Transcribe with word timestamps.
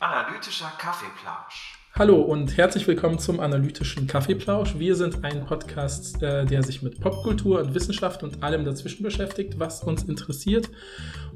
Analytischer 0.00 0.72
Kaffeeplausch. 0.78 1.71
Hallo 2.02 2.20
und 2.20 2.56
herzlich 2.56 2.88
willkommen 2.88 3.20
zum 3.20 3.38
analytischen 3.38 4.08
Kaffeeplausch. 4.08 4.76
Wir 4.76 4.96
sind 4.96 5.22
ein 5.22 5.46
Podcast, 5.46 6.20
äh, 6.20 6.44
der 6.44 6.64
sich 6.64 6.82
mit 6.82 6.98
Popkultur 6.98 7.60
und 7.60 7.76
Wissenschaft 7.76 8.24
und 8.24 8.42
allem 8.42 8.64
dazwischen 8.64 9.04
beschäftigt, 9.04 9.60
was 9.60 9.84
uns 9.84 10.02
interessiert. 10.02 10.68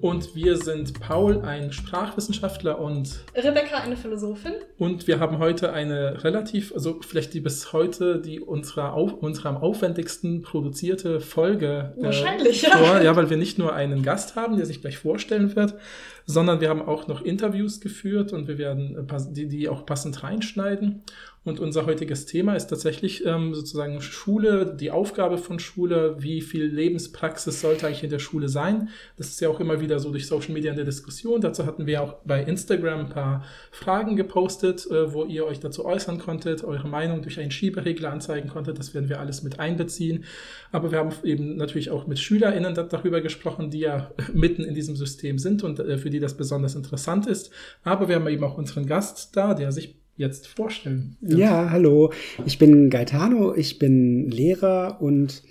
Und 0.00 0.34
wir 0.34 0.56
sind 0.56 0.98
Paul, 0.98 1.42
ein 1.42 1.72
Sprachwissenschaftler 1.72 2.80
und 2.80 3.20
Rebecca, 3.36 3.76
eine 3.76 3.96
Philosophin. 3.96 4.54
Und 4.76 5.06
wir 5.06 5.20
haben 5.20 5.38
heute 5.38 5.72
eine 5.72 6.24
relativ, 6.24 6.72
also 6.74 6.98
vielleicht 7.00 7.32
die 7.34 7.40
bis 7.40 7.72
heute 7.72 8.20
die 8.20 8.40
unserer 8.40 8.94
auf, 8.94 9.12
unsere 9.12 9.50
am 9.50 9.58
aufwendigsten 9.58 10.42
produzierte 10.42 11.20
Folge. 11.20 11.94
Äh, 11.96 12.06
Wahrscheinlich, 12.06 12.64
äh, 12.66 12.70
vor, 12.72 12.96
ja. 12.96 13.02
Ja, 13.02 13.16
weil 13.16 13.30
wir 13.30 13.36
nicht 13.36 13.56
nur 13.56 13.72
einen 13.72 14.02
Gast 14.02 14.34
haben, 14.34 14.56
der 14.56 14.66
sich 14.66 14.80
gleich 14.80 14.98
vorstellen 14.98 15.54
wird, 15.54 15.76
sondern 16.26 16.60
wir 16.60 16.68
haben 16.68 16.82
auch 16.82 17.06
noch 17.06 17.22
Interviews 17.22 17.80
geführt 17.80 18.32
und 18.32 18.48
wir 18.48 18.58
werden 18.58 19.08
äh, 19.08 19.32
die, 19.32 19.48
die 19.48 19.68
auch 19.68 19.86
passend 19.86 20.22
reinschneiden. 20.22 21.02
Und 21.46 21.60
unser 21.60 21.86
heutiges 21.86 22.26
Thema 22.26 22.56
ist 22.56 22.66
tatsächlich 22.66 23.24
ähm, 23.24 23.54
sozusagen 23.54 24.00
Schule, 24.00 24.66
die 24.66 24.90
Aufgabe 24.90 25.38
von 25.38 25.60
Schule, 25.60 26.16
wie 26.18 26.40
viel 26.40 26.64
Lebenspraxis 26.64 27.60
sollte 27.60 27.86
eigentlich 27.86 28.02
in 28.02 28.10
der 28.10 28.18
Schule 28.18 28.48
sein. 28.48 28.88
Das 29.16 29.28
ist 29.28 29.40
ja 29.40 29.48
auch 29.48 29.60
immer 29.60 29.80
wieder 29.80 30.00
so 30.00 30.10
durch 30.10 30.26
Social 30.26 30.52
Media 30.52 30.72
in 30.72 30.76
der 30.76 30.84
Diskussion. 30.84 31.40
Dazu 31.40 31.64
hatten 31.64 31.86
wir 31.86 32.02
auch 32.02 32.14
bei 32.24 32.42
Instagram 32.42 32.98
ein 32.98 33.08
paar 33.10 33.44
Fragen 33.70 34.16
gepostet, 34.16 34.90
äh, 34.90 35.12
wo 35.14 35.24
ihr 35.24 35.46
euch 35.46 35.60
dazu 35.60 35.84
äußern 35.84 36.18
konntet, 36.18 36.64
eure 36.64 36.88
Meinung 36.88 37.22
durch 37.22 37.38
einen 37.38 37.52
Schieberegler 37.52 38.10
anzeigen 38.10 38.48
konntet. 38.48 38.80
Das 38.80 38.92
werden 38.92 39.08
wir 39.08 39.20
alles 39.20 39.44
mit 39.44 39.60
einbeziehen. 39.60 40.24
Aber 40.72 40.90
wir 40.90 40.98
haben 40.98 41.12
eben 41.22 41.54
natürlich 41.54 41.90
auch 41.90 42.08
mit 42.08 42.18
SchülerInnen 42.18 42.74
darüber 42.74 43.20
gesprochen, 43.20 43.70
die 43.70 43.80
ja 43.80 44.10
mitten 44.34 44.64
in 44.64 44.74
diesem 44.74 44.96
System 44.96 45.38
sind 45.38 45.62
und 45.62 45.78
äh, 45.78 45.96
für 45.96 46.10
die 46.10 46.18
das 46.18 46.36
besonders 46.36 46.74
interessant 46.74 47.28
ist. 47.28 47.52
Aber 47.84 48.08
wir 48.08 48.16
haben 48.16 48.26
eben 48.26 48.42
auch 48.42 48.58
unseren 48.58 48.86
Gast 48.86 49.36
da, 49.36 49.54
der 49.54 49.70
sich 49.70 49.94
jetzt 50.16 50.46
vorstellen. 50.46 51.16
Ja. 51.20 51.36
ja, 51.36 51.70
hallo. 51.70 52.12
Ich 52.46 52.58
bin 52.58 52.90
Gaetano, 52.90 53.54
ich 53.54 53.78
bin 53.78 54.30
Lehrer 54.30 54.98
und 55.00 55.42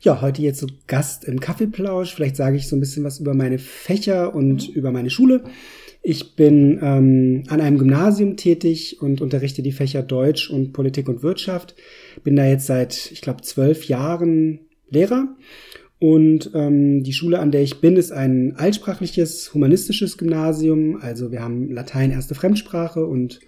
ja, 0.00 0.20
heute 0.20 0.42
jetzt 0.42 0.60
so 0.60 0.66
Gast 0.86 1.24
im 1.24 1.40
Kaffeeplausch. 1.40 2.14
Vielleicht 2.14 2.36
sage 2.36 2.56
ich 2.56 2.68
so 2.68 2.76
ein 2.76 2.80
bisschen 2.80 3.04
was 3.04 3.20
über 3.20 3.34
meine 3.34 3.58
Fächer 3.58 4.34
und 4.34 4.68
mhm. 4.68 4.74
über 4.74 4.92
meine 4.92 5.10
Schule. 5.10 5.44
Ich 6.02 6.36
bin 6.36 6.78
ähm, 6.82 7.42
an 7.48 7.60
einem 7.60 7.78
Gymnasium 7.78 8.36
tätig 8.36 8.98
und 9.00 9.20
unterrichte 9.20 9.62
die 9.62 9.72
Fächer 9.72 10.02
Deutsch 10.02 10.48
und 10.50 10.72
Politik 10.72 11.08
und 11.08 11.22
Wirtschaft. 11.22 11.74
Bin 12.24 12.36
da 12.36 12.46
jetzt 12.46 12.66
seit, 12.66 13.10
ich 13.12 13.20
glaube, 13.20 13.42
zwölf 13.42 13.84
Jahren 13.84 14.60
Lehrer. 14.90 15.36
Und 16.00 16.52
ähm, 16.54 17.02
die 17.02 17.12
Schule, 17.12 17.40
an 17.40 17.50
der 17.50 17.62
ich 17.62 17.80
bin, 17.80 17.96
ist 17.96 18.12
ein 18.12 18.54
altsprachliches, 18.56 19.52
humanistisches 19.52 20.16
Gymnasium. 20.16 20.96
Also 21.00 21.32
wir 21.32 21.42
haben 21.42 21.70
Latein 21.70 22.12
erste 22.12 22.36
Fremdsprache 22.36 23.04
und 23.04 23.40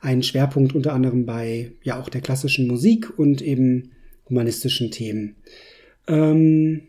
einen 0.00 0.22
Schwerpunkt 0.22 0.74
unter 0.74 0.92
anderem 0.92 1.26
bei 1.26 1.72
ja 1.82 2.00
auch 2.00 2.08
der 2.08 2.20
klassischen 2.20 2.66
Musik 2.66 3.18
und 3.18 3.42
eben 3.42 3.92
humanistischen 4.28 4.90
Themen. 4.90 5.36
Ähm, 6.06 6.82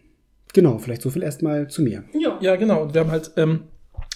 genau, 0.53 0.77
vielleicht 0.79 1.01
so 1.01 1.09
viel 1.09 1.23
erstmal 1.23 1.69
zu 1.69 1.81
mir. 1.81 2.03
Ja, 2.19 2.37
ja 2.41 2.55
genau. 2.55 2.83
Und 2.83 2.93
wir 2.93 3.01
haben 3.01 3.11
halt 3.11 3.31
ähm, 3.37 3.63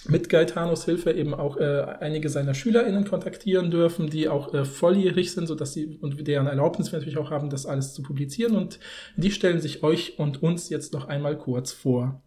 mit 0.08 0.28
Gaetanos 0.28 0.84
Hilfe 0.84 1.12
eben 1.12 1.34
auch 1.34 1.56
äh, 1.56 1.84
einige 2.00 2.28
seiner 2.28 2.54
SchülerInnen 2.54 3.04
kontaktieren 3.04 3.70
dürfen, 3.70 4.10
die 4.10 4.28
auch 4.28 4.52
äh, 4.52 4.64
volljährig 4.64 5.32
sind, 5.32 5.46
sodass 5.46 5.72
sie 5.72 5.98
und 6.00 6.26
deren 6.26 6.46
Erlaubnis 6.46 6.90
wir 6.90 6.98
natürlich 6.98 7.18
auch 7.18 7.30
haben, 7.30 7.50
das 7.50 7.66
alles 7.66 7.94
zu 7.94 8.02
publizieren. 8.02 8.56
Und 8.56 8.80
die 9.16 9.30
stellen 9.30 9.60
sich 9.60 9.82
euch 9.82 10.18
und 10.18 10.42
uns 10.42 10.68
jetzt 10.70 10.92
noch 10.92 11.06
einmal 11.06 11.38
kurz 11.38 11.72
vor. 11.72 12.20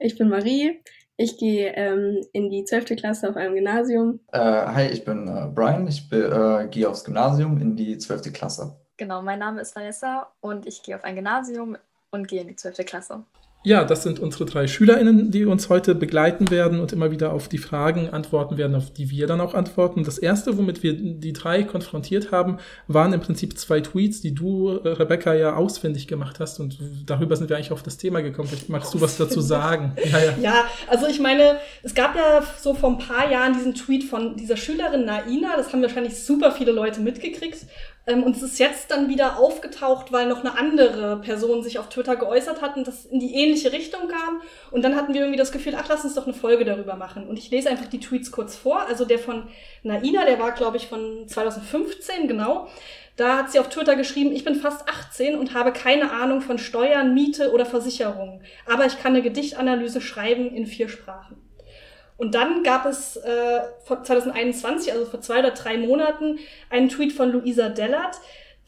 Ich 0.00 0.18
bin 0.18 0.28
Marie. 0.28 0.80
Ich 1.16 1.38
gehe 1.38 1.72
ähm, 1.74 2.26
in 2.32 2.50
die 2.50 2.64
12. 2.64 2.96
Klasse 2.96 3.30
auf 3.30 3.36
einem 3.36 3.54
Gymnasium. 3.54 4.18
Äh, 4.32 4.38
hi, 4.38 4.86
ich 4.88 5.04
bin 5.04 5.28
äh, 5.28 5.46
Brian. 5.54 5.86
Ich 5.86 6.10
äh, 6.10 6.66
gehe 6.68 6.88
aufs 6.88 7.04
Gymnasium 7.04 7.60
in 7.60 7.76
die 7.76 7.98
12. 7.98 8.32
Klasse. 8.32 8.76
Genau, 8.96 9.22
mein 9.22 9.38
Name 9.38 9.60
ist 9.60 9.76
Vanessa 9.76 10.32
und 10.40 10.66
ich 10.66 10.82
gehe 10.82 10.96
auf 10.96 11.04
ein 11.04 11.14
Gymnasium 11.14 11.76
und 12.10 12.26
gehe 12.26 12.40
in 12.40 12.48
die 12.48 12.56
12. 12.56 12.84
Klasse. 12.84 13.24
Ja, 13.66 13.82
das 13.84 14.02
sind 14.02 14.20
unsere 14.20 14.44
drei 14.44 14.66
SchülerInnen, 14.66 15.30
die 15.30 15.46
uns 15.46 15.70
heute 15.70 15.94
begleiten 15.94 16.50
werden 16.50 16.80
und 16.80 16.92
immer 16.92 17.10
wieder 17.10 17.32
auf 17.32 17.48
die 17.48 17.56
Fragen 17.56 18.10
antworten 18.10 18.58
werden, 18.58 18.76
auf 18.76 18.92
die 18.92 19.08
wir 19.08 19.26
dann 19.26 19.40
auch 19.40 19.54
antworten. 19.54 20.04
Das 20.04 20.18
erste, 20.18 20.58
womit 20.58 20.82
wir 20.82 20.92
die 20.92 21.32
drei 21.32 21.62
konfrontiert 21.62 22.30
haben, 22.30 22.58
waren 22.88 23.14
im 23.14 23.20
Prinzip 23.20 23.56
zwei 23.58 23.80
Tweets, 23.80 24.20
die 24.20 24.34
du, 24.34 24.68
äh, 24.84 24.88
Rebecca, 24.88 25.32
ja 25.32 25.56
ausfindig 25.56 26.06
gemacht 26.06 26.40
hast 26.40 26.60
und 26.60 26.78
darüber 27.06 27.36
sind 27.36 27.48
wir 27.48 27.56
eigentlich 27.56 27.72
auf 27.72 27.82
das 27.82 27.96
Thema 27.96 28.20
gekommen. 28.20 28.48
Vielleicht 28.48 28.68
magst 28.68 28.92
du 28.92 29.00
was 29.00 29.16
dazu 29.16 29.40
sagen? 29.40 29.92
Ja, 30.04 30.18
ja. 30.18 30.34
ja, 30.40 30.64
also 30.88 31.06
ich 31.06 31.18
meine, 31.18 31.56
es 31.82 31.94
gab 31.94 32.14
ja 32.14 32.42
so 32.60 32.74
vor 32.74 32.90
ein 32.90 32.98
paar 32.98 33.30
Jahren 33.30 33.54
diesen 33.54 33.74
Tweet 33.74 34.04
von 34.04 34.36
dieser 34.36 34.56
Schülerin 34.56 35.06
Naina, 35.06 35.56
das 35.56 35.72
haben 35.72 35.80
wahrscheinlich 35.80 36.22
super 36.22 36.52
viele 36.52 36.72
Leute 36.72 37.00
mitgekriegt 37.00 37.66
und 38.06 38.36
es 38.36 38.42
ist 38.42 38.58
jetzt 38.58 38.90
dann 38.90 39.08
wieder 39.08 39.38
aufgetaucht, 39.38 40.12
weil 40.12 40.28
noch 40.28 40.40
eine 40.40 40.58
andere 40.58 41.20
Person 41.20 41.62
sich 41.62 41.78
auf 41.78 41.88
Twitter 41.88 42.16
geäußert 42.16 42.60
hat 42.60 42.76
und 42.76 42.86
das 42.86 43.06
in 43.06 43.18
die 43.18 43.34
ähnliche 43.34 43.72
Richtung 43.72 44.08
kam. 44.08 44.42
Und 44.70 44.82
dann 44.82 44.94
hatten 44.94 45.14
wir 45.14 45.22
irgendwie 45.22 45.38
das 45.38 45.52
Gefühl, 45.52 45.74
ach, 45.74 45.88
lass 45.88 46.04
uns 46.04 46.14
doch 46.14 46.26
eine 46.26 46.34
Folge 46.34 46.66
darüber 46.66 46.96
machen. 46.96 47.26
Und 47.26 47.38
ich 47.38 47.50
lese 47.50 47.70
einfach 47.70 47.86
die 47.86 48.00
Tweets 48.00 48.30
kurz 48.30 48.56
vor. 48.56 48.80
Also 48.86 49.06
der 49.06 49.18
von 49.18 49.48
Naina, 49.82 50.26
der 50.26 50.38
war, 50.38 50.52
glaube 50.52 50.76
ich, 50.76 50.86
von 50.86 51.26
2015, 51.26 52.28
genau. 52.28 52.68
Da 53.16 53.38
hat 53.38 53.52
sie 53.52 53.58
auf 53.58 53.70
Twitter 53.70 53.96
geschrieben, 53.96 54.32
ich 54.32 54.44
bin 54.44 54.56
fast 54.56 54.86
18 54.88 55.36
und 55.36 55.54
habe 55.54 55.72
keine 55.72 56.10
Ahnung 56.10 56.42
von 56.42 56.58
Steuern, 56.58 57.14
Miete 57.14 57.52
oder 57.52 57.64
Versicherungen. 57.64 58.42
Aber 58.66 58.84
ich 58.84 58.98
kann 58.98 59.12
eine 59.12 59.22
Gedichtanalyse 59.22 60.02
schreiben 60.02 60.54
in 60.54 60.66
vier 60.66 60.90
Sprachen. 60.90 61.43
Und 62.16 62.34
dann 62.34 62.62
gab 62.62 62.86
es 62.86 63.16
äh, 63.16 63.60
2021, 63.86 64.92
also 64.92 65.06
vor 65.06 65.20
zwei 65.20 65.40
oder 65.40 65.50
drei 65.50 65.76
Monaten, 65.78 66.38
einen 66.70 66.88
Tweet 66.88 67.12
von 67.12 67.32
Luisa 67.32 67.68
Dellert. 67.68 68.20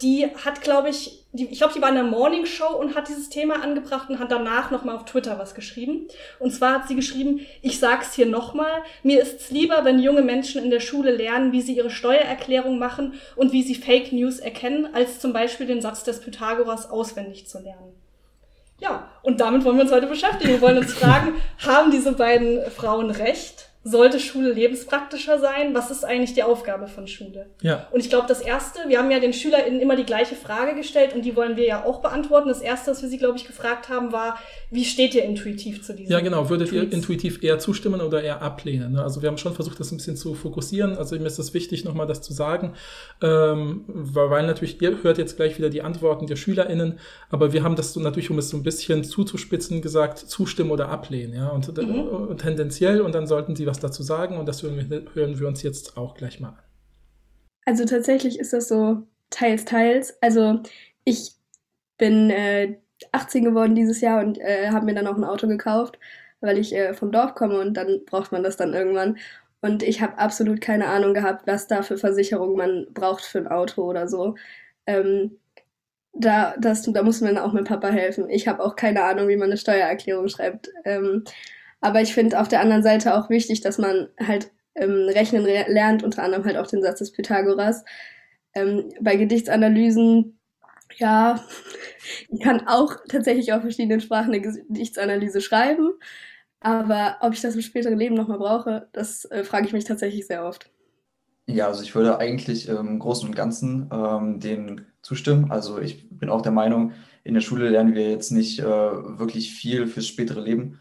Die 0.03 0.27
hat, 0.45 0.61
glaube 0.61 0.91
ich, 0.91 1.25
die, 1.33 1.47
ich 1.47 1.59
glaube, 1.59 1.73
die 1.75 1.81
war 1.81 1.89
in 1.89 1.95
der 1.95 2.05
Morning 2.05 2.45
Show 2.45 2.77
und 2.77 2.95
hat 2.95 3.09
dieses 3.09 3.31
Thema 3.31 3.63
angebracht 3.63 4.11
und 4.11 4.19
hat 4.19 4.31
danach 4.31 4.71
nochmal 4.71 4.97
auf 4.97 5.05
Twitter 5.05 5.39
was 5.39 5.55
geschrieben. 5.55 6.09
Und 6.39 6.53
zwar 6.53 6.75
hat 6.75 6.89
sie 6.89 6.97
geschrieben, 6.97 7.41
ich 7.63 7.79
sag's 7.79 8.15
hier 8.15 8.27
nochmal, 8.27 8.83
mir 9.03 9.23
ist's 9.23 9.51
lieber, 9.51 9.85
wenn 9.85 9.99
junge 9.99 10.23
Menschen 10.23 10.63
in 10.63 10.71
der 10.71 10.81
Schule 10.81 11.13
lernen, 11.13 11.53
wie 11.53 11.63
sie 11.63 11.77
ihre 11.77 11.91
Steuererklärung 11.91 12.79
machen 12.79 13.15
und 13.37 13.53
wie 13.53 13.63
sie 13.63 13.75
Fake 13.75 14.13
News 14.13 14.39
erkennen, 14.39 14.89
als 14.93 15.21
zum 15.21 15.33
Beispiel 15.33 15.67
den 15.67 15.81
Satz 15.81 16.05
des 16.05 16.21
Pythagoras 16.21 16.91
auswendig 16.91 17.47
zu 17.47 17.59
lernen. 17.59 18.06
Ja, 18.79 19.09
und 19.23 19.41
damit 19.41 19.65
wollen 19.65 19.77
wir 19.77 19.85
uns 19.85 19.93
heute 19.93 20.07
beschäftigen. 20.07 20.51
Wir 20.51 20.61
wollen 20.61 20.79
uns 20.79 20.93
fragen, 20.93 21.35
haben 21.67 21.91
diese 21.91 22.13
beiden 22.13 22.71
Frauen 22.71 23.11
recht? 23.11 23.66
Sollte 23.87 24.19
Schule 24.19 24.53
lebenspraktischer 24.53 25.39
sein? 25.39 25.73
Was 25.73 25.93
ist 25.93 26.05
eigentlich 26.05 26.35
die 26.35 26.43
Aufgabe 26.43 26.89
von 26.89 27.07
Schule? 27.07 27.47
Ja. 27.63 27.87
Und 27.93 28.01
ich 28.01 28.11
glaube, 28.11 28.27
das 28.27 28.41
Erste, 28.41 28.81
wir 28.89 28.99
haben 28.99 29.13
ja 29.13 29.21
den 29.21 29.33
SchülerInnen 29.33 29.81
immer 29.81 29.95
die 29.95 30.05
gleiche 30.05 30.35
Frage 30.35 30.75
gestellt 30.75 31.15
und 31.15 31.25
die 31.25 31.37
wollen 31.37 31.57
wir 31.57 31.65
ja 31.65 31.85
auch 31.85 32.01
beantworten. 32.01 32.49
Das 32.49 32.61
Erste, 32.61 32.91
was 32.91 33.03
wir 33.03 33.09
sie, 33.09 33.19
glaube 33.19 33.39
ich, 33.39 33.47
gefragt 33.47 33.89
haben, 33.89 34.11
war, 34.11 34.41
wie 34.73 34.85
steht 34.85 35.15
ihr 35.15 35.23
intuitiv 35.23 35.85
zu 35.85 35.95
diesem 35.95 36.11
Ja, 36.11 36.19
genau. 36.19 36.51
Würdet 36.51 36.71
Tweets? 36.71 36.85
ihr 36.85 36.93
intuitiv 36.93 37.45
eher 37.45 37.61
zustimmen 37.61 38.01
oder 38.01 38.23
eher 38.25 38.43
ablehnen? 38.43 38.93
Ne? 38.95 39.03
Also 39.03 39.23
wir 39.23 39.29
haben 39.29 39.39
schon 39.39 39.55
versucht, 39.55 39.79
das 39.79 39.93
ein 39.93 39.99
bisschen 39.99 40.17
zu 40.17 40.35
fokussieren. 40.35 40.99
Also 40.99 41.17
mir 41.17 41.27
ist 41.27 41.39
es 41.39 41.55
wichtig, 41.55 41.85
nochmal 41.85 42.09
das 42.09 42.23
zu 42.23 42.33
sagen, 42.33 42.75
ähm, 43.23 43.85
weil 43.87 44.47
natürlich, 44.49 44.83
ihr 44.83 45.05
hört 45.05 45.19
jetzt 45.19 45.37
gleich 45.37 45.59
wieder 45.59 45.71
die 45.71 45.83
Antworten 45.83 46.27
der 46.27 46.35
SchülerInnen, 46.35 46.99
aber 47.31 47.53
wir 47.53 47.63
haben 47.63 47.77
das 47.77 47.93
so 47.93 48.01
natürlich, 48.01 48.31
um 48.31 48.39
es 48.39 48.49
so 48.49 48.57
ein 48.57 48.65
bisschen 48.65 49.05
zuzuspitzen, 49.05 49.81
gesagt, 49.81 50.19
zustimmen 50.19 50.73
oder 50.73 50.89
ablehnen. 50.89 51.35
Ja? 51.35 51.51
Und, 51.51 51.77
mhm. 51.77 52.01
und 52.01 52.41
tendenziell 52.41 53.01
und 53.01 53.15
dann 53.15 53.29
sollten 53.29 53.55
sie 53.55 53.65
was 53.65 53.76
was 53.77 53.81
dazu 53.81 54.03
sagen 54.03 54.39
und 54.39 54.47
das 54.47 54.63
hören 54.63 54.77
wir, 54.91 55.15
hören 55.15 55.39
wir 55.39 55.47
uns 55.47 55.63
jetzt 55.63 55.97
auch 55.97 56.15
gleich 56.15 56.41
mal 56.41 56.49
an. 56.51 56.59
Also 57.65 57.85
tatsächlich 57.85 58.39
ist 58.39 58.53
das 58.53 58.69
so 58.69 59.03
teils, 59.31 59.65
teils. 59.65 60.17
Also 60.23 60.61
ich 61.05 61.35
bin 61.99 62.31
äh, 62.31 62.79
18 63.13 63.45
geworden 63.45 63.75
dieses 63.75 64.01
Jahr 64.01 64.21
und 64.21 64.39
äh, 64.39 64.71
habe 64.71 64.87
mir 64.87 64.95
dann 64.95 65.07
auch 65.07 65.17
ein 65.17 65.25
Auto 65.25 65.47
gekauft, 65.49 65.99
weil 66.41 66.59
ich 66.59 66.75
äh, 66.75 66.95
vom 66.95 67.13
Dorf 67.13 67.35
komme 67.35 67.61
und 67.61 67.75
dann 67.75 68.05
braucht 68.07 68.33
man 68.33 68.43
das 68.43 68.57
dann 68.57 68.73
irgendwann. 68.73 69.19
Und 69.61 69.83
ich 69.83 70.01
habe 70.01 70.19
absolut 70.19 70.61
keine 70.61 70.87
Ahnung 70.87 71.13
gehabt, 71.15 71.47
was 71.47 71.67
da 71.67 71.83
für 71.83 71.99
Versicherung 71.99 72.57
man 72.57 72.87
braucht 72.93 73.25
für 73.25 73.39
ein 73.39 73.49
Auto 73.49 73.83
oder 73.83 74.09
so. 74.09 74.37
Ähm, 74.87 75.39
da, 76.13 76.55
das, 76.59 76.83
da 76.83 77.03
muss 77.03 77.21
man 77.21 77.37
auch 77.37 77.53
mit 77.53 77.67
Papa 77.67 77.89
helfen. 77.89 78.31
Ich 78.31 78.49
habe 78.49 78.63
auch 78.65 78.77
keine 78.77 79.03
Ahnung, 79.05 79.29
wie 79.29 79.37
man 79.37 79.51
eine 79.51 79.59
Steuererklärung 79.59 80.29
schreibt. 80.29 80.71
Ähm, 80.85 81.25
aber 81.81 82.01
ich 82.01 82.15
finde 82.15 82.41
auf 82.41 82.49
der 82.49 82.61
anderen 82.61 82.83
Seite 82.83 83.15
auch 83.15 83.31
wichtig, 83.31 83.61
dass 83.61 83.79
man 83.79 84.09
halt 84.21 84.51
ähm, 84.75 85.09
rechnen 85.09 85.45
lernt, 85.45 86.03
unter 86.03 86.23
anderem 86.23 86.45
halt 86.45 86.57
auch 86.57 86.67
den 86.67 86.83
Satz 86.83 86.99
des 86.99 87.13
Pythagoras. 87.13 87.85
Ähm, 88.55 88.93
bei 89.01 89.17
Gedichtsanalysen, 89.17 90.39
ja, 90.97 91.45
ich 92.29 92.41
kann 92.41 92.67
auch 92.67 92.97
tatsächlich 93.09 93.53
auf 93.53 93.63
verschiedenen 93.63 94.01
Sprachen 94.01 94.33
eine 94.33 94.41
Gedichtsanalyse 94.41 95.41
schreiben. 95.41 95.93
Aber 96.61 97.19
ob 97.21 97.33
ich 97.33 97.43
das 97.43 97.55
im 97.55 97.61
späteren 97.61 97.99
Leben 97.99 98.15
nochmal 98.15 98.39
brauche, 98.39 98.89
das 98.93 99.25
äh, 99.27 99.45
frage 99.45 99.67
ich 99.67 99.73
mich 99.73 99.85
tatsächlich 99.85 100.27
sehr 100.27 100.45
oft. 100.45 100.71
Ja, 101.49 101.69
also 101.69 101.83
ich 101.83 101.95
würde 101.95 102.19
eigentlich 102.19 102.69
im 102.69 102.99
Großen 102.99 103.29
und 103.29 103.37
Ganzen 103.37 103.89
ähm, 103.93 104.41
denen 104.41 104.87
zustimmen. 105.03 105.51
Also 105.51 105.79
ich 105.79 106.09
bin 106.11 106.29
auch 106.29 106.43
der 106.43 106.53
Meinung, 106.53 106.93
in 107.23 107.35
der 107.35 107.41
Schule 107.41 107.69
lernen 107.69 107.95
wir 107.95 108.11
jetzt 108.11 108.33
nicht 108.33 108.59
äh, 108.59 108.65
wirklich 108.65 109.55
viel 109.55 109.87
fürs 109.87 110.07
spätere 110.07 110.41
Leben, 110.41 110.81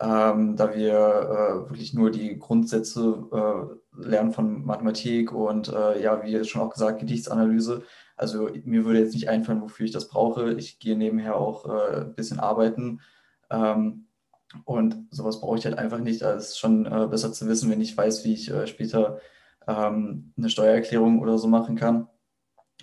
ähm, 0.00 0.56
da 0.56 0.74
wir 0.74 0.92
äh, 0.92 1.70
wirklich 1.70 1.94
nur 1.94 2.10
die 2.10 2.38
Grundsätze 2.38 3.24
äh, 3.32 4.06
lernen 4.06 4.32
von 4.32 4.64
Mathematik 4.64 5.32
und 5.32 5.68
äh, 5.68 6.02
ja, 6.02 6.22
wie 6.22 6.44
schon 6.44 6.60
auch 6.60 6.70
gesagt, 6.70 7.00
Gedichtsanalyse. 7.00 7.82
Also 8.16 8.50
mir 8.64 8.84
würde 8.84 9.00
jetzt 9.00 9.14
nicht 9.14 9.28
einfallen, 9.28 9.62
wofür 9.62 9.86
ich 9.86 9.92
das 9.92 10.08
brauche. 10.08 10.52
Ich 10.54 10.78
gehe 10.78 10.96
nebenher 10.96 11.36
auch 11.36 11.66
äh, 11.66 12.00
ein 12.02 12.14
bisschen 12.14 12.40
arbeiten. 12.40 13.00
Ähm, 13.50 14.06
und 14.64 15.06
sowas 15.10 15.40
brauche 15.40 15.58
ich 15.58 15.64
halt 15.64 15.78
einfach 15.78 15.98
nicht. 15.98 16.22
Da 16.22 16.32
ist 16.32 16.58
schon 16.58 16.86
äh, 16.86 17.06
besser 17.08 17.32
zu 17.32 17.48
wissen, 17.48 17.70
wenn 17.70 17.80
ich 17.80 17.96
weiß, 17.96 18.24
wie 18.24 18.34
ich 18.34 18.50
äh, 18.50 18.66
später 18.66 19.20
ähm, 19.66 20.32
eine 20.36 20.50
Steuererklärung 20.50 21.20
oder 21.20 21.38
so 21.38 21.48
machen 21.48 21.76
kann. 21.76 22.08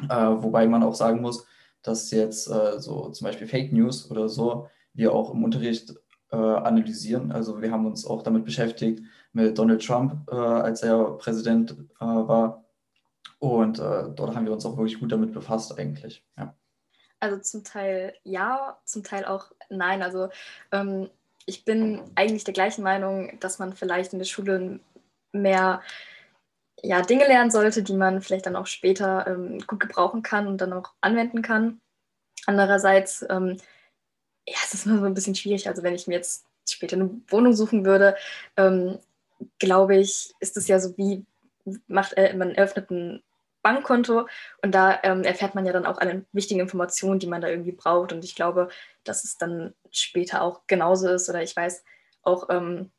Wobei 0.09 0.65
man 0.65 0.81
auch 0.81 0.95
sagen 0.95 1.21
muss, 1.21 1.45
dass 1.83 2.09
jetzt 2.09 2.45
so 2.45 3.09
zum 3.09 3.25
Beispiel 3.25 3.45
Fake 3.45 3.71
News 3.71 4.09
oder 4.09 4.27
so 4.27 4.67
wir 4.93 5.13
auch 5.13 5.31
im 5.31 5.43
Unterricht 5.43 5.93
analysieren. 6.35 7.31
Also 7.31 7.61
wir 7.61 7.71
haben 7.71 7.85
uns 7.85 8.05
auch 8.05 8.23
damit 8.23 8.45
beschäftigt 8.45 9.03
mit 9.33 9.57
Donald 9.57 9.85
Trump, 9.85 10.29
äh, 10.31 10.35
als 10.35 10.83
er 10.83 11.17
Präsident 11.17 11.71
äh, 11.71 12.05
war. 12.05 12.63
Und 13.39 13.79
äh, 13.79 14.09
dort 14.15 14.35
haben 14.35 14.45
wir 14.45 14.53
uns 14.53 14.65
auch 14.65 14.77
wirklich 14.77 14.99
gut 14.99 15.11
damit 15.11 15.33
befasst 15.33 15.77
eigentlich. 15.77 16.23
Ja. 16.37 16.55
Also 17.19 17.37
zum 17.39 17.63
Teil 17.63 18.13
ja, 18.23 18.79
zum 18.85 19.03
Teil 19.03 19.25
auch 19.25 19.51
nein. 19.69 20.01
Also 20.01 20.29
ähm, 20.71 21.09
ich 21.45 21.65
bin 21.65 22.01
eigentlich 22.15 22.43
der 22.43 22.53
gleichen 22.53 22.83
Meinung, 22.83 23.37
dass 23.39 23.59
man 23.59 23.73
vielleicht 23.73 24.13
in 24.13 24.19
der 24.19 24.25
Schule 24.25 24.79
mehr 25.31 25.81
ja, 26.81 27.01
Dinge 27.01 27.25
lernen 27.27 27.51
sollte, 27.51 27.81
die 27.83 27.93
man 27.93 28.21
vielleicht 28.21 28.45
dann 28.45 28.55
auch 28.55 28.67
später 28.67 29.25
ähm, 29.27 29.59
gut 29.67 29.79
gebrauchen 29.79 30.21
kann 30.21 30.47
und 30.47 30.59
dann 30.59 30.73
auch 30.73 30.91
anwenden 31.01 31.41
kann. 31.41 31.79
Andererseits, 32.45 33.25
ähm, 33.29 33.57
ja, 34.47 34.57
es 34.63 34.73
ist 34.73 34.85
immer 34.85 34.99
so 34.99 35.05
ein 35.05 35.13
bisschen 35.13 35.35
schwierig. 35.35 35.67
Also 35.67 35.83
wenn 35.83 35.95
ich 35.95 36.07
mir 36.07 36.15
jetzt 36.15 36.45
später 36.67 36.95
eine 36.95 37.09
Wohnung 37.27 37.53
suchen 37.53 37.85
würde, 37.85 38.15
ähm, 38.57 38.99
glaube 39.59 39.97
ich, 39.97 40.33
ist 40.39 40.57
es 40.57 40.67
ja 40.67 40.79
so 40.79 40.97
wie, 40.97 41.25
macht, 41.87 42.13
äh, 42.13 42.35
man 42.35 42.55
eröffnet 42.55 42.89
ein 42.91 43.23
Bankkonto 43.61 44.27
und 44.61 44.75
da 44.75 44.99
ähm, 45.03 45.23
erfährt 45.23 45.55
man 45.55 45.65
ja 45.65 45.71
dann 45.71 45.85
auch 45.85 45.97
alle 45.97 46.25
wichtigen 46.33 46.59
Informationen, 46.59 47.19
die 47.19 47.27
man 47.27 47.41
da 47.41 47.47
irgendwie 47.47 47.71
braucht. 47.71 48.11
Und 48.11 48.23
ich 48.25 48.35
glaube, 48.35 48.69
dass 49.03 49.23
es 49.23 49.37
dann 49.37 49.73
später 49.89 50.41
auch 50.41 50.61
genauso 50.67 51.07
ist. 51.07 51.29
Oder 51.29 51.41
ich 51.41 51.55
weiß 51.55 51.83
auch 52.23 52.49
ähm, 52.49 52.91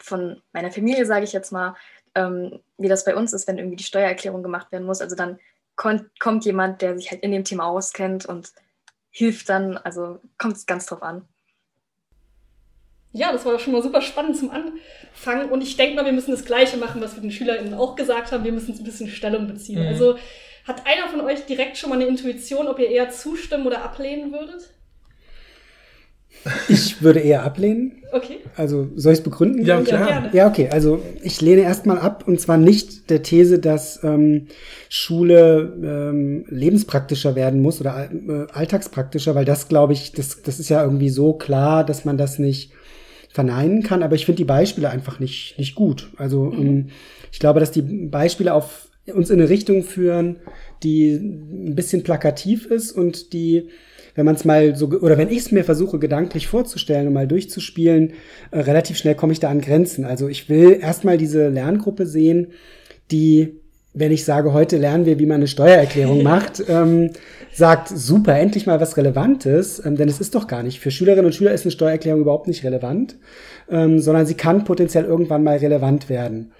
von 0.00 0.42
meiner 0.52 0.70
Familie, 0.70 1.06
sage 1.06 1.24
ich 1.24 1.32
jetzt 1.32 1.50
mal, 1.50 1.74
ähm, 2.14 2.60
wie 2.78 2.88
das 2.88 3.04
bei 3.04 3.16
uns 3.16 3.32
ist, 3.32 3.48
wenn 3.48 3.58
irgendwie 3.58 3.76
die 3.76 3.84
Steuererklärung 3.84 4.42
gemacht 4.42 4.70
werden 4.70 4.86
muss. 4.86 5.00
Also 5.00 5.16
dann 5.16 5.38
kommt 5.74 6.44
jemand, 6.44 6.80
der 6.82 6.96
sich 6.96 7.10
halt 7.10 7.22
in 7.22 7.32
dem 7.32 7.44
Thema 7.44 7.66
auskennt 7.66 8.26
und 8.26 8.52
hilft 9.16 9.48
dann. 9.48 9.78
Also 9.78 10.20
kommt 10.36 10.56
es 10.56 10.66
ganz 10.66 10.86
drauf 10.86 11.02
an. 11.02 11.22
Ja, 13.12 13.32
das 13.32 13.46
war 13.46 13.52
doch 13.52 13.60
schon 13.60 13.72
mal 13.72 13.82
super 13.82 14.02
spannend 14.02 14.36
zum 14.36 14.50
Anfangen. 14.50 15.48
Und 15.48 15.62
ich 15.62 15.78
denke 15.78 15.96
mal, 15.96 16.04
wir 16.04 16.12
müssen 16.12 16.32
das 16.32 16.44
Gleiche 16.44 16.76
machen, 16.76 17.00
was 17.00 17.14
wir 17.14 17.22
den 17.22 17.30
SchülerInnen 17.32 17.72
auch 17.72 17.96
gesagt 17.96 18.30
haben. 18.30 18.44
Wir 18.44 18.52
müssen 18.52 18.76
ein 18.76 18.84
bisschen 18.84 19.08
Stellung 19.08 19.46
beziehen. 19.46 19.80
Mhm. 19.80 19.88
Also 19.88 20.18
hat 20.66 20.86
einer 20.86 21.08
von 21.08 21.22
euch 21.22 21.46
direkt 21.46 21.78
schon 21.78 21.88
mal 21.88 21.96
eine 21.96 22.06
Intuition, 22.06 22.68
ob 22.68 22.78
ihr 22.78 22.90
eher 22.90 23.08
zustimmen 23.08 23.66
oder 23.66 23.82
ablehnen 23.82 24.32
würdet? 24.32 24.68
Ich 26.68 27.02
würde 27.02 27.20
eher 27.20 27.42
ablehnen. 27.42 27.92
Okay. 28.12 28.38
Also 28.56 28.88
soll 28.94 29.12
ich 29.12 29.18
es 29.18 29.24
begründen? 29.24 29.64
Ja, 29.64 29.80
klar. 29.80 30.30
Ja, 30.32 30.48
okay. 30.48 30.68
Also 30.70 31.02
ich 31.22 31.40
lehne 31.40 31.62
erstmal 31.62 31.98
ab 31.98 32.24
und 32.26 32.40
zwar 32.40 32.56
nicht 32.56 33.10
der 33.10 33.22
These, 33.22 33.58
dass 33.58 34.02
ähm, 34.04 34.46
Schule 34.88 35.74
ähm, 35.82 36.44
lebenspraktischer 36.48 37.34
werden 37.34 37.60
muss 37.60 37.80
oder 37.80 38.08
äh, 38.10 38.46
alltagspraktischer, 38.52 39.34
weil 39.34 39.44
das 39.44 39.68
glaube 39.68 39.92
ich, 39.92 40.12
das, 40.12 40.42
das 40.42 40.60
ist 40.60 40.68
ja 40.68 40.82
irgendwie 40.82 41.10
so 41.10 41.32
klar, 41.32 41.84
dass 41.84 42.04
man 42.04 42.16
das 42.16 42.38
nicht 42.38 42.72
verneinen 43.28 43.82
kann. 43.82 44.02
Aber 44.02 44.14
ich 44.14 44.24
finde 44.24 44.38
die 44.38 44.44
Beispiele 44.44 44.88
einfach 44.88 45.20
nicht, 45.20 45.58
nicht 45.58 45.74
gut. 45.74 46.10
Also 46.16 46.44
mhm. 46.44 46.66
ähm, 46.66 46.86
ich 47.32 47.38
glaube, 47.38 47.60
dass 47.60 47.70
die 47.70 47.82
Beispiele 47.82 48.54
auf 48.54 48.88
uns 49.12 49.30
in 49.30 49.40
eine 49.40 49.48
Richtung 49.48 49.82
führen, 49.82 50.36
die 50.82 51.12
ein 51.12 51.74
bisschen 51.74 52.02
plakativ 52.02 52.66
ist 52.66 52.92
und 52.92 53.32
die 53.32 53.68
wenn 54.16 54.24
man 54.26 54.34
es 54.34 54.44
mal 54.44 54.74
so, 54.74 54.86
oder 54.88 55.16
wenn 55.16 55.30
ich 55.30 55.38
es 55.38 55.52
mir 55.52 55.62
versuche, 55.62 55.98
gedanklich 55.98 56.48
vorzustellen 56.48 57.06
und 57.06 57.12
mal 57.12 57.28
durchzuspielen, 57.28 58.14
äh, 58.50 58.58
relativ 58.60 58.96
schnell 58.96 59.14
komme 59.14 59.32
ich 59.32 59.40
da 59.40 59.50
an 59.50 59.60
Grenzen. 59.60 60.04
Also 60.04 60.28
ich 60.28 60.48
will 60.48 60.78
erstmal 60.80 61.18
diese 61.18 61.48
Lerngruppe 61.48 62.06
sehen, 62.06 62.48
die 63.12 63.60
wenn 63.98 64.12
ich 64.12 64.26
sage, 64.26 64.52
heute 64.52 64.76
lernen 64.76 65.06
wir, 65.06 65.18
wie 65.18 65.24
man 65.24 65.36
eine 65.36 65.48
Steuererklärung 65.48 66.22
macht, 66.22 66.62
ähm, 66.68 67.12
sagt, 67.50 67.88
super, 67.88 68.38
endlich 68.38 68.66
mal 68.66 68.78
was 68.78 68.98
Relevantes, 68.98 69.82
ähm, 69.84 69.96
denn 69.96 70.08
es 70.08 70.20
ist 70.20 70.34
doch 70.34 70.46
gar 70.46 70.62
nicht. 70.62 70.80
Für 70.80 70.90
Schülerinnen 70.90 71.24
und 71.24 71.34
Schüler 71.34 71.52
ist 71.52 71.64
eine 71.64 71.72
Steuererklärung 71.72 72.20
überhaupt 72.20 72.46
nicht 72.46 72.62
relevant, 72.62 73.16
ähm, 73.70 73.98
sondern 73.98 74.26
sie 74.26 74.34
kann 74.34 74.64
potenziell 74.64 75.04
irgendwann 75.04 75.42
mal 75.42 75.56
relevant 75.56 76.10
werden. 76.10 76.52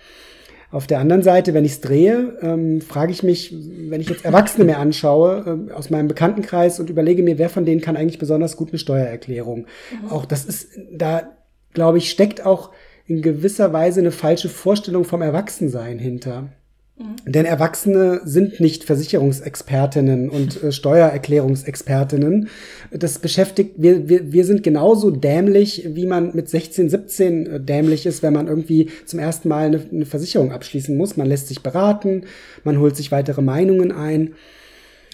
Auf 0.71 0.87
der 0.87 0.99
anderen 0.99 1.23
Seite, 1.23 1.55
wenn 1.55 1.65
ich 1.65 1.73
es 1.73 1.81
drehe, 1.81 2.39
ähm, 2.43 2.81
frage 2.81 3.13
ich 3.13 3.23
mich, 3.23 3.55
wenn 3.89 4.01
ich 4.01 4.09
jetzt 4.09 4.25
Erwachsene 4.25 4.65
mir 4.65 4.79
anschaue, 4.79 5.69
äh, 5.69 5.73
aus 5.73 5.91
meinem 5.91 6.09
Bekanntenkreis 6.09 6.81
und 6.81 6.91
überlege 6.91 7.23
mir, 7.23 7.39
wer 7.39 7.49
von 7.49 7.65
denen 7.65 7.81
kann 7.81 7.97
eigentlich 7.97 8.19
besonders 8.19 8.57
gut 8.57 8.71
eine 8.71 8.79
Steuererklärung. 8.79 9.67
Mhm. 10.03 10.11
Auch 10.11 10.25
das 10.25 10.45
ist, 10.45 10.71
da 10.93 11.37
glaube 11.73 11.99
ich, 11.99 12.11
steckt 12.11 12.45
auch 12.45 12.73
in 13.07 13.23
gewisser 13.23 13.73
Weise 13.73 14.01
eine 14.01 14.11
falsche 14.11 14.49
Vorstellung 14.49 15.05
vom 15.05 15.23
Erwachsensein 15.23 15.99
hinter. 15.99 16.49
Mhm. 16.99 17.17
Denn 17.31 17.45
Erwachsene 17.45 18.23
sind 18.25 18.59
nicht 18.59 18.85
Versicherungsexpertinnen 18.85 20.31
und 20.31 20.63
äh, 20.63 20.73
Steuererklärungsexpertinnen. 20.73 22.49
Das 22.91 23.19
beschäftigt, 23.19 23.75
wir, 23.77 24.09
wir, 24.09 24.33
wir 24.33 24.45
sind 24.45 24.63
genauso 24.63 25.11
dämlich, 25.11 25.89
wie 25.93 26.07
man 26.07 26.35
mit 26.35 26.49
16, 26.49 26.89
17 26.89 27.47
äh, 27.47 27.61
dämlich 27.61 28.07
ist, 28.07 28.23
wenn 28.23 28.33
man 28.33 28.49
irgendwie 28.49 28.91
zum 29.05 29.19
ersten 29.19 29.49
Mal 29.49 29.67
eine, 29.67 29.81
eine 29.93 30.07
Versicherung 30.07 30.53
abschließen 30.53 30.97
muss. 30.97 31.17
Man 31.17 31.27
lässt 31.27 31.49
sich 31.49 31.63
beraten, 31.63 32.25
man 32.65 32.79
holt 32.79 32.97
sich 32.97 33.13
weitere 33.13 33.43
Meinungen 33.43 33.93
ein. 33.93 34.35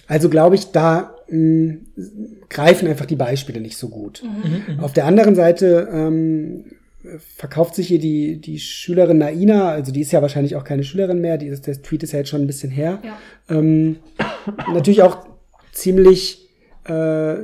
Also 0.07 0.29
glaube 0.29 0.55
ich, 0.55 0.71
da 0.71 1.15
mh, 1.29 1.37
mm, 1.37 1.85
greifen 2.49 2.87
einfach 2.87 3.05
die 3.05 3.15
Beispiele 3.15 3.59
nicht 3.59 3.77
so 3.77 3.89
gut. 3.89 4.23
Mhm. 4.23 4.79
Auf 4.79 4.93
der 4.93 5.05
anderen 5.05 5.35
Seite 5.35 5.89
ähm, 5.91 6.65
verkauft 7.17 7.75
sich 7.75 7.87
hier 7.87 7.99
die, 7.99 8.39
die 8.39 8.59
Schülerin 8.59 9.17
Naina, 9.17 9.69
also 9.69 9.91
die 9.91 10.01
ist 10.01 10.11
ja 10.11 10.21
wahrscheinlich 10.21 10.55
auch 10.55 10.63
keine 10.63 10.83
Schülerin 10.83 11.19
mehr, 11.19 11.37
die 11.37 11.47
ist, 11.47 11.67
der 11.67 11.81
Tweet 11.81 12.03
ist 12.03 12.13
ja 12.13 12.19
jetzt 12.19 12.29
schon 12.29 12.41
ein 12.41 12.47
bisschen 12.47 12.71
her. 12.71 12.99
Ja. 13.03 13.17
Ähm, 13.49 13.97
natürlich 14.73 15.03
auch 15.03 15.25
ziemlich 15.71 16.49
äh, 16.85 17.35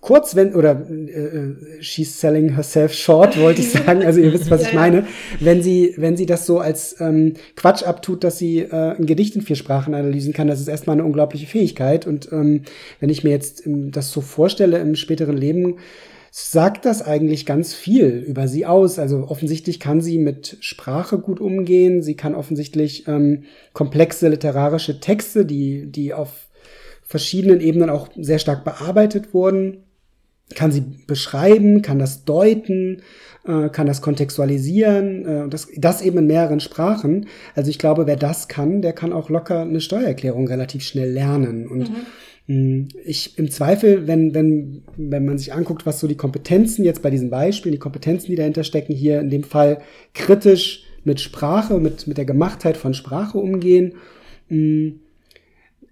kurz, 0.00 0.34
wenn, 0.34 0.54
oder 0.54 0.86
äh, 0.88 0.94
äh, 0.94 1.82
she's 1.82 2.20
selling 2.20 2.54
herself 2.54 2.94
short, 2.94 3.38
wollte 3.38 3.60
ich 3.60 3.70
sagen. 3.70 4.02
Also 4.02 4.20
ihr 4.20 4.32
wisst, 4.32 4.50
was 4.50 4.62
ich 4.62 4.72
meine. 4.72 5.06
Wenn 5.40 5.62
sie, 5.62 5.94
wenn 5.98 6.16
sie 6.16 6.24
das 6.24 6.46
so 6.46 6.58
als 6.58 6.98
ähm, 7.00 7.34
Quatsch 7.54 7.82
abtut, 7.82 8.24
dass 8.24 8.38
sie 8.38 8.60
äh, 8.60 8.96
ein 8.96 9.04
Gedicht 9.04 9.36
in 9.36 9.42
vier 9.42 9.56
Sprachen 9.56 9.94
analysieren 9.94 10.32
kann, 10.32 10.48
das 10.48 10.60
ist 10.60 10.68
erstmal 10.68 10.96
eine 10.96 11.04
unglaubliche 11.04 11.46
Fähigkeit. 11.46 12.06
Und 12.06 12.32
ähm, 12.32 12.62
wenn 12.98 13.10
ich 13.10 13.24
mir 13.24 13.30
jetzt 13.30 13.66
ähm, 13.66 13.90
das 13.90 14.10
so 14.10 14.22
vorstelle 14.22 14.78
im 14.78 14.96
späteren 14.96 15.36
Leben, 15.36 15.76
sagt 16.38 16.84
das 16.84 17.00
eigentlich 17.00 17.46
ganz 17.46 17.72
viel 17.72 18.22
über 18.28 18.46
sie 18.46 18.66
aus. 18.66 18.98
Also 18.98 19.26
offensichtlich 19.26 19.80
kann 19.80 20.02
sie 20.02 20.18
mit 20.18 20.58
Sprache 20.60 21.18
gut 21.18 21.40
umgehen. 21.40 22.02
Sie 22.02 22.14
kann 22.14 22.34
offensichtlich 22.34 23.08
ähm, 23.08 23.44
komplexe 23.72 24.28
literarische 24.28 25.00
Texte, 25.00 25.46
die, 25.46 25.90
die 25.90 26.12
auf 26.12 26.48
verschiedenen 27.02 27.60
Ebenen 27.62 27.88
auch 27.88 28.08
sehr 28.16 28.38
stark 28.38 28.64
bearbeitet 28.64 29.32
wurden, 29.32 29.84
kann 30.54 30.72
sie 30.72 30.84
beschreiben, 31.06 31.80
kann 31.80 31.98
das 31.98 32.26
deuten, 32.26 33.00
äh, 33.46 33.70
kann 33.70 33.86
das 33.86 34.02
kontextualisieren, 34.02 35.24
äh, 35.24 35.48
das, 35.48 35.68
das 35.74 36.02
eben 36.02 36.18
in 36.18 36.26
mehreren 36.26 36.60
Sprachen. 36.60 37.28
Also 37.54 37.70
ich 37.70 37.78
glaube, 37.78 38.06
wer 38.06 38.16
das 38.16 38.46
kann, 38.46 38.82
der 38.82 38.92
kann 38.92 39.14
auch 39.14 39.30
locker 39.30 39.62
eine 39.62 39.80
Steuererklärung 39.80 40.48
relativ 40.48 40.82
schnell 40.82 41.10
lernen. 41.10 41.66
Und 41.66 41.88
mhm. 41.88 41.96
Hm, 42.46 42.88
ich 43.04 43.38
im 43.38 43.50
Zweifel, 43.50 44.06
wenn, 44.06 44.34
wenn, 44.34 44.82
wenn 44.96 45.24
man 45.24 45.38
sich 45.38 45.52
anguckt, 45.52 45.84
was 45.84 46.00
so 46.00 46.06
die 46.06 46.16
Kompetenzen 46.16 46.84
jetzt 46.84 47.02
bei 47.02 47.10
diesen 47.10 47.30
Beispielen, 47.30 47.72
die 47.72 47.78
Kompetenzen, 47.78 48.28
die 48.28 48.36
dahinter 48.36 48.64
stecken, 48.64 48.94
hier 48.94 49.20
in 49.20 49.30
dem 49.30 49.42
Fall 49.42 49.78
kritisch 50.14 50.84
mit 51.04 51.20
Sprache, 51.20 51.78
mit, 51.78 52.06
mit 52.06 52.18
der 52.18 52.24
Gemachtheit 52.24 52.76
von 52.76 52.94
Sprache 52.94 53.38
umgehen, 53.38 53.94
hm, 54.48 55.00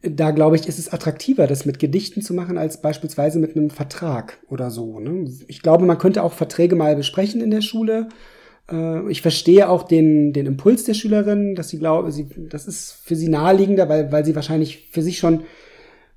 da 0.02 0.30
glaube 0.32 0.56
ich, 0.56 0.68
ist 0.68 0.78
es 0.78 0.92
attraktiver, 0.92 1.46
das 1.46 1.64
mit 1.64 1.78
Gedichten 1.78 2.20
zu 2.20 2.34
machen, 2.34 2.58
als 2.58 2.82
beispielsweise 2.82 3.38
mit 3.38 3.56
einem 3.56 3.70
Vertrag 3.70 4.38
oder 4.48 4.70
so. 4.70 5.00
Ne? 5.00 5.30
Ich 5.48 5.62
glaube, 5.62 5.86
man 5.86 5.98
könnte 5.98 6.22
auch 6.22 6.34
Verträge 6.34 6.76
mal 6.76 6.94
besprechen 6.94 7.40
in 7.40 7.50
der 7.50 7.62
Schule. 7.62 8.08
Äh, 8.70 9.10
ich 9.10 9.22
verstehe 9.22 9.68
auch 9.68 9.84
den, 9.84 10.32
den 10.32 10.46
Impuls 10.46 10.84
der 10.84 10.94
Schülerin, 10.94 11.54
dass 11.54 11.70
sie 11.70 11.78
glauben, 11.78 12.10
sie, 12.10 12.28
das 12.50 12.66
ist 12.66 12.92
für 13.02 13.16
sie 13.16 13.28
naheliegender, 13.28 13.88
weil, 13.88 14.12
weil 14.12 14.24
sie 14.24 14.36
wahrscheinlich 14.36 14.88
für 14.90 15.02
sich 15.02 15.18
schon 15.18 15.44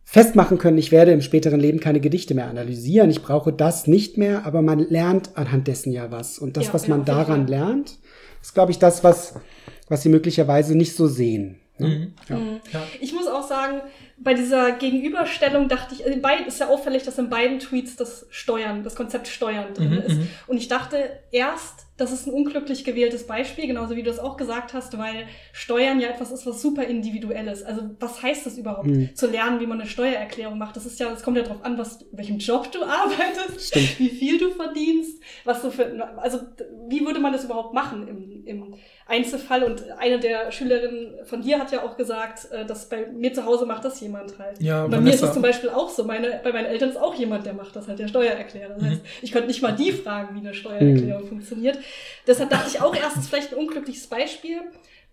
festmachen 0.09 0.57
können, 0.57 0.77
ich 0.77 0.91
werde 0.93 1.11
im 1.11 1.21
späteren 1.21 1.59
Leben 1.59 1.81
keine 1.81 1.99
Gedichte 1.99 2.33
mehr 2.33 2.47
analysieren, 2.47 3.09
ich 3.09 3.21
brauche 3.21 3.51
das 3.51 3.87
nicht 3.87 4.17
mehr, 4.17 4.45
aber 4.45 4.61
man 4.61 4.79
lernt 4.79 5.35
anhand 5.35 5.67
dessen 5.67 5.91
ja 5.91 6.11
was. 6.11 6.39
Und 6.39 6.55
das, 6.55 6.67
ja, 6.67 6.73
was 6.73 6.87
man 6.87 7.03
daran 7.03 7.45
lernt, 7.45 7.97
ist, 8.41 8.53
glaube 8.53 8.71
ich, 8.71 8.79
das, 8.79 9.03
was 9.03 9.35
was 9.89 10.03
sie 10.03 10.09
möglicherweise 10.09 10.75
nicht 10.75 10.95
so 10.95 11.07
sehen. 11.07 11.59
Ne? 11.77 11.87
Mhm. 11.87 12.13
Ja. 12.29 12.35
Mhm. 12.35 12.59
Ja. 12.73 12.83
Ich 12.99 13.13
muss 13.13 13.27
auch 13.27 13.47
sagen, 13.47 13.81
bei 14.17 14.33
dieser 14.33 14.71
Gegenüberstellung 14.73 15.69
dachte 15.69 15.95
ich, 15.95 16.05
in 16.05 16.21
beiden 16.21 16.45
ist 16.47 16.59
ja 16.59 16.67
auffällig, 16.67 17.03
dass 17.03 17.17
in 17.17 17.29
beiden 17.29 17.59
Tweets 17.59 17.95
das 17.95 18.25
Steuern, 18.29 18.83
das 18.83 18.95
Konzept 18.95 19.27
Steuern 19.29 19.73
drin 19.73 19.91
Mhm, 19.91 19.97
ist. 19.99 20.17
mhm. 20.17 20.27
Und 20.47 20.57
ich 20.57 20.67
dachte 20.67 20.97
erst, 21.31 21.86
das 21.97 22.11
ist 22.11 22.27
ein 22.27 22.33
unglücklich 22.33 22.83
gewähltes 22.83 23.25
Beispiel, 23.27 23.67
genauso 23.67 23.95
wie 23.95 24.03
du 24.03 24.09
es 24.11 24.19
auch 24.19 24.37
gesagt 24.37 24.73
hast, 24.73 24.97
weil 24.97 25.25
Steuern 25.51 25.99
ja 25.99 26.09
etwas 26.09 26.31
ist, 26.31 26.45
was 26.45 26.61
super 26.61 26.83
individuell 26.83 27.47
ist. 27.47 27.63
Also 27.63 27.89
was 27.99 28.21
heißt 28.21 28.45
das 28.45 28.57
überhaupt, 28.57 28.87
Mhm. 28.87 29.15
zu 29.15 29.27
lernen, 29.27 29.59
wie 29.59 29.65
man 29.67 29.81
eine 29.81 29.89
Steuererklärung 29.89 30.57
macht? 30.57 30.75
Das 30.75 30.85
ist 30.85 30.99
ja, 30.99 31.09
das 31.09 31.23
kommt 31.23 31.37
ja 31.37 31.43
darauf 31.43 31.63
an, 31.65 31.77
was, 31.77 32.05
welchem 32.11 32.37
Job 32.37 32.71
du 32.71 32.83
arbeitest, 32.83 33.67
Stimmt. 33.69 33.99
wie 33.99 34.09
viel 34.09 34.37
du 34.37 34.51
verdienst, 34.51 35.21
was 35.43 35.61
du 35.61 35.71
für, 35.71 36.17
also 36.17 36.39
wie 36.87 37.03
würde 37.05 37.19
man 37.19 37.33
das 37.33 37.43
überhaupt 37.45 37.73
machen 37.73 38.07
im, 38.07 38.45
im 38.45 38.75
Einzelfall? 39.07 39.63
Und 39.63 39.83
eine 39.97 40.19
der 40.19 40.51
Schülerinnen 40.51 41.25
von 41.25 41.41
hier 41.41 41.59
hat 41.59 41.71
ja 41.71 41.83
auch 41.83 41.97
gesagt, 41.97 42.51
äh, 42.51 42.65
dass 42.65 42.89
bei 42.89 43.07
mir 43.07 43.33
zu 43.33 43.45
Hause 43.45 43.65
macht 43.65 43.85
das 43.85 43.99
jemand 43.99 44.37
halt. 44.39 44.61
Ja, 44.61 44.87
bei 44.87 44.99
mir 44.99 45.09
ist 45.09 45.21
Vanessa. 45.21 45.27
es 45.27 45.33
zum 45.33 45.41
Beispiel 45.41 45.69
auch 45.69 45.89
so. 45.89 46.03
Meine, 46.03 46.39
bei 46.43 46.51
meinen 46.51 46.65
Eltern 46.65 46.89
ist 46.89 46.97
auch 46.97 47.15
jemand, 47.15 47.45
der 47.45 47.53
macht 47.53 47.75
das 47.75 47.87
halt, 47.87 47.99
der 47.99 48.07
Steuererklärer. 48.07 48.73
Das 48.75 48.83
heißt, 48.83 49.01
ich 49.21 49.31
könnte 49.31 49.47
nicht 49.47 49.61
mal 49.61 49.73
die 49.73 49.91
fragen, 49.91 50.35
wie 50.35 50.39
eine 50.39 50.53
Steuererklärung 50.53 51.27
funktioniert. 51.27 51.77
Deshalb 52.25 52.49
dachte 52.49 52.69
ich 52.69 52.81
auch 52.81 52.95
erst, 52.95 53.17
es 53.17 53.23
ist 53.23 53.29
vielleicht 53.29 53.53
ein 53.53 53.59
unglückliches 53.59 54.07
Beispiel, 54.07 54.61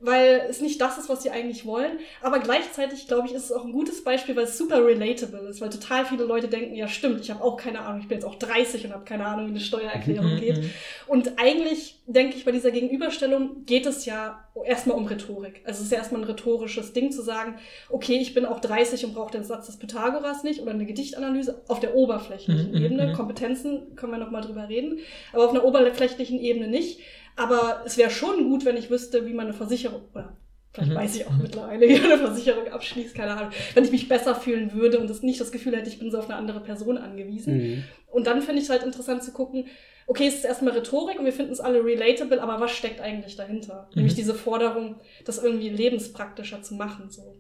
weil 0.04 0.46
es 0.50 0.60
nicht 0.60 0.80
das 0.80 0.98
ist, 0.98 1.08
was 1.08 1.22
sie 1.22 1.30
eigentlich 1.30 1.64
wollen. 1.64 1.98
Aber 2.20 2.38
gleichzeitig, 2.38 3.08
glaube 3.08 3.26
ich, 3.26 3.34
ist 3.34 3.44
es 3.44 3.52
auch 3.52 3.64
ein 3.64 3.72
gutes 3.72 4.04
Beispiel, 4.04 4.36
weil 4.36 4.44
es 4.44 4.58
super 4.58 4.84
relatable 4.84 5.48
ist, 5.48 5.60
weil 5.60 5.70
total 5.70 6.04
viele 6.04 6.24
Leute 6.24 6.48
denken, 6.48 6.74
ja 6.74 6.88
stimmt, 6.88 7.20
ich 7.20 7.30
habe 7.30 7.42
auch 7.42 7.56
keine 7.56 7.80
Ahnung, 7.80 8.00
ich 8.02 8.08
bin 8.08 8.18
jetzt 8.18 8.24
auch 8.26 8.34
30 8.34 8.84
und 8.84 8.92
habe 8.92 9.04
keine 9.04 9.24
Ahnung, 9.26 9.46
wie 9.46 9.50
eine 9.50 9.60
Steuererklärung 9.60 10.34
Mhm, 10.34 10.40
geht. 10.40 10.58
mhm. 10.58 10.70
Und 11.06 11.38
eigentlich 11.38 12.00
denke 12.06 12.36
ich, 12.36 12.44
bei 12.44 12.52
dieser 12.52 12.70
Gegenüberstellung 12.70 13.64
geht 13.64 13.86
es 13.86 14.04
ja 14.04 14.44
erstmal 14.66 14.96
um 14.96 15.06
Rhetorik. 15.06 15.62
Also 15.64 15.78
es 15.80 15.86
ist 15.86 15.92
ja 15.92 15.98
erstmal 15.98 16.20
ein 16.22 16.26
rhetorisches 16.28 16.92
Ding 16.92 17.10
zu 17.10 17.22
sagen, 17.22 17.56
okay, 17.88 18.16
ich 18.20 18.34
bin 18.34 18.44
auch 18.44 18.60
30 18.60 19.04
und 19.06 19.14
brauche 19.14 19.32
den 19.32 19.42
Satz 19.44 19.66
des 19.66 19.78
Pythagoras 19.78 20.44
nicht 20.44 20.60
oder 20.60 20.72
eine 20.72 20.86
Gedichtanalyse 20.86 21.62
auf 21.68 21.80
der 21.80 21.94
oberflächlichen 21.96 22.72
Mhm, 22.72 22.84
Ebene. 22.84 23.12
Kompetenzen 23.14 23.96
können 23.96 24.12
wir 24.12 24.18
nochmal 24.18 24.42
drüber 24.42 24.68
reden, 24.68 24.98
aber 25.32 25.44
auf 25.46 25.50
einer 25.50 25.64
oberflächlichen 25.64 26.38
Ebene 26.40 26.68
nicht. 26.68 27.00
Aber 27.36 27.82
es 27.84 27.96
wäre 27.96 28.10
schon 28.10 28.48
gut, 28.48 28.64
wenn 28.64 28.76
ich 28.76 28.90
wüsste, 28.90 29.26
wie 29.26 29.32
man 29.34 29.46
eine 29.46 29.54
Versicherung, 29.54 30.02
oder 30.14 30.36
vielleicht 30.72 30.92
Mhm. 30.92 30.96
weiß 30.96 31.16
ich 31.16 31.26
auch 31.26 31.36
mittlerweile, 31.36 31.88
wie 31.88 31.96
eine 31.96 32.18
Versicherung 32.18 32.68
abschließt, 32.68 33.14
keine 33.14 33.36
Ahnung, 33.36 33.52
wenn 33.74 33.84
ich 33.84 33.90
mich 33.90 34.08
besser 34.08 34.34
fühlen 34.34 34.72
würde 34.72 34.98
und 34.98 35.08
das 35.10 35.22
nicht 35.22 35.40
das 35.40 35.52
Gefühl 35.52 35.76
hätte, 35.76 35.88
ich 35.88 35.98
bin 35.98 36.10
so 36.10 36.18
auf 36.18 36.26
eine 36.26 36.36
andere 36.36 36.60
Person 36.60 36.98
angewiesen. 36.98 37.56
Mhm. 37.56 37.84
Und 38.10 38.26
dann 38.26 38.42
finde 38.42 38.58
ich 38.58 38.64
es 38.64 38.70
halt 38.70 38.82
interessant 38.84 39.22
zu 39.24 39.32
gucken, 39.32 39.66
okay, 40.06 40.26
es 40.26 40.34
ist 40.34 40.44
erstmal 40.44 40.74
Rhetorik 40.74 41.18
und 41.18 41.24
wir 41.24 41.32
finden 41.32 41.52
es 41.52 41.60
alle 41.60 41.84
relatable, 41.84 42.40
aber 42.40 42.60
was 42.60 42.72
steckt 42.72 43.00
eigentlich 43.00 43.36
dahinter? 43.36 43.88
Mhm. 43.90 43.96
Nämlich 43.96 44.14
diese 44.14 44.34
Forderung, 44.34 45.00
das 45.24 45.42
irgendwie 45.42 45.70
lebenspraktischer 45.70 46.62
zu 46.62 46.74
machen, 46.74 47.10
so 47.10 47.36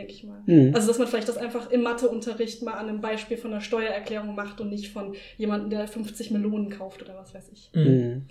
denke 0.00 0.12
ich 0.12 0.24
mal. 0.24 0.42
Mhm. 0.46 0.74
Also, 0.74 0.88
dass 0.88 0.98
man 0.98 1.06
vielleicht 1.06 1.28
das 1.28 1.36
einfach 1.36 1.70
im 1.70 1.82
Matheunterricht 1.82 2.62
mal 2.62 2.72
an 2.72 2.88
einem 2.88 3.00
Beispiel 3.00 3.36
von 3.36 3.52
einer 3.52 3.60
Steuererklärung 3.60 4.34
macht 4.34 4.60
und 4.60 4.70
nicht 4.70 4.92
von 4.92 5.14
jemandem, 5.36 5.70
der 5.70 5.86
50 5.86 6.30
Melonen 6.30 6.70
kauft 6.70 7.02
oder 7.02 7.14
was 7.16 7.34
weiß 7.34 7.50
ich. 7.52 7.70
Mhm. 7.74 7.82
Mhm. 7.82 8.22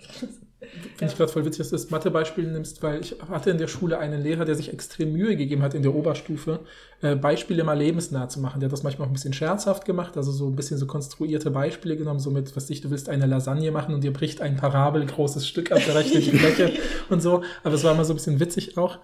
Finde 0.96 1.12
ich 1.12 1.16
gerade 1.16 1.32
voll 1.32 1.46
witzig, 1.46 1.60
dass 1.60 1.70
du 1.70 1.76
das 1.76 1.90
Mathebeispiel 1.90 2.46
nimmst, 2.46 2.82
weil 2.82 3.00
ich 3.00 3.16
hatte 3.30 3.48
in 3.50 3.56
der 3.56 3.66
Schule 3.66 3.98
einen 3.98 4.22
Lehrer, 4.22 4.44
der 4.44 4.54
sich 4.54 4.70
extrem 4.70 5.12
Mühe 5.12 5.34
gegeben 5.34 5.62
hat, 5.62 5.72
in 5.72 5.82
der 5.82 5.94
Oberstufe 5.94 6.60
äh, 7.00 7.16
Beispiele 7.16 7.64
mal 7.64 7.78
lebensnah 7.78 8.28
zu 8.28 8.40
machen. 8.40 8.60
Der 8.60 8.66
hat 8.66 8.72
das 8.72 8.82
manchmal 8.82 9.06
auch 9.06 9.10
ein 9.10 9.14
bisschen 9.14 9.32
scherzhaft 9.32 9.86
gemacht, 9.86 10.18
also 10.18 10.32
so 10.32 10.48
ein 10.48 10.56
bisschen 10.56 10.76
so 10.76 10.86
konstruierte 10.86 11.50
Beispiele 11.50 11.96
genommen, 11.96 12.20
so 12.20 12.30
mit, 12.30 12.54
was 12.56 12.66
dich, 12.66 12.82
du 12.82 12.90
willst 12.90 13.08
eine 13.08 13.24
Lasagne 13.24 13.70
machen 13.70 13.94
und 13.94 14.04
dir 14.04 14.12
bricht 14.12 14.42
ein 14.42 14.56
Parabel 14.56 15.06
großes 15.06 15.48
Stück 15.48 15.72
ab, 15.72 15.80
berechnet 15.86 16.26
die 16.26 16.30
Fläche 16.38 16.72
und 17.08 17.22
so. 17.22 17.42
Aber 17.62 17.74
es 17.74 17.82
war 17.82 17.94
immer 17.94 18.04
so 18.04 18.12
ein 18.12 18.16
bisschen 18.16 18.38
witzig 18.38 18.76
auch. 18.76 18.98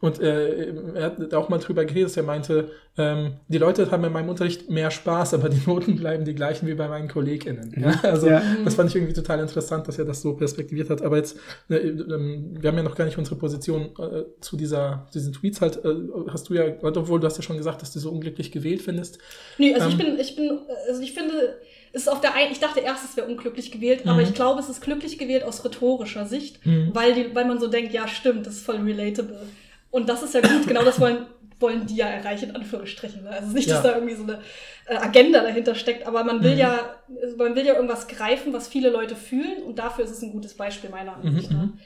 Und 0.00 0.18
äh, 0.20 0.72
er 0.94 1.02
hat 1.04 1.34
auch 1.34 1.50
mal 1.50 1.58
drüber 1.58 1.84
geredet, 1.84 2.06
dass 2.06 2.16
er 2.16 2.22
meinte, 2.22 2.70
ähm, 2.96 3.34
die 3.48 3.58
Leute 3.58 3.90
haben 3.90 4.02
in 4.04 4.12
meinem 4.12 4.30
Unterricht 4.30 4.70
mehr 4.70 4.90
Spaß, 4.90 5.34
aber 5.34 5.50
die 5.50 5.60
Noten 5.66 5.96
bleiben 5.96 6.24
die 6.24 6.34
gleichen 6.34 6.66
wie 6.66 6.74
bei 6.74 6.88
meinen 6.88 7.06
KollegInnen. 7.08 7.74
Ja? 7.78 8.00
Also 8.02 8.28
Ja. 8.28 8.42
das 8.64 8.76
fand 8.76 8.88
ich 8.88 8.96
irgendwie 8.96 9.12
total 9.12 9.40
interessant, 9.40 9.86
dass 9.88 9.98
er 9.98 10.06
das 10.06 10.22
so 10.22 10.32
perspektiviert 10.34 10.88
hat. 10.88 11.02
Aber 11.02 11.18
jetzt, 11.18 11.36
äh, 11.68 11.76
ähm, 11.76 12.56
wir 12.58 12.68
haben 12.70 12.76
ja 12.78 12.82
noch 12.82 12.94
gar 12.96 13.04
nicht 13.04 13.18
unsere 13.18 13.36
Position 13.36 13.90
äh, 13.98 14.22
zu 14.40 14.56
dieser, 14.56 15.06
diesen 15.12 15.34
Tweets 15.34 15.60
halt, 15.60 15.84
äh, 15.84 15.94
hast 16.28 16.48
du 16.48 16.54
ja, 16.54 16.64
obwohl 16.82 17.20
du 17.20 17.26
hast 17.26 17.36
ja 17.36 17.42
schon 17.42 17.58
gesagt, 17.58 17.82
dass 17.82 17.92
du 17.92 17.98
so 17.98 18.10
unglücklich 18.10 18.50
gewählt 18.52 18.80
findest. 18.80 19.18
Nee, 19.58 19.74
also 19.74 19.88
ich 19.88 19.94
Ähm. 19.94 19.98
bin, 19.98 20.18
ich 20.18 20.34
bin, 20.34 20.58
also 20.88 21.02
ich 21.02 21.12
finde, 21.12 21.58
es 21.92 22.02
ist 22.02 22.08
auf 22.08 22.22
der 22.22 22.34
einen, 22.34 22.52
ich 22.52 22.60
dachte 22.60 22.80
erst, 22.80 23.04
es 23.04 23.16
wäre 23.18 23.26
unglücklich 23.26 23.70
gewählt, 23.70 24.02
aber 24.06 24.14
Mhm. 24.14 24.20
ich 24.28 24.34
glaube, 24.34 24.60
es 24.60 24.68
ist 24.70 24.80
glücklich 24.80 25.18
gewählt 25.18 25.42
aus 25.44 25.62
rhetorischer 25.64 26.24
Sicht, 26.24 26.64
Mhm. 26.64 26.90
weil, 26.94 27.12
die, 27.14 27.34
weil 27.34 27.44
man 27.44 27.58
so 27.60 27.66
denkt, 27.66 27.92
ja, 27.92 28.08
stimmt, 28.08 28.46
das 28.46 28.54
ist 28.54 28.64
voll 28.64 28.76
relatable. 28.76 29.40
Und 29.90 30.08
das 30.08 30.22
ist 30.22 30.34
ja 30.34 30.40
gut, 30.40 30.66
genau 30.66 30.84
das 30.84 31.00
wollen, 31.00 31.26
wollen 31.58 31.86
die 31.86 31.96
ja 31.96 32.06
erreichen, 32.06 32.50
in 32.50 32.56
Anführungsstrichen. 32.56 33.24
Ne? 33.24 33.30
Also 33.30 33.42
es 33.42 33.48
ist 33.48 33.54
nicht, 33.54 33.70
dass 33.70 33.84
Ja. 33.84 33.90
da 33.90 33.96
irgendwie 33.96 34.14
so 34.14 34.22
eine 34.22 34.40
äh, 34.86 34.94
Agenda 34.96 35.42
dahinter 35.42 35.74
steckt, 35.74 36.06
aber 36.06 36.24
man 36.24 36.42
will 36.42 36.52
Mhm. 36.54 36.58
ja, 36.58 36.96
man 37.36 37.54
will 37.54 37.66
ja 37.66 37.74
irgendwas 37.74 38.08
greifen, 38.08 38.52
was 38.52 38.68
viele 38.68 38.90
Leute 38.90 39.14
fühlen 39.16 39.62
und 39.64 39.78
dafür 39.78 40.04
ist 40.04 40.10
es 40.12 40.22
ein 40.22 40.32
gutes 40.32 40.54
Beispiel 40.54 40.90
meiner 40.90 41.16
Ansicht 41.16 41.50
Mhm, 41.50 41.56
nach. 41.56 41.64
mhm. 41.64 41.78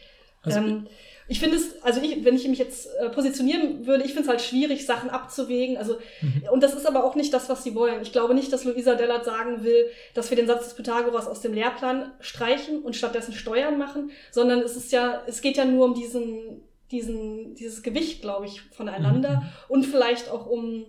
Also- 0.43 0.59
ähm, 0.59 0.87
ich 1.27 1.41
finde 1.41 1.57
es, 1.57 1.83
also 1.83 2.03
ich, 2.03 2.23
wenn 2.23 2.37
ich 2.37 2.47
mich 2.49 2.59
jetzt 2.59 2.87
äh, 3.01 3.09
positionieren 3.09 3.87
würde, 3.87 4.05
ich 4.05 4.11
finde 4.13 4.25
es 4.25 4.29
halt 4.29 4.43
schwierig, 4.43 4.85
Sachen 4.85 5.09
abzuwägen. 5.09 5.79
Also, 5.79 5.97
Mhm. 6.21 6.43
und 6.53 6.63
das 6.63 6.75
ist 6.75 6.87
aber 6.87 7.03
auch 7.03 7.15
nicht 7.15 7.33
das, 7.33 7.49
was 7.49 7.65
sie 7.65 7.75
wollen. 7.75 8.03
Ich 8.03 8.13
glaube 8.13 8.35
nicht, 8.35 8.53
dass 8.53 8.65
Luisa 8.65 8.95
Dellert 8.95 9.25
sagen 9.25 9.65
will, 9.65 9.87
dass 10.13 10.29
wir 10.29 10.37
den 10.37 10.47
Satz 10.47 10.65
des 10.65 10.75
Pythagoras 10.75 11.27
aus 11.27 11.41
dem 11.41 11.55
Lehrplan 11.55 12.13
streichen 12.21 12.83
und 12.83 12.95
stattdessen 12.95 13.33
Steuern 13.33 13.79
machen, 13.79 14.11
sondern 14.31 14.61
es 14.61 14.77
ist 14.77 14.93
ja, 14.93 15.23
es 15.27 15.41
geht 15.41 15.57
ja 15.57 15.65
nur 15.65 15.87
um 15.87 15.95
diesen, 15.95 16.61
diesen, 16.95 17.55
dieses 17.55 17.83
Gewicht, 17.83 18.23
glaube 18.23 18.47
ich, 18.47 18.61
voneinander 18.73 19.41
Mhm. 19.41 19.49
und 19.69 19.87
vielleicht 19.87 20.29
auch 20.31 20.47
um, 20.47 20.87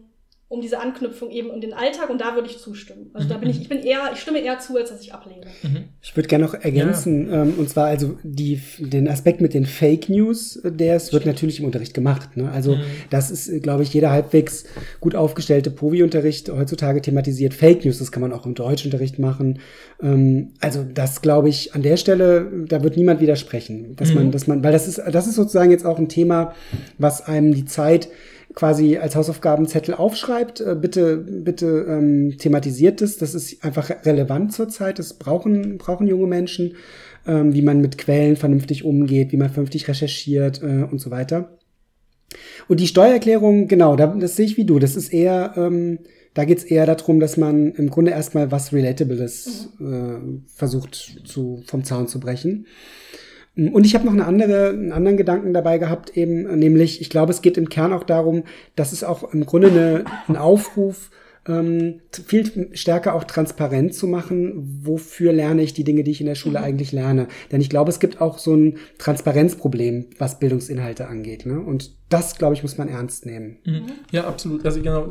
um 0.47 0.61
diese 0.61 0.79
Anknüpfung 0.79 1.31
eben 1.31 1.49
in 1.51 1.59
den 1.59 1.73
Alltag 1.73 2.11
und 2.11 2.21
da 2.21 2.35
würde 2.35 2.47
ich 2.47 2.59
zustimmen. 2.59 3.09
Also 3.13 3.27
da 3.27 3.37
bin 3.37 3.49
ich, 3.49 3.59
ich 3.61 3.67
bin 3.67 3.79
eher, 3.79 4.11
ich 4.13 4.19
stimme 4.19 4.39
eher 4.39 4.59
zu, 4.59 4.77
als 4.77 4.89
dass 4.91 5.01
ich 5.01 5.11
ablehne. 5.11 5.47
Mhm. 5.63 5.85
Ich 6.03 6.15
würde 6.15 6.29
gerne 6.29 6.45
noch 6.45 6.53
ergänzen, 6.53 7.33
ähm, 7.33 7.53
und 7.57 7.67
zwar 7.67 7.87
also 7.87 8.19
die, 8.23 8.61
den 8.77 9.07
Aspekt 9.07 9.41
mit 9.41 9.55
den 9.55 9.65
Fake 9.65 10.07
News, 10.07 10.57
äh, 10.57 10.71
der 10.71 10.97
es 10.97 11.11
wird 11.11 11.25
natürlich 11.25 11.59
im 11.59 11.65
Unterricht 11.65 11.95
gemacht. 11.95 12.37
Ne? 12.37 12.51
Also 12.51 12.75
Mhm. 12.75 12.81
das 13.09 13.31
ist, 13.31 13.47
äh, 13.49 13.59
glaube 13.59 13.81
ich, 13.81 13.91
jeder 13.93 14.11
halbwegs 14.11 14.65
gut 14.99 15.15
aufgestellte 15.15 15.71
Povi-Unterricht 15.71 16.47
heutzutage 16.49 17.01
thematisiert 17.01 17.55
Fake 17.55 17.83
News. 17.83 17.97
Das 17.97 18.11
kann 18.11 18.21
man 18.21 18.31
auch 18.31 18.45
im 18.45 18.53
Deutschunterricht 18.53 19.17
machen. 19.17 19.59
Ähm, 19.99 20.53
also 20.61 20.83
das 20.83 21.23
glaube 21.23 21.49
ich 21.49 21.73
an 21.73 21.81
der 21.81 21.97
Stelle, 21.97 22.51
da 22.67 22.83
wird 22.83 22.97
niemand 22.97 23.19
widersprechen, 23.19 23.95
dass 23.95 24.13
man, 24.13 24.27
Mhm. 24.27 24.31
dass 24.31 24.45
man, 24.45 24.63
weil 24.63 24.71
das 24.73 24.87
ist, 24.87 25.01
das 25.11 25.25
ist 25.25 25.35
sozusagen 25.35 25.71
jetzt 25.71 25.85
auch 25.87 25.97
ein 25.97 26.07
Thema, 26.07 26.53
was 26.99 27.25
einem 27.25 27.53
die 27.55 27.65
Zeit 27.65 28.09
quasi 28.53 28.97
als 28.97 29.15
Hausaufgabenzettel 29.15 29.95
aufschreibt, 29.95 30.61
äh, 30.61 30.75
bitte, 30.79 31.17
bitte 31.17 31.85
ähm, 31.89 32.37
thematisiert 32.37 33.01
es. 33.01 33.17
Das 33.17 33.35
ist 33.35 33.63
einfach 33.63 33.89
relevant 34.05 34.53
zurzeit. 34.53 34.99
Das 34.99 35.15
brauchen, 35.15 35.77
brauchen 35.77 36.07
junge 36.07 36.27
Menschen, 36.27 36.75
ähm, 37.27 37.53
wie 37.53 37.61
man 37.61 37.81
mit 37.81 37.97
Quellen 37.97 38.35
vernünftig 38.35 38.85
umgeht, 38.85 39.31
wie 39.31 39.37
man 39.37 39.49
vernünftig 39.49 39.87
recherchiert 39.87 40.61
äh, 40.61 40.83
und 40.89 40.99
so 40.99 41.11
weiter. 41.11 41.57
Und 42.67 42.79
die 42.79 42.87
Steuererklärung, 42.87 43.67
genau, 43.67 43.95
da, 43.95 44.07
das 44.07 44.35
sehe 44.35 44.45
ich 44.45 44.57
wie 44.57 44.65
du. 44.65 44.79
Das 44.79 44.95
ist 44.95 45.13
eher, 45.13 45.53
ähm, 45.57 45.99
da 46.33 46.45
geht 46.45 46.59
es 46.59 46.63
eher 46.63 46.85
darum, 46.85 47.19
dass 47.19 47.37
man 47.37 47.71
im 47.73 47.89
Grunde 47.89 48.11
erstmal 48.11 48.51
was 48.51 48.73
Relatables 48.73 49.69
äh, 49.79 50.17
versucht 50.47 51.21
zu, 51.25 51.63
vom 51.65 51.83
Zaun 51.83 52.07
zu 52.07 52.19
brechen. 52.19 52.67
Und 53.57 53.85
ich 53.85 53.95
habe 53.95 54.05
noch 54.05 54.13
eine 54.13 54.25
andere, 54.25 54.69
einen 54.69 54.91
anderen 54.91 55.17
Gedanken 55.17 55.53
dabei 55.53 55.77
gehabt, 55.77 56.17
eben, 56.17 56.59
nämlich, 56.59 56.99
ich 56.99 57.09
glaube, 57.09 57.31
es 57.31 57.41
geht 57.41 57.57
im 57.57 57.69
Kern 57.69 57.93
auch 57.93 58.03
darum, 58.03 58.43
dass 58.75 58.91
es 58.91 59.03
auch 59.03 59.33
im 59.33 59.45
Grunde 59.45 59.69
eine, 59.69 60.05
ein 60.27 60.35
Aufruf, 60.35 61.09
ähm, 61.47 62.01
viel 62.11 62.69
stärker 62.73 63.13
auch 63.13 63.23
transparent 63.23 63.93
zu 63.93 64.07
machen, 64.07 64.81
wofür 64.83 65.31
lerne 65.31 65.61
ich 65.61 65.73
die 65.73 65.83
Dinge, 65.83 66.03
die 66.03 66.11
ich 66.11 66.21
in 66.21 66.27
der 66.27 66.35
Schule 66.35 66.59
eigentlich 66.59 66.91
lerne. 66.91 67.27
Denn 67.51 67.61
ich 67.61 67.69
glaube, 67.69 67.91
es 67.91 67.99
gibt 67.99 68.19
auch 68.19 68.39
so 68.39 68.55
ein 68.55 68.77
Transparenzproblem, 68.97 70.07
was 70.17 70.39
Bildungsinhalte 70.39 71.07
angeht. 71.07 71.45
Ne? 71.45 71.59
Und 71.59 71.95
das, 72.09 72.37
glaube 72.37 72.53
ich, 72.53 72.61
muss 72.61 72.77
man 72.77 72.87
ernst 72.87 73.25
nehmen. 73.25 73.57
Mhm. 73.65 73.91
Ja, 74.11 74.27
absolut. 74.27 74.63
Also 74.63 74.79
genau, 74.79 75.07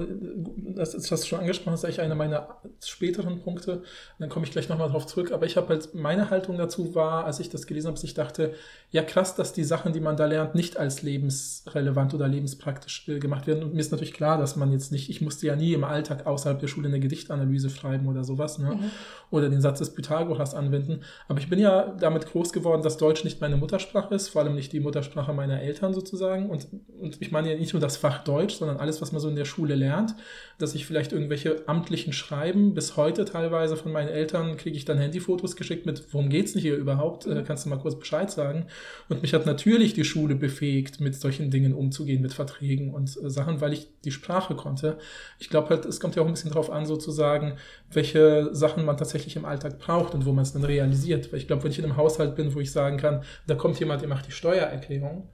das 0.77 0.95
ist, 0.95 1.11
hast 1.11 1.25
du 1.25 1.29
schon 1.29 1.41
angesprochen, 1.41 1.73
das 1.73 1.81
ist 1.81 1.87
eigentlich 1.87 2.01
einer 2.01 2.15
meiner 2.15 2.61
späteren 2.85 3.41
Punkte. 3.41 3.83
Dann 4.21 4.29
komme 4.29 4.47
ich 4.47 4.53
gleich 4.53 4.69
nochmal 4.69 4.91
drauf 4.91 5.05
zurück. 5.07 5.33
Aber 5.33 5.45
ich 5.45 5.57
habe 5.57 5.71
halt, 5.71 5.93
meine 5.95 6.31
Haltung 6.31 6.57
dazu 6.57 6.95
war, 6.95 7.25
als 7.25 7.41
ich 7.41 7.51
das 7.51 7.67
gelesen 7.67 7.89
habe, 7.89 7.97
dass 7.97 8.05
ich 8.05 8.15
dachte, 8.15 8.55
ja 8.93 9.03
krass, 9.03 9.35
dass 9.35 9.53
die 9.53 9.65
Sachen, 9.65 9.93
die 9.93 9.99
man 9.99 10.17
da 10.17 10.27
lernt, 10.27 10.55
nicht 10.55 10.77
als 10.77 11.03
lebensrelevant 11.03 12.15
oder 12.15 12.29
lebenspraktisch 12.29 13.09
äh, 13.09 13.19
gemacht 13.19 13.49
werden. 13.49 13.65
Und 13.65 13.75
mir 13.75 13.81
ist 13.81 13.91
natürlich 13.91 14.15
klar, 14.15 14.39
dass 14.39 14.55
man 14.55 14.71
jetzt 14.71 14.93
nicht, 14.93 15.11
ich 15.11 15.21
musste 15.21 15.49
ja 15.49 15.57
nie 15.57 15.73
im 15.73 15.83
Alltag 15.83 16.29
außerhalb 16.29 16.61
der 16.61 16.69
Schule 16.69 16.87
eine 16.87 17.01
Gedichtanalyse 17.01 17.71
schreiben 17.71 18.07
oder 18.07 18.23
sowas, 18.23 18.59
ne? 18.59 18.77
Mhm. 18.77 18.91
oder 19.33 19.49
den 19.49 19.61
Satz 19.61 19.81
des 19.81 19.95
Pythagoras 19.95 20.55
anwenden. 20.55 21.01
Aber 21.27 21.41
ich 21.41 21.51
bin 21.51 21.59
ja 21.59 21.93
damit 21.99 22.27
groß 22.27 22.53
geworden, 22.53 22.83
dass 22.83 22.99
Deutsch 22.99 23.25
nicht 23.25 23.41
meine 23.41 23.57
Muttersprache 23.57 24.15
ist, 24.15 24.29
vor 24.29 24.43
allem 24.43 24.55
nicht 24.55 24.73
die 24.73 24.79
Muttersprache 24.79 25.33
meiner 25.33 25.61
Eltern 25.61 25.93
sozusagen. 25.93 26.49
Und 26.51 26.69
und 27.01 27.21
ich 27.21 27.33
meine 27.33 27.53
ja 27.53 27.59
nicht 27.59 27.73
nur 27.73 27.81
das 27.81 27.97
Fach 27.97 28.25
Deutsch, 28.25 28.55
sondern 28.55 28.79
alles, 28.79 29.03
was 29.03 29.13
man 29.13 29.21
so 29.21 29.29
in 29.29 29.37
der 29.37 29.45
Schule 29.45 29.75
lernt, 29.75 30.15
dass 30.59 30.75
ich 30.75 30.87
vielleicht 30.87 31.13
irgendwelche 31.13 31.65
amtlichen 31.67 32.13
Schreiben, 32.13 32.75
bis 32.75 32.97
heute 32.97 33.25
teilweise 33.25 33.77
von 33.77 33.93
meinen 33.93 34.09
Eltern 34.09 34.57
kriege 34.57 34.77
ich 34.77 34.85
dann 34.85 34.99
Handyfotos 34.99 35.57
geschickt 35.57 35.87
mit, 35.87 36.13
worum 36.13 36.29
geht's 36.29 36.53
denn 36.53 36.63
hier 36.63 36.77
überhaupt? 36.77 37.27
Äh, 37.27 37.43
kannst 37.47 37.65
du 37.65 37.71
mal 37.71 37.79
kurz 37.79 37.99
Bescheid 37.99 38.31
sagen? 38.31 38.67
Und 39.09 39.23
mich 39.23 39.35
hat 39.35 39.47
natürlich 39.47 39.95
die 39.95 40.05
Schule 40.05 40.35
befähigt, 40.35 41.01
mit 41.01 41.15
solchen 41.17 41.51
Dingen 41.51 41.75
umzugehen, 41.75 42.23
mit 42.23 42.33
Verträgen 42.33 42.95
und 42.95 43.17
äh, 43.23 43.29
Sachen, 43.29 43.61
weil 43.61 43.73
ich 43.73 43.89
die 44.05 44.13
Sprache 44.13 44.55
konnte. 44.55 44.99
Ich 45.39 45.51
glaube 45.51 45.71
halt, 45.71 45.85
es 45.85 46.01
kommt 46.01 46.17
ja 46.17 46.23
auch 46.23 46.27
ein 46.27 46.33
bisschen 46.33 46.53
drauf 46.53 46.71
an, 46.71 46.87
sozusagen, 46.87 47.57
welche 47.93 48.55
Sachen 48.55 48.85
man 48.85 48.97
tatsächlich 48.97 49.37
im 49.37 49.45
Alltag 49.45 49.79
braucht 49.79 50.15
und 50.15 50.27
wo 50.27 50.33
man 50.33 50.43
es 50.43 50.53
dann 50.53 50.65
realisiert. 50.65 51.33
Weil 51.33 51.41
ich 51.41 51.47
glaube, 51.47 51.65
wenn 51.65 51.71
ich 51.71 51.79
in 51.79 51.85
einem 51.85 51.97
Haushalt 51.97 52.37
bin, 52.37 52.55
wo 52.55 52.61
ich 52.61 52.71
sagen 52.71 52.97
kann, 52.97 53.25
da 53.47 53.55
kommt 53.55 53.79
jemand, 53.81 54.03
der 54.03 54.09
macht 54.09 54.27
die 54.27 54.33
Steuererklärung, 54.33 55.29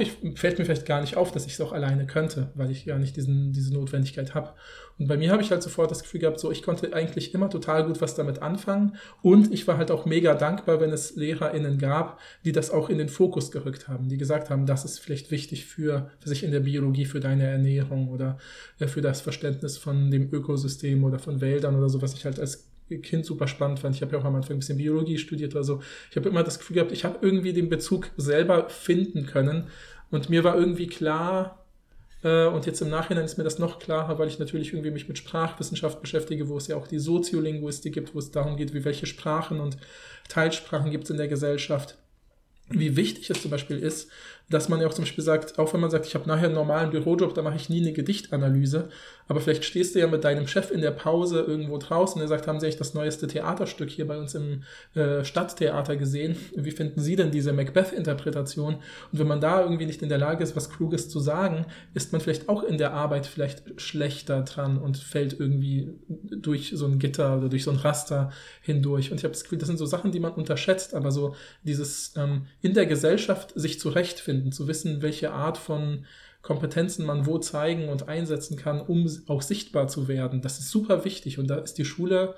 ich, 0.00 0.12
fällt 0.34 0.58
mir 0.58 0.64
vielleicht 0.64 0.86
gar 0.86 1.00
nicht 1.00 1.16
auf, 1.16 1.30
dass 1.30 1.46
ich 1.46 1.52
es 1.52 1.60
auch 1.60 1.72
alleine 1.72 2.06
könnte, 2.06 2.50
weil 2.54 2.70
ich 2.70 2.86
gar 2.86 2.98
nicht 2.98 3.16
diesen, 3.16 3.52
diese 3.52 3.74
Notwendigkeit 3.74 4.34
habe. 4.34 4.54
Und 4.98 5.06
bei 5.06 5.16
mir 5.16 5.30
habe 5.30 5.42
ich 5.42 5.50
halt 5.50 5.62
sofort 5.62 5.90
das 5.90 6.02
Gefühl 6.02 6.20
gehabt, 6.20 6.40
so 6.40 6.50
ich 6.50 6.62
konnte 6.62 6.92
eigentlich 6.92 7.34
immer 7.34 7.50
total 7.50 7.84
gut 7.86 8.00
was 8.00 8.14
damit 8.14 8.40
anfangen 8.40 8.96
und 9.22 9.52
ich 9.52 9.68
war 9.68 9.76
halt 9.76 9.90
auch 9.90 10.06
mega 10.06 10.34
dankbar, 10.34 10.80
wenn 10.80 10.90
es 10.90 11.14
LehrerInnen 11.16 11.78
gab, 11.78 12.18
die 12.44 12.52
das 12.52 12.70
auch 12.70 12.88
in 12.88 12.98
den 12.98 13.08
Fokus 13.08 13.52
gerückt 13.52 13.88
haben, 13.88 14.08
die 14.08 14.16
gesagt 14.16 14.50
haben, 14.50 14.66
das 14.66 14.84
ist 14.84 14.98
vielleicht 14.98 15.30
wichtig 15.30 15.66
für, 15.66 16.10
für 16.18 16.28
sich 16.28 16.42
in 16.42 16.50
der 16.50 16.60
Biologie, 16.60 17.04
für 17.04 17.20
deine 17.20 17.44
Ernährung 17.44 18.08
oder 18.08 18.38
äh, 18.80 18.88
für 18.88 19.02
das 19.02 19.20
Verständnis 19.20 19.78
von 19.78 20.10
dem 20.10 20.32
Ökosystem 20.32 21.04
oder 21.04 21.18
von 21.18 21.40
Wäldern 21.40 21.76
oder 21.76 21.90
so, 21.90 22.02
was 22.02 22.14
ich 22.14 22.24
halt 22.24 22.40
als 22.40 22.68
Kind 22.96 23.26
super 23.26 23.46
spannend 23.46 23.80
fand. 23.80 23.94
Ich 23.94 24.02
habe 24.02 24.12
ja 24.12 24.18
auch 24.18 24.24
am 24.24 24.34
Anfang 24.34 24.56
ein 24.56 24.60
bisschen 24.60 24.78
Biologie 24.78 25.18
studiert 25.18 25.54
oder 25.54 25.64
so. 25.64 25.82
Ich 26.10 26.16
habe 26.16 26.28
immer 26.28 26.42
das 26.42 26.58
Gefühl 26.58 26.74
gehabt, 26.74 26.92
ich 26.92 27.04
habe 27.04 27.18
irgendwie 27.20 27.52
den 27.52 27.68
Bezug 27.68 28.10
selber 28.16 28.70
finden 28.70 29.26
können. 29.26 29.68
Und 30.10 30.30
mir 30.30 30.42
war 30.42 30.56
irgendwie 30.56 30.86
klar, 30.86 31.66
äh, 32.24 32.46
und 32.46 32.66
jetzt 32.66 32.80
im 32.80 32.90
Nachhinein 32.90 33.24
ist 33.24 33.38
mir 33.38 33.44
das 33.44 33.58
noch 33.58 33.78
klarer, 33.78 34.18
weil 34.18 34.28
ich 34.28 34.38
natürlich 34.38 34.72
irgendwie 34.72 34.90
mich 34.90 35.08
mit 35.08 35.18
Sprachwissenschaft 35.18 36.00
beschäftige, 36.00 36.48
wo 36.48 36.56
es 36.56 36.66
ja 36.66 36.76
auch 36.76 36.86
die 36.86 36.98
Soziolinguistik 36.98 37.94
gibt, 37.94 38.14
wo 38.14 38.18
es 38.18 38.30
darum 38.30 38.56
geht, 38.56 38.74
wie 38.74 38.84
welche 38.84 39.06
Sprachen 39.06 39.60
und 39.60 39.76
Teilsprachen 40.28 40.90
gibt 40.90 41.04
es 41.04 41.10
in 41.10 41.16
der 41.16 41.28
Gesellschaft. 41.28 41.96
Wie 42.70 42.96
wichtig 42.96 43.30
es 43.30 43.40
zum 43.40 43.50
Beispiel 43.50 43.78
ist, 43.78 44.10
dass 44.50 44.68
man 44.68 44.80
ja 44.80 44.86
auch 44.86 44.94
zum 44.94 45.04
Beispiel 45.04 45.24
sagt, 45.24 45.58
auch 45.58 45.72
wenn 45.74 45.80
man 45.80 45.90
sagt, 45.90 46.06
ich 46.06 46.14
habe 46.14 46.28
nachher 46.28 46.46
einen 46.46 46.54
normalen 46.54 46.90
Bürojob, 46.90 47.34
da 47.34 47.42
mache 47.42 47.56
ich 47.56 47.68
nie 47.68 47.80
eine 47.80 47.92
Gedichtanalyse, 47.92 48.88
aber 49.28 49.40
vielleicht 49.40 49.64
stehst 49.64 49.94
du 49.94 49.98
ja 49.98 50.06
mit 50.06 50.24
deinem 50.24 50.46
Chef 50.46 50.70
in 50.70 50.80
der 50.80 50.90
Pause 50.90 51.40
irgendwo 51.40 51.76
draußen 51.76 52.16
und 52.16 52.22
er 52.22 52.28
sagt, 52.28 52.46
haben 52.46 52.58
Sie 52.58 52.66
eigentlich 52.66 52.78
das 52.78 52.94
neueste 52.94 53.26
Theaterstück 53.26 53.90
hier 53.90 54.06
bei 54.06 54.18
uns 54.18 54.34
im 54.34 54.62
äh, 54.94 55.22
Stadttheater 55.22 55.96
gesehen? 55.96 56.36
Wie 56.56 56.70
finden 56.70 57.00
Sie 57.00 57.14
denn 57.14 57.30
diese 57.30 57.52
Macbeth-Interpretation? 57.52 58.76
Und 58.76 59.18
wenn 59.18 59.26
man 59.26 59.40
da 59.40 59.60
irgendwie 59.60 59.84
nicht 59.84 60.00
in 60.00 60.08
der 60.08 60.18
Lage 60.18 60.42
ist, 60.42 60.56
was 60.56 60.70
Kluges 60.70 61.10
zu 61.10 61.20
sagen, 61.20 61.66
ist 61.92 62.12
man 62.12 62.22
vielleicht 62.22 62.48
auch 62.48 62.62
in 62.62 62.78
der 62.78 62.94
Arbeit 62.94 63.26
vielleicht 63.26 63.78
schlechter 63.80 64.42
dran 64.42 64.78
und 64.78 64.96
fällt 64.96 65.38
irgendwie 65.38 65.90
durch 66.08 66.72
so 66.74 66.86
ein 66.86 66.98
Gitter 66.98 67.36
oder 67.36 67.50
durch 67.50 67.64
so 67.64 67.70
ein 67.70 67.76
Raster 67.76 68.30
hindurch. 68.62 69.10
Und 69.10 69.18
ich 69.18 69.24
habe 69.24 69.34
das 69.34 69.42
Gefühl, 69.42 69.58
das 69.58 69.68
sind 69.68 69.78
so 69.78 69.86
Sachen, 69.86 70.10
die 70.10 70.20
man 70.20 70.32
unterschätzt, 70.32 70.94
aber 70.94 71.10
so 71.10 71.34
dieses 71.64 72.14
ähm, 72.16 72.46
in 72.62 72.72
der 72.72 72.86
Gesellschaft 72.86 73.52
sich 73.54 73.78
zurechtfinden, 73.78 74.37
zu 74.52 74.68
wissen, 74.68 75.02
welche 75.02 75.32
Art 75.32 75.58
von 75.58 76.04
Kompetenzen 76.42 77.04
man 77.04 77.26
wo 77.26 77.38
zeigen 77.38 77.88
und 77.88 78.08
einsetzen 78.08 78.56
kann, 78.56 78.80
um 78.80 79.10
auch 79.26 79.42
sichtbar 79.42 79.88
zu 79.88 80.08
werden. 80.08 80.40
Das 80.40 80.58
ist 80.58 80.70
super 80.70 81.04
wichtig 81.04 81.38
und 81.38 81.48
da 81.48 81.56
ist 81.56 81.78
die 81.78 81.84
Schule 81.84 82.34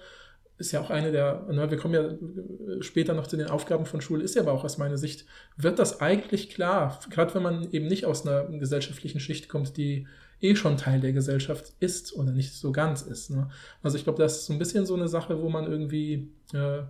ist 0.60 0.72
ja 0.72 0.80
auch 0.80 0.90
eine 0.90 1.10
der, 1.10 1.46
ne, 1.50 1.70
wir 1.70 1.78
kommen 1.78 1.94
ja 1.94 2.82
später 2.82 3.14
noch 3.14 3.26
zu 3.26 3.38
den 3.38 3.48
Aufgaben 3.48 3.86
von 3.86 4.02
Schule, 4.02 4.22
ist 4.22 4.34
ja 4.34 4.42
aber 4.42 4.52
auch 4.52 4.62
aus 4.62 4.76
meiner 4.76 4.98
Sicht, 4.98 5.24
wird 5.56 5.78
das 5.78 6.02
eigentlich 6.02 6.50
klar, 6.50 7.00
gerade 7.08 7.34
wenn 7.34 7.42
man 7.42 7.70
eben 7.72 7.86
nicht 7.86 8.04
aus 8.04 8.26
einer 8.26 8.44
gesellschaftlichen 8.44 9.20
Schicht 9.20 9.48
kommt, 9.48 9.78
die 9.78 10.06
eh 10.42 10.54
schon 10.54 10.76
Teil 10.76 11.00
der 11.00 11.12
Gesellschaft 11.12 11.72
ist 11.80 12.14
oder 12.14 12.32
nicht 12.32 12.52
so 12.52 12.72
ganz 12.72 13.02
ist. 13.02 13.30
Ne? 13.30 13.48
Also 13.82 13.96
ich 13.96 14.04
glaube, 14.04 14.22
das 14.22 14.38
ist 14.38 14.46
so 14.46 14.52
ein 14.52 14.58
bisschen 14.58 14.84
so 14.84 14.94
eine 14.94 15.08
Sache, 15.08 15.40
wo 15.40 15.48
man 15.48 15.64
irgendwie 15.64 16.30
äh, 16.52 16.82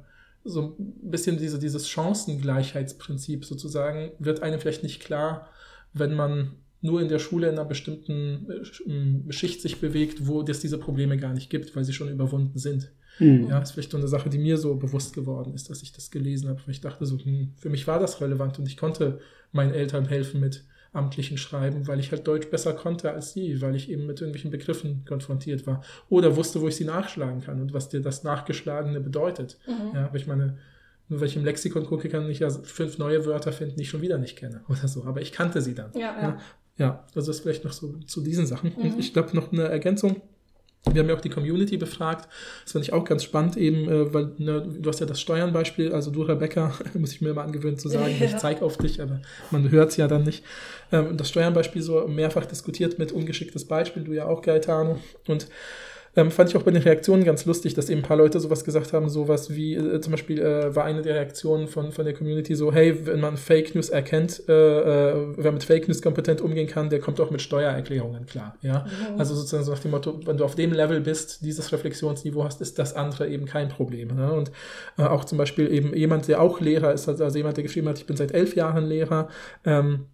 so 0.45 0.77
ein 0.79 1.11
bisschen 1.11 1.39
diese, 1.39 1.59
dieses 1.59 1.89
Chancengleichheitsprinzip 1.89 3.45
sozusagen, 3.45 4.13
wird 4.19 4.43
einem 4.43 4.61
vielleicht 4.61 4.83
nicht 4.83 5.01
klar, 5.01 5.49
wenn 5.93 6.15
man 6.15 6.53
nur 6.83 7.03
in 7.03 7.09
der 7.09 7.19
Schule 7.19 7.49
in 7.49 7.55
einer 7.55 7.67
bestimmten 7.67 8.49
äh, 8.51 9.33
Schicht 9.33 9.61
sich 9.61 9.81
bewegt, 9.81 10.27
wo 10.27 10.43
es 10.43 10.61
diese 10.61 10.79
Probleme 10.79 11.19
gar 11.19 11.35
nicht 11.35 11.51
gibt, 11.51 11.77
weil 11.77 11.85
sie 11.85 11.93
schon 11.93 12.09
überwunden 12.09 12.59
sind. 12.59 12.91
Mhm. 13.19 13.49
Ja, 13.49 13.59
ist 13.59 13.73
vielleicht 13.73 13.91
so 13.91 13.99
eine 13.99 14.09
Sache, 14.09 14.31
die 14.31 14.39
mir 14.39 14.57
so 14.57 14.77
bewusst 14.77 15.13
geworden 15.13 15.53
ist, 15.53 15.69
dass 15.69 15.83
ich 15.83 15.93
das 15.93 16.11
gelesen 16.11 16.49
habe. 16.49 16.61
Ich 16.69 16.81
dachte 16.81 17.05
so, 17.05 17.19
hm, 17.19 17.53
für 17.57 17.69
mich 17.69 17.87
war 17.87 17.99
das 17.99 18.21
relevant 18.21 18.59
und 18.59 18.67
ich 18.67 18.79
konnte 18.79 19.21
meinen 19.53 19.75
Eltern 19.75 20.07
helfen 20.07 20.41
mit 20.41 20.65
amtlichen 20.93 21.39
Schreiben, 21.39 21.87
weil 21.87 22.01
ich 22.01 22.11
halt 22.11 22.27
Deutsch 22.27 22.49
besser 22.51 22.73
konnte 22.73 23.13
als 23.13 23.33
sie, 23.33 23.61
weil 23.63 23.77
ich 23.77 23.91
eben 23.91 24.07
mit 24.07 24.21
irgendwelchen 24.21 24.51
Begriffen 24.51 25.05
konfrontiert 25.07 25.67
war 25.67 25.83
oder 26.09 26.37
wusste, 26.37 26.61
wo 26.61 26.69
ich 26.69 26.77
sie 26.77 26.85
nachschlagen 26.85 27.41
kann 27.41 27.61
und 27.61 27.73
was 27.73 27.89
dir 27.89 28.01
das 28.01 28.25
Nachgeschlagene 28.25 29.01
bedeutet. 29.01 29.59
Mhm. 29.67 29.95
Ja, 29.95 30.07
aber 30.07 30.17
ich 30.17 30.27
meine, 30.27 30.59
nur 31.09 31.21
weil 31.21 31.29
ich 31.29 31.37
im 31.37 31.45
Lexikon 31.45 31.87
gucke, 31.87 32.09
kann 32.09 32.29
ich 32.29 32.41
ja 32.41 32.51
fünf 32.51 32.99
neue 32.99 33.25
Wörter 33.27 33.53
finden, 33.53 33.77
die 33.77 33.83
ich 33.83 33.91
schon 33.91 34.03
wieder 34.03 34.19
nicht 34.19 34.37
kenne 34.37 34.63
oder 34.69 34.89
so. 34.89 35.05
Aber 35.05 35.21
ich 35.21 35.33
kannte 35.33 35.61
sie 35.61 35.75
dann. 35.75 35.93
Ja, 35.95 36.17
ja. 36.21 36.39
ja. 36.77 37.05
Also 37.15 37.31
das 37.31 37.41
vielleicht 37.41 37.65
noch 37.65 37.73
so 37.73 37.99
zu 38.07 38.21
diesen 38.21 38.47
Sachen. 38.47 38.73
Mhm. 38.77 38.95
Ich 38.99 39.13
glaube, 39.13 39.35
noch 39.37 39.53
eine 39.53 39.65
Ergänzung. 39.65 40.23
Wir 40.91 41.03
haben 41.03 41.09
ja 41.09 41.15
auch 41.15 41.21
die 41.21 41.31
Community 41.31 41.77
befragt. 41.77 42.29
Das 42.65 42.73
fand 42.73 42.85
ich 42.85 42.93
auch 42.93 43.05
ganz 43.05 43.23
spannend, 43.23 43.57
eben, 43.57 43.89
äh, 43.89 44.15
weil 44.15 44.33
ne, 44.39 44.67
du 44.79 44.89
hast 44.89 45.01
ja 45.01 45.07
das 45.07 45.21
Steuernbeispiel, 45.21 45.93
also 45.93 46.11
du, 46.11 46.23
Rebecca, 46.23 46.73
muss 46.95 47.13
ich 47.13 47.21
mir 47.21 47.35
mal 47.35 47.45
angewöhnen 47.45 47.79
zu 47.79 47.89
sagen, 47.89 48.15
ja. 48.19 48.27
ich 48.27 48.37
zeige 48.39 48.63
auf 48.63 48.79
dich, 48.79 49.01
aber 49.01 49.21
man 49.51 49.71
hört 49.71 49.91
es 49.91 49.97
ja 49.99 50.09
dann 50.09 50.25
nicht. 50.25 50.43
Ähm, 50.91 51.17
das 51.17 51.29
Steuernbeispiel 51.29 51.83
so 51.83 52.09
mehrfach 52.09 52.47
diskutiert 52.47 52.99
mit 52.99 53.13
ungeschicktes 53.13 53.67
Beispiel, 53.67 54.05
du 54.05 54.13
ja 54.13 54.27
auch, 54.27 54.41
Gaetano. 54.43 54.99
Und 55.29 55.49
ähm, 56.17 56.31
fand 56.31 56.51
ich 56.51 56.57
auch 56.57 56.63
bei 56.63 56.73
den 56.73 56.83
Reaktionen 56.83 57.25
ganz 57.25 57.45
lustig, 57.45 57.75
dass 57.75 57.89
eben 57.89 58.01
ein 58.01 58.07
paar 58.07 58.17
Leute 58.17 58.41
sowas 58.41 58.65
gesagt 58.65 58.93
haben, 58.93 59.09
sowas 59.09 59.55
wie, 59.55 59.75
äh, 59.75 60.01
zum 60.01 60.11
Beispiel 60.11 60.41
äh, 60.41 60.75
war 60.75 60.85
eine 60.85 61.03
der 61.03 61.15
Reaktionen 61.15 61.69
von, 61.69 61.93
von 61.93 62.05
der 62.05 62.15
Community 62.15 62.55
so, 62.57 62.73
hey, 62.73 63.07
wenn 63.07 63.21
man 63.21 63.37
Fake 63.37 63.75
News 63.75 63.91
erkennt, 63.91 64.43
äh, 64.49 64.53
äh, 64.53 65.27
wer 65.37 65.53
mit 65.53 65.63
Fake 65.63 65.87
News 65.87 66.03
kompetent 66.03 66.41
umgehen 66.41 66.67
kann, 66.67 66.91
der 66.91 66.99
kommt 66.99 67.21
auch 67.21 67.31
mit 67.31 67.43
Steuererklärungen 67.43 68.27
klar. 68.27 68.57
Ja? 68.63 68.87
Mhm. 68.87 69.21
Also 69.21 69.35
sozusagen 69.35 69.65
so 69.65 69.73
nach 69.73 69.79
dem 69.79 69.93
Motto, 69.93 70.19
wenn 70.25 70.37
du 70.37 70.45
auf 70.45 70.57
dem 70.57 70.73
Level 70.73 71.01
bist, 71.01 71.45
dieses 71.45 71.73
Reflexionsniveau 71.73 72.43
hast, 72.43 72.61
ist 72.61 72.79
das 72.79 72.95
andere 72.95 73.29
eben 73.29 73.47
kein 73.47 73.69
Problem. 73.69 74.09
Ne? 74.09 74.33
Und 74.33 74.51
äh, 74.99 75.03
auch 75.03 75.25
zum 75.25 75.39
Beispiel 75.39 75.73
eben 75.73 75.95
jemand, 75.95 76.27
der 76.27 76.41
auch 76.41 76.61
Lehrer 76.61 76.93
ist, 76.93 77.09
also 77.09 77.37
jemand, 77.37 77.57
der 77.57 77.65
geschrieben 77.65 77.89
hat, 77.89 77.99
ich 77.99 78.07
bin 78.07 78.17
seit 78.17 78.33
elf 78.33 78.57
Jahren 78.57 78.87
Lehrer, 78.87 79.29
ähm, 79.65 80.07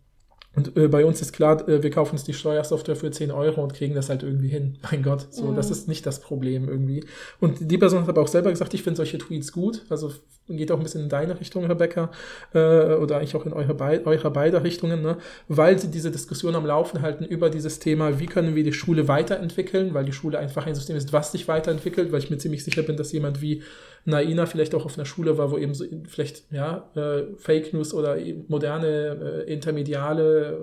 und 0.57 0.75
äh, 0.75 0.89
bei 0.89 1.05
uns 1.05 1.21
ist 1.21 1.33
klar, 1.33 1.69
äh, 1.69 1.83
wir 1.83 1.91
kaufen 1.91 2.13
uns 2.13 2.25
die 2.25 2.33
Steuersoftware 2.33 2.97
für 2.97 3.11
10 3.11 3.31
Euro 3.31 3.63
und 3.63 3.75
kriegen 3.75 3.95
das 3.95 4.09
halt 4.09 4.23
irgendwie 4.23 4.49
hin. 4.49 4.79
Mein 4.91 5.03
Gott, 5.03 5.29
so, 5.31 5.45
mhm. 5.45 5.57
das 5.57 5.71
ist 5.71 5.87
nicht 5.87 6.07
das 6.07 6.21
Problem 6.21 6.69
irgendwie. 6.69 7.05
Und 7.41 7.71
die 7.71 7.79
Person 7.79 8.01
hat 8.03 8.09
aber 8.09 8.23
auch 8.23 8.29
selber 8.29 8.51
gesagt, 8.51 8.73
ich 8.73 8.83
finde 8.83 8.97
solche 8.97 9.19
Tweets 9.19 9.53
gut. 9.53 9.85
Also 9.91 10.13
geht 10.49 10.73
auch 10.73 10.79
ein 10.79 10.83
bisschen 10.83 11.03
in 11.03 11.09
deine 11.09 11.39
Richtung, 11.39 11.67
Rebecca, 11.67 12.11
äh, 12.55 12.95
oder 12.95 13.19
eigentlich 13.19 13.35
auch 13.35 13.45
in 13.45 13.53
eure, 13.53 13.75
Be 13.75 14.01
eure 14.05 14.31
beide 14.31 14.63
Richtungen, 14.63 15.03
ne? 15.03 15.19
weil 15.49 15.79
sie 15.79 15.89
diese 15.89 16.11
Diskussion 16.11 16.55
am 16.55 16.65
Laufen 16.65 17.03
halten 17.03 17.25
über 17.25 17.51
dieses 17.51 17.79
Thema, 17.79 18.19
wie 18.21 18.27
können 18.27 18.55
wir 18.55 18.65
die 18.65 18.73
Schule 18.73 19.09
weiterentwickeln, 19.09 19.93
weil 19.93 20.05
die 20.05 20.13
Schule 20.13 20.39
einfach 20.39 20.67
ein 20.67 20.75
System 20.75 20.97
ist, 20.97 21.13
was 21.13 21.33
sich 21.33 21.49
weiterentwickelt, 21.49 22.13
weil 22.13 22.21
ich 22.21 22.31
mir 22.31 22.39
ziemlich 22.39 22.65
sicher 22.65 22.83
bin, 22.83 22.97
dass 22.97 23.13
jemand 23.13 23.43
wie 23.43 23.63
Naina 24.07 24.47
vielleicht 24.47 24.75
auch 24.75 24.85
auf 24.85 24.97
einer 24.97 25.05
Schule 25.05 25.37
war, 25.37 25.51
wo 25.51 25.59
eben 25.59 25.75
so 25.75 25.85
vielleicht 26.09 26.45
ja, 26.53 26.89
äh, 26.95 27.25
Fake 27.37 27.75
News 27.75 27.93
oder 27.93 28.17
moderne 28.47 29.45
äh, 29.47 29.53
intermediale 29.53 30.59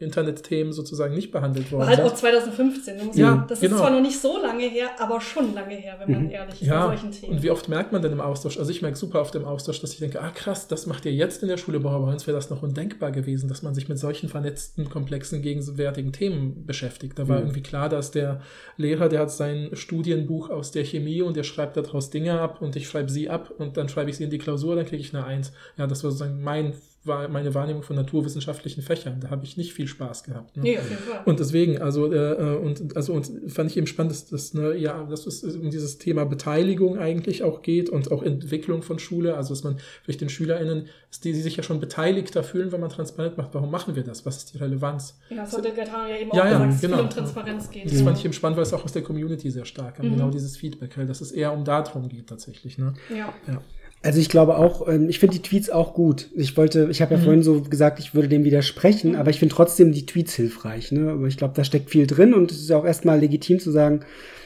äh, 0.00 0.04
Internetthemen 0.04 0.72
sozusagen 0.72 1.14
nicht 1.14 1.30
behandelt 1.30 1.70
worden 1.70 1.82
War 1.82 1.88
halt 1.88 2.00
auch 2.00 2.14
2015. 2.14 3.12
ja, 3.12 3.44
das 3.48 3.60
genau. 3.60 3.74
ist 3.74 3.80
zwar 3.80 3.90
noch 3.90 4.00
nicht 4.00 4.18
so 4.18 4.40
lange 4.40 4.64
her, 4.64 4.88
aber 4.98 5.20
schon 5.20 5.54
lange 5.54 5.74
her, 5.74 5.96
wenn 6.00 6.10
man 6.10 6.24
mhm. 6.24 6.30
ehrlich 6.30 6.62
ist 6.62 6.68
ja, 6.68 6.86
solchen 6.86 7.10
Themen. 7.10 7.34
Und 7.34 7.42
wie 7.42 7.50
oft 7.50 7.68
merkt 7.68 7.92
man 7.92 8.00
denn 8.00 8.12
im 8.12 8.20
Austausch? 8.22 8.58
Also 8.58 8.70
ich 8.70 8.80
merke 8.80 8.96
super 8.96 9.20
oft 9.20 9.34
im 9.34 9.44
Austausch, 9.44 9.80
dass 9.80 9.92
ich 9.92 9.98
denke, 9.98 10.22
ah 10.22 10.30
krass, 10.30 10.66
das 10.66 10.86
macht 10.86 11.04
ihr 11.04 11.12
jetzt 11.12 11.42
in 11.42 11.48
der 11.48 11.58
Schule, 11.58 11.80
boah, 11.80 12.00
bei 12.00 12.10
uns 12.10 12.26
wäre 12.26 12.34
das 12.34 12.48
noch 12.48 12.62
undenkbar 12.62 13.12
gewesen, 13.12 13.48
dass 13.48 13.62
man 13.62 13.74
sich 13.74 13.90
mit 13.90 13.98
solchen 13.98 14.30
vernetzten, 14.30 14.88
komplexen, 14.88 15.42
gegenwärtigen 15.42 16.12
Themen 16.12 16.64
beschäftigt. 16.64 17.18
Da 17.18 17.28
war 17.28 17.36
mhm. 17.36 17.42
irgendwie 17.42 17.62
klar, 17.62 17.90
dass 17.90 18.10
der 18.10 18.40
Lehrer, 18.78 19.10
der 19.10 19.20
hat 19.20 19.30
sein 19.30 19.68
Studienbuch 19.74 20.48
aus 20.48 20.70
der 20.70 20.84
Chemie 20.84 21.20
und 21.20 21.36
der 21.36 21.42
schreibt 21.42 21.76
daraus 21.76 22.08
Dinge 22.08 22.40
ab 22.40 22.62
und 22.62 22.74
ich 22.76 22.85
ich 22.86 22.92
schreibe 22.92 23.10
sie 23.10 23.28
ab 23.28 23.50
und 23.58 23.76
dann 23.76 23.88
schreibe 23.88 24.10
ich 24.10 24.16
sie 24.16 24.24
in 24.24 24.30
die 24.30 24.38
Klausur, 24.38 24.76
dann 24.76 24.86
kriege 24.86 25.02
ich 25.02 25.14
eine 25.14 25.24
Eins. 25.26 25.52
Ja, 25.76 25.86
das 25.86 26.04
war 26.04 26.10
sozusagen 26.10 26.42
mein 26.42 26.74
war 27.06 27.28
meine 27.28 27.54
Wahrnehmung 27.54 27.82
von 27.82 27.96
naturwissenschaftlichen 27.96 28.82
Fächern. 28.82 29.20
Da 29.20 29.30
habe 29.30 29.44
ich 29.44 29.56
nicht 29.56 29.72
viel 29.72 29.86
Spaß 29.86 30.24
gehabt. 30.24 30.56
Ne? 30.56 30.62
Nee, 30.62 30.78
auf 30.78 30.88
jeden 30.88 31.02
Fall. 31.02 31.22
Und 31.24 31.40
deswegen, 31.40 31.80
also, 31.80 32.12
äh, 32.12 32.16
äh, 32.16 32.56
und, 32.56 32.96
also, 32.96 33.12
und 33.12 33.30
fand 33.48 33.70
ich 33.70 33.76
eben 33.76 33.86
spannend, 33.86 34.12
dass, 34.12 34.26
dass, 34.26 34.54
ne, 34.54 34.76
ja, 34.76 35.04
dass 35.04 35.26
es 35.26 35.42
um 35.56 35.70
dieses 35.70 35.98
Thema 35.98 36.24
Beteiligung 36.24 36.98
eigentlich 36.98 37.42
auch 37.42 37.62
geht 37.62 37.88
und 37.88 38.10
auch 38.10 38.22
Entwicklung 38.22 38.82
von 38.82 38.98
Schule. 38.98 39.36
Also, 39.36 39.54
dass 39.54 39.64
man 39.64 39.78
vielleicht 40.02 40.20
den 40.20 40.28
SchülerInnen, 40.28 40.86
die, 41.24 41.32
die 41.32 41.40
sich 41.40 41.56
ja 41.56 41.62
schon 41.62 41.80
beteiligter 41.80 42.42
fühlen, 42.42 42.72
wenn 42.72 42.80
man 42.80 42.90
transparent 42.90 43.38
macht, 43.38 43.54
warum 43.54 43.70
machen 43.70 43.96
wir 43.96 44.02
das? 44.02 44.26
Was 44.26 44.38
ist 44.38 44.54
die 44.54 44.58
Relevanz? 44.58 45.18
Ja, 45.30 45.36
das 45.36 45.56
hat 45.56 45.64
der 45.64 45.72
Gaetano 45.72 46.08
ja 46.08 46.16
eben 46.16 46.30
ja, 46.34 46.42
auch 46.42 46.46
ja, 46.46 46.52
gesagt, 46.52 46.72
dass 46.72 46.80
genau. 46.80 46.96
es 46.96 47.02
um 47.02 47.10
Transparenz 47.10 47.70
geht. 47.70 47.90
Das 47.90 48.02
fand 48.02 48.18
ich 48.18 48.24
eben 48.24 48.34
spannend, 48.34 48.56
weil 48.56 48.64
es 48.64 48.72
auch 48.72 48.84
aus 48.84 48.92
der 48.92 49.02
Community 49.02 49.50
sehr 49.50 49.64
stark 49.64 49.96
kam. 49.96 50.06
Mhm. 50.06 50.12
Genau 50.12 50.30
dieses 50.30 50.56
Feedback, 50.56 50.94
dass 51.06 51.20
es 51.20 51.32
eher 51.32 51.52
um 51.52 51.64
darum 51.64 52.08
geht 52.08 52.28
tatsächlich. 52.28 52.78
Ne? 52.78 52.94
Ja. 53.10 53.32
ja. 53.46 53.62
Also 54.06 54.20
ich 54.20 54.28
glaube 54.28 54.56
auch, 54.56 54.86
ähm, 54.88 55.08
ich 55.08 55.18
finde 55.18 55.36
die 55.36 55.42
Tweets 55.42 55.68
auch 55.68 55.92
gut. 55.92 56.28
Ich 56.36 56.56
wollte, 56.56 56.88
ich 56.90 57.02
habe 57.02 57.14
ja 57.14 57.18
Mhm. 57.20 57.24
vorhin 57.24 57.42
so 57.42 57.60
gesagt, 57.62 57.98
ich 57.98 58.14
würde 58.14 58.28
dem 58.28 58.44
widersprechen, 58.44 59.16
aber 59.16 59.30
ich 59.30 59.40
finde 59.40 59.54
trotzdem 59.54 59.92
die 59.92 60.06
Tweets 60.06 60.34
hilfreich. 60.34 60.92
Ne? 60.92 61.10
Aber 61.10 61.26
ich 61.26 61.36
glaube, 61.36 61.54
da 61.56 61.64
steckt 61.64 61.90
viel 61.90 62.06
drin 62.06 62.32
und 62.32 62.52
es 62.52 62.60
ist 62.60 62.70
ja 62.70 62.76
auch 62.78 62.84
erstmal 62.84 63.18
legitim 63.18 63.58
zu 63.58 63.72
sagen, 63.72 64.00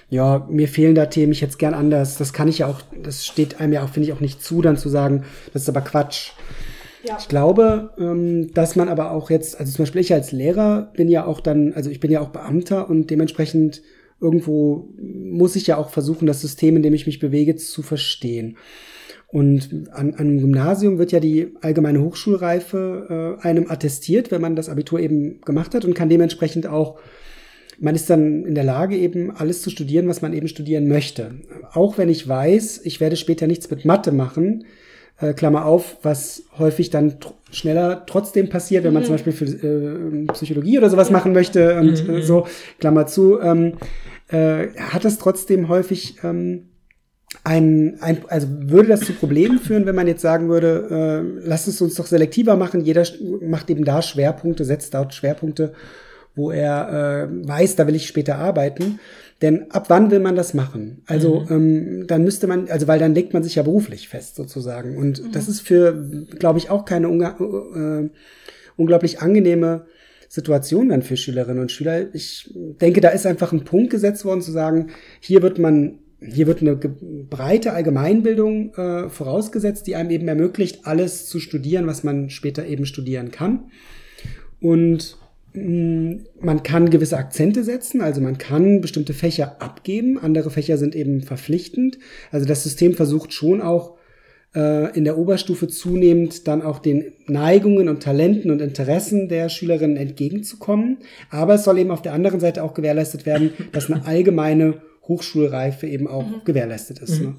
ja, 0.09 0.47
mir 0.51 0.67
fehlen 0.67 0.95
da 0.95 1.07
Themen, 1.07 1.33
ich 1.33 1.43
hätte 1.43 1.53
es 1.53 1.59
gern 1.59 1.75
anders. 1.75 2.17
Das 2.17 2.33
kann 2.33 2.49
ich 2.49 2.59
ja 2.59 2.67
auch, 2.69 2.81
das 3.03 3.27
steht 3.27 3.61
einem 3.61 3.73
ja 3.75 3.85
auch, 3.85 3.91
finde 3.91 4.09
ich, 4.09 4.15
auch 4.15 4.21
nicht 4.21 4.43
zu, 4.43 4.63
dann 4.63 4.77
zu 4.79 4.89
sagen, 4.89 5.25
das 5.53 5.63
ist 5.63 5.69
aber 5.69 5.83
Quatsch. 5.83 6.31
Ja. 7.07 7.17
Ich 7.21 7.29
glaube, 7.29 7.91
ähm, 7.99 8.53
dass 8.55 8.77
man 8.77 8.89
aber 8.89 9.13
auch 9.13 9.31
jetzt, 9.31 9.61
also 9.61 9.73
zum 9.73 9.85
Beispiel 9.85 10.01
ich 10.01 10.13
als 10.13 10.33
Lehrer 10.33 10.91
bin 10.97 11.09
ja 11.09 11.27
auch 11.27 11.41
dann, 11.41 11.75
also 11.75 11.91
ich 11.91 12.01
bin 12.01 12.11
ja 12.11 12.21
auch 12.23 12.31
Beamter 12.31 12.89
und 12.91 13.11
dementsprechend 13.11 13.83
irgendwo 14.21 14.89
muss 14.99 15.55
ich 15.57 15.67
ja 15.67 15.77
auch 15.77 15.91
versuchen, 15.91 16.27
das 16.27 16.41
System, 16.41 16.77
in 16.77 16.83
dem 16.83 16.93
ich 16.95 17.07
mich 17.07 17.21
bewege, 17.21 17.57
zu 17.57 17.83
verstehen. 17.83 18.57
Und 19.33 19.89
an, 19.93 20.15
an 20.15 20.19
einem 20.19 20.41
Gymnasium 20.41 20.99
wird 20.99 21.13
ja 21.13 21.21
die 21.21 21.55
allgemeine 21.61 22.03
Hochschulreife 22.03 23.39
äh, 23.41 23.47
einem 23.47 23.71
attestiert, 23.71 24.31
wenn 24.31 24.41
man 24.41 24.57
das 24.57 24.69
Abitur 24.69 24.99
eben 24.99 25.41
gemacht 25.43 25.75
hat 25.75 25.85
und 25.85 25.95
kann 25.95 26.09
dementsprechend 26.09 26.67
auch, 26.67 26.99
man 27.79 27.95
ist 27.95 28.11
dann 28.11 28.45
in 28.45 28.55
der 28.57 28.65
Lage, 28.65 28.97
eben 28.97 29.31
alles 29.31 29.63
zu 29.63 29.71
studieren, 29.71 30.09
was 30.09 30.21
man 30.21 30.33
eben 30.33 30.49
studieren 30.49 30.89
möchte. 30.89 31.31
Auch 31.73 31.97
wenn 31.97 32.09
ich 32.09 32.27
weiß, 32.29 32.81
ich 32.85 33.01
werde 33.01 33.17
später 33.17 33.47
nichts 33.47 33.71
mit 33.71 33.85
Mathe 33.85 34.11
machen, 34.11 34.65
äh, 35.21 35.33
Klammer 35.33 35.65
auf, 35.65 35.99
was 36.03 36.45
häufig 36.59 36.91
dann 36.91 37.21
tr 37.21 37.35
schneller 37.53 38.05
trotzdem 38.07 38.49
passiert, 38.49 38.85
wenn 38.85 38.93
man 38.93 39.03
zum 39.05 39.15
Beispiel 39.15 39.33
für 39.33 39.45
äh, 39.45 40.27
Psychologie 40.33 40.79
oder 40.79 40.89
sowas 40.89 41.11
machen 41.11 41.33
möchte 41.33 41.79
und 41.81 42.07
Mhm. 42.07 42.15
äh, 42.15 42.23
so, 42.23 42.47
Klammer 42.79 43.07
zu, 43.07 43.41
ähm, 43.41 43.75
äh, 44.29 44.69
hat 44.77 45.05
das 45.05 45.19
trotzdem 45.19 45.69
häufig 45.69 46.17
ähm, 46.23 46.70
ein, 47.45 47.99
ein, 48.01 48.25
also 48.29 48.49
würde 48.51 48.89
das 48.89 49.01
zu 49.01 49.13
Problemen 49.13 49.59
führen, 49.59 49.87
wenn 49.87 49.95
man 49.95 50.07
jetzt 50.07 50.23
sagen 50.23 50.49
würde, 50.49 51.25
äh, 51.45 51.47
lasst 51.47 51.69
es 51.69 51.81
uns 51.81 51.95
doch 51.95 52.07
selektiver 52.07 52.57
machen, 52.57 52.81
jeder 52.83 53.05
macht 53.41 53.71
eben 53.71 53.85
da 53.85 54.03
Schwerpunkte, 54.03 54.65
setzt 54.65 54.95
dort 54.95 55.15
Schwerpunkte, 55.15 55.73
wo 56.35 56.51
er 56.51 57.29
äh, 57.29 57.49
weiß, 57.49 57.77
da 57.77 57.87
will 57.87 57.95
ich 57.95 58.07
später 58.07 58.37
arbeiten. 58.37 58.99
Denn 59.43 59.71
ab 59.71 59.87
wann 59.89 60.11
will 60.11 60.21
man 60.21 60.37
das 60.37 60.53
machen? 60.53 61.03
Also 61.07 61.47
ähm, 61.49 62.07
dann 62.07 62.25
müsste 62.25 62.47
man, 62.47 62.69
also 62.69 62.87
weil 62.87 62.99
dann 62.99 63.15
legt 63.15 63.33
man 63.33 63.43
sich 63.43 63.55
ja 63.55 63.63
beruflich 63.63 64.09
fest 64.09 64.37
sozusagen. 64.37 64.99
Und 64.99 65.35
das 65.35 65.49
ist 65.49 65.63
für, 65.63 65.95
glaube 66.39 66.59
ich, 66.59 66.69
auch 66.69 66.85
keine 66.85 67.07
äh, 67.09 68.11
unglaublich 68.77 69.23
angenehme 69.23 69.87
Situation 70.29 70.91
dann 70.91 71.03
für 71.03 71.17
Schülerinnen 71.17 71.63
und 71.63 71.73
Schüler. 71.73 72.15
Ich 72.15 72.55
denke, 72.55 73.01
da 73.01 73.09
ist 73.09 73.27
einfach 73.27 73.53
ein 73.53 73.65
Punkt 73.65 73.91
gesetzt 73.91 74.25
worden 74.27 74.43
zu 74.43 74.53
sagen, 74.53 74.91
hier 75.21 75.43
wird 75.43 75.59
man, 75.59 76.01
hier 76.21 76.47
wird 76.47 76.61
eine 76.61 76.77
breite 76.77 77.73
Allgemeinbildung 77.73 78.75
äh, 78.75 79.09
vorausgesetzt, 79.09 79.87
die 79.87 79.97
einem 79.97 80.11
eben 80.11 80.29
ermöglicht, 80.29 80.87
alles 80.87 81.27
zu 81.27 81.41
studieren, 81.41 81.87
was 81.87 82.05
man 82.05 82.29
später 82.31 82.67
eben 82.67 82.85
studieren 82.85 83.31
kann. 83.31 83.71
Und 84.61 85.17
mh, 85.55 86.21
man 86.41 86.63
kann 86.63 86.91
gewisse 86.91 87.17
Akzente 87.17 87.65
setzen, 87.65 88.03
also 88.03 88.21
man 88.21 88.37
kann 88.37 88.83
bestimmte 88.83 89.15
Fächer 89.15 89.63
abgeben, 89.63 90.19
andere 90.19 90.51
Fächer 90.51 90.77
sind 90.77 90.95
eben 90.95 91.23
verpflichtend. 91.23 91.99
Also 92.31 92.47
das 92.47 92.63
System 92.63 92.95
versucht 92.95 93.33
schon 93.33 93.63
auch 93.63 93.97
äh, 94.55 94.95
in 94.97 95.05
der 95.05 95.17
Oberstufe 95.17 95.69
zunehmend 95.69 96.47
dann 96.47 96.61
auch 96.61 96.81
den 96.81 97.13
Neigungen 97.29 97.89
und 97.89 98.03
Talenten 98.03 98.51
und 98.51 98.61
Interessen 98.61 99.29
der 99.29 99.49
Schülerinnen 99.49 99.97
entgegenzukommen. 99.97 100.99
Aber 101.31 101.55
es 101.55 101.65
soll 101.65 101.79
eben 101.79 101.91
auf 101.91 102.03
der 102.03 102.13
anderen 102.13 102.41
Seite 102.41 102.63
auch 102.63 102.75
gewährleistet 102.75 103.25
werden, 103.25 103.53
dass 103.73 103.91
eine 103.91 104.05
allgemeine 104.07 104.83
Hochschulreife 105.03 105.87
eben 105.87 106.07
auch 106.07 106.45
gewährleistet 106.45 107.01
ist. 107.01 107.21
Ne? 107.21 107.35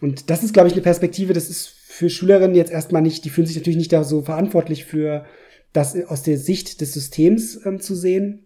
Und 0.00 0.30
das 0.30 0.42
ist, 0.42 0.52
glaube 0.52 0.68
ich, 0.68 0.74
eine 0.74 0.82
Perspektive, 0.82 1.32
das 1.32 1.50
ist 1.50 1.68
für 1.68 2.08
Schülerinnen 2.08 2.56
jetzt 2.56 2.72
erstmal 2.72 3.02
nicht, 3.02 3.24
die 3.24 3.30
fühlen 3.30 3.46
sich 3.46 3.56
natürlich 3.56 3.76
nicht 3.76 3.92
da 3.92 4.04
so 4.04 4.22
verantwortlich 4.22 4.84
für 4.84 5.24
das 5.72 5.96
aus 6.06 6.22
der 6.22 6.38
Sicht 6.38 6.80
des 6.80 6.92
Systems 6.92 7.60
ähm, 7.64 7.80
zu 7.80 7.94
sehen. 7.94 8.44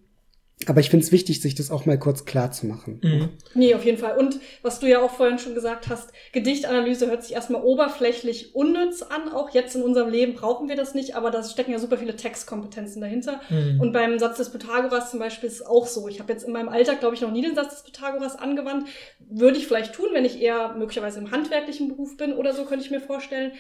Aber 0.66 0.80
ich 0.80 0.88
finde 0.88 1.04
es 1.04 1.12
wichtig, 1.12 1.42
sich 1.42 1.54
das 1.54 1.70
auch 1.70 1.84
mal 1.84 1.98
kurz 1.98 2.24
klar 2.24 2.52
zu 2.52 2.66
machen. 2.66 3.00
Mhm. 3.02 3.30
Nee, 3.54 3.74
auf 3.74 3.84
jeden 3.84 3.98
Fall. 3.98 4.16
Und 4.16 4.38
was 4.62 4.78
du 4.78 4.86
ja 4.86 5.02
auch 5.02 5.10
vorhin 5.10 5.38
schon 5.38 5.54
gesagt 5.54 5.88
hast, 5.88 6.10
Gedichtanalyse 6.32 7.08
hört 7.08 7.22
sich 7.22 7.34
erstmal 7.34 7.62
oberflächlich 7.62 8.54
unnütz 8.54 9.02
an. 9.02 9.30
Auch 9.32 9.50
jetzt 9.50 9.74
in 9.74 9.82
unserem 9.82 10.10
Leben 10.10 10.34
brauchen 10.34 10.68
wir 10.68 10.76
das 10.76 10.94
nicht, 10.94 11.16
aber 11.16 11.30
da 11.30 11.42
stecken 11.42 11.72
ja 11.72 11.78
super 11.78 11.98
viele 11.98 12.16
Textkompetenzen 12.16 13.02
dahinter. 13.02 13.40
Mhm. 13.50 13.80
Und 13.80 13.92
beim 13.92 14.18
Satz 14.18 14.38
des 14.38 14.50
Pythagoras 14.50 15.10
zum 15.10 15.18
Beispiel 15.18 15.48
ist 15.48 15.56
es 15.56 15.66
auch 15.66 15.86
so. 15.86 16.08
Ich 16.08 16.20
habe 16.20 16.32
jetzt 16.32 16.44
in 16.44 16.52
meinem 16.52 16.68
Alltag, 16.68 17.00
glaube 17.00 17.14
ich, 17.14 17.20
noch 17.20 17.32
nie 17.32 17.42
den 17.42 17.56
Satz 17.56 17.70
des 17.70 17.82
Pythagoras 17.82 18.36
angewandt. 18.36 18.88
Würde 19.18 19.58
ich 19.58 19.66
vielleicht 19.66 19.94
tun, 19.94 20.08
wenn 20.12 20.24
ich 20.24 20.40
eher 20.40 20.74
möglicherweise 20.76 21.18
im 21.18 21.30
handwerklichen 21.30 21.88
Beruf 21.88 22.16
bin 22.16 22.32
oder 22.32 22.54
so, 22.54 22.64
könnte 22.64 22.84
ich 22.84 22.90
mir 22.90 23.00
vorstellen. 23.00 23.52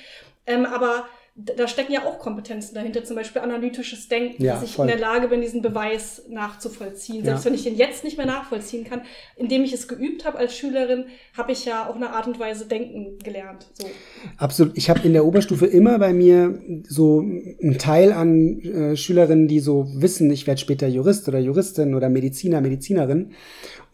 Ähm, 0.46 0.64
aber 0.64 1.06
da 1.36 1.66
stecken 1.66 1.92
ja 1.92 2.04
auch 2.04 2.20
Kompetenzen 2.20 2.76
dahinter, 2.76 3.02
zum 3.02 3.16
Beispiel 3.16 3.42
analytisches 3.42 4.06
Denken, 4.08 4.40
Ja, 4.40 4.54
dass 4.54 4.62
ich 4.62 4.74
voll. 4.76 4.86
in 4.88 4.92
der 4.92 5.00
Lage 5.00 5.26
bin, 5.26 5.40
diesen 5.40 5.62
Beweis 5.62 6.22
nachzuvollziehen. 6.28 7.24
Selbst 7.24 7.40
Ja. 7.44 7.46
wenn 7.50 7.54
ich 7.54 7.64
den 7.64 7.74
jetzt 7.76 8.04
nicht 8.04 8.16
mehr 8.16 8.26
nachvollziehen 8.26 8.84
kann, 8.84 9.02
indem 9.36 9.64
ich 9.64 9.72
es 9.72 9.88
geübt 9.88 10.24
habe 10.24 10.38
als 10.38 10.56
Schülerin, 10.56 11.06
habe 11.36 11.50
ich 11.50 11.64
ja 11.64 11.88
auf 11.88 11.96
eine 11.96 12.10
Art 12.10 12.28
und 12.28 12.38
Weise 12.38 12.66
denken 12.66 13.18
gelernt. 13.18 13.66
So. 13.72 13.86
Absolut. 14.36 14.76
Ich 14.78 14.88
habe 14.88 15.00
in 15.02 15.12
der 15.12 15.24
Oberstufe 15.24 15.66
immer 15.66 15.98
bei 15.98 16.12
mir 16.12 16.56
so 16.88 17.18
einen 17.20 17.78
Teil 17.78 18.12
an 18.12 18.60
äh, 18.60 18.96
Schülerinnen, 18.96 19.48
die 19.48 19.58
so 19.58 19.86
wissen, 19.94 20.30
ich 20.30 20.46
werde 20.46 20.60
später 20.60 20.86
Jurist 20.86 21.26
oder 21.26 21.40
Juristin 21.40 21.94
oder 21.96 22.08
Mediziner, 22.10 22.60
Medizinerin 22.60 23.32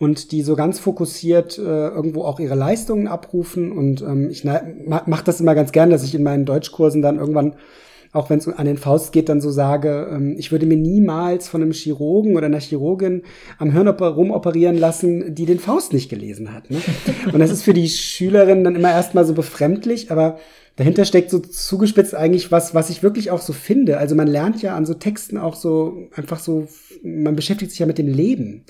und 0.01 0.33
die 0.33 0.43
so 0.43 0.57
ganz 0.57 0.79
fokussiert 0.81 1.59
äh, 1.59 1.63
irgendwo 1.63 2.25
auch 2.25 2.41
ihre 2.41 2.55
Leistungen 2.57 3.07
abrufen. 3.07 3.71
Und 3.71 4.01
ähm, 4.01 4.31
ich 4.31 4.45
ma 4.45 4.63
mache 5.07 5.25
das 5.25 5.41
immer 5.41 5.55
ganz 5.55 5.71
gern, 5.71 5.91
dass 5.91 6.03
ich 6.03 6.15
in 6.15 6.23
meinen 6.23 6.47
Deutschkursen 6.47 7.03
dann 7.03 7.19
irgendwann 7.19 7.55
auch 8.13 8.29
wenn 8.29 8.39
es 8.39 8.49
an 8.49 8.67
den 8.67 8.77
Faust 8.77 9.13
geht, 9.13 9.29
dann 9.29 9.41
so 9.41 9.51
sage, 9.51 10.09
ähm, 10.11 10.35
ich 10.37 10.51
würde 10.51 10.67
mir 10.67 10.77
niemals 10.77 11.49
von 11.49 11.63
einem 11.63 11.71
Chirurgen 11.73 12.37
oder 12.37 12.47
einer 12.47 12.59
Chirurgin 12.59 13.23
am 13.59 13.71
Hirn 13.71 13.87
oper- 13.87 14.15
rumoperieren 14.15 14.77
lassen, 14.77 15.35
die 15.35 15.47
den 15.47 15.61
Faust 15.61 15.93
nicht 15.93 16.09
gelesen 16.09 16.53
hat. 16.53 16.71
Ne? 16.71 16.79
Und 17.33 17.39
das 17.39 17.53
ist 17.53 17.63
für 17.63 17.75
die 17.75 17.89
Schülerin 17.89 18.65
dann 18.65 18.75
immer 18.75 18.91
erstmal 18.91 19.25
so 19.25 19.35
befremdlich, 19.35 20.11
aber 20.11 20.39
dahinter 20.75 21.05
steckt 21.05 21.31
so 21.31 21.39
zugespitzt 21.39 22.15
eigentlich 22.15 22.51
was, 22.51 22.75
was 22.75 22.91
ich 22.91 23.05
wirklich 23.05 23.31
auch 23.31 23.41
so 23.41 23.53
finde. 23.53 23.99
Also 23.99 24.17
man 24.17 24.27
lernt 24.27 24.61
ja 24.61 24.75
an 24.75 24.87
so 24.87 24.95
Texten 24.95 25.39
auch 25.39 25.55
so 25.55 26.09
einfach 26.17 26.41
so, 26.41 26.67
man 27.05 27.37
beschäftigt 27.37 27.71
sich 27.71 27.79
ja 27.79 27.87
mit 27.87 27.99
dem 27.99 28.09
Leben. 28.09 28.65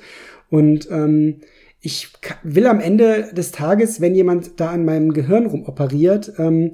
Und 0.50 0.90
ähm, 0.90 1.36
ich 1.80 2.08
will 2.42 2.66
am 2.66 2.80
Ende 2.80 3.30
des 3.32 3.52
Tages, 3.52 4.00
wenn 4.00 4.14
jemand 4.14 4.60
da 4.60 4.70
an 4.70 4.84
meinem 4.84 5.12
Gehirn 5.12 5.46
rumoperiert, 5.46 6.32
ähm, 6.38 6.72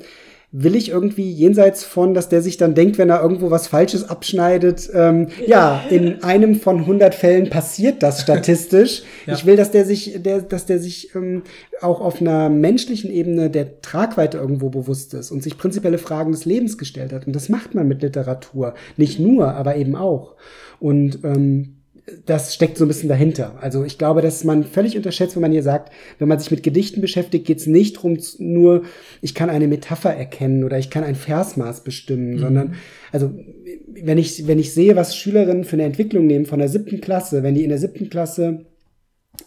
will 0.59 0.75
ich 0.75 0.89
irgendwie 0.89 1.31
jenseits 1.31 1.85
von, 1.85 2.15
dass 2.15 2.29
der 2.29 2.41
sich 2.41 2.57
dann 2.57 2.75
denkt, 2.75 2.97
wenn 2.97 3.11
er 3.11 3.21
irgendwo 3.21 3.51
was 3.51 3.67
Falsches 3.67 4.09
abschneidet, 4.09 4.89
ähm, 4.95 5.29
ja, 5.47 5.85
in 5.91 6.23
einem 6.23 6.55
von 6.55 6.79
100 6.79 7.15
Fällen 7.15 7.51
passiert 7.51 8.03
das 8.03 8.23
statistisch. 8.23 9.03
Ja. 9.27 9.35
Ich 9.35 9.45
will, 9.45 9.57
dass 9.57 9.73
der 9.73 9.85
sich, 9.85 10.23
der, 10.23 10.43
dass 10.43 10.67
der 10.67 10.79
sich 10.79 11.15
ähm, 11.17 11.43
auch 11.81 12.01
auf 12.01 12.21
einer 12.21 12.49
menschlichen 12.49 13.11
Ebene 13.11 13.51
der 13.51 13.81
Tragweite 13.81 14.39
irgendwo 14.39 14.69
bewusst 14.69 15.15
ist 15.15 15.33
und 15.33 15.43
sich 15.43 15.59
prinzipielle 15.59 15.99
Fragen 15.99 16.31
des 16.31 16.45
Lebens 16.45 16.79
gestellt 16.79 17.13
hat. 17.13 17.27
Und 17.27 17.35
das 17.35 17.49
macht 17.49 17.75
man 17.75 17.89
mit 17.89 18.03
Literatur. 18.03 18.75
Nicht 18.97 19.19
nur, 19.19 19.55
aber 19.55 19.75
eben 19.75 19.97
auch. 19.97 20.37
Und 20.79 21.25
ähm, 21.25 21.76
das 22.25 22.55
steckt 22.55 22.79
so 22.79 22.85
ein 22.85 22.89
bisschen 22.89 23.09
dahinter. 23.09 23.57
Also 23.61 23.85
ich 23.85 23.99
glaube, 23.99 24.23
dass 24.23 24.45
man 24.45 24.63
völlig 24.65 24.97
unterschätzt, 24.97 25.35
wenn 25.35 25.43
man 25.43 25.51
hier 25.51 25.65
sagt, 25.65 25.93
wenn 26.19 26.29
man 26.29 26.39
sich 26.39 26.51
mit 26.53 26.63
Gedichten 26.63 27.01
beschäftigt, 27.01 27.47
geht 27.47 27.59
es 27.59 27.67
nicht 27.67 27.97
darum, 27.97 28.19
nur, 28.39 28.83
ich 29.23 29.35
kann 29.35 29.51
eine 29.51 29.67
Metapher 29.67 30.15
erkennen 30.15 30.63
oder 30.63 30.79
ich 30.79 30.91
kann 30.91 31.03
ein 31.03 31.17
Versmaß 31.17 31.83
bestimmen, 31.83 32.39
sondern, 32.39 32.75
also 33.11 33.33
wenn 33.89 34.19
ich, 34.19 34.47
wenn 34.47 34.59
ich 34.61 34.73
sehe, 34.73 34.95
was 34.95 35.17
Schülerinnen 35.17 35.65
für 35.65 35.75
eine 35.75 35.85
Entwicklung 35.85 36.27
nehmen 36.27 36.47
von 36.47 36.61
der 36.61 36.69
siebten 36.69 37.01
Klasse, 37.01 37.43
wenn 37.43 37.55
die 37.55 37.65
in 37.65 37.71
der 37.71 37.79
siebten 37.79 38.09
Klasse 38.09 38.67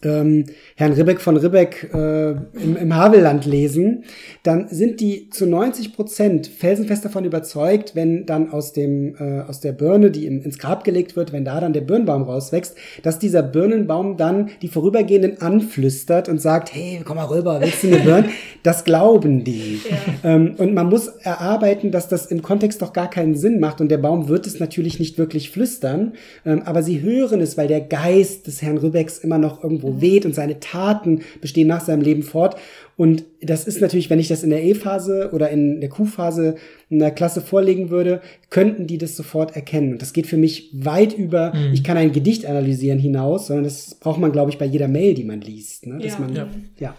ähm, 0.04 0.45
Herrn 0.75 0.93
Ribbeck 0.93 1.21
von 1.21 1.38
Ribbeck 1.38 1.89
äh, 1.93 2.32
im, 2.32 2.78
im 2.80 2.95
Havelland 2.95 3.45
lesen, 3.45 4.04
dann 4.43 4.67
sind 4.69 4.99
die 4.99 5.30
zu 5.30 5.45
90 5.45 5.93
Prozent 5.93 6.47
felsenfest 6.47 7.06
davon 7.06 7.25
überzeugt, 7.25 7.95
wenn 7.95 8.25
dann 8.25 8.52
aus 8.52 8.73
dem 8.73 9.15
äh, 9.19 9.41
aus 9.41 9.60
der 9.60 9.71
Birne, 9.71 10.12
die 10.12 10.25
im, 10.25 10.41
ins 10.41 10.58
Grab 10.58 10.84
gelegt 10.84 11.15
wird, 11.15 11.34
wenn 11.34 11.45
da 11.45 11.60
dann 11.60 11.73
der 11.73 11.82
Birnbaum 11.82 12.23
rauswächst, 12.23 12.75
dass 13.04 13.19
dieser 13.19 13.43
Birnenbaum 13.43 14.17
dann 14.17 14.49
die 14.62 14.67
Vorübergehenden 14.67 15.41
anflüstert 15.41 16.30
und 16.30 16.41
sagt, 16.41 16.73
hey, 16.73 17.02
komm 17.04 17.17
mal 17.17 17.25
rüber, 17.25 17.60
willst 17.62 17.84
du 17.84 17.88
eine 17.88 17.99
Birne? 17.99 18.30
Das 18.62 18.84
glauben 18.84 19.45
die. 19.45 19.80
Ähm, 20.21 20.56
und 20.58 20.73
man 20.73 20.89
muss 20.89 21.08
erarbeiten, 21.08 21.91
dass 21.91 22.10
das 22.10 22.25
im 22.25 22.41
Kontext 22.41 22.82
doch 22.82 22.91
gar 22.91 23.10
keinen 23.10 23.36
Sinn 23.36 23.62
macht 23.62 23.80
und 23.80 23.89
der 23.89 23.97
Baum 23.97 24.28
wird 24.28 24.45
es 24.47 24.60
natürlich 24.60 24.99
nicht 24.99 25.17
wirklich 25.17 25.49
flüstern, 25.49 26.13
ähm, 26.45 26.63
aber 26.65 26.84
sie 26.84 27.02
hören 27.02 27.39
es, 27.39 27.58
weil 27.58 27.69
der 27.69 27.80
Geist 27.80 28.47
des 28.47 28.62
Herrn 28.62 28.78
Rübecks 28.78 29.17
immer 29.19 29.38
noch 29.38 29.63
irgendwo 29.80 30.02
weht 30.02 30.26
und 30.26 30.36
seine 30.36 30.60
Taten 30.60 31.22
bestehen 31.42 31.68
nach 31.68 31.82
seinem 31.82 32.02
Leben 32.02 32.24
fort. 32.24 32.56
Und 32.98 33.24
das 33.42 33.65
ist 33.65 33.80
natürlich, 33.82 34.10
wenn 34.10 34.20
ich 34.20 34.28
das 34.28 34.44
in 34.44 34.50
der 34.50 34.63
E-Phase 34.63 35.30
oder 35.32 35.50
in 35.50 35.80
der 35.80 35.89
Q-Phase 35.89 36.56
in 36.89 37.00
der 37.00 37.12
Klasse 37.12 37.39
vorlegen 37.42 37.89
würde, 37.89 38.22
könnten 38.50 38.88
die 38.88 38.98
das 38.98 39.15
sofort 39.15 39.56
erkennen. 39.56 39.94
Und 39.94 40.02
das 40.02 40.12
geht 40.12 40.28
für 40.28 40.36
mich 40.38 40.70
weit 40.74 41.18
über, 41.18 41.54
Mhm. 41.56 41.74
ich 41.74 41.84
kann 41.84 41.96
ein 41.98 42.12
Gedicht 42.12 42.46
analysieren 42.46 43.00
hinaus, 43.00 43.48
sondern 43.48 43.63
das 43.63 43.96
braucht 43.96 44.20
man, 44.20 44.32
glaube 44.34 44.52
ich, 44.52 44.58
bei 44.58 44.65
jeder 44.65 44.88
Mail, 44.89 45.13
die 45.13 45.24
man 45.24 45.39
liest. 45.42 45.86
Ne? 45.88 46.00
Dass 46.00 46.13
Ja. 46.13 46.20
man, 46.20 46.36
Ja. 46.36 46.48
ja. 46.80 46.96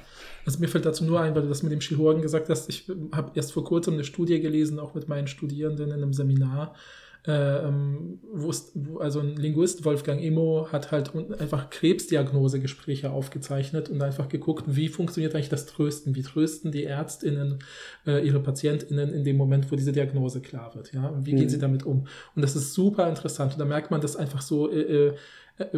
Also 0.47 0.59
mir 0.59 0.69
fällt 0.69 0.87
dazu 0.87 1.05
nur 1.05 1.21
ein, 1.21 1.35
weil 1.35 1.43
du 1.43 1.49
das 1.49 1.63
mit 1.63 1.71
dem 1.71 1.81
Chirurgen 1.81 2.23
gesagt 2.23 2.49
hast. 2.49 2.71
Ich 2.71 2.85
habe 3.13 3.33
erst 3.35 3.53
vor 3.53 3.63
kurzem 3.63 3.95
eine 3.95 4.05
Studie 4.05 4.41
gelesen, 4.41 4.79
auch 4.79 4.95
mit 4.95 5.07
meinen 5.07 5.27
Studierenden 5.27 5.89
in 5.89 5.93
einem 5.93 6.15
Seminar, 6.15 6.75
ähm, 7.27 8.19
wo 8.33 8.51
es, 8.51 8.73
wo, 8.75 8.99
also 8.99 9.21
ein 9.21 9.37
Linguist, 9.37 9.85
Wolfgang 9.85 10.23
Immo, 10.23 10.69
hat 10.73 10.91
halt 10.91 11.13
einfach 11.39 11.69
Krebsdiagnosegespräche 11.71 13.11
aufgezeichnet 13.11 13.89
und 13.89 14.01
einfach 14.03 14.29
geguckt, 14.29 14.65
wie 14.67 14.89
funktioniert 14.89 15.35
eigentlich 15.35 15.49
das 15.49 15.67
Trösten, 15.67 16.15
wie 16.15 16.23
trösten 16.23 16.73
die 16.73 16.85
ÄrztInnen 16.85 17.59
äh, 18.07 18.27
ihre 18.27 18.41
PatientInnen 18.41 19.13
in 19.13 19.25
dem 19.25 19.37
Moment, 19.37 19.71
wo 19.71 19.77
diese 19.77 19.93
Diagnose 19.93 20.41
klar 20.41 20.75
wird, 20.75 20.93
ja, 20.93 21.13
wie 21.25 21.33
gehen 21.33 21.45
Mhm. 21.45 21.49
sie 21.49 21.59
damit 21.59 21.85
um? 21.85 22.07
Und 22.35 22.43
das 22.43 22.57
ist 22.57 22.75
super 22.75 23.09
interessant 23.09 23.53
und 23.53 23.59
da 23.59 23.65
merkt 23.65 23.91
man, 23.91 24.01
dass 24.01 24.17
einfach 24.17 24.41
so 24.43 24.71
äh, 24.71 24.81
äh, 24.81 25.15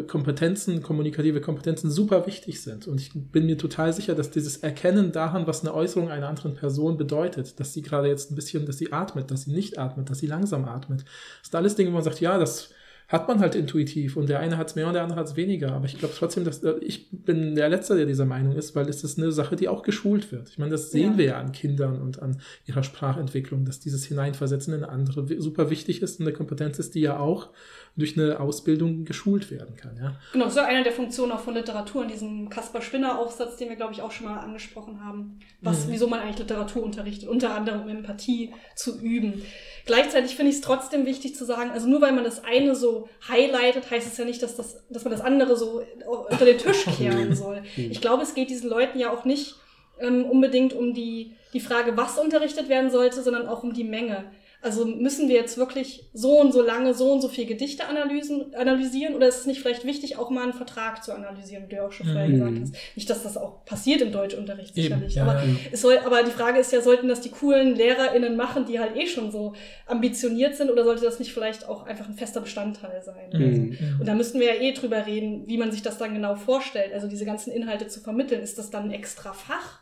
Kompetenzen, 0.06 0.82
kommunikative 0.82 1.40
Kompetenzen 1.40 1.90
super 1.90 2.26
wichtig 2.26 2.62
sind. 2.62 2.86
Und 2.86 3.00
ich 3.00 3.10
bin 3.14 3.46
mir 3.46 3.58
total 3.58 3.92
sicher, 3.92 4.14
dass 4.14 4.30
dieses 4.30 4.58
Erkennen 4.58 5.12
daran, 5.12 5.46
was 5.46 5.62
eine 5.62 5.74
Äußerung 5.74 6.10
einer 6.10 6.28
anderen 6.28 6.54
Person 6.54 6.96
bedeutet, 6.96 7.58
dass 7.60 7.72
sie 7.72 7.82
gerade 7.82 8.08
jetzt 8.08 8.30
ein 8.30 8.34
bisschen, 8.34 8.66
dass 8.66 8.78
sie 8.78 8.92
atmet, 8.92 9.30
dass 9.30 9.42
sie 9.42 9.52
nicht 9.52 9.78
atmet, 9.78 10.10
dass 10.10 10.18
sie 10.18 10.26
langsam 10.26 10.64
atmet, 10.64 11.00
das 11.40 11.50
sind 11.50 11.56
alles 11.56 11.74
Dinge, 11.74 11.90
wo 11.90 11.94
man 11.94 12.04
sagt, 12.04 12.20
ja, 12.20 12.38
das 12.38 12.70
hat 13.08 13.28
man 13.28 13.40
halt 13.40 13.54
intuitiv 13.54 14.16
und 14.16 14.30
der 14.30 14.40
eine 14.40 14.56
hat 14.56 14.68
es 14.68 14.74
mehr 14.74 14.86
und 14.86 14.94
der 14.94 15.02
andere 15.02 15.18
hat 15.20 15.26
es 15.26 15.36
weniger. 15.36 15.72
Aber 15.72 15.84
ich 15.84 15.98
glaube 15.98 16.14
trotzdem, 16.16 16.44
dass 16.44 16.62
äh, 16.62 16.76
ich 16.80 17.08
bin 17.10 17.54
der 17.56 17.68
Letzte, 17.68 17.94
der 17.94 18.06
dieser 18.06 18.24
Meinung 18.24 18.54
ist, 18.56 18.74
weil 18.74 18.88
es 18.88 19.04
ist 19.04 19.18
eine 19.18 19.32
Sache, 19.32 19.54
die 19.54 19.68
auch 19.68 19.82
geschult 19.82 20.32
wird. 20.32 20.48
Ich 20.48 20.56
meine, 20.58 20.70
das 20.70 20.92
sehen 20.92 21.12
Ja. 21.12 21.18
wir 21.18 21.24
ja 21.26 21.38
an 21.38 21.52
Kindern 21.52 22.00
und 22.00 22.22
an 22.22 22.40
ihrer 22.64 22.82
Sprachentwicklung, 22.82 23.66
dass 23.66 23.80
dieses 23.80 24.04
Hineinversetzen 24.06 24.72
in 24.72 24.84
andere 24.84 25.26
super 25.42 25.68
wichtig 25.68 26.00
ist 26.00 26.20
und 26.20 26.26
eine 26.26 26.34
Kompetenz 26.34 26.78
ist, 26.78 26.94
die 26.94 27.00
ja 27.00 27.18
auch 27.18 27.50
durch 27.94 28.16
eine 28.18 28.40
Ausbildung 28.40 29.04
geschult 29.04 29.50
werden 29.50 29.76
kann. 29.76 29.96
Ja. 30.00 30.16
Genau, 30.32 30.46
das 30.46 30.54
ist 30.54 30.60
ja 30.60 30.66
eine 30.66 30.82
der 30.82 30.92
Funktionen 30.92 31.30
auch 31.32 31.40
von 31.40 31.52
Literatur 31.54 32.02
in 32.04 32.08
diesem 32.08 32.48
Kaspar 32.48 32.80
Spinner 32.80 33.18
Aufsatz, 33.18 33.56
den 33.56 33.68
wir, 33.68 33.76
glaube 33.76 33.92
ich, 33.92 34.00
auch 34.00 34.10
schon 34.12 34.26
mal 34.26 34.38
angesprochen 34.38 35.04
haben. 35.04 35.38
Was, 35.60 35.86
Mhm. 35.86 35.92
wieso 35.92 36.06
man 36.06 36.20
eigentlich 36.20 36.38
Literatur 36.38 36.82
unterrichtet, 36.82 37.28
unter 37.28 37.54
anderem 37.54 37.82
um 37.82 37.88
Empathie 37.90 38.54
zu 38.76 38.98
üben. 38.98 39.42
Gleichzeitig 39.84 40.36
finde 40.36 40.50
ich 40.50 40.56
es 40.56 40.62
trotzdem 40.62 41.04
wichtig 41.04 41.34
zu 41.34 41.44
sagen, 41.44 41.70
also 41.70 41.86
nur 41.86 42.00
weil 42.00 42.12
man 42.12 42.24
das 42.24 42.42
eine 42.44 42.74
so 42.74 43.08
highlightet, 43.28 43.90
heißt 43.90 44.06
es 44.06 44.16
ja 44.16 44.24
nicht, 44.24 44.42
dass, 44.42 44.56
das, 44.56 44.82
dass 44.88 45.04
man 45.04 45.10
das 45.12 45.20
andere 45.20 45.56
so 45.56 45.82
unter 46.30 46.44
den 46.46 46.56
Tisch 46.56 46.84
kehren 46.96 47.34
soll. 47.34 47.62
Ich 47.76 48.00
glaube, 48.00 48.22
es 48.22 48.32
geht 48.34 48.48
diesen 48.48 48.70
Leuten 48.70 48.98
ja 48.98 49.10
auch 49.12 49.24
nicht 49.26 49.56
ähm, 50.00 50.24
unbedingt 50.24 50.72
um 50.72 50.94
die, 50.94 51.32
die 51.52 51.60
Frage, 51.60 51.96
was 51.96 52.18
unterrichtet 52.18 52.68
werden 52.70 52.90
sollte, 52.90 53.22
sondern 53.22 53.46
auch 53.48 53.62
um 53.62 53.74
die 53.74 53.84
Menge. 53.84 54.24
Also 54.62 54.84
müssen 54.86 55.28
wir 55.28 55.34
jetzt 55.34 55.58
wirklich 55.58 56.08
so 56.14 56.40
und 56.40 56.52
so 56.52 56.62
lange, 56.62 56.94
so 56.94 57.10
und 57.12 57.20
so 57.20 57.28
viel 57.28 57.46
Gedichte 57.46 57.84
analysen, 57.86 58.54
analysieren 58.54 59.14
oder 59.16 59.26
ist 59.26 59.40
es 59.40 59.46
nicht 59.46 59.60
vielleicht 59.60 59.84
wichtig, 59.84 60.18
auch 60.18 60.30
mal 60.30 60.44
einen 60.44 60.52
Vertrag 60.52 61.02
zu 61.02 61.12
analysieren, 61.12 61.64
wie 61.64 61.70
du 61.70 61.76
ja 61.76 61.86
auch 61.86 61.90
schon 61.90 62.06
vorher 62.06 62.28
Mhm. 62.28 62.32
gesagt 62.34 62.58
hast. 62.62 62.74
Nicht, 62.94 63.10
dass 63.10 63.24
das 63.24 63.36
auch 63.36 63.64
passiert 63.64 64.00
im 64.02 64.12
Deutschunterricht 64.12 64.76
Eben, 64.78 64.82
sicherlich, 64.84 65.14
ja, 65.16 65.24
aber 65.24 65.42
ja. 65.42 65.48
es 65.72 65.80
soll, 65.82 65.98
aber 65.98 66.22
die 66.22 66.30
Frage 66.30 66.60
ist 66.60 66.72
ja, 66.72 66.80
sollten 66.80 67.08
das 67.08 67.20
die 67.20 67.30
coolen 67.30 67.74
LehrerInnen 67.74 68.36
machen, 68.36 68.64
die 68.64 68.78
halt 68.78 68.96
eh 68.96 69.06
schon 69.08 69.32
so 69.32 69.54
ambitioniert 69.86 70.54
sind, 70.54 70.70
oder 70.70 70.84
sollte 70.84 71.02
das 71.04 71.18
nicht 71.18 71.32
vielleicht 71.32 71.68
auch 71.68 71.84
einfach 71.86 72.06
ein 72.08 72.14
fester 72.14 72.40
Bestandteil 72.40 73.02
sein? 73.02 73.30
Mhm. 73.32 73.96
Und 74.00 74.06
da 74.06 74.14
müssten 74.14 74.38
wir 74.38 74.46
ja 74.54 74.60
eh 74.60 74.72
drüber 74.72 75.06
reden, 75.06 75.42
wie 75.48 75.58
man 75.58 75.72
sich 75.72 75.82
das 75.82 75.98
dann 75.98 76.14
genau 76.14 76.36
vorstellt, 76.36 76.92
also 76.94 77.08
diese 77.08 77.24
ganzen 77.24 77.50
Inhalte 77.52 77.88
zu 77.88 78.00
vermitteln. 78.00 78.40
Ist 78.42 78.58
das 78.58 78.70
dann 78.70 78.84
ein 78.84 78.92
extra 78.92 79.32
Fach? 79.32 79.80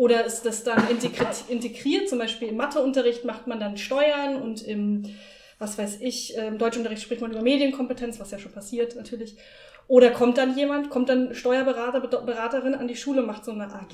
Oder 0.00 0.24
ist 0.24 0.46
das 0.46 0.64
dann 0.64 0.88
integriert, 0.88 1.44
integriert? 1.48 2.08
Zum 2.08 2.18
Beispiel 2.18 2.48
im 2.48 2.56
Matheunterricht 2.56 3.26
macht 3.26 3.46
man 3.46 3.60
dann 3.60 3.76
Steuern 3.76 4.40
und 4.40 4.66
im, 4.66 5.14
was 5.58 5.76
weiß 5.76 5.98
ich, 6.00 6.38
äh, 6.38 6.46
im 6.46 6.56
Deutschunterricht 6.56 7.02
spricht 7.02 7.20
man 7.20 7.32
über 7.32 7.42
Medienkompetenz, 7.42 8.18
was 8.18 8.30
ja 8.30 8.38
schon 8.38 8.50
passiert 8.50 8.96
natürlich. 8.96 9.36
Oder 9.90 10.10
kommt 10.10 10.38
dann 10.38 10.56
jemand, 10.56 10.88
kommt 10.88 11.08
dann 11.08 11.34
Steuerberater, 11.34 12.00
Be- 12.00 12.22
Beraterin 12.24 12.76
an 12.76 12.86
die 12.86 12.94
Schule, 12.94 13.22
macht 13.22 13.44
so 13.44 13.50
eine 13.50 13.64
AG? 13.64 13.92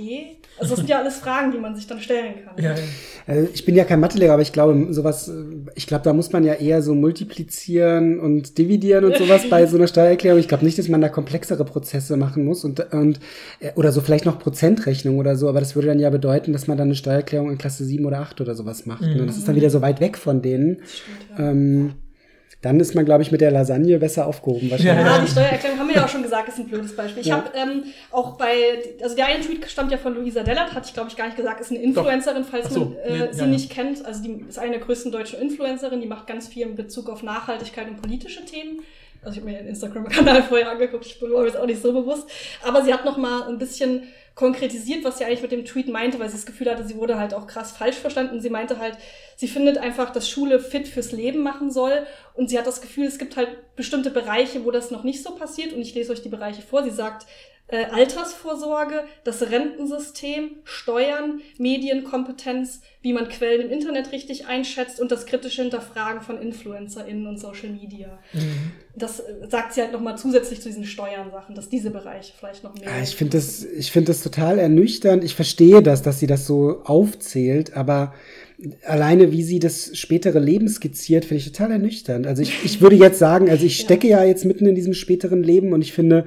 Also 0.59 0.73
das 0.73 0.77
sind 0.81 0.91
ja 0.91 0.99
alles 0.99 1.17
Fragen, 1.17 1.53
die 1.53 1.59
man 1.59 1.75
sich 1.75 1.87
dann 1.87 2.01
stellen 2.03 2.35
kann. 2.45 2.63
Ja, 2.63 2.73
ja. 2.73 2.83
Also 3.27 3.49
ich 3.55 3.65
bin 3.65 3.75
ja 3.75 3.85
kein 3.85 4.01
Mathelehrer, 4.01 4.35
aber 4.35 4.43
ich 4.43 4.53
glaube, 4.53 4.89
sowas, 4.91 5.27
äh, 5.29 5.33
ich 5.75 5.87
glaube, 5.87 6.05
da 6.05 6.13
muss 6.13 6.33
man 6.33 6.45
ja 6.45 6.53
eher 6.53 6.83
so 6.83 6.95
multiplizieren 6.95 8.21
und 8.21 8.59
dividieren 8.59 9.07
und 9.07 9.17
sowas 9.17 9.49
bei 9.49 9.65
so 9.67 9.79
einer 9.79 9.87
Steuererklärung. 9.87 10.39
Ich 10.39 10.49
glaube 10.49 10.67
nicht, 10.67 10.79
dass 10.79 10.89
man 10.89 11.01
da 11.01 11.09
komplexere 11.09 11.65
Prozesse 11.65 12.19
machen 12.19 12.45
muss 12.45 12.63
und, 12.65 12.93
und 12.93 13.19
äh, 13.61 13.73
oder 13.77 13.91
so 13.91 14.03
vielleicht 14.03 14.27
noch 14.27 14.39
Prozentrechnung 14.39 15.17
oder 15.17 15.35
so, 15.37 15.49
aber 15.49 15.61
das 15.61 15.77
würde 15.77 15.89
dann 15.89 15.99
ja 15.99 16.11
bedeuten, 16.11 16.53
dass 16.53 16.67
man 16.67 16.77
dann 16.77 16.89
eine 16.89 16.95
Steuererklärung 16.95 17.51
in 17.51 17.57
Klasse 17.57 17.85
7 17.87 18.05
oder 18.05 18.19
8 18.21 18.43
oder 18.43 18.55
sowas 18.55 18.85
macht. 18.85 19.01
Mhm. 19.01 19.21
Und 19.21 19.27
das 19.29 19.39
ist 19.39 19.49
dann 19.49 19.57
wieder 19.57 19.71
so 19.71 19.81
weit 19.81 20.01
weg 20.01 20.19
von 20.19 20.43
denen. 20.43 20.81
Stimmt, 20.85 21.39
ja. 21.39 21.51
Ähm, 21.51 21.93
dann 22.67 22.79
ist 22.81 22.95
man, 22.95 23.05
glaube 23.05 23.23
ich, 23.23 23.33
mit 23.33 23.41
der 23.41 23.51
Lasagne 23.51 23.99
besser 23.99 24.27
aufgehoben 24.27 24.71
wahrscheinlich. 24.71 25.07
Ja, 25.07 25.19
die 25.19 25.31
Steuererklärung 25.31 25.79
haben 25.79 25.89
wir 25.89 25.95
ja 25.97 26.05
auch 26.05 26.09
schon 26.09 26.23
gesagt, 26.23 26.49
ist 26.49 26.59
ein 26.59 26.67
blödes 26.69 26.95
Beispiel. 26.95 27.21
Ich 27.23 27.29
Ja. 27.29 27.37
habe 27.37 27.51
ähm, 27.55 27.85
auch 28.11 28.37
bei, 28.37 28.49
also 29.03 29.17
der 29.17 29.27
eine 29.27 29.41
Tweet 29.41 29.65
stammt 29.71 29.91
ja 29.93 29.99
von 29.99 30.15
Luisa 30.15 30.43
Dellert, 30.43 30.75
hatte 30.75 30.87
ich 30.89 30.95
glaube 30.95 31.09
ich 31.11 31.17
gar 31.17 31.27
nicht 31.27 31.37
gesagt, 31.37 31.61
ist 31.61 31.71
eine 31.71 31.81
Influencerin, 31.81 32.45
falls 32.45 32.67
Ach 32.67 32.71
so, 32.71 32.81
man 32.81 32.97
äh, 33.05 33.11
nee, 33.11 33.29
sie 33.31 33.39
ja, 33.39 33.45
ja. 33.45 33.51
nicht 33.51 33.71
kennt. 33.71 34.05
Also 34.05 34.23
die 34.23 34.45
ist 34.49 34.59
eine 34.59 34.73
der 34.73 34.81
größten 34.81 35.11
deutschen 35.13 35.41
Influencerin, 35.41 36.01
die 36.01 36.07
macht 36.07 36.27
ganz 36.27 36.49
viel 36.49 36.67
in 36.67 36.75
Bezug 36.77 37.09
auf 37.09 37.23
Nachhaltigkeit 37.23 37.89
und 37.89 38.03
politische 38.03 38.45
Themen. 38.45 38.81
Also 39.23 39.37
ich 39.39 39.43
habe 39.43 39.51
mir 39.51 39.59
ihren 39.59 39.69
Instagram-Kanal 39.69 40.43
vorher 40.49 40.71
angeguckt, 40.71 41.07
ich 41.07 41.19
bin 41.19 41.31
mir 41.31 41.45
jetzt 41.45 41.57
auch 41.57 41.67
nicht 41.67 41.83
so 41.83 41.93
bewusst. 41.93 42.29
Aber 42.67 42.83
sie 42.85 42.93
hat 42.93 43.05
noch 43.05 43.17
mal 43.17 43.49
ein 43.49 43.59
bisschen 43.59 44.03
konkretisiert, 44.37 45.03
was 45.03 45.17
sie 45.17 45.25
eigentlich 45.25 45.41
mit 45.41 45.51
dem 45.51 45.65
Tweet 45.65 45.89
meinte, 45.89 46.21
weil 46.21 46.29
sie 46.29 46.37
das 46.37 46.45
Gefühl 46.45 46.71
hatte, 46.71 46.85
sie 46.85 46.97
wurde 46.97 47.19
halt 47.19 47.33
auch 47.33 47.47
krass 47.47 47.73
falsch 47.73 47.97
verstanden. 47.97 48.41
Sie 48.43 48.51
meinte 48.51 48.79
halt, 48.79 48.99
sie 49.35 49.49
findet 49.49 49.79
einfach, 49.79 50.11
dass 50.11 50.29
Schule 50.29 50.61
fit 50.61 50.87
fürs 50.87 51.11
Leben 51.11 51.43
machen 51.43 51.71
soll. 51.71 52.07
Und 52.35 52.51
sie 52.51 52.59
hat 52.59 52.67
das 52.67 52.83
Gefühl, 52.83 53.07
es 53.07 53.19
gibt 53.19 53.37
halt 53.39 53.75
bestimmte 53.77 54.11
Bereiche, 54.11 54.67
wo 54.67 54.71
das 54.71 54.91
noch 54.91 55.05
nicht 55.05 55.23
so 55.23 55.35
passiert. 55.35 55.73
Und 55.73 55.81
ich 55.81 55.95
lese 55.95 56.13
euch 56.13 56.21
die 56.21 56.29
Bereiche 56.29 56.61
vor. 56.61 56.85
Sie 56.85 56.91
sagt, 56.91 57.27
äh, 57.69 57.87
Altersvorsorge, 57.87 59.05
das 59.25 59.43
Rentensystem, 59.43 60.51
Steuern, 60.63 61.41
Medienkompetenz, 61.59 62.81
wie 63.03 63.13
man 63.13 63.29
Quellen 63.29 63.67
im 63.67 63.71
Internet 63.71 64.13
richtig 64.13 64.47
einschätzt 64.47 65.01
und 65.01 65.11
das 65.11 65.27
kritische 65.27 65.63
Hinterfragen 65.63 66.21
von 66.21 66.41
InfluencerInnen 66.41 67.27
und 67.27 67.39
Social 67.39 67.71
Media. 67.71 68.21
Mhm. 68.33 68.73
Das 68.95 69.19
äh, 69.19 69.49
sagt 69.51 69.75
sie 69.75 69.81
halt 69.81 69.93
nochmal 69.93 70.17
zusätzlich 70.17 70.61
zu 70.61 70.69
diesen 70.69 70.85
Steuern-Sachen, 70.85 71.57
dass 71.57 71.69
diese 71.69 71.91
Bereiche 71.91 72.33
vielleicht 72.39 72.63
noch 72.63 72.75
mehr. 72.75 72.89
Ja, 72.89 73.03
ich 73.03 73.17
finde 73.17 73.37
das, 73.37 73.65
ich 73.65 73.91
finde 73.91 74.13
das 74.13 74.23
total 74.23 74.61
ernüchternd. 74.61 75.25
Ich 75.25 75.35
verstehe 75.35 75.83
das, 75.83 76.03
dass 76.03 76.21
sie 76.21 76.29
das 76.29 76.47
so 76.47 76.83
aufzählt, 76.85 77.77
aber 77.77 78.15
alleine 78.85 79.33
wie 79.33 79.43
sie 79.43 79.59
das 79.59 79.97
spätere 79.99 80.39
Leben 80.39 80.69
skizziert, 80.69 81.25
finde 81.25 81.43
ich 81.43 81.53
total 81.53 81.73
ernüchternd. 81.73 82.27
Also 82.27 82.43
ich, 82.43 82.65
ich 82.65 82.81
würde 82.81 82.97
jetzt 82.97 83.19
sagen, 83.19 83.51
also 83.51 83.67
ich 83.67 83.77
stecke 83.81 84.07
ja 84.07 84.23
jetzt 84.23 84.45
mitten 84.45 84.67
in 84.67 84.77
diesem 84.77 84.95
späteren 84.95 85.43
Leben 85.43 85.73
und 85.73 85.83
ich 85.83 85.93
finde, 85.93 86.27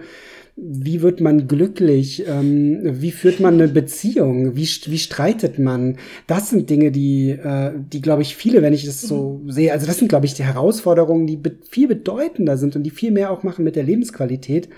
wie 0.62 1.02
wird 1.02 1.22
man 1.22 1.48
glücklich? 1.48 2.26
Ähm, 2.28 2.80
wie 2.84 3.12
führt 3.12 3.40
man 3.40 3.56
eine 3.56 3.68
Beziehung? 3.68 4.56
Wie, 4.56 4.68
wie 4.68 4.98
streitet 4.98 5.58
man? 5.58 5.98
Das 6.28 6.50
sind 6.50 6.70
Dinge, 6.70 6.92
die, 6.92 7.32
äh, 7.32 7.72
die 7.92 8.02
glaube 8.02 8.22
ich, 8.22 8.36
viele, 8.36 8.62
wenn 8.62 8.74
ich 8.74 8.86
das 8.86 9.02
so 9.02 9.42
sehe, 9.48 9.72
also 9.72 9.86
das 9.86 9.98
sind, 9.98 10.10
glaube 10.10 10.26
ich, 10.26 10.34
die 10.34 10.44
Herausforderungen, 10.44 11.28
die 11.28 11.38
be 11.38 11.54
viel 11.70 11.88
bedeutender 11.88 12.58
sind 12.58 12.76
und 12.76 12.84
die 12.84 12.90
viel 12.90 13.12
mehr 13.12 13.32
auch 13.32 13.44
machen 13.44 13.64
mit 13.64 13.76
der 13.76 13.84
Lebensqualität 13.84 14.70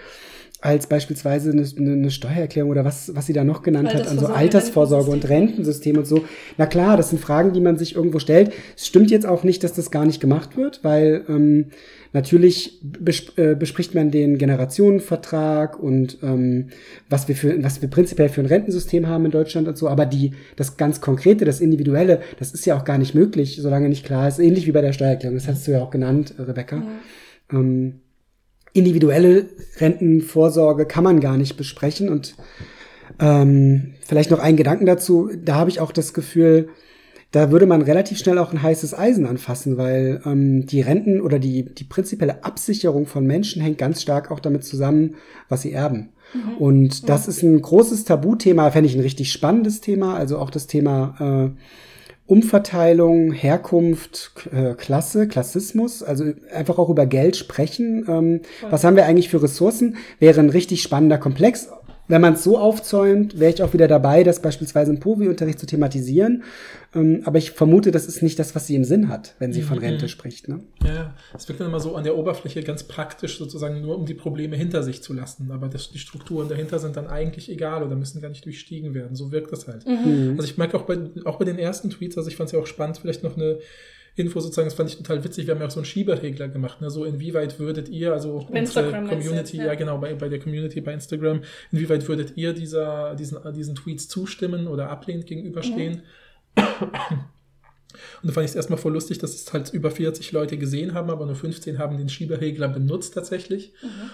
als 0.62 0.86
beispielsweise 0.86 1.52
eine, 1.52 1.68
eine 1.76 2.12
Steuererklärung 2.12 2.70
oder 2.70 2.86
was, 2.86 3.16
was 3.16 3.26
sie 3.26 3.34
da 3.34 3.44
noch 3.44 3.64
genannt 3.64 3.94
hat, 3.96 4.08
also 4.08 4.28
Altersvorsorge, 4.28 4.38
Altersvorsorge 4.38 5.12
und 5.12 5.28
Rentensystem 5.28 5.98
und 5.98 6.06
so. 6.06 6.24
Na 6.58 6.68
klar, 6.68 6.98
das 6.98 7.10
sind 7.10 7.20
Fragen, 7.20 7.52
die 7.54 7.62
man 7.62 7.78
sich 7.78 7.96
irgendwo 7.96 8.20
stellt. 8.20 8.54
Es 8.78 8.86
stimmt 8.86 9.10
jetzt 9.10 9.26
auch 9.26 9.44
nicht, 9.44 9.64
dass 9.64 9.74
das 9.74 9.90
gar 9.90 10.06
nicht 10.06 10.22
gemacht 10.22 10.58
wird, 10.58 10.84
weil 10.84 11.26
ähm, 11.28 11.66
natürlich 12.14 12.80
bes 12.82 13.38
äh, 13.38 13.56
bespricht 13.56 13.96
man 13.96 14.12
den 14.12 14.38
Generationenvertrag 14.38 15.80
und 15.80 16.18
ähm, 16.24 16.70
was 17.10 17.28
wir 17.28 17.36
für 17.36 17.64
was 17.64 17.82
wir 17.82 17.90
prinzipiell 17.90 18.30
für 18.30 18.42
ein 18.42 18.48
Rentensystem 18.48 19.08
haben 19.08 19.26
in 19.26 19.32
Deutschland 19.32 19.68
und 19.68 19.78
so, 19.78 19.88
aber 19.88 20.06
die 20.06 20.34
das 20.56 20.78
ganz 20.78 21.02
konkrete, 21.02 21.46
das 21.46 21.62
individuelle, 21.62 22.22
das 22.40 22.52
ist 22.52 22.66
ja 22.66 22.78
auch 22.78 22.86
gar 22.86 22.98
nicht 22.98 23.16
möglich, 23.16 23.58
solange 23.62 23.90
nicht 23.90 24.06
klar 24.06 24.28
ist, 24.28 24.40
ähnlich 24.40 24.68
wie 24.68 24.72
bei 24.72 24.82
der 24.82 24.94
Steuererklärung. 24.94 25.38
Das 25.38 25.48
hast 25.48 25.68
du 25.68 25.72
ja 25.72 25.82
auch 25.82 25.92
genannt, 25.92 26.36
äh, 26.38 26.42
Rebecca. 26.44 26.84
Ähm, 27.52 28.02
individuelle 28.74 29.48
Rentenvorsorge 29.78 30.86
kann 30.86 31.04
man 31.04 31.20
gar 31.20 31.38
nicht 31.38 31.58
besprechen. 31.58 32.10
Und 32.10 32.36
ähm, 33.20 33.94
vielleicht 34.06 34.32
noch 34.32 34.40
ein 34.40 34.58
Gedanken 34.58 34.86
dazu, 34.86 35.30
da 35.44 35.56
habe 35.56 35.70
ich 35.70 35.80
auch 35.80 35.92
das 35.92 36.14
Gefühl, 36.14 36.70
da 37.32 37.50
würde 37.52 37.66
man 37.66 37.82
relativ 37.82 38.18
schnell 38.18 38.38
auch 38.38 38.52
ein 38.52 38.62
heißes 38.62 38.94
Eisen 38.94 39.26
anfassen, 39.26 39.78
weil 39.78 40.22
ähm, 40.26 40.66
die 40.66 40.82
Renten 40.82 41.22
oder 41.22 41.40
die, 41.40 41.64
die 41.74 41.86
prinzipielle 41.86 42.44
Absicherung 42.44 43.06
von 43.06 43.26
Menschen 43.26 43.62
hängt 43.62 43.78
ganz 43.78 44.02
stark 44.02 44.32
auch 44.32 44.40
damit 44.40 44.66
zusammen, 44.66 45.16
was 45.48 45.62
sie 45.62 45.72
erben. 45.72 46.10
Und 46.60 47.10
das 47.10 47.28
ist 47.28 47.44
ein 47.44 47.62
großes 47.62 48.06
Tabuthema, 48.06 48.72
fände 48.72 48.90
ich 48.90 48.96
ein 48.96 49.02
richtig 49.02 49.32
spannendes 49.32 49.82
Thema, 49.82 50.16
also 50.16 50.38
auch 50.38 50.50
das 50.50 50.68
Thema 50.68 51.16
äh, 51.20 52.32
Umverteilung, 52.32 53.34
Herkunft, 53.34 54.48
äh, 54.54 54.74
Klasse, 54.76 55.28
Klassismus, 55.28 56.02
also 56.02 56.24
einfach 56.54 56.78
auch 56.78 56.90
über 56.90 57.06
Geld 57.06 57.36
sprechen. 57.36 58.06
Ähm, 58.08 58.42
was 58.70 58.86
haben 58.86 58.96
wir 58.96 59.06
eigentlich 59.06 59.28
für 59.28 59.44
Ressourcen? 59.44 59.98
Wäre 60.20 60.40
ein 60.40 60.50
richtig 60.50 60.82
spannender 60.82 61.18
Komplex. 61.18 61.68
Wenn 62.12 62.22
man 62.22 62.34
es 62.34 62.44
so 62.44 62.58
aufzäumt, 62.58 63.40
wäre 63.40 63.52
ich 63.52 63.64
auch 63.64 63.74
wieder 63.74 63.88
dabei, 63.88 64.24
das 64.24 64.42
beispielsweise 64.42 64.92
im 64.92 65.00
Povi-Unterricht 65.00 65.60
zu 65.60 65.66
thematisieren. 65.66 66.44
Ähm, 66.94 67.22
aber 67.26 67.38
ich 67.38 67.52
vermute, 67.52 67.92
das 67.92 68.06
ist 68.06 68.22
nicht 68.22 68.38
das, 68.38 68.54
was 68.54 68.68
sie 68.68 68.76
im 68.76 68.84
Sinn 68.84 69.08
hat, 69.08 69.34
wenn 69.40 69.54
sie 69.54 69.62
von 69.62 69.78
Mhm. 69.78 69.84
Rente 69.86 70.10
spricht. 70.10 70.48
Ne? 70.48 70.60
Ja, 70.86 71.14
es 71.36 71.48
wirkt 71.48 71.62
dann 71.62 71.68
immer 71.70 71.80
so 71.80 71.96
an 71.96 72.04
der 72.04 72.18
Oberfläche 72.18 72.62
ganz 72.64 72.84
praktisch 72.84 73.38
sozusagen 73.38 73.82
nur, 73.82 73.98
um 73.98 74.06
die 74.06 74.14
Probleme 74.14 74.56
hinter 74.58 74.84
sich 74.84 75.02
zu 75.02 75.14
lassen. 75.14 75.50
Aber 75.52 75.68
das, 75.70 75.90
die 75.92 76.00
Strukturen 76.00 76.50
dahinter 76.50 76.80
sind 76.80 76.98
dann 76.98 77.08
eigentlich 77.08 77.50
egal 77.50 77.82
oder 77.82 77.96
müssen 77.96 78.22
gar 78.22 78.30
nicht 78.30 78.46
durchstiegen 78.46 78.94
werden. 78.94 79.16
So 79.16 79.32
wirkt 79.32 79.52
das 79.52 79.68
halt. 79.68 79.88
Mhm. 79.88 80.36
Also 80.38 80.44
ich 80.44 80.58
merke 80.58 80.78
auch 80.78 80.84
bei, 80.84 81.00
auch 81.26 81.40
bei 81.40 81.46
den 81.46 81.58
ersten 81.58 81.90
Tweets, 81.90 82.18
also 82.18 82.30
ich 82.30 82.36
fand 82.36 82.48
es 82.48 82.54
ja 82.54 82.60
auch 82.60 82.68
spannend, 82.68 82.98
vielleicht 82.98 83.24
noch 83.24 83.38
eine 83.38 83.60
Info 84.16 84.40
sozusagen, 84.40 84.68
das 84.68 84.74
fand 84.74 84.90
ich 84.90 84.98
total 84.98 85.24
witzig, 85.24 85.48
wir 85.48 85.54
haben 85.54 85.62
ja 85.62 85.68
auch 85.68 85.72
so 85.72 85.80
einen 85.80 85.86
Schieberegler 85.86 86.50
gemacht, 86.50 86.82
ne? 86.82 86.90
so 86.90 87.06
inwieweit 87.06 87.60
würdet 87.60 87.90
ihr, 87.90 88.14
also 88.14 88.48
Bei 88.52 88.60
Instagram 88.60 89.08
meinst 89.08 89.26
du 89.26 89.30
Community, 89.30 89.58
ja. 89.58 89.66
ja. 89.68 89.76
genau, 89.76 89.98
bei, 89.98 90.14
bei 90.16 90.30
der 90.30 90.40
Community 90.40 90.82
bei 90.82 90.94
Instagram, 90.94 91.42
inwieweit 91.72 92.08
würdet 92.08 92.36
ihr 92.36 92.54
dieser, 92.54 93.16
diesen, 93.16 93.40
diesen 93.54 93.76
Tweets 93.76 94.08
zustimmen 94.08 94.68
oder 94.68 94.90
ablehnend 94.90 95.26
gegenüberstehen? 95.26 96.04
Und 98.22 98.30
da 98.30 98.34
fand 98.34 98.46
ich 98.46 98.52
es 98.52 98.56
erstmal 98.56 98.80
voll 98.80 98.94
lustig, 98.94 99.20
dass 99.20 99.34
es 99.34 99.52
halt 99.54 99.74
über 99.74 99.92
40 99.92 100.32
Leute 100.32 100.58
gesehen 100.58 100.94
haben, 100.94 101.10
aber 101.10 101.26
nur 101.26 101.36
15 101.36 101.80
haben 101.80 101.98
den 101.98 102.10
Schieberegler 102.10 102.68
benutzt 102.68 103.14
tatsächlich. 103.14 103.74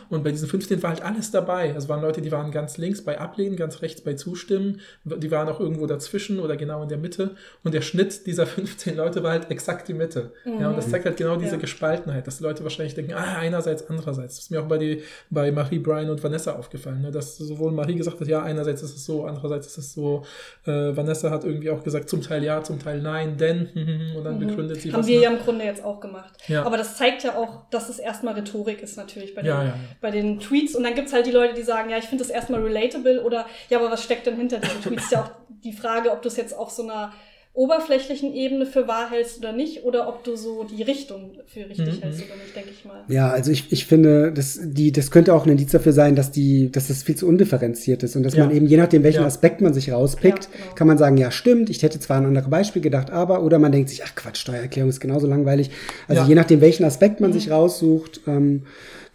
Und 0.09 0.23
bei 0.23 0.31
diesen 0.31 0.47
15 0.47 0.81
war 0.83 0.91
halt 0.91 1.01
alles 1.01 1.31
dabei. 1.31 1.73
Also 1.73 1.89
waren 1.89 2.01
Leute, 2.01 2.21
die 2.21 2.31
waren 2.31 2.51
ganz 2.51 2.77
links 2.77 3.03
bei 3.03 3.19
Ablehnen, 3.19 3.55
ganz 3.55 3.81
rechts 3.81 4.01
bei 4.01 4.13
Zustimmen. 4.13 4.81
Die 5.03 5.31
waren 5.31 5.47
auch 5.49 5.59
irgendwo 5.59 5.85
dazwischen 5.85 6.39
oder 6.39 6.57
genau 6.57 6.83
in 6.83 6.89
der 6.89 6.97
Mitte. 6.97 7.35
Und 7.63 7.73
der 7.73 7.81
Schnitt 7.81 8.25
dieser 8.25 8.45
15 8.57 8.95
Leute 8.95 9.23
war 9.23 9.31
halt 9.31 9.51
exakt 9.51 9.87
die 9.87 9.93
Mitte. 9.93 10.31
Ja, 10.45 10.69
und 10.69 10.77
das 10.77 10.89
zeigt 10.89 11.05
halt 11.05 11.17
genau 11.17 11.35
diese 11.35 11.55
Ja. 11.55 11.57
Gespaltenheit, 11.57 12.27
dass 12.27 12.37
die 12.37 12.43
Leute 12.43 12.63
wahrscheinlich 12.63 12.95
denken, 12.95 13.13
ah, 13.13 13.37
einerseits, 13.37 13.87
andererseits. 13.89 14.35
Das 14.35 14.43
ist 14.45 14.51
mir 14.51 14.61
auch 14.61 14.67
bei, 14.67 14.77
die, 14.77 15.01
bei 15.29 15.51
Marie, 15.51 15.79
Brian 15.79 16.09
und 16.09 16.23
Vanessa 16.23 16.53
aufgefallen, 16.53 17.01
ne? 17.01 17.11
dass 17.11 17.37
sowohl 17.37 17.71
Marie 17.71 17.95
gesagt 17.95 18.19
hat, 18.19 18.27
ja, 18.27 18.43
einerseits 18.43 18.81
ist 18.81 18.95
es 18.95 19.05
so, 19.05 19.25
andererseits 19.25 19.67
ist 19.67 19.77
es 19.77 19.93
so. 19.93 20.23
Äh, 20.65 20.95
Vanessa 20.95 21.29
hat 21.29 21.43
irgendwie 21.43 21.69
auch 21.69 21.83
gesagt, 21.83 22.09
zum 22.09 22.21
Teil 22.21 22.43
ja, 22.43 22.63
zum 22.63 22.79
Teil 22.79 23.01
nein, 23.01 23.37
denn, 23.37 23.66
und 23.75 24.23
dann 24.23 24.39
begründet 24.39 24.81
sie 24.81 24.89
Mhm. 24.89 24.93
Haben 24.93 25.07
wir 25.07 25.17
ne? 25.17 25.23
ja 25.23 25.31
im 25.31 25.39
Grunde 25.39 25.65
jetzt 25.65 25.83
auch 25.83 25.99
gemacht. 25.99 26.33
Ja. 26.47 26.63
Aber 26.63 26.77
das 26.77 26.97
zeigt 26.97 27.23
ja 27.23 27.35
auch, 27.35 27.69
dass 27.69 27.89
es 27.89 27.99
erstmal 27.99 28.33
Rhetorik 28.35 28.81
ist 28.81 28.97
natürlich 28.97 29.35
bei 29.35 29.41
den, 29.41 29.49
Ja, 29.49 29.63
ja, 29.63 29.75
bei 30.01 30.11
den 30.11 30.39
Tweets. 30.39 30.75
Und 30.75 30.83
dann 30.83 30.95
gibt 30.95 31.07
es 31.07 31.13
halt 31.13 31.25
die 31.25 31.31
Leute, 31.31 31.53
die 31.53 31.63
sagen, 31.63 31.89
ja, 31.89 31.97
ich 31.97 32.05
finde 32.05 32.23
das 32.23 32.31
erstmal 32.31 32.61
relatable 32.61 33.23
oder 33.23 33.45
ja, 33.69 33.79
aber 33.79 33.91
was 33.91 34.03
steckt 34.03 34.27
denn 34.27 34.35
hinter 34.35 34.59
diesen 34.59 34.81
Tweets? 34.81 35.05
Ist 35.05 35.11
ja 35.11 35.23
auch 35.23 35.31
die 35.63 35.73
Frage, 35.73 36.11
ob 36.11 36.21
du 36.21 36.27
es 36.27 36.37
jetzt 36.37 36.53
auf 36.53 36.69
so 36.69 36.83
einer 36.83 37.13
oberflächlichen 37.57 38.35
Ebene 38.35 38.67
für 38.67 38.87
wahr 38.87 39.09
hältst 39.09 39.39
oder 39.39 39.51
nicht, 39.51 39.83
oder 39.83 40.07
ob 40.07 40.23
du 40.23 40.35
so 40.35 40.63
die 40.63 40.83
Richtung 40.83 41.31
für 41.47 41.67
richtig 41.67 41.87
Mhm. 41.97 42.01
hältst 42.03 42.23
oder 42.23 42.35
nicht, 42.35 42.55
denke 42.55 42.69
ich 42.69 42.85
mal. 42.85 43.03
Ja, 43.07 43.31
also 43.31 43.51
ich, 43.51 43.71
ich 43.71 43.87
finde, 43.87 44.31
das, 44.31 44.59
die, 44.61 44.91
das 44.91 45.09
könnte 45.09 45.33
auch 45.33 45.43
ein 45.45 45.49
Indiz 45.49 45.71
dafür 45.71 45.91
sein, 45.91 46.15
dass, 46.15 46.29
die, 46.31 46.71
dass 46.71 46.87
das 46.87 47.01
viel 47.01 47.15
zu 47.15 47.27
undifferenziert 47.27 48.03
ist 48.03 48.15
und 48.15 48.21
dass 48.21 48.35
Ja. 48.35 48.45
man 48.45 48.55
eben, 48.55 48.67
je 48.67 48.77
nachdem, 48.77 49.01
welchen 49.01 49.21
Ja. 49.21 49.25
Aspekt 49.27 49.59
man 49.61 49.73
sich 49.73 49.91
rauspickt, 49.91 50.43
Ja, 50.45 50.49
genau. 50.51 50.75
kann 50.75 50.85
man 50.87 50.99
sagen, 50.99 51.17
ja, 51.17 51.31
stimmt, 51.31 51.71
ich 51.71 51.81
hätte 51.81 51.99
zwar 51.99 52.17
an 52.17 52.27
andere 52.27 52.47
Beispiel 52.49 52.81
gedacht, 52.83 53.09
aber, 53.09 53.41
oder 53.43 53.57
man 53.57 53.71
denkt 53.71 53.89
sich, 53.89 54.03
ach 54.05 54.13
Quatsch, 54.13 54.37
Steuererklärung 54.37 54.89
ist 54.91 54.99
genauso 54.99 55.25
langweilig. 55.25 55.71
Also 56.07 56.21
Ja. 56.21 56.27
je 56.27 56.35
nachdem, 56.35 56.61
welchen 56.61 56.83
Aspekt 56.85 57.19
Mhm. 57.19 57.25
man 57.25 57.33
sich 57.33 57.49
raussucht, 57.49 58.21
ähm, 58.27 58.63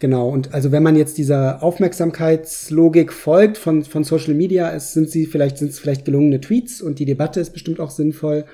genau. 0.03 0.27
Und 0.29 0.53
also 0.53 0.71
wenn 0.73 0.83
man 0.83 0.95
jetzt 0.97 1.17
dieser 1.17 1.63
Aufmerksamkeitslogik 1.63 3.11
folgt 3.13 3.57
von, 3.57 3.83
von 3.83 4.03
Social 4.03 4.33
Media, 4.33 4.71
es 4.73 4.93
sind 4.93 5.09
sie 5.09 5.25
vielleicht, 5.25 5.57
sind 5.57 5.71
es 5.71 5.79
vielleicht 5.79 6.05
gelungene 6.05 6.41
Tweets 6.41 6.81
und 6.81 6.99
die 6.99 7.05
Debatte 7.05 7.39
ist 7.39 7.51
bestimmt 7.53 7.79
auch 7.79 7.89
sinnvoll. 7.91 8.45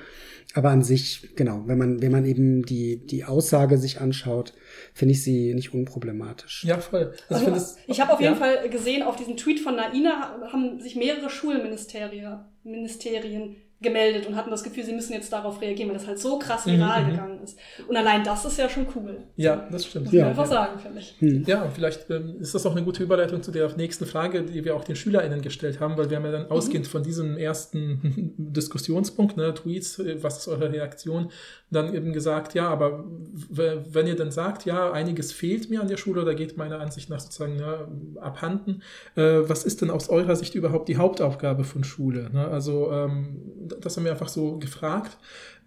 Aber 0.54 0.70
an 0.70 0.82
sich, 0.82 1.36
genau, 1.36 1.62
wenn 1.66 1.78
man, 1.78 2.02
wenn 2.02 2.10
man 2.10 2.24
eben 2.24 2.64
die, 2.64 3.06
die 3.06 3.24
Aussage 3.24 3.78
sich 3.78 4.00
anschaut, 4.00 4.52
finde 4.94 5.12
ich 5.12 5.22
sie 5.22 5.54
nicht 5.54 5.72
unproblematisch. 5.72 6.64
Ja, 6.64 6.78
voll. 6.78 7.12
Also 7.28 7.46
Also, 7.46 7.56
es- 7.56 7.76
ich 7.86 8.00
habe 8.00 8.12
auf 8.12 8.20
ja. 8.20 8.28
jeden 8.30 8.38
Fall 8.40 8.68
gesehen, 8.68 9.02
auf 9.04 9.14
diesen 9.14 9.36
Tweet 9.36 9.60
von 9.60 9.76
Naina 9.76 10.10
ha- 10.40 10.52
haben 10.52 10.80
sich 10.80 10.96
mehrere 10.96 11.30
Schulministerien 11.30 12.40
Ministerien 12.64 13.56
gemeldet 13.82 14.26
und 14.26 14.36
hatten 14.36 14.50
das 14.50 14.62
Gefühl, 14.62 14.84
sie 14.84 14.92
müssen 14.92 15.14
jetzt 15.14 15.32
darauf 15.32 15.60
reagieren, 15.62 15.88
weil 15.88 15.96
das 15.96 16.06
halt 16.06 16.18
so 16.18 16.38
krass 16.38 16.66
Mhm, 16.66 16.72
viral 16.72 17.04
mhm. 17.04 17.10
gegangen 17.12 17.40
ist. 17.42 17.58
Und 17.88 17.96
allein 17.96 18.22
das 18.24 18.44
ist 18.44 18.58
ja 18.58 18.68
schon 18.68 18.86
cool. 18.94 19.16
Ja, 19.36 19.66
das 19.72 19.86
stimmt. 19.86 20.04
Muss 20.06 20.12
man 20.12 20.20
Ja. 20.22 20.28
einfach 20.28 20.46
sagen, 20.46 20.78
finde 20.78 20.98
ich. 21.00 21.46
Ja, 21.48 21.62
und 21.62 21.72
vielleicht 21.72 22.10
ähm, 22.10 22.36
ist 22.40 22.54
das 22.54 22.66
auch 22.66 22.72
eine 22.72 22.84
gute 22.84 23.02
Überleitung 23.02 23.42
zu 23.42 23.50
der 23.50 23.74
nächsten 23.76 24.04
Frage, 24.04 24.42
die 24.42 24.64
wir 24.64 24.76
auch 24.76 24.84
den 24.84 24.96
SchülerInnen 24.96 25.40
gestellt 25.40 25.80
haben, 25.80 25.96
weil 25.96 26.10
wir 26.10 26.18
haben 26.18 26.24
ja 26.26 26.32
dann 26.32 26.44
Mhm. 26.44 26.50
ausgehend 26.50 26.86
von 26.88 27.02
diesem 27.02 27.38
ersten 27.38 28.34
Diskussionspunkt, 28.36 29.36
ne, 29.36 29.54
Tweets, 29.54 29.98
äh, 29.98 30.22
was 30.22 30.38
ist 30.38 30.48
eure 30.48 30.70
Reaktion, 30.72 31.30
dann 31.70 31.94
eben 31.94 32.12
gesagt, 32.12 32.54
ja, 32.54 32.68
aber 32.68 33.04
wenn 33.48 34.06
ihr 34.06 34.16
dann 34.16 34.30
sagt, 34.30 34.64
ja, 34.66 34.92
einiges 34.92 35.32
fehlt 35.32 35.70
mir 35.70 35.80
an 35.80 35.88
der 35.88 35.96
Schule 35.96 36.20
oder 36.22 36.34
geht 36.34 36.56
meiner 36.56 36.80
Ansicht 36.80 37.08
nach 37.08 37.20
sozusagen 37.20 37.56
ne, 37.56 37.88
abhanden, 38.20 38.82
äh, 39.16 39.22
was 39.48 39.64
ist 39.64 39.80
denn 39.80 39.90
aus 39.90 40.08
eurer 40.10 40.36
Sicht 40.36 40.54
überhaupt 40.54 40.88
die 40.88 40.96
Hauptaufgabe 40.96 41.64
von 41.64 41.84
Schule? 41.84 42.28
Ne? 42.32 42.46
Also 42.48 42.90
ähm, 42.92 43.40
das 43.80 43.96
haben 43.96 44.04
wir 44.04 44.12
einfach 44.12 44.28
so 44.28 44.58
gefragt. 44.58 45.16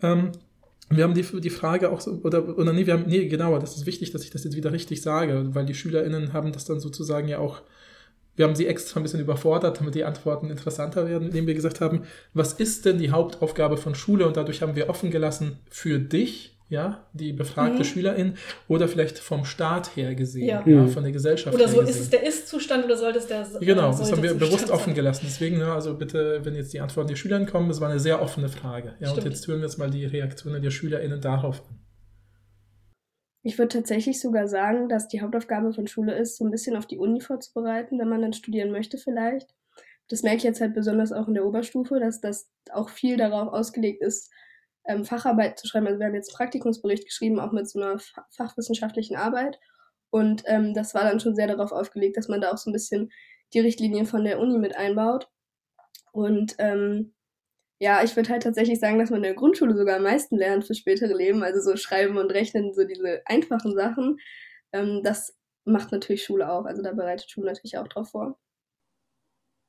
Ähm, 0.01 0.31
wir 0.89 1.03
haben 1.03 1.13
die, 1.13 1.23
die 1.41 1.49
Frage 1.49 1.91
auch 1.91 2.01
so, 2.01 2.19
oder, 2.23 2.57
oder 2.57 2.73
nee, 2.73 2.85
wir 2.85 2.93
haben, 2.93 3.05
nee, 3.07 3.27
genauer, 3.27 3.59
das 3.59 3.75
ist 3.75 3.85
wichtig, 3.85 4.11
dass 4.11 4.23
ich 4.23 4.29
das 4.29 4.43
jetzt 4.43 4.55
wieder 4.55 4.71
richtig 4.71 5.01
sage, 5.01 5.49
weil 5.53 5.65
die 5.65 5.73
SchülerInnen 5.73 6.33
haben 6.33 6.51
das 6.51 6.65
dann 6.65 6.79
sozusagen 6.79 7.27
ja 7.27 7.39
auch, 7.39 7.61
wir 8.35 8.45
haben 8.45 8.55
sie 8.55 8.67
extra 8.67 8.99
ein 8.99 9.03
bisschen 9.03 9.19
überfordert, 9.19 9.79
damit 9.79 9.95
die 9.95 10.03
Antworten 10.03 10.49
interessanter 10.49 11.07
werden, 11.07 11.27
indem 11.27 11.47
wir 11.47 11.53
gesagt 11.53 11.81
haben, 11.81 12.03
was 12.33 12.53
ist 12.53 12.85
denn 12.85 12.97
die 12.97 13.11
Hauptaufgabe 13.11 13.77
von 13.77 13.95
Schule? 13.95 14.27
Und 14.27 14.37
dadurch 14.37 14.61
haben 14.61 14.75
wir 14.75 14.89
offen 14.89 15.11
gelassen 15.11 15.59
für 15.69 15.99
dich, 15.99 16.52
ja, 16.73 17.07
die 17.13 17.31
befragte 17.31 17.79
Mhm. 17.79 17.83
Schülerin, 17.85 18.33
oder 18.67 18.89
vielleicht 18.89 19.17
vom 19.19 19.45
Staat 19.45 19.95
her 19.95 20.13
gesehen, 20.15 20.45
Ja. 20.47 20.63
ja, 20.65 20.81
Mhm. 20.81 20.89
von 20.89 21.03
der 21.03 21.13
Gesellschaft 21.13 21.55
Oder 21.55 21.65
her 21.67 21.73
so, 21.73 21.79
gesehen. 21.79 21.91
ist 21.95 22.01
es 22.01 22.09
der 22.09 22.23
Ist-Zustand 22.27 22.83
oder 22.83 22.97
sollte 22.97 23.19
es 23.19 23.27
der 23.27 23.47
Genau, 23.61 23.87
das 23.91 24.11
haben 24.11 24.21
wir 24.21 24.31
Zustand 24.31 24.39
bewusst 24.39 24.67
sein? 24.67 24.75
offen 24.75 24.93
gelassen. 24.93 25.21
Deswegen, 25.25 25.57
ne, 25.59 25.71
also 25.71 25.93
bitte, 25.95 26.41
wenn 26.43 26.55
jetzt 26.55 26.73
die 26.73 26.81
Antworten 26.81 27.07
der 27.07 27.15
Schülern 27.15 27.45
kommen, 27.45 27.69
das 27.69 27.79
war 27.79 27.89
eine 27.89 27.99
sehr 28.01 28.21
offene 28.21 28.49
Frage. 28.49 28.95
Ja, 28.99 29.11
und 29.11 29.23
jetzt 29.23 29.47
hören 29.47 29.59
wir 29.59 29.65
uns 29.65 29.77
mal 29.77 29.89
die 29.89 30.05
Reaktionen 30.05 30.61
der 30.61 30.71
SchülerInnen 30.71 31.21
darauf 31.21 31.61
an. 31.69 31.79
Ich 33.45 33.57
würde 33.57 33.69
tatsächlich 33.69 34.19
sogar 34.21 34.47
sagen, 34.47 34.87
dass 34.89 35.07
die 35.09 35.21
Hauptaufgabe 35.21 35.73
von 35.73 35.87
Schule 35.87 36.15
ist, 36.17 36.37
so 36.37 36.45
ein 36.45 36.51
bisschen 36.51 36.75
auf 36.77 36.85
die 36.87 36.97
Uni 36.97 37.19
vorzubereiten, 37.19 37.99
wenn 37.99 38.07
man 38.07 38.21
dann 38.21 38.33
studieren 38.33 38.71
möchte 38.71 38.97
vielleicht. 38.97 39.53
Das 40.09 40.23
merke 40.23 40.37
ich 40.37 40.43
jetzt 40.43 40.61
halt 40.61 40.73
besonders 40.73 41.11
auch 41.11 41.27
in 41.27 41.33
der 41.33 41.45
Oberstufe, 41.45 41.99
dass 41.99 42.21
das 42.21 42.49
auch 42.71 42.89
viel 42.89 43.17
darauf 43.17 43.51
ausgelegt 43.51 44.01
ist, 44.01 44.29
ähm, 44.85 45.05
Facharbeit 45.05 45.59
zu 45.59 45.67
schreiben. 45.67 45.87
Also 45.87 45.99
wir 45.99 46.07
haben 46.07 46.15
jetzt 46.15 46.29
einen 46.29 46.37
Praktikumsbericht 46.37 47.05
geschrieben, 47.05 47.39
auch 47.39 47.51
mit 47.51 47.69
so 47.69 47.81
einer 47.81 47.99
fa- 47.99 48.25
fachwissenschaftlichen 48.31 49.15
Arbeit. 49.15 49.59
Und 50.09 50.43
ähm, 50.45 50.73
das 50.73 50.93
war 50.93 51.03
dann 51.03 51.19
schon 51.19 51.35
sehr 51.35 51.47
darauf 51.47 51.71
aufgelegt, 51.71 52.17
dass 52.17 52.27
man 52.27 52.41
da 52.41 52.51
auch 52.51 52.57
so 52.57 52.69
ein 52.69 52.73
bisschen 52.73 53.11
die 53.53 53.59
Richtlinien 53.59 54.05
von 54.05 54.23
der 54.23 54.39
Uni 54.39 54.57
mit 54.57 54.75
einbaut. 54.75 55.29
Und 56.11 56.55
ähm, 56.59 57.13
ja, 57.79 58.03
ich 58.03 58.15
würde 58.15 58.29
halt 58.29 58.43
tatsächlich 58.43 58.79
sagen, 58.79 58.99
dass 58.99 59.09
man 59.09 59.17
in 59.17 59.23
der 59.23 59.33
Grundschule 59.33 59.75
sogar 59.75 59.97
am 59.97 60.03
meisten 60.03 60.37
lernt 60.37 60.65
für 60.65 60.75
spätere 60.75 61.13
Leben. 61.13 61.43
Also 61.43 61.59
so 61.59 61.75
Schreiben 61.75 62.17
und 62.17 62.31
Rechnen, 62.31 62.73
so 62.73 62.83
diese 62.85 63.21
einfachen 63.25 63.75
Sachen. 63.75 64.19
Ähm, 64.71 65.01
das 65.03 65.35
macht 65.65 65.91
natürlich 65.91 66.23
Schule 66.23 66.51
auch. 66.51 66.65
Also 66.65 66.81
da 66.81 66.91
bereitet 66.91 67.29
Schule 67.29 67.47
natürlich 67.47 67.77
auch 67.77 67.87
drauf 67.87 68.11
vor. 68.11 68.39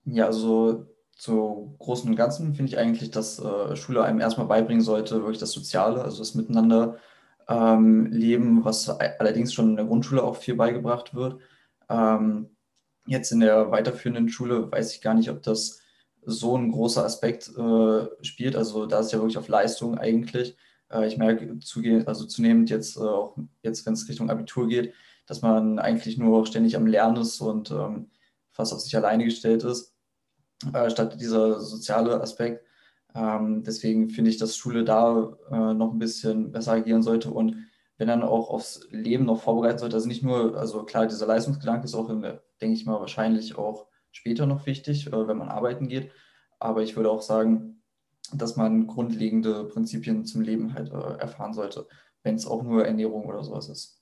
Ja, 0.04 0.26
also 0.26 0.86
zu 1.16 1.76
Großen 1.78 2.08
und 2.10 2.16
Ganzen 2.16 2.54
finde 2.54 2.70
ich 2.70 2.78
eigentlich, 2.78 3.10
dass 3.10 3.38
äh, 3.38 3.76
Schule 3.76 4.02
einem 4.02 4.20
erstmal 4.20 4.46
beibringen 4.46 4.82
sollte, 4.82 5.16
wirklich 5.16 5.38
das 5.38 5.52
Soziale, 5.52 6.02
also 6.02 6.18
das 6.18 6.34
Miteinander 6.34 6.98
ähm, 7.48 8.06
leben, 8.06 8.64
was 8.64 8.88
allerdings 8.88 9.52
schon 9.52 9.70
in 9.70 9.76
der 9.76 9.86
Grundschule 9.86 10.22
auch 10.22 10.36
viel 10.36 10.56
beigebracht 10.56 11.14
wird. 11.14 11.40
Ähm, 11.88 12.50
jetzt 13.06 13.32
in 13.32 13.40
der 13.40 13.70
weiterführenden 13.70 14.28
Schule 14.28 14.70
weiß 14.70 14.94
ich 14.94 15.02
gar 15.02 15.14
nicht, 15.14 15.30
ob 15.30 15.42
das 15.42 15.80
so 16.22 16.56
ein 16.56 16.72
großer 16.72 17.04
Aspekt 17.04 17.50
äh, 17.56 18.24
spielt. 18.24 18.56
Also 18.56 18.86
da 18.86 19.00
ist 19.00 19.12
ja 19.12 19.18
wirklich 19.18 19.38
auf 19.38 19.48
Leistung 19.48 19.98
eigentlich. 19.98 20.56
Äh, 20.90 21.06
ich 21.06 21.18
merke 21.18 21.58
zuge 21.60 22.04
also 22.06 22.24
zunehmend 22.26 22.70
jetzt 22.70 22.96
äh, 22.96 23.00
auch 23.00 23.36
jetzt, 23.62 23.86
wenn 23.86 23.92
es 23.94 24.08
Richtung 24.08 24.30
Abitur 24.30 24.68
geht, 24.68 24.94
dass 25.26 25.42
man 25.42 25.78
eigentlich 25.78 26.18
nur 26.18 26.46
ständig 26.46 26.76
am 26.76 26.86
Lernen 26.86 27.18
ist 27.18 27.40
und 27.40 27.70
ähm, 27.70 28.10
fast 28.52 28.72
auf 28.72 28.80
sich 28.80 28.96
alleine 28.96 29.24
gestellt 29.24 29.64
ist 29.64 29.93
äh, 30.72 30.90
statt 30.90 31.20
dieser 31.20 31.60
soziale 31.60 32.20
Aspekt. 32.20 32.64
Ähm, 33.14 33.62
deswegen 33.62 34.10
finde 34.10 34.30
ich, 34.30 34.38
dass 34.38 34.56
Schule 34.56 34.84
da 34.84 35.36
äh, 35.50 35.74
noch 35.74 35.92
ein 35.92 35.98
bisschen 35.98 36.52
besser 36.52 36.72
agieren 36.72 37.02
sollte 37.02 37.30
und 37.30 37.68
wenn 37.96 38.08
dann 38.08 38.22
auch 38.22 38.50
aufs 38.50 38.86
Leben 38.90 39.24
noch 39.24 39.40
vorbereiten 39.40 39.78
sollte. 39.78 39.96
Also 39.96 40.08
nicht 40.08 40.24
nur, 40.24 40.56
also 40.56 40.84
klar, 40.84 41.06
dieser 41.06 41.26
Leistungsgedanke 41.26 41.84
ist 41.84 41.94
auch, 41.94 42.10
in 42.10 42.22
denke 42.60 42.74
ich 42.74 42.86
mal, 42.86 43.00
wahrscheinlich 43.00 43.56
auch 43.56 43.86
später 44.10 44.46
noch 44.46 44.66
wichtig, 44.66 45.06
äh, 45.06 45.28
wenn 45.28 45.38
man 45.38 45.48
arbeiten 45.48 45.88
geht. 45.88 46.10
Aber 46.58 46.82
ich 46.82 46.96
würde 46.96 47.10
auch 47.10 47.22
sagen, 47.22 47.82
dass 48.32 48.56
man 48.56 48.86
grundlegende 48.86 49.64
Prinzipien 49.64 50.24
zum 50.24 50.40
Leben 50.40 50.74
halt 50.74 50.90
äh, 50.90 51.18
erfahren 51.20 51.54
sollte, 51.54 51.86
wenn 52.22 52.34
es 52.34 52.46
auch 52.46 52.62
nur 52.62 52.86
Ernährung 52.86 53.26
oder 53.26 53.42
sowas 53.44 53.68
ist. 53.68 54.00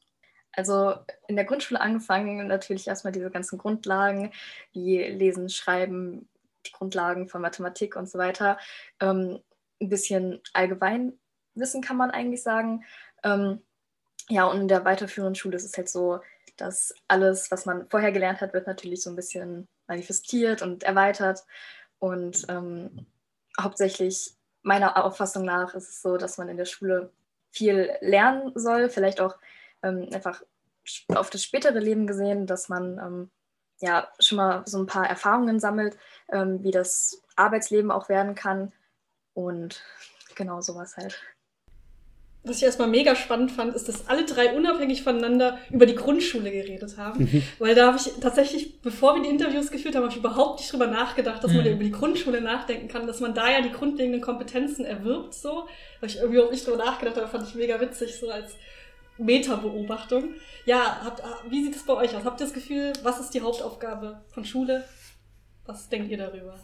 Also 0.54 0.94
in 1.28 1.36
der 1.36 1.46
Grundschule 1.46 1.80
angefangen 1.80 2.46
natürlich 2.46 2.86
erstmal 2.86 3.12
diese 3.12 3.30
ganzen 3.30 3.58
Grundlagen 3.58 4.32
wie 4.72 4.98
Lesen, 4.98 5.48
Schreiben, 5.48 6.28
die 6.66 6.72
Grundlagen 6.72 7.28
von 7.28 7.42
Mathematik 7.42 7.96
und 7.96 8.08
so 8.08 8.18
weiter. 8.18 8.58
Ähm, 9.00 9.40
ein 9.80 9.88
bisschen 9.88 10.40
Allgemeinwissen 10.52 11.82
kann 11.82 11.96
man 11.96 12.10
eigentlich 12.10 12.42
sagen. 12.42 12.84
Ähm, 13.24 13.62
ja, 14.28 14.44
und 14.46 14.60
in 14.60 14.68
der 14.68 14.84
weiterführenden 14.84 15.34
Schule 15.34 15.56
ist 15.56 15.64
es 15.64 15.76
halt 15.76 15.88
so, 15.88 16.20
dass 16.56 16.94
alles, 17.08 17.50
was 17.50 17.66
man 17.66 17.88
vorher 17.88 18.12
gelernt 18.12 18.40
hat, 18.40 18.52
wird 18.52 18.66
natürlich 18.66 19.02
so 19.02 19.10
ein 19.10 19.16
bisschen 19.16 19.68
manifestiert 19.86 20.62
und 20.62 20.84
erweitert. 20.84 21.44
Und 21.98 22.46
ähm, 22.48 23.06
hauptsächlich 23.60 24.34
meiner 24.62 25.04
Auffassung 25.04 25.44
nach 25.44 25.74
ist 25.74 25.88
es 25.88 26.02
so, 26.02 26.16
dass 26.16 26.38
man 26.38 26.48
in 26.48 26.56
der 26.56 26.64
Schule 26.64 27.12
viel 27.50 27.90
lernen 28.00 28.52
soll, 28.54 28.88
vielleicht 28.88 29.20
auch 29.20 29.36
ähm, 29.82 30.08
einfach 30.12 30.42
auf 31.08 31.30
das 31.30 31.42
spätere 31.42 31.78
Leben 31.78 32.06
gesehen, 32.06 32.46
dass 32.46 32.68
man 32.68 32.98
ähm, 32.98 33.30
ja 33.82 34.08
schon 34.18 34.36
mal 34.36 34.62
so 34.66 34.78
ein 34.78 34.86
paar 34.86 35.08
Erfahrungen 35.08 35.60
sammelt, 35.60 35.96
ähm, 36.30 36.62
wie 36.62 36.70
das 36.70 37.22
Arbeitsleben 37.36 37.90
auch 37.90 38.08
werden 38.08 38.34
kann 38.34 38.72
und 39.34 39.82
genau 40.34 40.60
sowas 40.60 40.96
halt. 40.96 41.20
Was 42.44 42.56
ich 42.56 42.64
erstmal 42.64 42.88
mega 42.88 43.14
spannend 43.14 43.52
fand, 43.52 43.76
ist, 43.76 43.86
dass 43.86 44.08
alle 44.08 44.24
drei 44.24 44.56
unabhängig 44.56 45.04
voneinander 45.04 45.58
über 45.70 45.86
die 45.86 45.94
Grundschule 45.94 46.50
geredet 46.50 46.96
haben. 46.98 47.24
Mhm. 47.24 47.42
Weil 47.60 47.76
da 47.76 47.86
habe 47.86 47.98
ich 47.98 48.14
tatsächlich, 48.20 48.80
bevor 48.80 49.14
wir 49.14 49.22
die 49.22 49.28
Interviews 49.28 49.70
geführt 49.70 49.94
haben, 49.94 50.02
habe 50.02 50.12
ich 50.12 50.18
überhaupt 50.18 50.58
nicht 50.58 50.72
drüber 50.72 50.88
nachgedacht, 50.88 51.44
dass 51.44 51.52
man 51.52 51.64
ja 51.64 51.70
mhm. 51.70 51.76
über 51.76 51.84
die 51.84 51.92
Grundschule 51.92 52.40
nachdenken 52.40 52.88
kann, 52.88 53.06
dass 53.06 53.20
man 53.20 53.32
da 53.32 53.48
ja 53.48 53.60
die 53.60 53.70
grundlegenden 53.70 54.20
Kompetenzen 54.20 54.84
erwirbt, 54.84 55.34
so. 55.34 55.50
Da 55.50 55.96
habe 55.98 56.06
ich 56.06 56.16
irgendwie 56.16 56.40
auch 56.40 56.50
nicht 56.50 56.66
drüber 56.66 56.78
nachgedacht, 56.78 57.16
aber 57.16 57.28
fand 57.28 57.46
ich 57.46 57.54
mega 57.54 57.80
witzig, 57.80 58.18
so 58.18 58.28
als 58.28 58.56
Meta-Beobachtung. 59.18 60.24
Ja, 60.64 61.00
habt, 61.04 61.22
wie 61.50 61.64
sieht 61.64 61.76
es 61.76 61.84
bei 61.84 61.94
euch 61.94 62.16
aus? 62.16 62.24
Habt 62.24 62.40
ihr 62.40 62.46
das 62.46 62.54
Gefühl, 62.54 62.92
was 63.02 63.20
ist 63.20 63.30
die 63.30 63.40
Hauptaufgabe 63.40 64.20
von 64.28 64.44
Schule? 64.44 64.84
Was 65.66 65.88
denkt 65.88 66.10
ihr 66.10 66.18
darüber? 66.18 66.54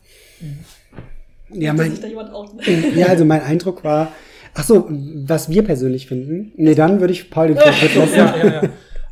Ja, 1.51 1.73
mein, 1.73 1.97
ja, 2.97 3.07
also 3.07 3.25
mein 3.25 3.43
Eindruck 3.43 3.85
war, 3.85 4.13
ach 4.55 4.65
so, 4.65 4.87
was 4.89 5.49
wir 5.49 5.63
persönlich 5.65 6.07
finden. 6.07 6.53
Nee, 6.57 6.75
dann 6.75 7.01
würde 7.01 7.13
ich 7.13 7.31
Paul 7.31 7.49
den 7.49 7.59
Vortritt 7.59 7.95
lassen. 7.97 8.17
ja, 8.17 8.37
ja, 8.37 8.63
ja. 8.63 8.69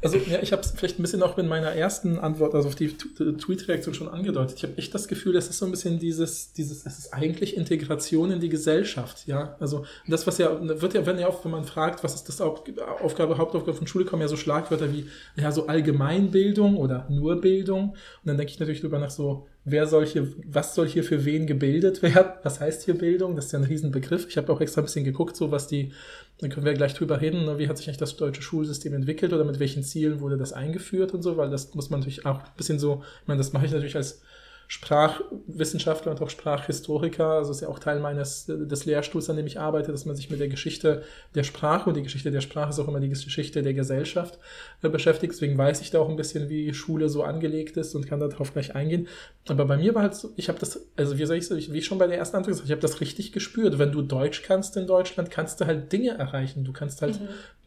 Also 0.06 0.18
ja, 0.18 0.38
ich 0.40 0.52
habe 0.52 0.62
es 0.62 0.70
vielleicht 0.70 1.00
ein 1.00 1.02
bisschen 1.02 1.20
auch 1.24 1.36
in 1.36 1.48
meiner 1.48 1.72
ersten 1.72 2.20
Antwort, 2.20 2.54
also 2.54 2.68
auf 2.68 2.76
die 2.76 2.96
Tweet-Reaktion 2.96 3.92
schon 3.92 4.08
angedeutet. 4.08 4.56
Ich 4.56 4.62
habe 4.62 4.78
echt 4.78 4.94
das 4.94 5.08
Gefühl, 5.08 5.34
es 5.34 5.48
ist 5.48 5.58
so 5.58 5.64
ein 5.64 5.72
bisschen 5.72 5.98
dieses, 5.98 6.52
dieses, 6.52 6.86
es 6.86 6.98
ist 7.00 7.12
eigentlich 7.12 7.56
Integration 7.56 8.30
in 8.30 8.38
die 8.38 8.48
Gesellschaft, 8.48 9.26
ja. 9.26 9.56
Also 9.58 9.84
das, 10.06 10.24
was 10.24 10.38
ja, 10.38 10.56
wird 10.80 10.94
ja, 10.94 11.04
wenn 11.06 11.18
ja 11.18 11.26
auch, 11.26 11.44
wenn 11.44 11.50
man 11.50 11.64
fragt, 11.64 12.04
was 12.04 12.14
ist 12.14 12.28
das 12.28 12.40
Aufgabe, 12.40 13.36
Hauptaufgabe 13.36 13.76
von 13.76 13.88
Schule, 13.88 14.04
kommen 14.04 14.22
ja 14.22 14.28
so 14.28 14.36
Schlagwörter 14.36 14.92
wie, 14.92 15.08
ja, 15.34 15.50
so 15.50 15.66
Allgemeinbildung 15.66 16.76
oder 16.76 17.08
nur 17.10 17.40
Bildung. 17.40 17.90
Und 17.90 17.96
dann 18.26 18.36
denke 18.36 18.52
ich 18.52 18.60
natürlich 18.60 18.82
drüber 18.82 19.00
nach 19.00 19.10
so, 19.10 19.48
wer 19.66 19.86
soll 19.88 20.06
hier, 20.06 20.32
was 20.46 20.74
soll 20.74 20.86
hier 20.86 21.04
für 21.04 21.24
wen 21.24 21.46
gebildet 21.46 22.00
werden? 22.00 22.32
Was 22.44 22.60
heißt 22.60 22.84
hier 22.84 22.96
Bildung? 22.96 23.34
Das 23.34 23.46
ist 23.46 23.52
ja 23.52 23.58
ein 23.58 23.64
Riesenbegriff. 23.64 24.26
Ich 24.28 24.36
habe 24.36 24.50
auch 24.52 24.60
extra 24.60 24.80
ein 24.80 24.84
bisschen 24.84 25.04
geguckt, 25.04 25.36
so 25.36 25.50
was 25.50 25.66
die, 25.66 25.92
dann 26.38 26.50
können 26.50 26.64
wir 26.64 26.74
gleich 26.74 26.94
drüber 26.94 27.20
reden, 27.20 27.44
ne? 27.44 27.58
wie 27.58 27.68
hat 27.68 27.76
sich 27.76 27.88
eigentlich 27.88 27.98
das 27.98 28.16
deutsche 28.16 28.42
Schulsystem 28.42 28.94
entwickelt 28.94 29.32
oder 29.32 29.44
mit 29.44 29.58
welchen 29.58 29.82
Zielen 29.82 30.20
wurde 30.20 30.38
das 30.38 30.52
eingeführt 30.52 31.12
und 31.12 31.22
so, 31.22 31.36
weil 31.36 31.50
das 31.50 31.74
muss 31.74 31.90
man 31.90 32.00
natürlich 32.00 32.24
auch 32.24 32.38
ein 32.38 32.50
bisschen 32.56 32.78
so, 32.78 33.02
ich 33.22 33.28
meine, 33.28 33.38
das 33.38 33.52
mache 33.52 33.66
ich 33.66 33.72
natürlich 33.72 33.96
als 33.96 34.22
Sprachwissenschaftler 34.68 36.10
und 36.12 36.20
auch 36.20 36.30
Sprachhistoriker. 36.30 37.26
Also 37.26 37.52
ist 37.52 37.60
ja 37.60 37.68
auch 37.68 37.78
Teil 37.78 38.00
meines 38.00 38.46
des 38.46 38.84
Lehrstuhls, 38.84 39.30
an 39.30 39.36
dem 39.36 39.46
ich 39.46 39.60
arbeite, 39.60 39.92
dass 39.92 40.06
man 40.06 40.16
sich 40.16 40.28
mit 40.28 40.40
der 40.40 40.48
Geschichte 40.48 41.04
der 41.34 41.44
Sprache 41.44 41.88
und 41.88 41.96
die 41.96 42.02
Geschichte 42.02 42.32
der 42.32 42.40
Sprache 42.40 42.70
ist 42.70 42.80
auch 42.80 42.88
immer 42.88 42.98
die 42.98 43.08
Geschichte 43.08 43.62
der 43.62 43.74
Gesellschaft 43.74 44.38
äh, 44.82 44.88
beschäftigt. 44.88 45.32
Deswegen 45.32 45.56
weiß 45.56 45.80
ich 45.82 45.90
da 45.90 46.00
auch 46.00 46.08
ein 46.08 46.16
bisschen, 46.16 46.48
wie 46.48 46.74
Schule 46.74 47.08
so 47.08 47.22
angelegt 47.22 47.76
ist 47.76 47.94
und 47.94 48.06
kann 48.06 48.18
darauf 48.18 48.52
gleich 48.52 48.74
eingehen. 48.74 49.06
Aber 49.46 49.64
bei 49.66 49.76
mir 49.76 49.94
war 49.94 50.02
halt 50.02 50.14
so, 50.14 50.30
ich 50.36 50.48
habe 50.48 50.58
das, 50.58 50.80
also 50.96 51.16
wie 51.16 51.26
soll 51.26 51.36
ich 51.36 51.46
sagen, 51.46 51.62
wie 51.68 51.82
schon 51.82 51.98
bei 51.98 52.08
der 52.08 52.18
ersten 52.18 52.36
Antwort 52.36 52.52
gesagt, 52.52 52.68
ich 52.68 52.72
habe 52.72 52.82
das 52.82 53.00
richtig 53.00 53.32
gespürt. 53.32 53.78
Wenn 53.78 53.92
du 53.92 54.02
Deutsch 54.02 54.42
kannst 54.42 54.76
in 54.76 54.88
Deutschland, 54.88 55.30
kannst 55.30 55.60
du 55.60 55.66
halt 55.66 55.92
Dinge 55.92 56.18
erreichen. 56.18 56.64
Du 56.64 56.72
kannst 56.72 57.02
halt 57.02 57.20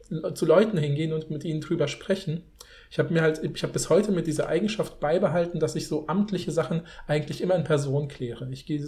mhm. 0.10 0.36
zu 0.36 0.46
Leuten 0.46 0.78
hingehen 0.78 1.14
und 1.14 1.32
mit 1.32 1.46
ihnen 1.46 1.62
drüber 1.62 1.88
sprechen 1.88 2.44
ich 2.90 2.98
habe 2.98 3.14
mir 3.14 3.22
halt, 3.22 3.42
ich 3.44 3.62
habe 3.62 3.74
bis 3.74 3.90
heute 3.90 4.12
mit 4.12 4.26
dieser 4.26 4.48
Eigenschaft 4.48 5.00
beibehalten, 5.00 5.60
dass 5.60 5.76
ich 5.76 5.88
so 5.88 6.08
amtliche 6.08 6.52
Sachen 6.52 6.82
eigentlich 7.08 7.42
immer 7.42 7.56
in 7.56 7.64
Person 7.64 8.08
kläre. 8.08 8.48
Ich 8.52 8.66
gehe, 8.66 8.84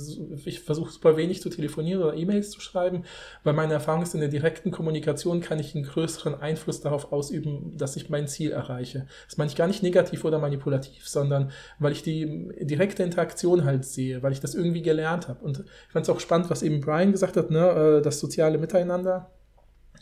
ich 0.46 0.60
versuche 0.60 0.92
super 0.92 1.18
wenig 1.18 1.42
zu 1.42 1.50
telefonieren 1.50 2.02
oder 2.02 2.16
E-Mails 2.16 2.50
zu 2.50 2.62
schreiben, 2.62 3.04
weil 3.44 3.54
meine 3.54 3.74
Erfahrung 3.74 4.02
ist, 4.02 4.16
in 4.16 4.20
der 4.20 4.30
direkten 4.30 4.72
Kommunikation 4.72 5.42
kann 5.42 5.60
ich 5.60 5.76
einen 5.76 5.86
größeren 5.86 6.34
Einfluss 6.34 6.82
darauf 6.82 7.12
ausüben, 7.12 7.78
dass 7.78 7.96
ich 7.96 8.10
mein 8.10 8.28
Ziel 8.28 8.52
erreiche. 8.52 9.06
Das 9.28 9.38
meine 9.38 9.52
ich 9.52 9.56
gar 9.56 9.68
nicht 9.68 9.84
negativ 9.84 10.26
oder 10.26 10.40
manipulativ, 10.40 11.08
sondern 11.08 11.52
weil 11.78 11.92
ich 11.92 12.02
die 12.02 12.50
direkte 12.60 13.04
Interaktion 13.04 13.66
halt 13.66 13.86
sehe, 13.86 14.24
weil 14.24 14.32
ich 14.32 14.40
das 14.40 14.56
irgendwie 14.56 14.82
gelernt 14.82 15.28
habe. 15.28 15.44
Und 15.46 15.60
ich 15.60 15.92
fand 15.94 16.04
es 16.04 16.10
auch 16.10 16.20
spannend, 16.20 16.50
was 16.50 16.64
eben 16.64 16.82
Brian 16.82 17.12
gesagt 17.12 17.38
hat, 17.38 17.52
ne, 17.52 18.00
äh, 18.00 18.02
das 18.02 18.20
soziale 18.20 18.58
Miteinander 18.58 19.30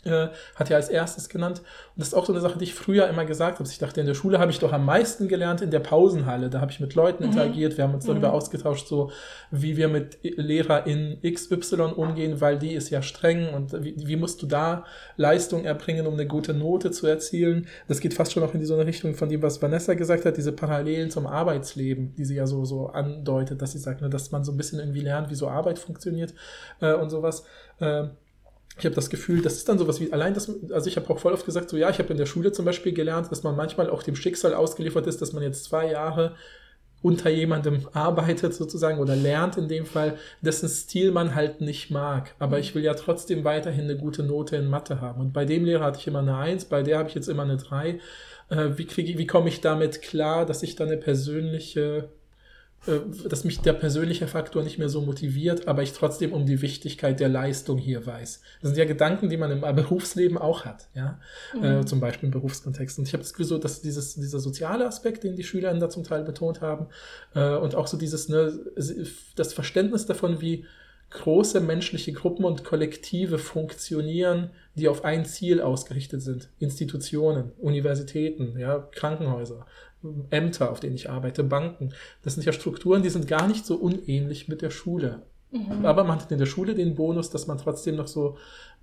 äh, 0.04 0.28
hat 0.54 0.70
er 0.70 0.76
als 0.76 0.88
erstes 0.88 1.28
genannt. 1.28 1.58
Und 1.60 1.98
das 1.98 2.08
ist 2.08 2.14
auch 2.14 2.26
so 2.26 2.32
eine 2.32 2.40
Sache, 2.40 2.58
die 2.58 2.64
ich 2.64 2.74
früher 2.74 3.08
immer 3.08 3.24
gesagt 3.24 3.58
habe. 3.58 3.68
Ich 3.68 3.78
dachte, 3.78 4.00
in 4.00 4.06
der 4.06 4.14
Schule 4.14 4.38
habe 4.38 4.50
ich 4.50 4.58
doch 4.58 4.72
am 4.72 4.84
meisten 4.84 5.28
gelernt 5.28 5.60
in 5.60 5.70
der 5.70 5.80
Pausenhalle. 5.80 6.50
Da 6.50 6.60
habe 6.60 6.70
ich 6.72 6.80
mit 6.80 6.94
Leuten 6.94 7.24
mhm. 7.24 7.30
interagiert, 7.30 7.76
wir 7.76 7.84
haben 7.84 7.94
uns 7.94 8.06
darüber 8.06 8.28
mhm. 8.28 8.34
ausgetauscht, 8.34 8.88
so 8.88 9.10
wie 9.50 9.76
wir 9.76 9.88
mit 9.88 10.18
Lehrer 10.22 10.86
in 10.86 11.18
XY 11.22 11.92
umgehen, 11.96 12.40
weil 12.40 12.58
die 12.58 12.72
ist 12.72 12.90
ja 12.90 13.02
streng 13.02 13.52
und 13.52 13.72
wie, 13.84 13.94
wie 13.96 14.16
musst 14.16 14.42
du 14.42 14.46
da 14.46 14.84
Leistung 15.16 15.64
erbringen, 15.64 16.06
um 16.06 16.14
eine 16.14 16.26
gute 16.26 16.54
Note 16.54 16.90
zu 16.90 17.06
erzielen. 17.06 17.66
Das 17.88 18.00
geht 18.00 18.14
fast 18.14 18.32
schon 18.32 18.42
auch 18.42 18.54
in 18.54 18.64
so 18.64 18.74
eine 18.74 18.86
Richtung 18.86 19.14
von 19.14 19.28
dem, 19.28 19.42
was 19.42 19.60
Vanessa 19.60 19.94
gesagt 19.94 20.24
hat, 20.24 20.36
diese 20.36 20.52
Parallelen 20.52 21.10
zum 21.10 21.26
Arbeitsleben, 21.26 22.14
die 22.14 22.24
sie 22.24 22.36
ja 22.36 22.46
so, 22.46 22.64
so 22.64 22.88
andeutet, 22.88 23.60
dass 23.62 23.72
sie 23.72 23.78
sagt, 23.78 24.00
ne, 24.00 24.10
dass 24.10 24.30
man 24.30 24.44
so 24.44 24.52
ein 24.52 24.56
bisschen 24.56 24.78
irgendwie 24.78 25.00
lernt, 25.00 25.30
wie 25.30 25.34
so 25.34 25.48
Arbeit 25.48 25.78
funktioniert 25.78 26.34
äh, 26.80 26.92
und 26.94 27.10
sowas. 27.10 27.44
Äh, 27.78 28.08
ich 28.80 28.86
habe 28.86 28.94
das 28.94 29.10
Gefühl, 29.10 29.42
das 29.42 29.54
ist 29.54 29.68
dann 29.68 29.78
sowas 29.78 30.00
wie, 30.00 30.12
allein 30.12 30.34
das, 30.34 30.50
also 30.72 30.88
ich 30.88 30.96
habe 30.96 31.08
auch 31.10 31.18
voll 31.18 31.32
oft 31.32 31.46
gesagt, 31.46 31.70
so 31.70 31.76
ja, 31.76 31.90
ich 31.90 31.98
habe 31.98 32.10
in 32.10 32.18
der 32.18 32.26
Schule 32.26 32.52
zum 32.52 32.64
Beispiel 32.64 32.92
gelernt, 32.92 33.30
dass 33.30 33.42
man 33.42 33.56
manchmal 33.56 33.88
auch 33.90 34.02
dem 34.02 34.16
Schicksal 34.16 34.54
ausgeliefert 34.54 35.06
ist, 35.06 35.22
dass 35.22 35.32
man 35.32 35.42
jetzt 35.42 35.64
zwei 35.64 35.90
Jahre 35.90 36.34
unter 37.02 37.30
jemandem 37.30 37.88
arbeitet 37.92 38.54
sozusagen 38.54 38.98
oder 38.98 39.16
lernt 39.16 39.56
in 39.56 39.68
dem 39.68 39.86
Fall, 39.86 40.18
dessen 40.42 40.68
Stil 40.68 41.12
man 41.12 41.34
halt 41.34 41.60
nicht 41.60 41.90
mag. 41.90 42.34
Aber 42.38 42.58
ich 42.58 42.74
will 42.74 42.82
ja 42.82 42.94
trotzdem 42.94 43.44
weiterhin 43.44 43.84
eine 43.84 43.96
gute 43.96 44.22
Note 44.22 44.56
in 44.56 44.68
Mathe 44.68 45.00
haben. 45.00 45.20
Und 45.20 45.32
bei 45.32 45.44
dem 45.44 45.64
Lehrer 45.64 45.84
hatte 45.84 45.98
ich 45.98 46.06
immer 46.06 46.18
eine 46.18 46.36
Eins, 46.36 46.66
bei 46.66 46.82
der 46.82 46.98
habe 46.98 47.08
ich 47.08 47.14
jetzt 47.14 47.28
immer 47.28 47.44
eine 47.44 47.56
Drei. 47.56 48.00
Äh, 48.50 48.70
wie, 48.76 48.84
kriege, 48.84 49.18
wie 49.18 49.26
komme 49.26 49.48
ich 49.48 49.60
damit 49.60 50.02
klar, 50.02 50.44
dass 50.44 50.62
ich 50.62 50.76
da 50.76 50.84
eine 50.84 50.98
persönliche 50.98 52.10
dass 53.28 53.44
mich 53.44 53.60
der 53.60 53.74
persönliche 53.74 54.26
Faktor 54.26 54.62
nicht 54.62 54.78
mehr 54.78 54.88
so 54.88 55.02
motiviert, 55.02 55.68
aber 55.68 55.82
ich 55.82 55.92
trotzdem 55.92 56.32
um 56.32 56.46
die 56.46 56.62
Wichtigkeit 56.62 57.20
der 57.20 57.28
Leistung 57.28 57.76
hier 57.76 58.06
weiß. 58.06 58.40
Das 58.62 58.70
sind 58.70 58.78
ja 58.78 58.86
Gedanken, 58.86 59.28
die 59.28 59.36
man 59.36 59.50
im 59.50 59.60
Berufsleben 59.60 60.38
auch 60.38 60.64
hat, 60.64 60.88
ja, 60.94 61.20
mhm. 61.54 61.64
äh, 61.64 61.84
zum 61.84 62.00
Beispiel 62.00 62.28
im 62.28 62.32
Berufskontext. 62.32 62.98
Und 62.98 63.06
ich 63.06 63.12
habe 63.12 63.22
das 63.22 63.34
Gefühl, 63.34 63.46
so, 63.46 63.58
dass 63.58 63.82
dieses, 63.82 64.14
dieser 64.14 64.40
soziale 64.40 64.86
Aspekt, 64.86 65.24
den 65.24 65.36
die 65.36 65.44
Schüler 65.44 65.74
da 65.74 65.90
zum 65.90 66.04
Teil 66.04 66.24
betont 66.24 66.62
haben, 66.62 66.86
äh, 67.34 67.56
und 67.56 67.74
auch 67.74 67.86
so 67.86 67.98
dieses, 67.98 68.28
ne, 68.28 68.58
das 69.36 69.52
Verständnis 69.52 70.06
davon, 70.06 70.40
wie 70.40 70.64
große 71.10 71.60
menschliche 71.60 72.12
Gruppen 72.12 72.44
und 72.44 72.64
Kollektive 72.64 73.38
funktionieren, 73.38 74.50
die 74.76 74.88
auf 74.88 75.04
ein 75.04 75.24
Ziel 75.24 75.60
ausgerichtet 75.60 76.22
sind. 76.22 76.48
Institutionen, 76.60 77.50
Universitäten, 77.58 78.56
ja, 78.58 78.78
Krankenhäuser, 78.92 79.66
Ämter, 80.30 80.70
auf 80.70 80.80
denen 80.80 80.94
ich 80.94 81.10
arbeite, 81.10 81.44
Banken. 81.44 81.90
Das 82.22 82.34
sind 82.34 82.44
ja 82.44 82.52
Strukturen, 82.52 83.02
die 83.02 83.10
sind 83.10 83.28
gar 83.28 83.46
nicht 83.46 83.66
so 83.66 83.76
unähnlich 83.76 84.48
mit 84.48 84.62
der 84.62 84.70
Schule. 84.70 85.22
Mhm. 85.52 85.84
Aber 85.84 86.04
man 86.04 86.20
hat 86.20 86.32
in 86.32 86.38
der 86.38 86.46
Schule 86.46 86.74
den 86.74 86.94
Bonus, 86.94 87.30
dass 87.30 87.46
man 87.46 87.58
trotzdem 87.58 87.96
noch 87.96 88.06
so, 88.08 88.36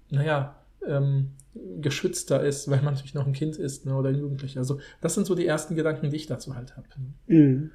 naja, 0.10 0.56
ähm, 0.86 1.32
geschützter 1.80 2.44
ist, 2.44 2.70
weil 2.70 2.82
man 2.82 2.94
natürlich 2.94 3.14
noch 3.14 3.26
ein 3.26 3.34
Kind 3.34 3.58
ist 3.58 3.86
ne, 3.86 3.96
oder 3.96 4.10
ein 4.10 4.20
Jugendlicher. 4.20 4.60
Also 4.60 4.80
das 5.02 5.16
sind 5.16 5.26
so 5.26 5.36
die 5.36 5.46
ersten 5.46 5.76
Gedanken, 5.76 6.10
die 6.10 6.16
ich 6.16 6.28
dazu 6.28 6.56
halt 6.56 6.76
habe. 6.78 6.88
Mhm. 7.28 7.72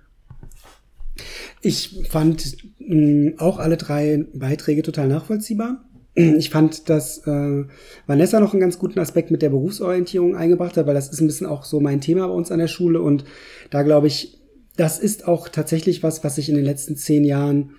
Ich 1.61 2.09
fand 2.09 2.57
mh, 2.79 3.35
auch 3.39 3.59
alle 3.59 3.77
drei 3.77 4.25
Beiträge 4.35 4.83
total 4.83 5.09
nachvollziehbar. 5.09 5.85
Ich 6.15 6.51
fand, 6.51 6.91
dass 6.91 7.27
äh, 7.27 7.65
Vanessa 8.07 8.39
noch 8.39 8.53
einen 8.53 8.61
ganz 8.61 8.79
guten 8.79 8.99
Aspekt 8.99 9.31
mit 9.31 9.41
der 9.41 9.49
Berufsorientierung 9.49 10.37
eingebracht 10.37 10.77
hat, 10.77 10.87
weil 10.87 10.95
das 10.95 11.09
ist 11.09 11.21
ein 11.21 11.27
bisschen 11.27 11.47
auch 11.47 11.65
so 11.65 11.81
mein 11.81 12.03
Thema 12.03 12.29
bei 12.29 12.35
uns 12.35 12.53
an 12.53 12.59
der 12.59 12.69
Schule. 12.69 13.01
Und 13.01 13.25
da 13.71 13.83
glaube 13.83 14.09
ich, 14.09 14.39
das 14.77 14.99
ist 14.99 15.27
auch 15.27 15.49
tatsächlich 15.49 16.03
was, 16.03 16.23
was 16.23 16.35
sich 16.35 16.51
in 16.51 16.55
den 16.55 16.65
letzten 16.65 16.97
zehn 16.97 17.25
Jahren 17.25 17.73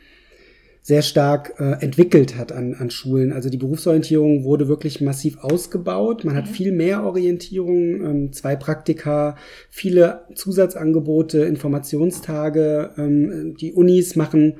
sehr 0.85 1.01
stark 1.01 1.53
äh, 1.59 1.81
entwickelt 1.81 2.37
hat 2.37 2.51
an, 2.51 2.75
an 2.77 2.91
Schulen. 2.91 3.31
Also 3.31 3.49
die 3.49 3.57
Berufsorientierung 3.57 4.43
wurde 4.43 4.67
wirklich 4.67 4.99
massiv 4.99 5.37
ausgebaut. 5.41 6.25
Man 6.25 6.35
hat 6.35 6.47
mhm. 6.47 6.53
viel 6.53 6.71
mehr 6.73 7.05
Orientierung, 7.05 8.03
ähm, 8.03 8.33
zwei 8.33 8.57
Praktika, 8.57 9.37
viele 9.69 10.25
Zusatzangebote, 10.35 11.39
Informationstage. 11.45 12.91
Ähm, 12.97 13.55
die 13.57 13.71
Unis 13.71 14.17
machen 14.17 14.55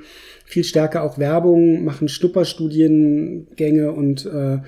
viel 0.46 0.64
stärker 0.64 1.04
auch 1.04 1.18
Werbung, 1.18 1.84
machen 1.84 2.08
Schnupperstudiengänge 2.08 3.92
und 3.92 4.26
äh, 4.26 4.60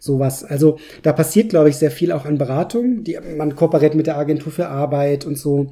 sowas. 0.00 0.42
Also 0.42 0.78
da 1.02 1.12
passiert, 1.12 1.50
glaube 1.50 1.68
ich, 1.68 1.76
sehr 1.76 1.90
viel 1.90 2.12
auch 2.12 2.24
an 2.24 2.38
Beratung. 2.38 3.04
Die, 3.04 3.18
man 3.36 3.54
kooperiert 3.54 3.94
mit 3.94 4.06
der 4.06 4.16
Agentur 4.16 4.52
für 4.52 4.68
Arbeit 4.68 5.26
und 5.26 5.36
so 5.36 5.70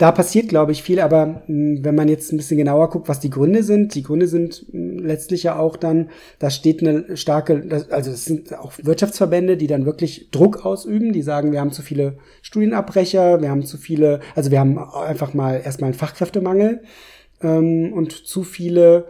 da 0.00 0.12
passiert, 0.12 0.48
glaube 0.48 0.72
ich, 0.72 0.82
viel, 0.82 0.98
aber 0.98 1.42
mh, 1.46 1.84
wenn 1.84 1.94
man 1.94 2.08
jetzt 2.08 2.32
ein 2.32 2.38
bisschen 2.38 2.56
genauer 2.56 2.88
guckt, 2.88 3.10
was 3.10 3.20
die 3.20 3.28
Gründe 3.28 3.62
sind, 3.62 3.94
die 3.94 4.02
Gründe 4.02 4.28
sind 4.28 4.64
mh, 4.72 5.02
letztlich 5.02 5.42
ja 5.42 5.58
auch 5.58 5.76
dann, 5.76 6.08
da 6.38 6.48
steht 6.48 6.80
eine 6.80 7.18
starke, 7.18 7.86
also 7.90 8.10
es 8.10 8.24
sind 8.24 8.58
auch 8.58 8.72
Wirtschaftsverbände, 8.82 9.58
die 9.58 9.66
dann 9.66 9.84
wirklich 9.84 10.30
Druck 10.30 10.64
ausüben, 10.64 11.12
die 11.12 11.20
sagen, 11.20 11.52
wir 11.52 11.60
haben 11.60 11.70
zu 11.70 11.82
viele 11.82 12.16
Studienabbrecher, 12.40 13.42
wir 13.42 13.50
haben 13.50 13.66
zu 13.66 13.76
viele, 13.76 14.20
also 14.34 14.50
wir 14.50 14.58
haben 14.58 14.78
einfach 14.78 15.34
mal 15.34 15.60
erstmal 15.62 15.88
einen 15.88 15.98
Fachkräftemangel 15.98 16.80
ähm, 17.42 17.92
und 17.92 18.12
zu 18.12 18.42
viele 18.42 19.04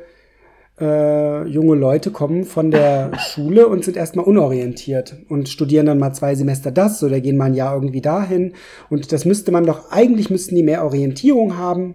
äh, 0.81 1.47
junge 1.47 1.75
Leute 1.75 2.11
kommen 2.11 2.45
von 2.45 2.71
der 2.71 3.13
Schule 3.19 3.69
und 3.69 3.85
sind 3.85 3.97
erstmal 3.97 4.25
unorientiert 4.25 5.17
und 5.29 5.49
studieren 5.49 5.87
dann 5.87 5.99
mal 5.99 6.13
zwei 6.13 6.35
Semester 6.35 6.71
das 6.71 7.03
oder 7.03 7.21
gehen 7.21 7.37
mal 7.37 7.47
ein 7.47 7.55
Jahr 7.55 7.75
irgendwie 7.75 8.01
dahin. 8.01 8.55
Und 8.89 9.13
das 9.13 9.25
müsste 9.25 9.53
man 9.53 9.67
doch, 9.67 9.91
eigentlich 9.91 10.31
müssten 10.31 10.55
die 10.55 10.63
mehr 10.63 10.85
Orientierung 10.85 11.57
haben, 11.57 11.95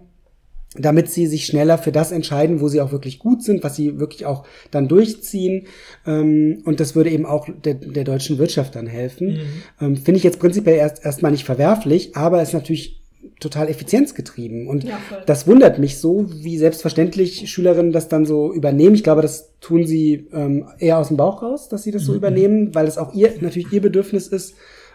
damit 0.78 1.10
sie 1.10 1.26
sich 1.26 1.46
schneller 1.46 1.78
für 1.78 1.92
das 1.92 2.12
entscheiden, 2.12 2.60
wo 2.60 2.68
sie 2.68 2.80
auch 2.80 2.92
wirklich 2.92 3.18
gut 3.18 3.42
sind, 3.42 3.64
was 3.64 3.76
sie 3.76 3.98
wirklich 3.98 4.26
auch 4.26 4.46
dann 4.70 4.88
durchziehen. 4.88 5.66
Ähm, 6.06 6.62
und 6.64 6.80
das 6.80 6.94
würde 6.94 7.10
eben 7.10 7.26
auch 7.26 7.48
der, 7.64 7.74
der 7.74 8.04
deutschen 8.04 8.38
Wirtschaft 8.38 8.76
dann 8.76 8.86
helfen. 8.86 9.38
Ähm, 9.80 9.96
Finde 9.96 10.18
ich 10.18 10.24
jetzt 10.24 10.38
prinzipiell 10.38 10.76
erst 10.76 11.04
erstmal 11.04 11.32
nicht 11.32 11.44
verwerflich, 11.44 12.16
aber 12.16 12.42
ist 12.42 12.54
natürlich 12.54 12.95
total 13.40 13.68
effizienzgetrieben. 13.68 14.66
Und 14.66 14.84
Ja, 14.84 14.98
das 15.26 15.46
wundert 15.46 15.78
mich 15.78 15.98
so, 15.98 16.26
wie 16.30 16.56
selbstverständlich 16.58 17.50
Schülerinnen 17.50 17.92
das 17.92 18.08
dann 18.08 18.24
so 18.24 18.52
übernehmen. 18.52 18.94
Ich 18.94 19.04
glaube, 19.04 19.22
das 19.22 19.52
tun 19.60 19.86
sie 19.86 20.26
ähm, 20.32 20.68
eher 20.78 20.98
aus 20.98 21.08
dem 21.08 21.16
Bauch 21.16 21.42
raus, 21.42 21.68
dass 21.68 21.82
sie 21.82 21.90
das 21.90 22.04
so 22.04 22.14
übernehmen, 22.14 22.74
weil 22.74 22.86
es 22.86 22.96
auch 22.98 23.14
ihr 23.14 23.34
natürlich 23.40 23.72
ihr 23.72 23.82
Bedürfnis 23.82 24.28
ist, 24.28 24.54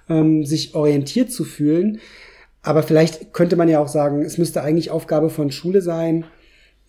ähm, 0.10 0.44
sich 0.44 0.74
orientiert 0.74 1.32
zu 1.32 1.44
fühlen. 1.44 2.00
Aber 2.64 2.84
vielleicht 2.84 3.34
könnte 3.34 3.56
man 3.56 3.70
ja 3.70 3.80
auch 3.80 3.88
sagen, 3.88 4.22
es 4.24 4.38
müsste 4.38 4.64
eigentlich 4.64 4.92
Aufgabe 4.92 5.30
von 5.30 5.52
Schule 5.52 5.82
sein, 5.82 6.26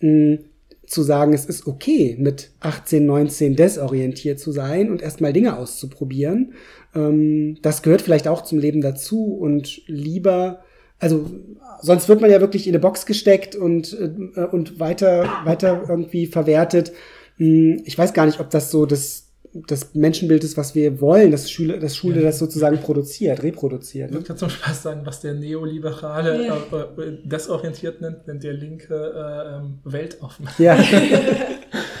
mh, 0.01 0.39
zu 0.85 1.01
sagen, 1.01 1.33
es 1.33 1.45
ist 1.45 1.65
okay, 1.65 2.15
mit 2.19 2.51
18, 2.59 3.05
19 3.05 3.55
desorientiert 3.55 4.39
zu 4.39 4.51
sein 4.51 4.91
und 4.91 5.01
erstmal 5.01 5.33
Dinge 5.33 5.57
auszuprobieren. 5.57 6.53
Ähm, 6.95 7.57
das 7.61 7.81
gehört 7.83 8.01
vielleicht 8.01 8.27
auch 8.27 8.41
zum 8.41 8.59
Leben 8.59 8.81
dazu 8.81 9.33
und 9.35 9.81
lieber, 9.87 10.63
also 10.99 11.29
sonst 11.81 12.07
wird 12.09 12.21
man 12.21 12.31
ja 12.31 12.39
wirklich 12.39 12.67
in 12.67 12.73
eine 12.73 12.79
Box 12.79 13.05
gesteckt 13.05 13.55
und, 13.55 13.93
äh, 13.99 14.41
und 14.45 14.79
weiter, 14.79 15.27
weiter 15.45 15.83
irgendwie 15.89 16.27
verwertet. 16.27 16.91
Hm, 17.37 17.81
Ich 17.85 17.97
weiß 17.97 18.13
gar 18.13 18.25
nicht, 18.25 18.39
ob 18.39 18.49
das 18.49 18.71
so 18.71 18.85
das, 18.85 19.27
das 19.67 19.93
Menschenbild 19.93 20.43
ist, 20.43 20.57
was 20.57 20.73
wir 20.75 20.99
wollen, 21.01 21.29
dass 21.31 21.51
Schule, 21.51 21.77
dass 21.79 21.95
Schule 21.95 22.21
das 22.21 22.39
sozusagen 22.39 22.79
produziert, 22.79 23.43
reproduziert. 23.43 24.09
Ich 24.09 24.13
Ne? 24.15 24.19
würde 24.21 24.29
ja 24.29 24.35
zum 24.35 24.49
Spaß 24.49 24.81
sagen, 24.83 25.01
was 25.03 25.19
der 25.21 25.33
Neoliberale 25.35 26.45
Ja. 26.47 26.57
äh, 26.71 27.01
äh, 27.01 27.17
desorientiert 27.23 28.01
nennt, 28.01 28.25
nennt 28.27 28.43
der 28.43 28.53
Linke 28.53 28.95
äh, 28.95 29.57
ähm, 29.57 29.79
weltoffen. 29.83 30.47
Ja. 30.57 30.77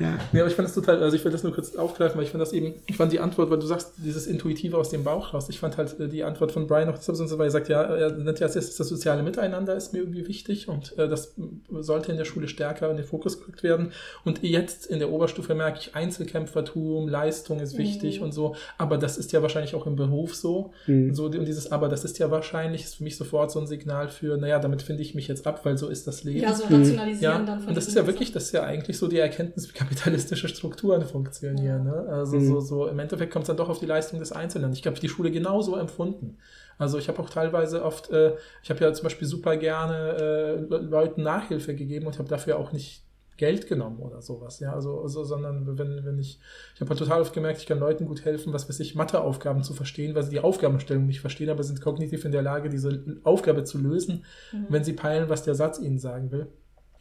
Ja. 0.00 0.18
Nee, 0.32 0.40
aber 0.40 0.48
ich 0.48 0.54
fand 0.54 0.68
das 0.68 0.74
total, 0.74 1.02
also 1.02 1.16
ich 1.16 1.24
will 1.24 1.32
das 1.32 1.42
nur 1.42 1.52
kurz 1.52 1.74
aufgreifen, 1.76 2.16
weil 2.16 2.24
ich 2.24 2.30
fand 2.30 2.42
das 2.42 2.52
eben, 2.52 2.74
ich 2.86 2.96
fand 2.96 3.12
die 3.12 3.20
Antwort, 3.20 3.50
weil 3.50 3.58
du 3.58 3.66
sagst, 3.66 3.92
dieses 3.98 4.26
Intuitive 4.26 4.76
aus 4.76 4.90
dem 4.90 5.04
Bauch 5.04 5.34
raus, 5.34 5.48
ich 5.48 5.58
fand 5.58 5.76
halt 5.76 5.98
äh, 6.00 6.08
die 6.08 6.24
Antwort 6.24 6.52
von 6.52 6.66
Brian 6.66 6.88
noch 6.88 6.96
deshalb 6.96 7.16
so, 7.16 7.38
weil 7.38 7.48
er 7.48 7.50
sagt, 7.50 7.68
ja, 7.68 7.82
er 7.82 8.12
nennt 8.12 8.38
ja 8.40 8.46
als 8.46 8.56
erstes 8.56 8.76
das 8.76 8.88
soziale 8.88 9.22
Miteinander 9.22 9.76
ist 9.76 9.92
mir 9.92 10.00
irgendwie 10.00 10.26
wichtig 10.26 10.68
und 10.68 10.96
äh, 10.98 11.08
das 11.08 11.34
sollte 11.70 12.12
in 12.12 12.18
der 12.18 12.24
Schule 12.24 12.48
stärker 12.48 12.90
in 12.90 12.96
den 12.96 13.06
Fokus 13.06 13.40
gerückt 13.40 13.62
werden. 13.62 13.92
Und 14.24 14.42
jetzt 14.42 14.86
in 14.86 14.98
der 14.98 15.10
Oberstufe 15.10 15.54
merke 15.54 15.78
ich, 15.80 15.94
Einzelkämpfertum, 15.94 17.08
Leistung 17.08 17.60
ist 17.60 17.76
wichtig 17.76 18.20
und 18.20 18.32
so, 18.32 18.54
aber 18.78 18.98
das 18.98 19.18
ist 19.18 19.32
ja 19.32 19.42
wahrscheinlich 19.42 19.74
auch 19.74 19.86
im 19.86 19.96
Beruf 19.96 20.34
so. 20.34 20.72
Mhm. 20.86 21.14
so 21.14 21.26
und 21.26 21.46
dieses 21.46 21.70
Aber, 21.72 21.88
das 21.88 22.04
ist 22.04 22.18
ja 22.18 22.30
wahrscheinlich, 22.30 22.84
ist 22.84 22.96
für 22.96 23.04
mich 23.04 23.16
sofort 23.16 23.50
so 23.50 23.60
ein 23.60 23.66
Signal 23.66 24.08
für, 24.08 24.36
naja, 24.36 24.58
damit 24.58 24.82
finde 24.82 25.02
ich 25.02 25.14
mich 25.14 25.28
jetzt 25.28 25.46
ab, 25.46 25.64
weil 25.64 25.78
so 25.78 25.88
ist 25.88 26.06
das 26.06 26.24
Leben. 26.24 26.40
Ja, 26.40 26.54
so 26.54 26.64
rationalisieren 26.64 27.20
Ja, 27.20 27.38
dann 27.38 27.60
von 27.60 27.68
und 27.68 27.76
das 27.76 27.88
ist 27.88 27.96
ja 27.96 28.06
wirklich, 28.06 28.32
das 28.32 28.44
ist 28.44 28.52
ja 28.52 28.62
eigentlich 28.62 28.98
so 28.98 29.08
die 29.08 29.18
Erkenntnis, 29.18 29.39
wie 29.48 29.72
kapitalistische 29.72 30.48
Strukturen 30.48 31.02
funktionieren. 31.02 31.84
Ne? 31.84 32.06
Also 32.08 32.36
Mhm. 32.36 32.46
so, 32.46 32.60
so 32.60 32.86
im 32.86 32.98
Endeffekt 32.98 33.32
kommt 33.32 33.44
es 33.44 33.48
dann 33.48 33.56
doch 33.56 33.68
auf 33.68 33.80
die 33.80 33.86
Leistung 33.86 34.18
des 34.18 34.32
Einzelnen. 34.32 34.72
Ich 34.72 34.86
habe 34.86 34.98
die 34.98 35.08
Schule 35.08 35.30
genauso 35.30 35.76
empfunden. 35.76 36.38
Also 36.78 36.98
ich 36.98 37.08
habe 37.08 37.20
auch 37.20 37.30
teilweise 37.30 37.84
oft, 37.84 38.10
äh, 38.10 38.36
ich 38.62 38.70
habe 38.70 38.80
ja 38.80 38.92
zum 38.92 39.04
Beispiel 39.04 39.28
super 39.28 39.56
gerne 39.56 40.16
äh, 40.18 40.60
Le- 40.60 40.78
Leuten 40.78 41.22
Nachhilfe 41.22 41.74
gegeben 41.74 42.06
und 42.06 42.18
habe 42.18 42.28
dafür 42.28 42.58
auch 42.58 42.72
nicht 42.72 43.04
Geld 43.36 43.68
genommen 43.68 44.00
oder 44.00 44.20
sowas, 44.20 44.60
ja, 44.60 44.74
also, 44.74 45.00
also 45.00 45.24
sondern 45.24 45.78
wenn, 45.78 46.04
wenn 46.04 46.18
ich, 46.18 46.40
ich 46.74 46.80
habe 46.82 46.90
halt 46.90 46.98
total 46.98 47.22
oft 47.22 47.32
gemerkt, 47.32 47.58
ich 47.58 47.66
kann 47.66 47.78
Leuten 47.78 48.04
gut 48.04 48.26
helfen, 48.26 48.52
was 48.52 48.68
weiß 48.68 48.80
ich, 48.80 48.94
Matheaufgaben 48.94 49.62
zu 49.62 49.72
verstehen, 49.72 50.14
weil 50.14 50.24
sie 50.24 50.30
die 50.30 50.40
Aufgabenstellung 50.40 51.06
nicht 51.06 51.22
verstehen, 51.22 51.48
aber 51.48 51.62
sind 51.62 51.80
kognitiv 51.80 52.26
in 52.26 52.32
der 52.32 52.42
Lage, 52.42 52.68
diese 52.68 53.02
Aufgabe 53.24 53.64
zu 53.64 53.78
lösen, 53.78 54.26
wenn 54.68 54.84
sie 54.84 54.92
peilen, 54.92 55.30
was 55.30 55.42
der 55.42 55.54
Satz 55.54 55.78
ihnen 55.78 55.98
sagen 55.98 56.30
will. 56.32 56.48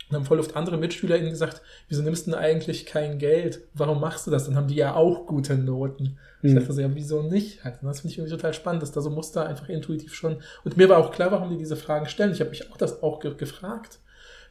Und 0.10 0.16
haben 0.16 0.26
voll 0.26 0.39
oft 0.39 0.55
andere 0.55 0.78
MitschülerInnen 0.78 1.30
gesagt, 1.30 1.62
wieso 1.88 2.01
nimmst 2.01 2.26
du 2.26 2.32
denn 2.32 2.39
eigentlich 2.39 2.86
kein 2.88 3.20
Geld? 3.20 3.62
Warum 3.76 3.99
machst 4.01 4.26
du 4.26 4.32
das? 4.32 4.45
Dann 4.45 4.55
haben 4.55 4.68
die 4.68 4.76
ja 4.76 4.95
auch 4.95 5.28
gute 5.28 5.55
Noten. 5.55 6.18
Ich 6.41 6.51
Mhm. 6.51 6.55
dachte 6.60 6.74
so, 6.74 6.82
ja, 6.82 6.89
wieso 6.95 7.22
nicht? 7.22 7.64
Halt, 7.64 7.76
das 7.84 7.99
finde 8.01 8.14
ich 8.14 8.18
irgendwie 8.18 8.36
total 8.36 8.53
spannend, 8.53 8.82
dass 8.82 8.91
da 8.91 9.01
so 9.01 9.10
Muster 9.12 9.45
einfach 9.47 9.70
intuitiv 9.70 10.16
schon. 10.16 10.38
Und 10.64 10.78
mir 10.78 10.89
war 10.89 10.97
auch 10.97 11.12
klar, 11.12 11.32
warum 11.32 11.49
die 11.51 11.57
diese 11.57 11.76
Fragen 11.76 12.07
stellen. 12.07 12.32
Ich 12.32 12.39
habe 12.39 12.49
mich 12.49 12.72
auch 12.72 12.78
das 12.78 13.03
auch 13.03 13.20
ge 13.20 13.36
gefragt. 13.36 13.99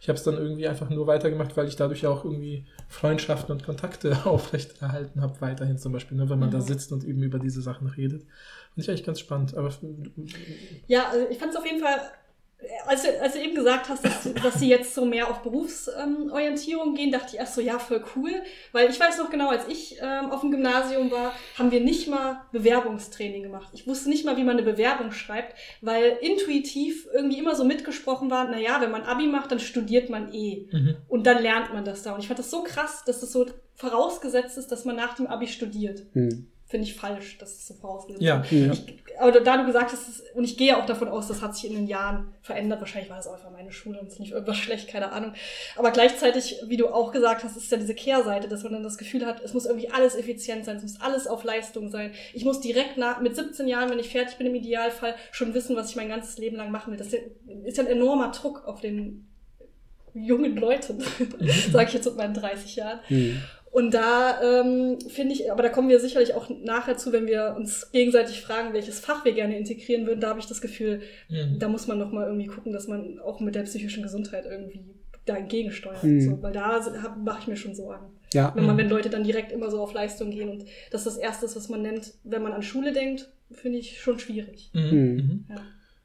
Ich 0.01 0.09
habe 0.09 0.17
es 0.17 0.23
dann 0.23 0.35
irgendwie 0.37 0.69
einfach 0.69 0.91
nur 0.91 1.09
weitergemacht, 1.09 1.57
weil 1.57 1.67
ich 1.67 1.75
dadurch 1.75 2.03
ja 2.03 2.11
auch 2.11 2.25
irgendwie 2.25 2.65
Freundschaften 2.89 3.51
und 3.51 3.65
Kontakte 3.65 4.17
aufrechterhalten 4.27 5.21
habe, 5.23 5.41
weiterhin 5.41 5.77
zum 5.77 5.91
Beispiel, 5.93 6.17
ne, 6.17 6.31
wenn 6.31 6.39
man 6.39 6.53
da 6.53 6.61
sitzt 6.61 6.93
und 6.93 7.03
eben 7.03 7.21
über 7.25 7.41
diese 7.41 7.63
Sachen 7.63 7.89
redet. 7.89 8.21
Finde 8.23 8.29
ich 8.77 8.89
eigentlich 8.91 9.05
ganz 9.05 9.19
spannend. 9.19 9.57
Aber 9.57 9.73
Ja, 10.87 11.09
also 11.11 11.27
ich 11.29 11.39
fand 11.39 11.51
es 11.53 11.59
auf 11.59 11.67
jeden 11.67 11.81
Fall, 11.81 11.99
als 12.87 13.03
du, 13.03 13.21
als 13.21 13.35
du 13.35 13.41
eben 13.41 13.55
gesagt 13.55 13.89
hast, 13.89 14.05
dass, 14.05 14.33
dass 14.43 14.55
sie 14.59 14.69
jetzt 14.69 14.95
so 14.95 15.05
mehr 15.05 15.31
auf 15.31 15.43
Berufsorientierung 15.43 16.95
gehen, 16.95 17.13
dachte 17.13 17.29
ich 17.33 17.39
erst 17.39 17.55
so, 17.55 17.61
ja, 17.61 17.79
voll 17.79 18.03
cool. 18.17 18.33
Weil 18.73 18.91
ich 18.91 18.99
weiß 18.99 19.19
noch 19.19 19.31
genau, 19.31 19.51
als 19.51 19.69
ich 19.69 19.99
ähm, 20.03 20.31
auf 20.31 20.41
dem 20.41 20.51
Gymnasium 20.51 21.11
war, 21.11 21.33
haben 21.57 21.71
wir 21.71 21.81
nicht 21.81 22.09
mal 22.09 22.43
Bewerbungstraining 22.53 23.45
gemacht. 23.45 23.69
Ich 23.75 23.87
wusste 23.87 24.09
nicht 24.09 24.25
mal, 24.25 24.37
wie 24.37 24.43
man 24.43 24.57
eine 24.57 24.71
Bewerbung 24.71 25.13
schreibt, 25.13 25.57
weil 25.83 26.19
intuitiv 26.21 27.07
irgendwie 27.15 27.39
immer 27.39 27.55
so 27.55 27.65
mitgesprochen 27.65 28.31
war, 28.31 28.49
naja, 28.49 28.81
wenn 28.81 28.91
man 28.91 29.03
Abi 29.03 29.29
macht, 29.29 29.53
dann 29.53 29.61
studiert 29.61 30.11
man 30.11 30.33
eh. 30.33 30.69
Mhm. 30.73 30.97
Und 31.07 31.27
dann 31.27 31.41
lernt 31.41 31.73
man 31.73 31.85
das 31.85 32.03
da. 32.03 32.15
Und 32.15 32.21
ich 32.21 32.27
fand 32.27 32.41
das 32.41 32.51
so 32.51 32.65
krass, 32.65 33.05
dass 33.07 33.21
das 33.21 33.31
so 33.31 33.47
vorausgesetzt 33.75 34.59
ist, 34.59 34.73
dass 34.73 34.85
man 34.85 34.97
nach 34.97 35.15
dem 35.15 35.29
Abi 35.29 35.47
studiert. 35.47 36.07
Hm. 36.13 36.51
Finde 36.69 36.87
ich 36.87 36.97
falsch, 36.97 37.39
dass 37.39 37.53
es 37.53 37.67
so 37.67 37.75
vorausgesetzt 37.75 38.23
ja, 38.23 38.41
ist. 38.43 38.53
ja. 38.53 38.73
Ich, 38.73 39.19
aber 39.19 39.41
da 39.41 39.57
du 39.57 39.65
gesagt 39.65 39.91
hast, 39.91 40.23
und 40.35 40.45
ich 40.45 40.59
gehe 40.59 40.77
auch 40.77 40.85
davon 40.85 41.09
aus, 41.09 41.27
das 41.27 41.41
hat 41.41 41.57
sich 41.57 41.71
in 41.71 41.75
den 41.75 41.87
Jahren 41.87 42.35
verändert. 42.43 42.81
Wahrscheinlich 42.81 43.09
war 43.09 43.17
das 43.17 43.27
auch 43.27 43.33
einfach 43.33 43.51
meine 43.51 43.73
Schule 43.73 43.99
und 43.99 44.09
es 44.09 44.19
lief 44.19 44.33
irgendwas 44.33 44.57
schlecht, 44.59 44.87
keine 44.87 45.11
Ahnung. 45.13 45.33
Aber 45.77 45.91
gleichzeitig, 45.93 46.57
wie 46.67 46.77
du 46.77 46.89
auch 46.89 47.11
gesagt 47.11 47.43
hast, 47.43 47.57
ist 47.57 47.73
ja 47.73 47.79
diese 47.79 47.95
Kehrseite, 47.95 48.49
dass 48.49 48.65
man 48.65 48.75
dann 48.75 48.83
das 48.83 48.99
Gefühl 48.99 49.25
hat, 49.25 49.41
es 49.43 49.55
muss 49.55 49.65
irgendwie 49.65 49.91
alles 49.91 50.15
effizient 50.15 50.67
sein, 50.67 50.77
es 50.77 50.83
muss 50.83 51.01
alles 51.01 51.27
auf 51.27 51.43
Leistung 51.43 51.91
sein. 51.91 52.13
Ich 52.35 52.45
muss 52.45 52.61
direkt 52.61 52.99
nach, 52.99 53.21
mit 53.23 53.35
17 53.35 53.67
Jahren, 53.67 53.89
wenn 53.89 53.99
ich 53.99 54.11
fertig 54.11 54.37
bin 54.37 54.47
im 54.47 54.55
Idealfall, 54.55 55.15
schon 55.33 55.55
wissen, 55.55 55.75
was 55.75 55.89
ich 55.91 55.97
mein 55.97 56.11
ganzes 56.11 56.37
Leben 56.37 56.57
lang 56.57 56.71
machen 56.71 56.93
will. 56.93 56.99
Das 56.99 57.15
ist 57.15 57.79
ja 57.79 57.85
ein 57.85 57.91
enormer 57.91 58.31
Druck 58.33 58.67
auf 58.67 58.83
den 58.83 59.27
jungen 60.15 60.57
Leuten, 60.57 61.01
sage 61.73 61.89
ich 61.89 61.95
jetzt 61.95 62.05
mit 62.05 62.17
meinen 62.17 62.35
30 62.35 62.77
Jahren. 62.77 63.01
Hm. 63.07 63.41
Und 63.71 63.93
da 63.93 64.41
ähm, 64.61 64.99
finde 65.09 65.35
ich, 65.35 65.53
aber 65.53 65.63
da 65.63 65.69
kommen 65.69 65.89
wir 65.89 66.01
sicherlich 66.01 66.35
auch 66.35 66.49
nachher 66.49 66.97
zu, 66.97 67.13
wenn 67.13 67.27
wir 67.27 67.55
uns 67.57 67.91
gegenseitig 67.93 68.41
fragen, 68.41 68.73
welches 68.73 68.99
Fach 69.01 69.25
wir 69.25 69.33
gerne 69.33 69.59
integrieren 69.59 70.07
würden. 70.07 70.21
Da 70.21 70.31
habe 70.31 70.41
ich 70.41 70.47
das 70.47 70.61
Gefühl, 70.61 71.03
Mhm. 71.29 71.59
da 71.59 71.69
muss 71.69 71.87
man 71.87 71.99
noch 71.99 72.11
mal 72.11 72.27
irgendwie 72.27 72.47
gucken, 72.47 72.73
dass 72.73 72.89
man 72.89 73.19
auch 73.19 73.41
mit 73.41 73.55
der 73.55 73.63
psychischen 73.65 74.03
Gesundheit 74.03 74.47
irgendwie 74.47 74.81
da 75.27 75.37
entgegensteuert. 75.37 76.03
Mhm. 76.03 76.21
So, 76.21 76.43
weil 76.43 76.53
da 76.53 76.81
mache 77.23 77.41
ich 77.43 77.47
mir 77.49 77.57
schon 77.57 77.75
so 77.75 77.91
an. 77.91 78.01
Ja. 78.33 78.53
Wenn, 78.55 78.65
man, 78.67 78.75
Mhm. 78.77 78.79
wenn 78.81 78.89
Leute 78.91 79.11
dann 79.11 79.25
direkt 79.25 79.53
immer 79.53 79.71
so 79.71 79.81
auf 79.81 79.93
Leistung 79.93 80.31
gehen 80.31 80.49
und 80.49 80.65
das 80.91 81.07
ist 81.07 81.17
das 81.17 81.23
Erste, 81.23 81.45
ist, 81.47 81.57
was 81.57 81.69
man 81.69 81.83
nennt, 81.83 82.15
wenn 82.25 82.43
man 82.43 82.53
an 82.53 82.63
Schule 82.63 82.93
denkt, 82.93 83.29
finde 83.53 83.79
ich 83.79 84.01
schon 84.01 84.19
schwierig. 84.19 84.71
Mhm. 84.73 84.83
Mhm. 84.83 85.15
Mhm. 85.17 85.45
Ja. 85.51 85.57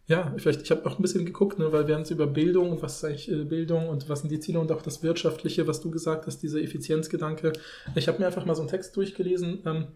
Ja, 0.05 0.33
vielleicht, 0.35 0.61
ich 0.61 0.71
habe 0.71 0.85
auch 0.85 0.99
ein 0.99 1.01
bisschen 1.01 1.25
geguckt, 1.25 1.59
ne, 1.59 1.71
weil 1.71 1.87
wir 1.87 1.95
haben 1.95 2.01
es 2.01 2.11
über 2.11 2.27
Bildung 2.27 2.71
und 2.71 2.81
was 2.81 2.97
ist 2.97 3.05
eigentlich 3.05 3.31
äh, 3.31 3.45
Bildung 3.45 3.87
und 3.87 4.09
was 4.09 4.19
sind 4.19 4.31
die 4.31 4.39
Ziele 4.39 4.59
und 4.59 4.69
auch 4.71 4.81
das 4.81 5.01
Wirtschaftliche, 5.01 5.65
was 5.65 5.79
du 5.79 5.91
gesagt 5.91 6.27
hast, 6.27 6.39
dieser 6.39 6.61
Effizienzgedanke. 6.61 7.53
Ich 7.95 8.09
habe 8.09 8.19
mir 8.19 8.25
einfach 8.25 8.45
mal 8.45 8.55
so 8.55 8.61
einen 8.61 8.69
Text 8.69 8.97
durchgelesen 8.97 9.61
ähm, 9.65 9.87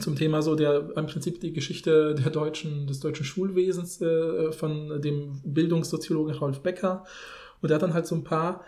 zum 0.00 0.16
Thema 0.16 0.42
so 0.42 0.56
der 0.56 0.96
im 0.96 1.06
Prinzip 1.06 1.40
die 1.40 1.52
Geschichte 1.52 2.14
der 2.14 2.30
deutschen, 2.30 2.88
des 2.88 2.98
deutschen 3.00 3.24
Schulwesens 3.24 4.00
äh, 4.00 4.50
von 4.52 5.00
dem 5.00 5.40
Bildungssoziologen 5.44 6.34
Rolf 6.34 6.60
Becker. 6.60 7.04
Und 7.60 7.70
er 7.70 7.76
hat 7.76 7.82
dann 7.82 7.94
halt 7.94 8.06
so 8.06 8.16
ein 8.16 8.24
paar, 8.24 8.64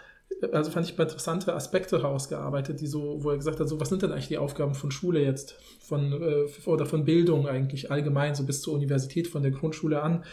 also 0.52 0.70
fand 0.70 0.86
ich 0.86 0.98
interessante 0.98 1.54
Aspekte 1.54 1.98
herausgearbeitet, 1.98 2.80
die 2.80 2.86
so, 2.86 3.18
wo 3.22 3.30
er 3.30 3.36
gesagt 3.36 3.58
hat, 3.58 3.68
so 3.68 3.80
was 3.80 3.88
sind 3.88 4.02
denn 4.02 4.12
eigentlich 4.12 4.28
die 4.28 4.38
Aufgaben 4.38 4.74
von 4.74 4.90
Schule 4.90 5.22
jetzt, 5.22 5.56
von 5.92 6.12
äh, 6.22 6.46
oder 6.64 6.86
von 6.86 7.04
Bildung 7.04 7.46
eigentlich 7.46 7.90
allgemein, 7.90 8.34
so 8.34 8.44
bis 8.44 8.62
zur 8.62 8.72
Universität, 8.72 9.28
von 9.28 9.42
der 9.42 9.50
Grundschule 9.50 10.00
an. 10.00 10.24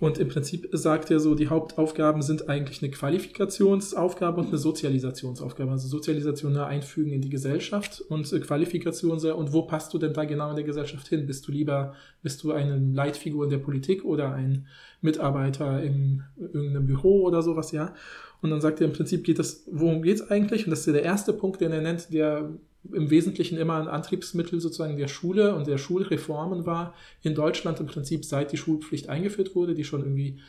Und 0.00 0.18
im 0.18 0.28
Prinzip 0.28 0.68
sagt 0.72 1.12
er 1.12 1.20
so, 1.20 1.36
die 1.36 1.48
Hauptaufgaben 1.48 2.22
sind 2.22 2.48
eigentlich 2.48 2.82
eine 2.82 2.90
Qualifikationsaufgabe 2.90 4.40
und 4.40 4.48
eine 4.48 4.58
Sozialisationsaufgabe. 4.58 5.70
Also 5.70 5.86
Sozialisation 5.86 6.56
einfügen 6.56 7.12
in 7.12 7.20
die 7.20 7.28
Gesellschaft 7.28 8.00
und 8.08 8.32
äh, 8.32 8.40
Qualifikation 8.40 9.20
sehr. 9.20 9.36
Und 9.36 9.52
wo 9.52 9.62
passt 9.62 9.92
du 9.92 9.98
denn 9.98 10.14
da 10.14 10.24
genau 10.24 10.48
in 10.48 10.56
der 10.56 10.64
Gesellschaft 10.64 11.06
hin? 11.08 11.26
Bist 11.26 11.46
du 11.46 11.52
lieber, 11.52 11.94
bist 12.22 12.42
du 12.42 12.52
eine 12.52 12.78
Leitfigur 12.78 13.44
in 13.44 13.50
der 13.50 13.58
Politik 13.58 14.04
oder 14.04 14.32
ein 14.32 14.66
Mitarbeiter 15.02 15.82
in 15.82 16.22
irgendeinem 16.38 16.86
Büro 16.86 17.22
oder 17.22 17.42
sowas, 17.42 17.70
ja? 17.70 17.94
Und 18.40 18.50
dann 18.50 18.60
sagt 18.60 18.80
er 18.80 18.86
im 18.86 18.92
Prinzip 18.92 19.22
geht 19.22 19.38
es, 19.38 19.68
worum 19.70 20.02
geht 20.02 20.16
es 20.16 20.30
eigentlich? 20.30 20.66
Und 20.66 20.70
das 20.70 20.86
ist 20.86 20.92
der 20.92 21.04
erste 21.04 21.32
Punkt, 21.32 21.60
den 21.60 21.70
er 21.70 21.82
nennt, 21.82 22.12
der 22.12 22.50
im 22.90 23.10
Wesentlichen 23.10 23.58
immer 23.58 23.80
ein 23.80 23.88
Antriebsmittel 23.88 24.60
sozusagen 24.60 24.96
der 24.96 25.08
Schule 25.08 25.54
und 25.54 25.66
der 25.66 25.78
Schulreformen 25.78 26.66
war 26.66 26.94
in 27.22 27.34
Deutschland 27.34 27.78
im 27.80 27.86
Prinzip 27.86 28.24
seit 28.24 28.52
die 28.52 28.56
Schulpflicht 28.56 29.08
eingeführt 29.08 29.54
wurde, 29.54 29.74
die 29.74 29.84
schon 29.84 30.00
irgendwie 30.00 30.40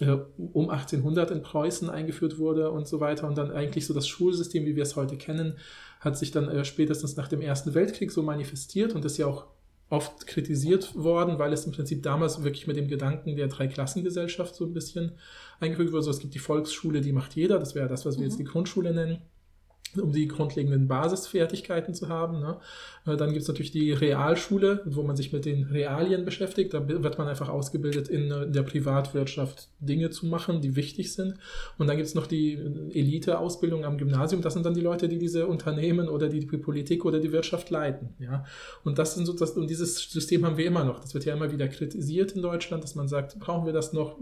äh, 0.00 0.16
um 0.52 0.70
1800 0.70 1.30
in 1.30 1.42
Preußen 1.42 1.90
eingeführt 1.90 2.38
wurde 2.38 2.70
und 2.70 2.88
so 2.88 3.00
weiter 3.00 3.28
und 3.28 3.36
dann 3.36 3.50
eigentlich 3.50 3.86
so 3.86 3.92
das 3.92 4.08
Schulsystem, 4.08 4.64
wie 4.64 4.74
wir 4.74 4.84
es 4.84 4.96
heute 4.96 5.16
kennen, 5.16 5.58
hat 6.00 6.16
sich 6.16 6.30
dann 6.30 6.48
äh, 6.48 6.64
spätestens 6.64 7.16
nach 7.16 7.28
dem 7.28 7.42
Ersten 7.42 7.74
Weltkrieg 7.74 8.10
so 8.10 8.22
manifestiert 8.22 8.94
und 8.94 9.04
ist 9.04 9.18
ja 9.18 9.26
auch 9.26 9.46
oft 9.90 10.26
kritisiert 10.26 10.94
worden, 10.96 11.38
weil 11.38 11.52
es 11.52 11.66
im 11.66 11.72
Prinzip 11.72 12.02
damals 12.02 12.42
wirklich 12.42 12.66
mit 12.66 12.78
dem 12.78 12.88
Gedanken 12.88 13.36
der 13.36 13.48
Dreiklassengesellschaft 13.48 14.54
so 14.54 14.64
ein 14.64 14.72
bisschen 14.72 15.12
eingefügt 15.60 15.90
wurde. 15.90 15.98
Also 15.98 16.10
es 16.10 16.20
gibt 16.20 16.32
die 16.32 16.38
Volksschule, 16.38 17.02
die 17.02 17.12
macht 17.12 17.36
jeder, 17.36 17.58
das 17.58 17.74
wäre 17.74 17.88
das, 17.88 18.06
was 18.06 18.16
wir 18.16 18.22
mhm. 18.22 18.30
jetzt 18.30 18.38
die 18.38 18.44
Grundschule 18.44 18.94
nennen 18.94 19.18
um 20.00 20.12
die 20.12 20.28
grundlegenden 20.28 20.88
Basisfertigkeiten 20.88 21.94
zu 21.94 22.08
haben. 22.08 22.40
Ne? 22.40 22.56
Äh, 23.06 23.16
dann 23.16 23.30
gibt 23.30 23.42
es 23.42 23.48
natürlich 23.48 23.72
die 23.72 23.92
Realschule, 23.92 24.82
wo 24.84 25.02
man 25.02 25.16
sich 25.16 25.32
mit 25.32 25.44
den 25.44 25.64
Realien 25.64 26.24
beschäftigt. 26.24 26.72
Da 26.74 26.88
wird 26.88 27.18
man 27.18 27.28
einfach 27.28 27.48
ausgebildet, 27.48 28.08
in, 28.08 28.52
der 28.52 28.62
Privatwirtschaft 28.62 29.68
Dinge 29.80 30.10
zu 30.10 30.26
machen, 30.26 30.60
die 30.60 30.76
wichtig 30.76 31.12
sind. 31.12 31.34
Und 31.78 31.86
dann 31.86 31.96
gibt 31.96 32.08
es 32.08 32.14
noch 32.14 32.26
die 32.26 32.54
Elite-Ausbildung 32.92 33.84
am 33.84 33.98
Gymnasium. 33.98 34.42
Das 34.42 34.54
sind 34.54 34.64
dann 34.64 34.74
die 34.74 34.80
Leute, 34.80 35.08
die 35.08 35.18
diese 35.18 35.46
Unternehmen 35.46 36.08
oder 36.08 36.28
die, 36.28 36.46
Politik 36.46 37.04
oder 37.04 37.20
die 37.20 37.32
Wirtschaft 37.32 37.70
leiten. 37.70 38.10
Ja? 38.18 38.44
Und 38.84 38.98
das 38.98 39.14
sind 39.14 39.26
so, 39.26 39.32
das, 39.32 39.52
und 39.52 39.68
dieses 39.68 40.10
System 40.10 40.46
haben 40.46 40.56
wir 40.56 40.66
immer 40.66 40.84
noch. 40.84 41.00
Das 41.00 41.14
wird 41.14 41.24
ja 41.24 41.34
immer 41.34 41.52
wieder 41.52 41.68
kritisiert 41.68 42.32
in 42.32 42.42
Deutschland, 42.42 42.84
dass 42.84 42.94
man 42.94 43.08
sagt, 43.08 43.38
brauchen 43.38 43.66
wir 43.66 43.72
das 43.72 43.92
noch? 43.92 44.16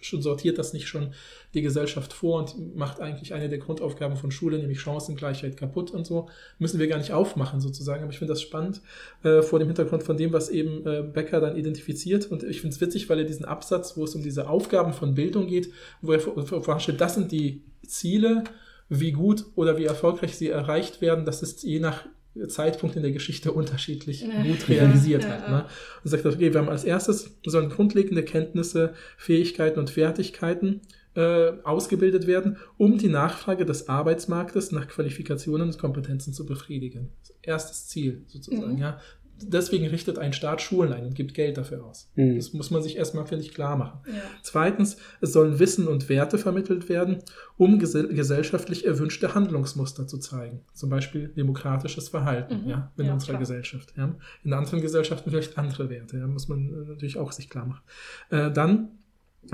Sortiert 0.00 0.58
das 0.58 0.72
nicht 0.72 0.88
schon 0.88 1.12
die 1.54 1.62
Gesellschaft 1.62 2.12
vor 2.12 2.40
und 2.40 2.76
macht 2.76 3.00
eigentlich 3.00 3.32
eine 3.32 3.48
der 3.48 3.58
Grundaufgaben 3.58 4.16
von 4.16 4.30
Schule, 4.30 4.58
nämlich 4.58 4.80
Chancengleichheit 4.80 5.56
kaputt 5.56 5.90
und 5.90 6.06
so. 6.06 6.28
Müssen 6.58 6.78
wir 6.78 6.88
gar 6.88 6.98
nicht 6.98 7.12
aufmachen 7.12 7.60
sozusagen. 7.60 8.02
Aber 8.02 8.12
ich 8.12 8.18
finde 8.18 8.32
das 8.32 8.42
spannend 8.42 8.82
äh, 9.22 9.40
vor 9.40 9.58
dem 9.58 9.68
Hintergrund 9.68 10.02
von 10.02 10.16
dem, 10.16 10.32
was 10.32 10.50
eben 10.50 10.86
äh, 10.86 11.02
Becker 11.02 11.40
dann 11.40 11.56
identifiziert. 11.56 12.26
Und 12.26 12.42
ich 12.42 12.60
finde 12.60 12.74
es 12.74 12.80
witzig, 12.80 13.08
weil 13.08 13.20
er 13.20 13.24
diesen 13.24 13.46
Absatz, 13.46 13.96
wo 13.96 14.04
es 14.04 14.14
um 14.14 14.22
diese 14.22 14.48
Aufgaben 14.48 14.92
von 14.92 15.14
Bildung 15.14 15.46
geht, 15.46 15.72
wo 16.02 16.12
er 16.12 16.20
vorstellt, 16.20 17.00
das 17.00 17.14
sind 17.14 17.32
die 17.32 17.62
Ziele, 17.86 18.44
wie 18.90 19.12
gut 19.12 19.44
oder 19.54 19.78
wie 19.78 19.84
erfolgreich 19.84 20.36
sie 20.36 20.48
erreicht 20.48 21.00
werden, 21.00 21.24
das 21.24 21.42
ist 21.42 21.62
je 21.62 21.78
nach 21.78 22.04
Zeitpunkt 22.46 22.94
in 22.94 23.02
der 23.02 23.10
Geschichte 23.10 23.52
unterschiedlich 23.52 24.22
ja. 24.22 24.42
gut 24.42 24.68
realisiert 24.68 25.24
ja, 25.24 25.30
hat. 25.30 25.50
Ne? 25.50 25.64
Und 26.04 26.10
sagt, 26.10 26.24
okay, 26.24 26.52
wir 26.52 26.60
haben 26.60 26.68
als 26.68 26.84
erstes 26.84 27.36
sollen 27.44 27.68
grundlegende 27.70 28.22
Kenntnisse, 28.22 28.94
Fähigkeiten 29.16 29.80
und 29.80 29.90
Fertigkeiten 29.90 30.82
äh, 31.14 31.52
ausgebildet 31.64 32.26
werden, 32.26 32.58
um 32.76 32.98
die 32.98 33.08
Nachfrage 33.08 33.64
des 33.64 33.88
Arbeitsmarktes 33.88 34.72
nach 34.72 34.88
Qualifikationen 34.88 35.68
und 35.68 35.78
Kompetenzen 35.78 36.32
zu 36.32 36.46
befriedigen. 36.46 37.10
Erstes 37.42 37.88
Ziel 37.88 38.24
sozusagen, 38.28 38.74
mhm. 38.74 38.78
ja. 38.78 39.00
Deswegen 39.40 39.86
richtet 39.86 40.18
ein 40.18 40.32
Staat 40.32 40.60
Schulen 40.60 40.92
ein 40.92 41.06
und 41.06 41.14
gibt 41.14 41.32
Geld 41.32 41.56
dafür 41.56 41.84
aus. 41.84 42.10
Mhm. 42.16 42.36
Das 42.36 42.52
muss 42.52 42.70
man 42.70 42.82
sich 42.82 42.96
erstmal, 42.96 43.24
finde 43.26 43.44
ich, 43.44 43.54
klar 43.54 43.76
machen. 43.76 44.00
Ja. 44.08 44.22
Zweitens, 44.42 44.96
es 45.20 45.32
sollen 45.32 45.58
Wissen 45.60 45.86
und 45.86 46.08
Werte 46.08 46.38
vermittelt 46.38 46.88
werden, 46.88 47.18
um 47.56 47.78
ges 47.78 47.92
gesellschaftlich 47.92 48.84
erwünschte 48.84 49.34
Handlungsmuster 49.34 50.06
zu 50.06 50.18
zeigen. 50.18 50.62
Zum 50.72 50.90
Beispiel 50.90 51.28
demokratisches 51.28 52.08
Verhalten 52.08 52.64
mhm. 52.64 52.68
ja, 52.68 52.92
in 52.96 53.06
ja, 53.06 53.12
unserer 53.12 53.30
klar. 53.30 53.40
Gesellschaft. 53.40 53.94
Ja. 53.96 54.14
In 54.42 54.52
anderen 54.52 54.80
Gesellschaften 54.80 55.30
vielleicht 55.30 55.56
andere 55.56 55.88
Werte, 55.88 56.18
ja, 56.18 56.26
muss 56.26 56.48
man 56.48 56.68
äh, 56.68 56.88
natürlich 56.88 57.18
auch 57.18 57.30
sich 57.30 57.48
klar 57.48 57.66
machen. 57.66 57.82
Äh, 58.30 58.50
dann 58.50 58.88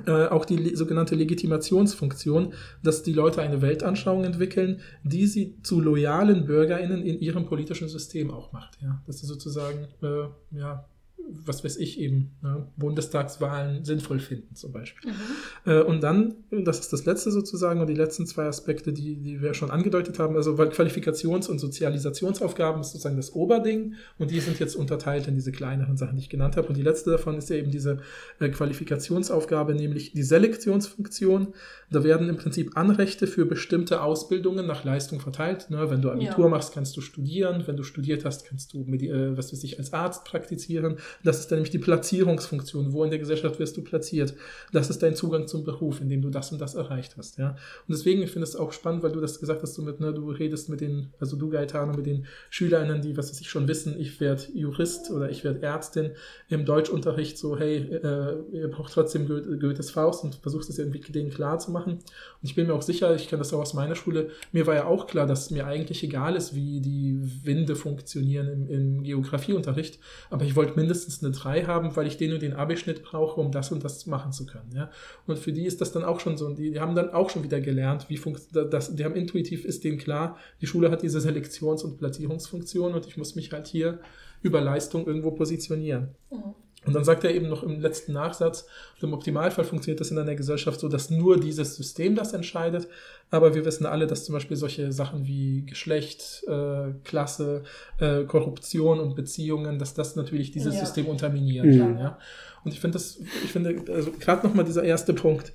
äh, 0.07 0.27
auch 0.27 0.45
die 0.45 0.75
sogenannte 0.75 1.15
Legitimationsfunktion, 1.15 2.55
dass 2.83 3.03
die 3.03 3.13
Leute 3.13 3.43
eine 3.43 3.63
Weltanschauung 3.63 4.25
entwickeln, 4.25 4.81
die 5.05 5.27
sie 5.27 5.61
zu 5.63 5.81
loyalen 5.81 6.47
BürgerInnen 6.47 7.03
in 7.03 7.21
ihrem 7.21 7.47
politischen 7.47 7.89
System 7.89 8.31
auch 8.31 8.53
macht. 8.53 8.79
Ja? 8.83 9.03
Dass 9.07 9.21
sie 9.21 9.27
sozusagen 9.27 9.87
äh, 10.03 10.29
ja, 10.57 10.89
was 11.31 11.65
weiß 11.65 11.77
ich 11.77 11.99
eben, 11.99 12.33
ne, 12.43 12.67
Bundestagswahlen 12.77 13.85
sinnvoll 13.85 14.19
finden 14.19 14.55
zum 14.55 14.73
Beispiel. 14.73 15.13
Mhm. 15.13 15.71
Äh, 15.71 15.83
und 15.83 16.03
dann, 16.03 16.35
das 16.51 16.81
ist 16.81 16.93
das 16.93 17.05
letzte 17.05 17.31
sozusagen, 17.31 17.81
und 17.81 17.87
die 17.87 17.95
letzten 17.95 18.27
zwei 18.27 18.45
Aspekte, 18.45 18.93
die, 18.93 19.17
die 19.17 19.41
wir 19.41 19.55
schon 19.55 19.71
angedeutet 19.71 20.19
haben, 20.19 20.37
also 20.37 20.59
weil 20.59 20.69
Qualifikations- 20.69 21.49
und 21.49 21.59
Sozialisationsaufgaben 21.59 22.81
ist 22.81 22.93
sozusagen 22.93 23.17
das 23.17 23.35
Oberding 23.35 23.95
und 24.19 24.31
die 24.31 24.41
sind 24.41 24.59
jetzt 24.59 24.77
unterteilt 24.77 25.29
in 25.29 25.35
diese 25.35 25.53
kleineren 25.53 25.97
Sachen, 25.97 26.17
die 26.17 26.23
ich 26.23 26.31
genannt 26.31 26.57
habe. 26.57 26.69
Und 26.69 26.77
die 26.77 26.83
letzte 26.83 27.11
davon 27.11 27.37
ist 27.39 27.51
ja 27.51 27.57
eben 27.57 27.71
diese 27.71 27.99
äh, 28.41 28.49
Qualifikationsaufgabe, 28.49 29.75
nämlich 29.75 30.13
die 30.13 30.23
Selektionsfunktion. 30.23 31.55
Da 31.91 32.05
werden 32.05 32.29
im 32.29 32.37
Prinzip 32.37 32.77
Anrechte 32.77 33.27
für 33.27 33.47
bestimmte 33.47 34.03
Ausbildungen 34.03 34.67
nach 34.67 34.85
Leistung 34.85 35.21
verteilt. 35.21 35.71
Ne? 35.71 35.91
Wenn 35.91 36.03
du 36.03 36.11
Abitur 36.11 36.45
ja. 36.45 36.51
machst, 36.51 36.75
kannst 36.75 36.97
du 36.97 37.01
studieren. 37.01 37.67
Wenn 37.67 37.77
du 37.77 37.83
studiert 37.83 38.25
hast, 38.25 38.47
kannst 38.47 38.73
du, 38.73 38.85
äh, 38.85 39.37
was 39.37 39.53
weiß 39.53 39.65
ich, 39.65 39.79
als 39.79 39.93
Arzt 39.93 40.25
praktizieren. 40.25 40.97
Das 41.23 41.39
ist 41.41 41.51
dann 41.51 41.59
nämlich 41.59 41.71
die 41.71 41.79
Platzierungsfunktion. 41.79 42.93
Wo 42.93 43.05
in 43.05 43.11
der 43.11 43.19
Gesellschaft 43.19 43.59
wirst 43.59 43.77
du 43.77 43.83
platziert? 43.83 44.35
Das 44.73 44.91
ist 44.91 45.03
dein 45.03 45.15
Zugang 45.15 45.47
zum 45.47 45.65
Beruf, 45.65 46.01
indem 46.01 46.23
du 46.23 46.31
das 46.31 46.53
und 46.53 46.61
das 46.61 46.75
erreicht 46.75 47.17
hast. 47.17 47.39
Ja? 47.39 47.51
Und 47.51 47.97
deswegen, 47.97 48.23
ich 48.23 48.31
finde 48.31 48.45
es 48.45 48.57
auch 48.57 48.73
spannend, 48.73 49.03
weil 49.03 49.13
du 49.13 49.21
das 49.21 49.41
gesagt 49.41 49.63
hast, 49.63 49.77
du, 49.79 49.83
mit, 49.83 50.01
ne, 50.01 50.13
du 50.13 50.31
redest 50.31 50.69
mit 50.69 50.81
den, 50.81 51.13
also 51.21 51.37
du 51.37 51.49
Gaetano, 51.51 51.95
mit 51.95 52.07
den 52.07 52.27
Schülerinnen, 52.51 53.03
die, 53.03 53.17
was 53.17 53.31
weiß 53.31 53.41
ich, 53.41 53.51
schon 53.51 53.69
wissen, 53.69 53.99
ich 53.99 54.21
werde 54.21 54.43
Jurist 54.55 55.11
oder 55.11 55.31
ich 55.31 55.45
werde 55.45 55.63
Ärztin 55.63 56.13
im 56.49 56.65
Deutschunterricht 56.65 57.39
so, 57.39 57.59
hey, 57.59 57.77
äh, 57.77 58.37
ihr 58.53 58.69
braucht 58.71 58.93
trotzdem 58.93 59.27
Goethes 59.27 59.91
Faust 59.91 60.25
und 60.25 60.37
versuchst 60.37 60.71
es 60.71 60.79
irgendwie 60.79 61.01
denen 61.01 61.31
klar 61.31 61.59
zu 61.59 61.71
machen. 61.71 61.93
Und 61.95 62.03
ich 62.43 62.55
bin 62.55 62.67
mir 62.67 62.75
auch 62.75 62.83
sicher, 62.83 63.15
ich 63.15 63.29
kenne 63.29 63.41
das 63.41 63.53
auch 63.53 63.61
aus 63.61 63.75
meiner 63.75 63.95
Schule, 63.95 64.31
mir 64.53 64.67
war 64.67 64.75
ja 64.75 64.87
auch 64.87 65.07
klar, 65.07 65.27
dass 65.27 65.51
mir 65.51 65.67
eigentlich 65.67 66.03
egal 66.03 66.37
ist, 66.37 66.55
wie 66.55 66.81
die 66.81 67.19
Winde 67.45 67.77
funktionieren 67.77 68.49
im, 68.49 68.69
im 68.69 69.03
Geografieunterricht, 69.03 69.99
aber 70.31 70.45
ich 70.45 70.57
wollte 70.57 70.79
mindestens 70.79 71.04
mindestens 71.05 71.25
eine 71.25 71.35
3 71.35 71.67
haben, 71.67 71.95
weil 71.97 72.07
ich 72.07 72.17
den 72.17 72.33
und 72.33 72.43
den 72.43 72.55
Abischnitt 72.55 73.03
brauche, 73.03 73.41
um 73.41 73.53
das 73.53 73.71
und 73.71 73.85
das 73.85 74.07
machen 74.07 74.33
zu 74.33 74.47
können. 74.47 74.71
Ja? 74.75 74.91
Und 75.27 75.39
für 75.39 75.53
die 75.53 75.67
ist 75.67 75.81
das 75.81 75.93
dann 75.93 76.05
auch 76.05 76.21
schon 76.21 76.37
so, 76.37 76.53
die, 76.53 76.71
die 76.73 76.81
haben 76.81 76.95
dann 76.95 77.11
auch 77.11 77.31
schon 77.31 77.43
wieder 77.43 77.61
gelernt, 77.61 78.07
wie 78.09 78.17
funktioniert 78.17 78.73
das, 78.73 78.95
die 78.95 79.05
haben 79.05 79.15
intuitiv, 79.15 79.65
ist 79.65 79.85
denen 79.85 79.99
klar, 79.99 80.37
die 80.61 80.67
Schule 80.67 80.91
hat 80.91 81.03
diese 81.03 81.21
Selektions- 81.21 81.85
und 81.85 81.99
Platzierungsfunktion 81.99 82.95
und 82.95 83.07
ich 83.07 83.17
muss 83.17 83.35
mich 83.35 83.53
halt 83.53 83.67
hier 83.67 84.01
über 84.43 84.61
Leistung 84.61 85.07
irgendwo 85.07 85.31
positionieren. 85.31 86.15
Mhm. 86.31 86.55
Und 86.87 86.93
dann 86.95 87.05
sagt 87.05 87.25
er 87.25 87.35
eben 87.35 87.49
noch 87.49 87.63
im 87.63 87.81
letzten 87.81 88.13
Nachsatz, 88.13 88.67
im 89.01 89.13
Optimalfall 89.13 89.65
funktioniert 89.65 90.01
das 90.01 90.11
in 90.11 90.19
einer 90.19 90.35
Gesellschaft 90.35 90.81
so, 90.81 90.89
dass 90.89 91.11
nur 91.11 91.39
dieses 91.39 91.77
System 91.77 92.15
das 92.15 92.33
entscheidet. 92.33 92.89
Aber 93.31 93.55
wir 93.55 93.65
wissen 93.65 93.87
alle, 93.87 94.07
dass 94.07 94.25
zum 94.25 94.35
Beispiel 94.35 94.57
solche 94.57 94.93
Sachen 94.93 95.27
wie 95.27 95.65
Geschlecht, 95.67 96.45
äh, 96.47 96.93
Klasse, 97.05 97.65
äh, 97.99 98.25
Korruption 98.25 99.01
und 99.01 99.15
Beziehungen, 99.15 99.79
dass 99.79 99.95
das 99.95 100.17
natürlich 100.17 100.53
dieses 100.53 100.75
ja. 100.75 100.81
System 100.81 101.07
unterminieren 101.07 101.71
mhm. 101.71 101.79
kann. 101.79 101.99
Ja? 101.99 102.19
Und 102.65 102.73
ich 102.73 102.81
finde 102.81 102.95
das, 102.95 103.19
ich 103.45 103.51
finde, 103.51 103.83
also 103.93 104.11
gerade 104.19 104.47
nochmal 104.47 104.65
dieser 104.65 104.85
erste 104.85 105.13
Punkt. 105.13 105.53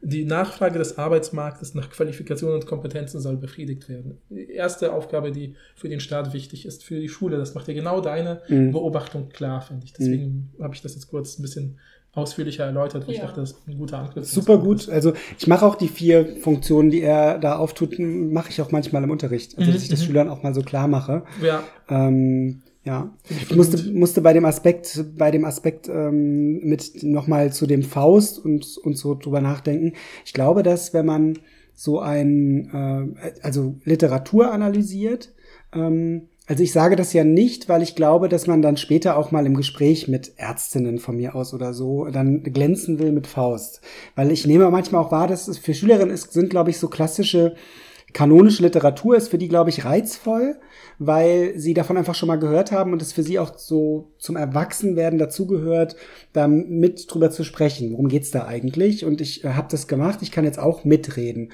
Die 0.00 0.24
Nachfrage 0.24 0.78
des 0.78 0.96
Arbeitsmarktes 0.96 1.74
nach 1.74 1.90
Qualifikationen 1.90 2.56
und 2.56 2.66
Kompetenzen 2.66 3.20
soll 3.20 3.36
befriedigt 3.36 3.88
werden. 3.88 4.18
Die 4.30 4.50
erste 4.50 4.92
Aufgabe, 4.92 5.32
die 5.32 5.54
für 5.74 5.88
den 5.88 6.00
Staat 6.00 6.32
wichtig 6.32 6.66
ist, 6.66 6.84
für 6.84 7.00
die 7.00 7.08
Schule, 7.08 7.36
das 7.36 7.54
macht 7.54 7.66
ja 7.68 7.74
genau 7.74 8.00
deine 8.00 8.42
mhm. 8.48 8.72
Beobachtung 8.72 9.28
klar, 9.28 9.60
finde 9.60 9.86
ich. 9.86 9.92
Deswegen 9.92 10.52
mhm. 10.56 10.62
habe 10.62 10.74
ich 10.74 10.82
das 10.82 10.94
jetzt 10.94 11.08
kurz 11.08 11.38
ein 11.38 11.42
bisschen 11.42 11.78
ausführlicher 12.12 12.64
erläutert. 12.64 13.04
Ja. 13.06 13.14
Ich 13.14 13.20
dachte, 13.20 13.40
das 13.40 13.52
ist 13.52 13.68
ein 13.68 13.78
guter 13.78 13.98
Angriff. 13.98 14.24
Super 14.26 14.58
gut. 14.58 14.88
Also 14.88 15.12
ich 15.38 15.46
mache 15.46 15.64
auch 15.64 15.74
die 15.74 15.88
vier 15.88 16.36
Funktionen, 16.40 16.90
die 16.90 17.02
er 17.02 17.38
da 17.38 17.56
auftut, 17.56 17.98
mache 17.98 18.50
ich 18.50 18.60
auch 18.60 18.70
manchmal 18.70 19.04
im 19.04 19.10
Unterricht. 19.10 19.58
Also 19.58 19.72
dass 19.72 19.82
ich 19.82 19.88
das 19.88 20.00
mhm. 20.02 20.06
Schülern 20.06 20.28
auch 20.28 20.42
mal 20.42 20.54
so 20.54 20.62
klar 20.62 20.88
mache. 20.88 21.24
Ja. 21.42 21.62
Ähm, 21.88 22.62
ja, 22.88 23.10
ich 23.28 23.54
musste, 23.54 23.92
musste 23.92 24.22
bei 24.22 24.32
dem 24.32 24.46
Aspekt, 24.46 25.04
bei 25.14 25.30
dem 25.30 25.44
Aspekt 25.44 25.90
ähm, 25.90 26.60
mit 26.60 27.02
nochmal 27.02 27.52
zu 27.52 27.66
dem 27.66 27.82
Faust 27.82 28.42
und, 28.42 28.78
und 28.78 28.96
so 28.96 29.14
drüber 29.14 29.42
nachdenken. 29.42 29.92
Ich 30.24 30.32
glaube, 30.32 30.62
dass 30.62 30.94
wenn 30.94 31.04
man 31.04 31.38
so 31.74 32.00
ein, 32.00 33.14
äh, 33.20 33.32
also 33.42 33.74
Literatur 33.84 34.52
analysiert, 34.52 35.34
ähm, 35.74 36.28
also 36.46 36.62
ich 36.62 36.72
sage 36.72 36.96
das 36.96 37.12
ja 37.12 37.24
nicht, 37.24 37.68
weil 37.68 37.82
ich 37.82 37.94
glaube, 37.94 38.30
dass 38.30 38.46
man 38.46 38.62
dann 38.62 38.78
später 38.78 39.18
auch 39.18 39.32
mal 39.32 39.44
im 39.44 39.54
Gespräch 39.54 40.08
mit 40.08 40.32
Ärztinnen 40.38 40.96
von 40.96 41.16
mir 41.16 41.34
aus 41.34 41.52
oder 41.52 41.74
so 41.74 42.06
dann 42.06 42.42
glänzen 42.42 42.98
will 42.98 43.12
mit 43.12 43.26
Faust. 43.26 43.82
Weil 44.16 44.30
ich 44.30 44.46
nehme 44.46 44.70
manchmal 44.70 45.04
auch 45.04 45.12
wahr, 45.12 45.28
dass 45.28 45.46
es 45.46 45.58
für 45.58 45.74
Schülerinnen 45.74 46.14
ist, 46.14 46.32
sind, 46.32 46.48
glaube 46.48 46.70
ich, 46.70 46.78
so 46.78 46.88
klassische 46.88 47.54
kanonische 48.14 48.62
Literatur 48.62 49.16
ist 49.16 49.28
für 49.28 49.36
die, 49.36 49.48
glaube 49.48 49.68
ich, 49.68 49.84
reizvoll, 49.84 50.56
weil 50.98 51.52
sie 51.56 51.74
davon 51.74 51.96
einfach 51.96 52.14
schon 52.14 52.26
mal 52.26 52.38
gehört 52.38 52.72
haben 52.72 52.92
und 52.92 53.02
es 53.02 53.12
für 53.12 53.22
sie 53.22 53.38
auch 53.38 53.56
so 53.56 54.12
zum 54.18 54.36
Erwachsenwerden 54.36 55.18
dazugehört, 55.18 55.96
da 56.32 56.48
mit 56.48 57.12
drüber 57.12 57.30
zu 57.30 57.44
sprechen. 57.44 57.92
Worum 57.92 58.08
geht's 58.08 58.30
da 58.30 58.46
eigentlich? 58.46 59.04
Und 59.04 59.20
ich 59.20 59.44
äh, 59.44 59.50
habe 59.50 59.68
das 59.70 59.86
gemacht, 59.86 60.20
ich 60.22 60.32
kann 60.32 60.44
jetzt 60.44 60.58
auch 60.58 60.84
mitreden. 60.84 61.52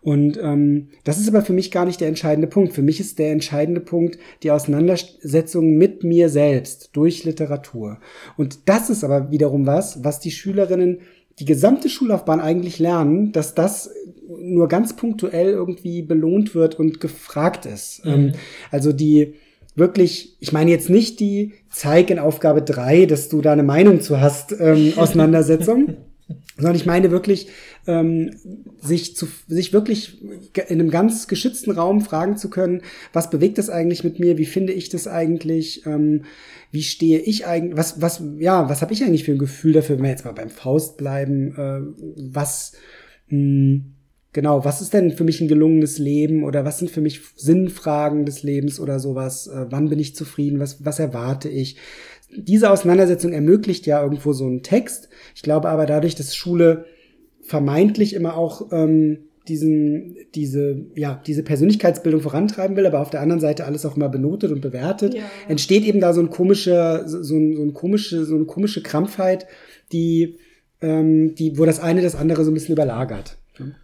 Und 0.00 0.38
ähm, 0.40 0.88
das 1.04 1.18
ist 1.18 1.28
aber 1.28 1.42
für 1.42 1.52
mich 1.52 1.70
gar 1.70 1.84
nicht 1.84 2.00
der 2.00 2.08
entscheidende 2.08 2.46
Punkt. 2.46 2.72
Für 2.72 2.82
mich 2.82 3.00
ist 3.00 3.18
der 3.18 3.32
entscheidende 3.32 3.80
Punkt 3.80 4.18
die 4.42 4.50
Auseinandersetzung 4.50 5.76
mit 5.76 6.04
mir 6.04 6.28
selbst 6.28 6.90
durch 6.92 7.24
Literatur. 7.24 7.98
Und 8.36 8.68
das 8.68 8.88
ist 8.88 9.04
aber 9.04 9.30
wiederum 9.30 9.66
was, 9.66 10.04
was 10.04 10.20
die 10.20 10.30
Schülerinnen 10.30 11.00
die 11.38 11.44
gesamte 11.44 11.88
Schullaufbahn 11.90 12.40
eigentlich 12.40 12.78
lernen, 12.78 13.32
dass 13.32 13.54
das 13.54 13.90
nur 14.28 14.68
ganz 14.68 14.96
punktuell 14.96 15.50
irgendwie 15.50 16.02
belohnt 16.02 16.54
wird 16.54 16.78
und 16.78 17.00
gefragt 17.00 17.66
ist. 17.66 18.04
Mhm. 18.04 18.12
Ähm, 18.12 18.32
also 18.70 18.92
die 18.92 19.34
wirklich, 19.76 20.36
ich 20.40 20.52
meine 20.52 20.70
jetzt 20.70 20.90
nicht 20.90 21.20
die 21.20 21.52
Zeig 21.70 22.10
in 22.10 22.18
Aufgabe 22.18 22.62
drei, 22.62 23.06
dass 23.06 23.28
du 23.28 23.42
da 23.42 23.52
eine 23.52 23.62
Meinung 23.62 24.00
zu 24.00 24.20
hast, 24.20 24.54
ähm, 24.58 24.92
Auseinandersetzung, 24.96 25.96
sondern 26.56 26.74
ich 26.74 26.86
meine 26.86 27.10
wirklich, 27.10 27.48
ähm, 27.86 28.34
sich, 28.80 29.14
zu, 29.14 29.28
sich 29.46 29.72
wirklich 29.72 30.22
in 30.68 30.80
einem 30.80 30.90
ganz 30.90 31.28
geschützten 31.28 31.70
Raum 31.70 32.00
fragen 32.00 32.36
zu 32.36 32.50
können, 32.50 32.82
was 33.12 33.30
bewegt 33.30 33.58
das 33.58 33.70
eigentlich 33.70 34.02
mit 34.02 34.18
mir, 34.18 34.38
wie 34.38 34.46
finde 34.46 34.72
ich 34.72 34.88
das 34.88 35.06
eigentlich, 35.06 35.86
ähm, 35.86 36.24
wie 36.72 36.82
stehe 36.82 37.20
ich 37.20 37.46
eigentlich, 37.46 37.76
was, 37.76 38.00
was, 38.00 38.22
ja, 38.38 38.68
was 38.68 38.82
habe 38.82 38.92
ich 38.92 39.04
eigentlich 39.04 39.24
für 39.24 39.32
ein 39.32 39.38
Gefühl 39.38 39.74
dafür, 39.74 39.96
wenn 39.96 40.04
wir 40.04 40.10
jetzt 40.10 40.24
mal 40.24 40.32
beim 40.32 40.50
Faust 40.50 40.96
bleiben, 40.96 41.54
äh, 41.56 41.80
was, 42.32 42.72
mh, 43.28 43.36
hm, 43.38 43.95
genau, 44.36 44.66
was 44.66 44.82
ist 44.82 44.92
denn 44.92 45.12
für 45.12 45.24
mich 45.24 45.40
ein 45.40 45.48
gelungenes 45.48 45.96
Leben 45.96 46.44
oder 46.44 46.66
was 46.66 46.78
sind 46.78 46.90
für 46.90 47.00
mich 47.00 47.22
Sinnfragen 47.36 48.26
des 48.26 48.42
Lebens 48.42 48.78
oder 48.78 49.00
sowas, 49.00 49.46
äh, 49.46 49.64
wann 49.70 49.88
bin 49.88 49.98
ich 49.98 50.14
zufrieden, 50.14 50.60
was, 50.60 50.84
was 50.84 50.98
erwarte 50.98 51.48
ich, 51.48 51.78
diese 52.30 52.70
Auseinandersetzung 52.70 53.32
ermöglicht 53.32 53.86
ja 53.86 54.02
irgendwo 54.02 54.34
so 54.34 54.44
einen 54.44 54.62
Text. 54.62 55.08
Ich 55.34 55.40
glaube 55.40 55.70
aber 55.70 55.86
dadurch, 55.86 56.16
dass 56.16 56.36
Schule 56.36 56.84
vermeintlich 57.40 58.12
immer 58.12 58.36
auch 58.36 58.70
ähm, 58.72 59.20
diesen, 59.48 60.18
diese, 60.34 60.84
ja, 60.96 61.22
diese 61.26 61.42
Persönlichkeitsbildung 61.42 62.20
vorantreiben 62.20 62.76
will, 62.76 62.84
aber 62.84 63.00
auf 63.00 63.08
der 63.08 63.22
anderen 63.22 63.40
Seite 63.40 63.64
alles 63.64 63.86
auch 63.86 63.96
immer 63.96 64.10
benotet 64.10 64.52
und 64.52 64.60
bewertet, 64.60 65.14
ja. 65.14 65.22
entsteht 65.48 65.84
eben 65.84 66.00
da 66.00 66.12
so 66.12 66.20
ein 66.20 66.28
komischer, 66.28 67.08
so, 67.08 67.22
so, 67.22 67.36
ein, 67.36 67.56
so 67.56 67.62
ein 67.62 67.72
komische, 67.72 68.26
so 68.26 68.34
eine 68.34 68.44
komische 68.44 68.82
Krampfheit, 68.82 69.46
die, 69.92 70.36
ähm, 70.82 71.34
die, 71.36 71.56
wo 71.56 71.64
das 71.64 71.80
eine 71.80 72.02
das 72.02 72.16
andere 72.16 72.44
so 72.44 72.50
ein 72.50 72.54
bisschen 72.54 72.74
überlagert. 72.74 73.38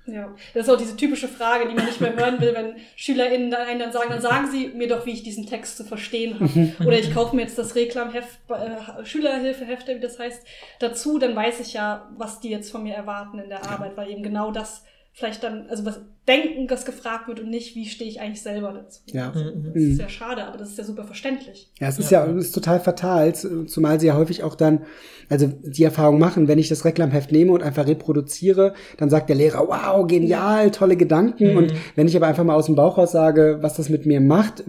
Ja, 0.07 0.35
das 0.55 0.67
ist 0.67 0.73
auch 0.73 0.79
diese 0.79 0.97
typische 0.97 1.29
Frage, 1.29 1.69
die 1.69 1.75
man 1.75 1.87
nicht 1.87 2.01
mehr 2.01 2.15
hören 2.15 2.41
will, 2.41 2.55
wenn 2.55 2.77
SchülerInnen 2.97 3.51
dann 3.51 3.67
einen 3.67 3.81
dann 3.81 3.93
sagen, 3.93 4.11
dann 4.11 4.21
sagen 4.21 4.49
sie 4.51 4.69
mir 4.69 4.89
doch, 4.89 5.07
wie 5.07 5.13
ich 5.13 5.23
diesen 5.23 5.47
Text 5.47 5.77
zu 5.77 5.85
verstehen 5.85 6.35
habe. 6.39 6.73
Oder 6.87 6.99
ich 6.99 7.13
kaufe 7.13 7.35
mir 7.37 7.43
jetzt 7.43 7.59
das 7.59 7.75
Reklamheft, 7.75 8.39
äh, 8.49 9.05
Schülerhilfehefte, 9.05 9.97
wie 9.97 10.01
das 10.01 10.19
heißt, 10.19 10.47
dazu, 10.79 11.19
dann 11.19 11.35
weiß 11.35 11.61
ich 11.61 11.73
ja, 11.73 12.11
was 12.17 12.41
die 12.41 12.51
jetzt 12.51 12.71
von 12.71 12.83
mir 12.83 12.95
erwarten 12.95 13.39
in 13.39 13.49
der 13.49 13.69
Arbeit, 13.71 13.97
weil 13.97 14.11
eben 14.11 14.23
genau 14.23 14.51
das 14.51 14.85
vielleicht 15.13 15.43
dann, 15.43 15.69
also 15.69 15.85
was 15.85 16.01
denken, 16.29 16.69
das 16.69 16.85
gefragt 16.85 17.27
wird 17.27 17.41
und 17.41 17.51
nicht, 17.51 17.75
wie 17.75 17.85
stehe 17.87 18.09
ich 18.09 18.21
eigentlich 18.21 18.43
selber 18.43 18.73
dazu. 18.73 19.01
Ja. 19.07 19.33
Also, 19.35 19.51
das 19.51 19.75
ist 19.75 19.99
ja 19.99 20.09
schade, 20.09 20.45
aber 20.45 20.57
das 20.57 20.69
ist 20.69 20.79
ja 20.79 20.85
super 20.85 21.03
verständlich. 21.05 21.71
Ja, 21.81 21.89
es 21.89 21.99
ist 21.99 22.13
ja, 22.13 22.25
ja 22.25 22.33
ist 22.39 22.53
total 22.53 22.79
fatal, 22.79 23.35
zumal 23.35 23.99
sie 23.99 24.07
ja 24.07 24.17
häufig 24.17 24.45
auch 24.45 24.55
dann, 24.55 24.83
also 25.29 25.49
die 25.49 25.83
Erfahrung 25.83 26.21
machen, 26.21 26.47
wenn 26.47 26.61
ich 26.61 26.69
das 26.69 26.85
Reklamheft 26.85 27.33
nehme 27.33 27.51
und 27.51 27.63
einfach 27.63 27.89
reproduziere, 27.89 28.75
dann 28.99 29.11
sagt 29.11 29.31
der 29.31 29.37
Lehrer, 29.37 29.67
wow, 29.67 30.07
genial, 30.07 30.71
tolle 30.71 30.97
Gedanken. 30.97 31.53
Mhm. 31.53 31.57
Und 31.57 31.75
wenn 31.97 32.07
ich 32.07 32.15
aber 32.15 32.29
einfach 32.29 32.45
mal 32.45 32.55
aus 32.55 32.67
dem 32.67 32.77
Bauch 32.77 32.99
raus 32.99 33.11
sage, 33.11 33.59
was 33.61 33.75
das 33.75 33.89
mit 33.89 34.07
mir 34.07 34.21
macht, 34.21 34.63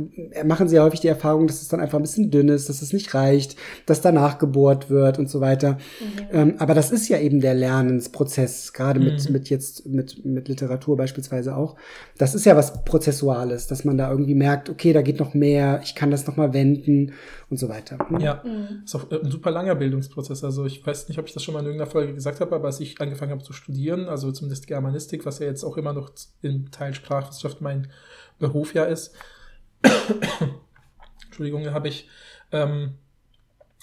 machen 0.43 0.67
sie 0.67 0.77
ja 0.77 0.83
häufig 0.83 1.01
die 1.01 1.07
Erfahrung, 1.07 1.45
dass 1.45 1.61
es 1.61 1.67
dann 1.67 1.79
einfach 1.79 1.99
ein 1.99 2.03
bisschen 2.03 2.31
dünn 2.31 2.49
ist, 2.49 2.67
dass 2.67 2.81
es 2.81 2.93
nicht 2.93 3.13
reicht, 3.13 3.57
dass 3.85 4.01
danach 4.01 4.39
gebohrt 4.39 4.89
wird 4.89 5.19
und 5.19 5.29
so 5.29 5.39
weiter. 5.39 5.73
Mhm. 5.73 5.77
Ähm, 6.31 6.55
aber 6.57 6.73
das 6.73 6.89
ist 6.91 7.09
ja 7.09 7.19
eben 7.19 7.41
der 7.41 7.53
Lernensprozess, 7.53 8.73
gerade 8.73 8.99
mhm. 8.99 9.05
mit, 9.05 9.29
mit 9.29 9.49
jetzt, 9.49 9.85
mit, 9.85 10.25
mit 10.25 10.47
Literatur 10.47 10.97
beispielsweise 10.97 11.42
auch. 11.49 11.75
Das 12.17 12.35
ist 12.35 12.45
ja 12.45 12.55
was 12.55 12.83
Prozessuales, 12.83 13.67
dass 13.67 13.83
man 13.83 13.97
da 13.97 14.09
irgendwie 14.09 14.35
merkt, 14.35 14.69
okay, 14.69 14.93
da 14.93 15.01
geht 15.01 15.19
noch 15.19 15.33
mehr, 15.33 15.81
ich 15.83 15.95
kann 15.95 16.11
das 16.11 16.27
nochmal 16.27 16.53
wenden 16.53 17.13
und 17.49 17.57
so 17.57 17.69
weiter. 17.69 17.97
Ja, 18.19 18.41
mhm. 18.43 18.83
ist 18.85 18.95
auch 18.95 19.09
ein 19.11 19.29
super 19.29 19.51
langer 19.51 19.75
Bildungsprozess. 19.75 20.43
Also 20.43 20.65
ich 20.65 20.85
weiß 20.85 21.09
nicht, 21.09 21.19
ob 21.19 21.27
ich 21.27 21.33
das 21.33 21.43
schon 21.43 21.53
mal 21.53 21.61
in 21.61 21.65
irgendeiner 21.65 21.91
Folge 21.91 22.13
gesagt 22.13 22.39
habe, 22.39 22.55
aber 22.55 22.67
als 22.67 22.79
ich 22.79 22.99
angefangen 23.01 23.31
habe 23.31 23.43
zu 23.43 23.53
studieren, 23.53 24.07
also 24.07 24.31
zumindest 24.31 24.67
Germanistik, 24.67 25.25
was 25.25 25.39
ja 25.39 25.47
jetzt 25.47 25.63
auch 25.63 25.77
immer 25.77 25.93
noch 25.93 26.11
im 26.41 26.71
Teil 26.71 26.93
Sprachwissenschaft 26.93 27.61
mein 27.61 27.87
Beruf 28.39 28.73
ja 28.73 28.85
ist, 28.85 29.13
Entschuldigung, 31.25 31.71
habe 31.71 31.87
ich 31.87 32.07
ähm, 32.51 32.93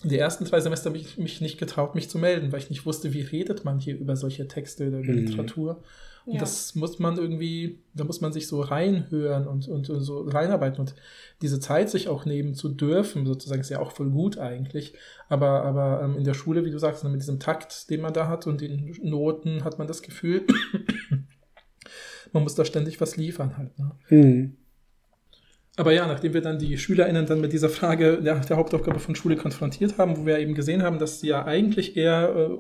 die 0.03 0.19
ersten 0.19 0.47
zwei 0.47 0.61
Semester 0.61 0.91
habe 0.91 0.99
ich 0.99 1.19
mich 1.19 1.41
nicht 1.41 1.59
getraut, 1.59 1.95
mich 1.95 2.09
zu 2.09 2.19
melden, 2.19 2.53
weil 2.53 2.61
ich 2.61 2.71
nicht 2.71 2.87
wusste, 2.87 3.13
wie 3.13 3.21
redet 3.21 3.65
man 3.65 3.79
hier 3.79 3.99
über 3.99 4.17
solche 4.17 4.49
Texte 4.49 4.89
oder 4.89 4.99
über 4.99 5.13
mhm. 5.13 5.19
Literatur. 5.19 5.83
Und 6.27 6.35
ja. 6.35 6.41
das 6.41 6.75
muss 6.75 6.99
man 6.99 7.17
irgendwie, 7.17 7.83
da 7.95 8.05
muss 8.05 8.21
man 8.21 8.33
sich 8.33 8.47
so 8.47 8.61
reinhören 8.61 9.47
und, 9.47 9.69
und, 9.69 9.89
und, 9.89 10.01
so 10.01 10.23
reinarbeiten. 10.23 10.81
Und 10.81 10.95
diese 11.43 11.61
Zeit 11.61 11.91
sich 11.91 12.09
auch 12.09 12.25
nehmen 12.25 12.55
zu 12.55 12.69
dürfen, 12.69 13.27
sozusagen, 13.27 13.61
ist 13.61 13.71
ja 13.71 13.81
auch 13.81 13.93
voll 13.93 14.11
gut 14.11 14.39
eigentlich. 14.39 14.95
Aber, 15.29 15.65
aber 15.65 16.03
ähm, 16.03 16.17
in 16.17 16.25
der 16.25 16.35
Schule, 16.35 16.65
wie 16.65 16.71
du 16.71 16.79
sagst, 16.79 17.05
mit 17.05 17.21
diesem 17.21 17.41
Takt, 17.41 17.91
den 17.91 18.01
man 18.01 18.13
da 18.13 18.29
hat 18.29 18.47
und 18.47 18.61
den 18.61 18.97
Noten, 19.03 19.65
hat 19.65 19.79
man 19.79 19.89
das 19.89 20.03
Gefühl, 20.03 20.47
man 22.33 22.43
muss 22.43 22.55
da 22.55 22.65
ständig 22.65 23.01
was 23.01 23.17
liefern 23.17 23.57
halt. 23.57 23.79
Ne? 23.79 23.93
Mhm. 24.11 24.57
Aber 25.77 25.93
ja, 25.93 26.07
nachdem 26.07 26.35
wir 26.35 26.43
dann 26.43 26.59
die 26.59 26.77
SchülerInnen 26.77 27.25
dann 27.27 27.41
mit 27.41 27.55
dieser 27.55 27.71
Frage 27.71 28.21
der, 28.21 28.41
der 28.41 28.57
Hauptaufgabe 28.59 28.99
von 28.99 29.15
Schule 29.15 29.37
konfrontiert 29.37 29.97
haben, 29.97 30.17
wo 30.17 30.27
wir 30.27 30.39
eben 30.39 30.55
gesehen 30.55 30.83
haben, 30.83 30.99
dass 30.99 31.21
sie 31.21 31.29
ja 31.29 31.47
eigentlich 31.47 31.97
eher 31.97 32.35
äh, 32.37 32.59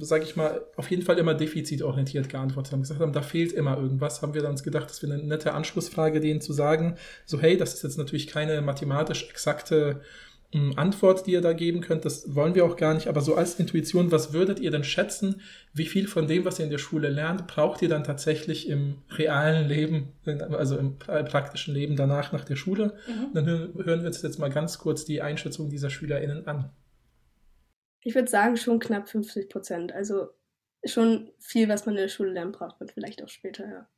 sage 0.00 0.24
ich 0.24 0.36
mal, 0.36 0.64
auf 0.76 0.90
jeden 0.90 1.02
Fall 1.02 1.18
immer 1.18 1.34
defizitorientiert 1.34 2.28
geantwortet 2.28 2.72
haben. 2.72 2.82
Gesagt 2.82 3.00
haben, 3.00 3.12
da 3.12 3.22
fehlt 3.22 3.52
immer 3.52 3.76
irgendwas, 3.76 4.22
haben 4.22 4.34
wir 4.34 4.42
dann 4.42 4.52
uns 4.52 4.62
gedacht, 4.62 4.90
dass 4.90 5.02
wir 5.02 5.12
eine 5.12 5.22
nette 5.22 5.54
Anschlussfrage 5.54 6.20
denen 6.20 6.40
zu 6.40 6.52
sagen, 6.52 6.96
so 7.24 7.40
hey, 7.40 7.56
das 7.56 7.74
ist 7.74 7.82
jetzt 7.82 7.98
natürlich 7.98 8.26
keine 8.26 8.60
mathematisch 8.62 9.28
exakte 9.30 10.00
hm, 10.52 10.74
Antwort, 10.76 11.26
die 11.26 11.32
ihr 11.32 11.40
da 11.40 11.54
geben 11.54 11.80
könnt, 11.80 12.04
das 12.04 12.34
wollen 12.34 12.54
wir 12.54 12.66
auch 12.66 12.76
gar 12.76 12.92
nicht, 12.92 13.06
aber 13.06 13.22
so 13.22 13.34
als 13.34 13.58
Intuition, 13.58 14.12
was 14.12 14.34
würdet 14.34 14.60
ihr 14.60 14.70
denn 14.70 14.84
schätzen, 14.84 15.40
wie 15.72 15.86
viel 15.86 16.06
von 16.06 16.26
dem, 16.26 16.44
was 16.44 16.58
ihr 16.58 16.66
in 16.66 16.70
der 16.70 16.78
Schule 16.78 17.08
lernt, 17.08 17.46
braucht 17.46 17.80
ihr 17.80 17.88
dann 17.88 18.04
tatsächlich 18.04 18.68
im 18.68 18.96
realen 19.16 19.66
Leben, 19.66 20.12
also 20.50 20.76
im 20.76 20.98
praktischen 20.98 21.72
Leben 21.72 21.96
danach 21.96 22.32
nach 22.32 22.44
der 22.44 22.56
Schule? 22.56 22.94
Mhm. 23.08 23.32
Dann 23.32 23.46
hören 23.46 24.00
wir 24.00 24.06
uns 24.06 24.20
jetzt 24.20 24.38
mal 24.38 24.50
ganz 24.50 24.78
kurz 24.78 25.06
die 25.06 25.22
Einschätzung 25.22 25.70
dieser 25.70 25.88
SchülerInnen 25.88 26.46
an. 26.46 26.70
Ich 28.02 28.14
würde 28.14 28.28
sagen, 28.28 28.56
schon 28.56 28.80
knapp 28.80 29.08
50 29.08 29.48
Prozent. 29.48 29.92
Also 29.92 30.28
schon 30.84 31.30
viel, 31.38 31.68
was 31.68 31.86
man 31.86 31.94
in 31.94 32.02
der 32.02 32.08
Schule 32.08 32.32
lernen 32.32 32.52
braucht 32.52 32.80
und 32.80 32.90
vielleicht 32.90 33.22
auch 33.22 33.28
später, 33.28 33.68
ja. 33.68 33.88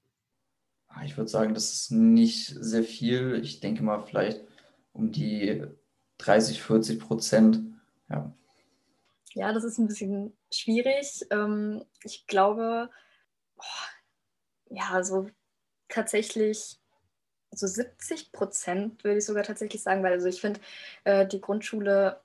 Ah, 0.89 1.05
ich 1.05 1.17
würde 1.17 1.29
sagen, 1.29 1.55
das 1.55 1.73
ist 1.73 1.91
nicht 1.91 2.47
sehr 2.47 2.85
viel. 2.85 3.41
Ich 3.43 3.61
denke 3.61 3.83
mal 3.83 4.05
vielleicht 4.05 4.43
um 4.93 5.11
die 5.11 5.65
30, 6.19 6.63
40 6.63 7.01
Prozent. 7.01 7.61
Ja. 8.09 8.33
ja, 9.33 9.53
das 9.53 9.65
ist 9.65 9.79
ein 9.79 9.89
bisschen 9.89 10.37
schwierig. 10.53 11.27
Ähm, 11.31 11.85
ich 12.05 12.27
glaube, 12.27 12.91
ja, 14.71 15.03
so 15.03 15.29
tatsächlich 15.89 16.79
so 17.51 17.67
70 17.67 18.33
Prozent 18.33 19.05
würde 19.05 19.19
ich 19.19 19.25
sogar 19.25 19.45
tatsächlich 19.45 19.83
sagen, 19.83 20.03
weil 20.03 20.13
also 20.13 20.27
ich 20.27 20.41
finde, 20.41 20.61
äh, 21.05 21.27
die 21.27 21.41
Grundschule 21.41 22.21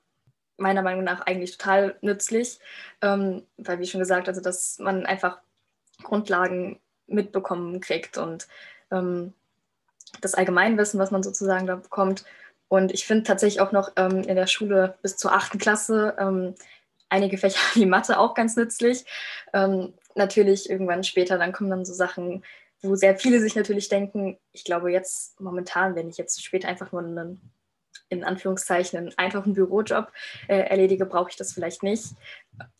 meiner 0.60 0.82
Meinung 0.82 1.04
nach 1.04 1.22
eigentlich 1.22 1.56
total 1.56 1.96
nützlich, 2.00 2.60
ähm, 3.02 3.46
weil 3.56 3.78
wie 3.80 3.86
schon 3.86 4.00
gesagt, 4.00 4.28
also 4.28 4.40
dass 4.40 4.78
man 4.78 5.06
einfach 5.06 5.38
Grundlagen 6.02 6.80
mitbekommen 7.06 7.80
kriegt 7.80 8.18
und 8.18 8.46
ähm, 8.90 9.34
das 10.20 10.34
Allgemeinwissen, 10.34 11.00
was 11.00 11.10
man 11.10 11.22
sozusagen 11.22 11.66
da 11.66 11.76
bekommt. 11.76 12.24
Und 12.68 12.92
ich 12.92 13.06
finde 13.06 13.24
tatsächlich 13.24 13.60
auch 13.60 13.72
noch 13.72 13.92
ähm, 13.96 14.22
in 14.22 14.36
der 14.36 14.46
Schule 14.46 14.96
bis 15.02 15.16
zur 15.16 15.32
achten 15.32 15.58
Klasse 15.58 16.16
ähm, 16.18 16.54
einige 17.08 17.38
Fächer 17.38 17.60
wie 17.74 17.86
Mathe 17.86 18.18
auch 18.18 18.34
ganz 18.34 18.56
nützlich. 18.56 19.04
Ähm, 19.52 19.94
natürlich 20.14 20.70
irgendwann 20.70 21.04
später, 21.04 21.38
dann 21.38 21.52
kommen 21.52 21.70
dann 21.70 21.84
so 21.84 21.92
Sachen, 21.92 22.44
wo 22.82 22.94
sehr 22.94 23.16
viele 23.16 23.40
sich 23.40 23.56
natürlich 23.56 23.88
denken, 23.88 24.38
ich 24.52 24.64
glaube 24.64 24.90
jetzt 24.90 25.40
momentan, 25.40 25.94
wenn 25.94 26.08
ich 26.08 26.16
jetzt 26.16 26.42
später 26.42 26.68
einfach 26.68 26.92
nur 26.92 27.02
einen 27.02 27.40
in 28.10 28.24
Anführungszeichen 28.24 28.98
einen 28.98 29.12
einfachen 29.16 29.54
Bürojob 29.54 30.12
äh, 30.48 30.58
erledige, 30.58 31.06
brauche 31.06 31.30
ich 31.30 31.36
das 31.36 31.52
vielleicht 31.52 31.82
nicht. 31.82 32.08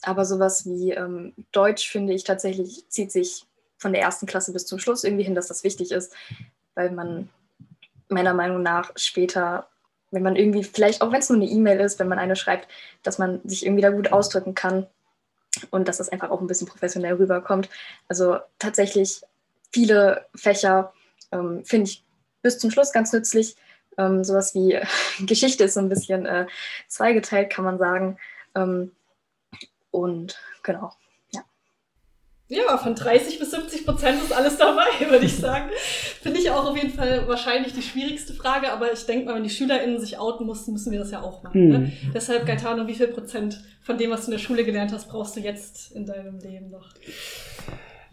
Aber 0.03 0.25
sowas 0.25 0.67
wie 0.67 0.91
ähm, 0.91 1.33
Deutsch, 1.53 1.91
finde 1.91 2.13
ich 2.13 2.25
tatsächlich, 2.25 2.85
zieht 2.89 3.11
sich 3.11 3.47
von 3.79 3.93
der 3.93 4.03
ersten 4.03 4.27
Klasse 4.27 4.53
bis 4.53 4.67
zum 4.67 4.79
Schluss 4.79 5.05
irgendwie 5.05 5.25
hin, 5.25 5.35
dass 5.35 5.49
das 5.49 5.65
wichtig 5.65 5.91
ist, 5.91 6.15
weil 6.75 6.91
man 6.91 7.31
meiner 8.09 8.35
Meinung 8.35 8.63
nach 8.63 8.91
später, 8.97 9.69
wenn 10.11 10.23
man 10.23 10.37
irgendwie, 10.37 10.65
vielleicht 10.65 11.01
auch 11.01 11.13
wenn 11.13 11.21
es 11.21 11.31
nur 11.31 11.39
eine 11.41 11.51
E-Mail 11.51 11.81
ist, 11.81 11.99
wenn 11.99 12.09
man 12.09 12.19
eine 12.19 12.37
schreibt, 12.37 12.69
dass 13.03 13.19
man 13.19 13.41
sich 13.45 13.65
irgendwie 13.65 13.83
da 13.83 13.91
gut 13.91 14.13
ausdrücken 14.13 14.55
kann 14.55 14.87
und 15.71 15.89
dass 15.89 15.99
das 15.99 16.09
einfach 16.11 16.31
auch 16.31 16.41
ein 16.41 16.47
bisschen 16.47 16.67
professionell 16.67 17.15
rüberkommt. 17.15 17.71
Also 18.09 18.39
tatsächlich 18.59 19.23
viele 19.73 20.27
Fächer 20.35 20.93
ähm, 21.33 21.65
finde 21.65 21.91
ich 21.91 22.05
bis 22.43 22.59
zum 22.59 22.71
Schluss 22.71 22.93
ganz 22.93 23.13
nützlich. 23.13 23.57
Ähm, 23.99 24.25
sowas 24.25 24.55
wie 24.55 24.79
Geschichte 25.27 25.65
ist 25.65 25.75
so 25.75 25.81
ein 25.81 25.89
bisschen 25.89 26.27
äh, 26.27 26.47
zweigeteilt, 26.89 27.51
kann 27.51 27.65
man 27.65 27.79
sagen. 27.79 28.19
Ähm, 28.55 28.93
und 29.91 30.39
genau. 30.63 30.93
Ja, 32.51 32.77
von 32.79 32.97
30 32.97 33.39
bis 33.39 33.53
70 33.53 33.87
Prozent 33.87 34.21
ist 34.25 34.33
alles 34.33 34.59
dabei, 34.59 34.89
würde 35.09 35.25
ich 35.25 35.37
sagen. 35.37 35.71
Finde 36.21 36.41
ich 36.41 36.51
auch 36.51 36.69
auf 36.69 36.77
jeden 36.77 36.93
Fall 36.93 37.29
wahrscheinlich 37.29 37.75
die 37.75 37.83
schwierigste 37.83 38.35
Frage, 38.35 38.73
aber 38.73 38.93
ich 38.93 39.07
denke 39.07 39.27
mal, 39.27 39.37
wenn 39.37 39.45
die 39.45 39.51
SchülerInnen 39.51 40.01
sich 40.01 40.19
outen 40.19 40.47
mussten, 40.47 40.73
müssen 40.73 40.91
wir 40.91 40.99
das 40.99 41.13
ja 41.13 41.23
auch 41.23 41.45
machen. 41.45 41.69
Ne? 41.69 41.79
Mhm. 41.79 41.93
Deshalb, 42.13 42.47
Gaetano, 42.47 42.89
wie 42.89 42.95
viel 42.95 43.07
Prozent 43.07 43.63
von 43.83 43.99
dem, 43.99 44.11
was 44.11 44.23
du 44.23 44.27
in 44.27 44.31
der 44.33 44.39
Schule 44.39 44.65
gelernt 44.65 44.93
hast, 44.93 45.09
brauchst 45.09 45.37
du 45.37 45.41
jetzt 45.41 45.93
in 45.93 46.07
deinem 46.07 46.41
Leben 46.41 46.71
noch? 46.71 46.89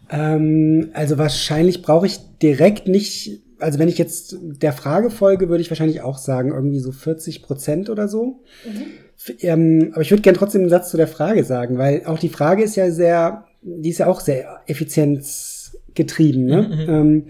Ähm, 0.08 0.92
also 0.94 1.18
wahrscheinlich 1.18 1.82
brauche 1.82 2.06
ich 2.06 2.18
direkt 2.40 2.86
nicht, 2.86 3.40
also 3.58 3.78
wenn 3.78 3.88
ich 3.88 3.98
jetzt 3.98 4.36
der 4.40 4.72
Frage 4.72 5.10
folge, 5.10 5.48
würde 5.48 5.60
ich 5.60 5.70
wahrscheinlich 5.70 6.02
auch 6.02 6.18
sagen, 6.18 6.52
irgendwie 6.52 6.80
so 6.80 6.92
40 6.92 7.42
Prozent 7.42 7.90
oder 7.90 8.08
so. 8.08 8.40
Mhm. 8.64 9.34
Ähm, 9.40 9.90
aber 9.92 10.02
ich 10.02 10.10
würde 10.10 10.22
gerne 10.22 10.38
trotzdem 10.38 10.62
einen 10.62 10.70
Satz 10.70 10.90
zu 10.90 10.96
der 10.96 11.08
Frage 11.08 11.44
sagen, 11.44 11.78
weil 11.78 12.04
auch 12.06 12.18
die 12.18 12.28
Frage 12.28 12.62
ist 12.62 12.76
ja 12.76 12.90
sehr, 12.90 13.44
die 13.62 13.90
ist 13.90 13.98
ja 13.98 14.06
auch 14.06 14.20
sehr 14.20 14.60
effizienzgetrieben. 14.66 16.44
Ne? 16.44 16.62
Mhm, 16.62 16.94
Ähm, 16.94 17.24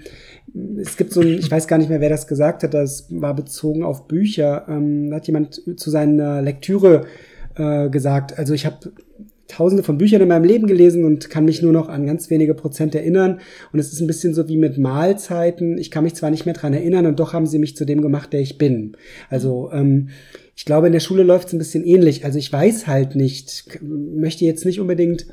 es 0.80 0.96
gibt 0.96 1.12
so 1.12 1.20
ein, 1.20 1.38
ich 1.38 1.50
weiß 1.50 1.66
gar 1.66 1.78
nicht 1.78 1.90
mehr, 1.90 2.00
wer 2.00 2.08
das 2.08 2.26
gesagt 2.26 2.62
hat, 2.62 2.74
das 2.74 3.06
war 3.10 3.34
bezogen 3.34 3.84
auf 3.84 4.08
Bücher. 4.08 4.66
Ähm, 4.68 5.10
da 5.10 5.16
hat 5.16 5.26
jemand 5.26 5.62
zu 5.76 5.90
seiner 5.90 6.42
Lektüre 6.42 7.06
äh, 7.56 7.88
gesagt, 7.90 8.38
also 8.38 8.54
ich 8.54 8.66
habe 8.66 8.92
tausende 9.48 9.82
von 9.82 9.98
Büchern 9.98 10.20
in 10.20 10.28
meinem 10.28 10.44
Leben 10.44 10.66
gelesen 10.66 11.04
und 11.04 11.30
kann 11.30 11.46
mich 11.46 11.62
nur 11.62 11.72
noch 11.72 11.88
an 11.88 12.06
ganz 12.06 12.28
wenige 12.30 12.54
Prozent 12.54 12.94
erinnern. 12.94 13.40
Und 13.72 13.78
es 13.78 13.92
ist 13.92 14.00
ein 14.00 14.06
bisschen 14.06 14.34
so 14.34 14.46
wie 14.46 14.58
mit 14.58 14.76
Mahlzeiten. 14.78 15.78
Ich 15.78 15.90
kann 15.90 16.04
mich 16.04 16.14
zwar 16.14 16.30
nicht 16.30 16.44
mehr 16.44 16.54
dran 16.54 16.74
erinnern 16.74 17.06
und 17.06 17.18
doch 17.18 17.32
haben 17.32 17.46
sie 17.46 17.58
mich 17.58 17.74
zu 17.74 17.86
dem 17.86 18.02
gemacht, 18.02 18.32
der 18.32 18.40
ich 18.40 18.58
bin. 18.58 18.96
Also 19.30 19.70
ähm, 19.72 20.10
ich 20.54 20.66
glaube, 20.66 20.86
in 20.88 20.92
der 20.92 21.00
Schule 21.00 21.22
läuft 21.22 21.48
es 21.48 21.54
ein 21.54 21.58
bisschen 21.58 21.84
ähnlich. 21.84 22.24
Also 22.24 22.38
ich 22.38 22.52
weiß 22.52 22.86
halt 22.86 23.16
nicht, 23.16 23.80
möchte 23.82 24.44
jetzt 24.44 24.66
nicht 24.66 24.80
unbedingt 24.80 25.26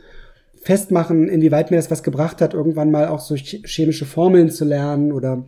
festmachen, 0.61 1.27
inwieweit 1.27 1.69
mir 1.69 1.77
das 1.77 1.91
was 1.91 2.01
gebracht 2.01 2.41
hat, 2.41 2.53
irgendwann 2.53 2.91
mal 2.91 3.09
auch 3.09 3.19
so 3.19 3.35
ch- 3.35 3.67
chemische 3.67 4.05
Formeln 4.05 4.49
zu 4.49 4.65
lernen 4.65 5.11
oder 5.11 5.45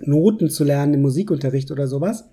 Noten 0.00 0.50
zu 0.50 0.64
lernen 0.64 0.94
im 0.94 1.02
Musikunterricht 1.02 1.70
oder 1.70 1.86
sowas. 1.86 2.24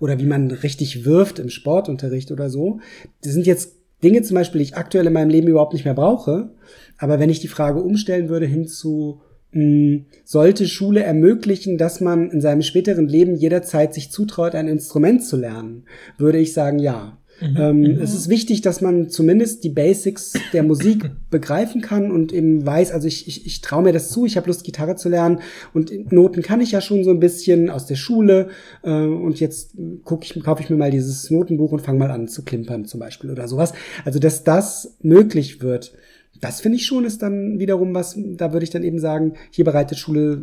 Oder 0.00 0.18
wie 0.18 0.26
man 0.26 0.50
richtig 0.50 1.04
wirft 1.04 1.38
im 1.38 1.48
Sportunterricht 1.48 2.32
oder 2.32 2.50
so. 2.50 2.80
Das 3.22 3.32
sind 3.32 3.46
jetzt 3.46 3.76
Dinge 4.02 4.22
zum 4.22 4.34
Beispiel, 4.34 4.58
die 4.58 4.66
ich 4.66 4.76
aktuell 4.76 5.06
in 5.06 5.12
meinem 5.12 5.30
Leben 5.30 5.48
überhaupt 5.48 5.72
nicht 5.72 5.84
mehr 5.84 5.94
brauche. 5.94 6.50
Aber 6.98 7.18
wenn 7.18 7.30
ich 7.30 7.40
die 7.40 7.48
Frage 7.48 7.80
umstellen 7.82 8.28
würde 8.28 8.46
hin 8.46 8.66
zu, 8.66 9.20
mh, 9.52 10.04
sollte 10.24 10.66
Schule 10.68 11.02
ermöglichen, 11.02 11.78
dass 11.78 12.00
man 12.00 12.30
in 12.30 12.40
seinem 12.40 12.62
späteren 12.62 13.08
Leben 13.08 13.34
jederzeit 13.34 13.94
sich 13.94 14.10
zutraut, 14.10 14.54
ein 14.54 14.68
Instrument 14.68 15.24
zu 15.24 15.36
lernen, 15.36 15.84
würde 16.18 16.38
ich 16.38 16.52
sagen, 16.52 16.78
ja. 16.78 17.18
Ähm, 17.56 17.98
Es 18.00 18.14
ist 18.14 18.28
wichtig, 18.28 18.62
dass 18.62 18.80
man 18.80 19.10
zumindest 19.10 19.64
die 19.64 19.70
Basics 19.70 20.32
der 20.52 20.62
Musik 20.62 21.10
begreifen 21.30 21.80
kann 21.80 22.10
und 22.10 22.32
eben 22.32 22.64
weiß, 22.64 22.92
also 22.92 23.06
ich, 23.06 23.28
ich, 23.28 23.46
ich 23.46 23.60
traue 23.60 23.82
mir 23.82 23.92
das 23.92 24.10
zu, 24.10 24.24
ich 24.26 24.36
habe 24.36 24.46
Lust, 24.46 24.64
Gitarre 24.64 24.96
zu 24.96 25.08
lernen 25.08 25.40
und 25.72 26.12
Noten 26.12 26.42
kann 26.42 26.60
ich 26.60 26.72
ja 26.72 26.80
schon 26.80 27.04
so 27.04 27.10
ein 27.10 27.20
bisschen 27.20 27.70
aus 27.70 27.86
der 27.86 27.96
Schule 27.96 28.48
äh, 28.82 28.90
und 28.90 29.40
jetzt 29.40 29.74
gucke 30.04 30.24
ich, 30.24 30.42
kaufe 30.42 30.62
ich 30.62 30.70
mir 30.70 30.76
mal 30.76 30.90
dieses 30.90 31.30
Notenbuch 31.30 31.72
und 31.72 31.82
fange 31.82 31.98
mal 31.98 32.10
an 32.10 32.28
zu 32.28 32.44
klimpern 32.44 32.84
zum 32.84 33.00
Beispiel 33.00 33.30
oder 33.30 33.48
sowas. 33.48 33.72
Also, 34.04 34.18
dass 34.18 34.44
das 34.44 34.96
möglich 35.02 35.62
wird, 35.62 35.94
das 36.40 36.60
finde 36.60 36.76
ich 36.76 36.86
schon 36.86 37.04
ist 37.04 37.22
dann 37.22 37.58
wiederum 37.58 37.94
was, 37.94 38.18
da 38.18 38.52
würde 38.52 38.64
ich 38.64 38.70
dann 38.70 38.82
eben 38.82 38.98
sagen, 38.98 39.34
hier 39.50 39.64
bereitet 39.64 39.98
Schule 39.98 40.42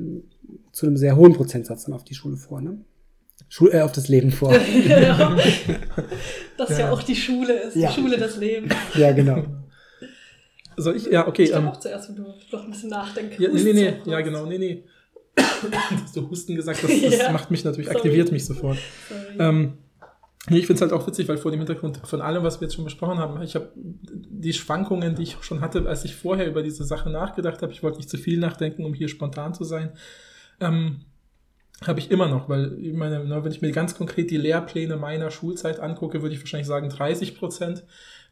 zu 0.72 0.88
einem 0.88 0.98
sehr 0.98 1.16
hohen 1.16 1.34
Prozentsatz 1.34 1.86
dann 1.86 1.94
auf 1.94 2.04
die 2.04 2.16
Schule 2.16 2.38
vor, 2.38 2.62
ne? 2.62 2.78
Schul 3.54 3.70
äh, 3.74 3.82
auf 3.82 3.92
das 3.92 4.08
Leben 4.08 4.32
vor. 4.32 4.56
ja. 4.58 5.38
Das 6.58 6.70
ja. 6.70 6.80
ja 6.80 6.92
auch 6.92 7.04
die 7.04 7.16
Schule 7.16 7.54
ist, 7.54 7.76
Ja. 7.76 7.90
die 7.92 8.00
Schule 8.02 8.18
des 8.18 8.38
Lebens. 8.38 8.74
ja, 8.96 9.12
genau. 9.12 9.44
Soll 10.78 10.96
ich? 10.96 11.06
Ja, 11.08 11.28
okay. 11.28 11.44
Ich 11.44 11.50
glaube 11.50 11.66
Ähm, 11.68 11.72
auch 11.74 11.80
zuerst, 11.80 12.10
wenn 12.10 12.16
du 12.16 12.24
noch 12.52 12.64
ein 12.64 12.72
bisschen 12.72 12.90
nachdenkst. 12.90 13.38
ja, 13.40 13.50
nee, 13.50 13.62
nee, 13.64 13.74
nee. 13.74 13.94
Ja, 14.12 14.22
genau. 14.22 14.46
Nee, 14.46 14.58
nee. 14.58 14.84
Hast 16.04 16.16
du 16.16 16.30
Husten 16.30 16.56
gesagt? 16.56 16.82
Das, 16.84 16.90
das 17.02 17.18
Ja. 17.18 17.32
macht 17.32 17.52
mich 17.52 17.64
natürlich, 17.66 17.88
Sorry. 17.88 17.98
aktiviert 17.98 18.32
mich 18.32 18.46
sofort. 18.46 18.78
Ähm, 19.40 19.78
nee, 20.50 20.60
ich 20.60 20.68
finde 20.68 20.76
es 20.76 20.82
halt 20.82 20.94
auch 20.94 21.06
witzig, 21.08 21.28
weil 21.28 21.38
vor 21.38 21.52
dem 21.52 21.60
Hintergrund 21.60 22.00
von 22.06 22.22
allem, 22.22 22.44
was 22.44 22.62
wir 22.62 22.68
jetzt 22.68 22.76
schon 22.76 22.86
besprochen 22.86 23.18
haben, 23.18 23.42
ich 23.42 23.56
habe 23.56 23.72
die 23.76 24.54
Schwankungen, 24.54 25.16
die 25.16 25.24
ich 25.24 25.38
schon 25.42 25.60
hatte, 25.62 25.86
als 25.88 26.06
ich 26.06 26.16
vorher 26.16 26.48
über 26.48 26.64
diese 26.64 26.84
Sache 26.86 27.10
nachgedacht 27.10 27.62
habe, 27.62 27.72
ich 27.74 27.84
wollte 27.84 27.98
nicht 27.98 28.10
zu 28.10 28.18
viel 28.18 28.40
nachdenken, 28.40 28.86
um 28.86 28.94
hier 28.94 29.10
spontan 29.10 29.54
zu 29.54 29.64
sein, 29.66 29.92
ähm, 30.62 31.02
habe 31.86 32.00
ich 32.00 32.12
immer 32.12 32.28
noch, 32.28 32.48
weil 32.48 32.78
ich 32.80 32.94
meine, 32.94 33.24
na, 33.26 33.44
wenn 33.44 33.52
ich 33.52 33.62
mir 33.62 33.72
ganz 33.72 33.96
konkret 33.96 34.30
die 34.30 34.38
Lehrpläne 34.38 34.98
meiner 34.98 35.32
Schulzeit 35.32 35.80
angucke, 35.80 36.22
würde 36.22 36.36
ich 36.36 36.42
wahrscheinlich 36.42 36.68
sagen 36.68 36.90
30 36.90 37.36
Prozent. 37.38 37.84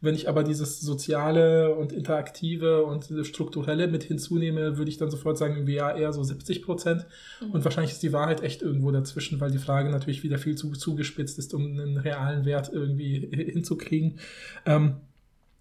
Wenn 0.02 0.16
ich 0.16 0.30
aber 0.30 0.44
dieses 0.44 0.80
Soziale 0.80 1.76
und 1.76 1.92
Interaktive 1.92 2.86
und 2.86 3.12
Strukturelle 3.24 3.88
mit 3.88 4.04
hinzunehme, 4.04 4.78
würde 4.78 4.90
ich 4.90 4.98
dann 4.98 5.12
sofort 5.12 5.38
sagen, 5.38 5.68
ja, 5.68 5.94
eher 5.94 6.14
so 6.14 6.24
70 6.24 6.62
Prozent. 6.62 7.06
Und 7.52 7.66
wahrscheinlich 7.66 7.92
ist 7.92 8.04
die 8.04 8.14
Wahrheit 8.14 8.42
echt 8.42 8.62
irgendwo 8.62 8.92
dazwischen, 8.92 9.42
weil 9.42 9.52
die 9.52 9.58
Frage 9.58 9.90
natürlich 9.90 10.24
wieder 10.24 10.38
viel 10.38 10.56
zu 10.56 10.72
zugespitzt 10.72 11.38
ist, 11.38 11.54
um 11.54 11.66
einen 11.66 11.98
realen 11.98 12.46
Wert 12.46 12.70
irgendwie 12.72 13.28
hinzukriegen. 13.52 14.20
Ähm, 14.66 14.98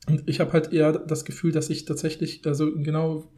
und 0.06 0.22
ich 0.26 0.40
habe 0.40 0.52
halt 0.52 0.72
eher 0.72 0.92
das 0.92 1.24
Gefühl, 1.24 1.52
dass 1.52 1.68
ich 1.68 1.84
tatsächlich, 1.84 2.46
also 2.46 2.72
genau 2.72 3.28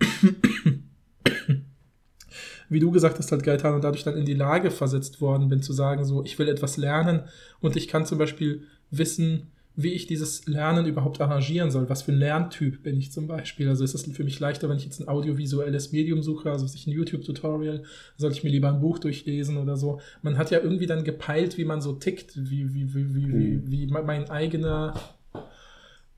wie 2.70 2.80
du 2.80 2.90
gesagt 2.90 3.18
hast, 3.18 3.30
halt 3.32 3.42
Gaetano, 3.42 3.80
dadurch 3.80 4.04
dann 4.04 4.16
in 4.16 4.24
die 4.24 4.34
Lage 4.34 4.70
versetzt 4.70 5.20
worden 5.20 5.48
bin, 5.48 5.60
zu 5.60 5.72
sagen, 5.72 6.04
so, 6.04 6.24
ich 6.24 6.38
will 6.38 6.48
etwas 6.48 6.76
lernen 6.76 7.24
und 7.60 7.76
ich 7.76 7.88
kann 7.88 8.06
zum 8.06 8.16
Beispiel 8.16 8.62
wissen, 8.90 9.48
wie 9.76 9.92
ich 9.92 10.06
dieses 10.06 10.46
Lernen 10.46 10.86
überhaupt 10.86 11.20
arrangieren 11.20 11.70
soll. 11.70 11.88
Was 11.88 12.02
für 12.02 12.12
ein 12.12 12.18
Lerntyp 12.18 12.82
bin 12.82 12.96
ich 12.96 13.12
zum 13.12 13.26
Beispiel? 13.26 13.68
Also 13.68 13.84
ist 13.84 13.94
es 13.94 14.04
für 14.12 14.24
mich 14.24 14.38
leichter, 14.40 14.68
wenn 14.68 14.76
ich 14.76 14.84
jetzt 14.84 15.00
ein 15.00 15.08
audiovisuelles 15.08 15.92
Medium 15.92 16.22
suche, 16.22 16.50
also 16.50 16.66
sich 16.66 16.86
ein 16.86 16.92
YouTube-Tutorial, 16.92 17.82
soll 18.16 18.32
ich 18.32 18.44
mir 18.44 18.50
lieber 18.50 18.68
ein 18.68 18.80
Buch 18.80 18.98
durchlesen 18.98 19.56
oder 19.56 19.76
so. 19.76 20.00
Man 20.22 20.38
hat 20.38 20.50
ja 20.50 20.60
irgendwie 20.60 20.86
dann 20.86 21.04
gepeilt, 21.04 21.56
wie 21.56 21.64
man 21.64 21.80
so 21.80 21.92
tickt, 21.92 22.32
wie, 22.36 22.74
wie, 22.74 22.94
wie, 22.94 23.14
wie, 23.14 23.32
wie, 23.32 23.70
wie 23.70 23.86
mein 23.86 24.28
eigener 24.28 24.94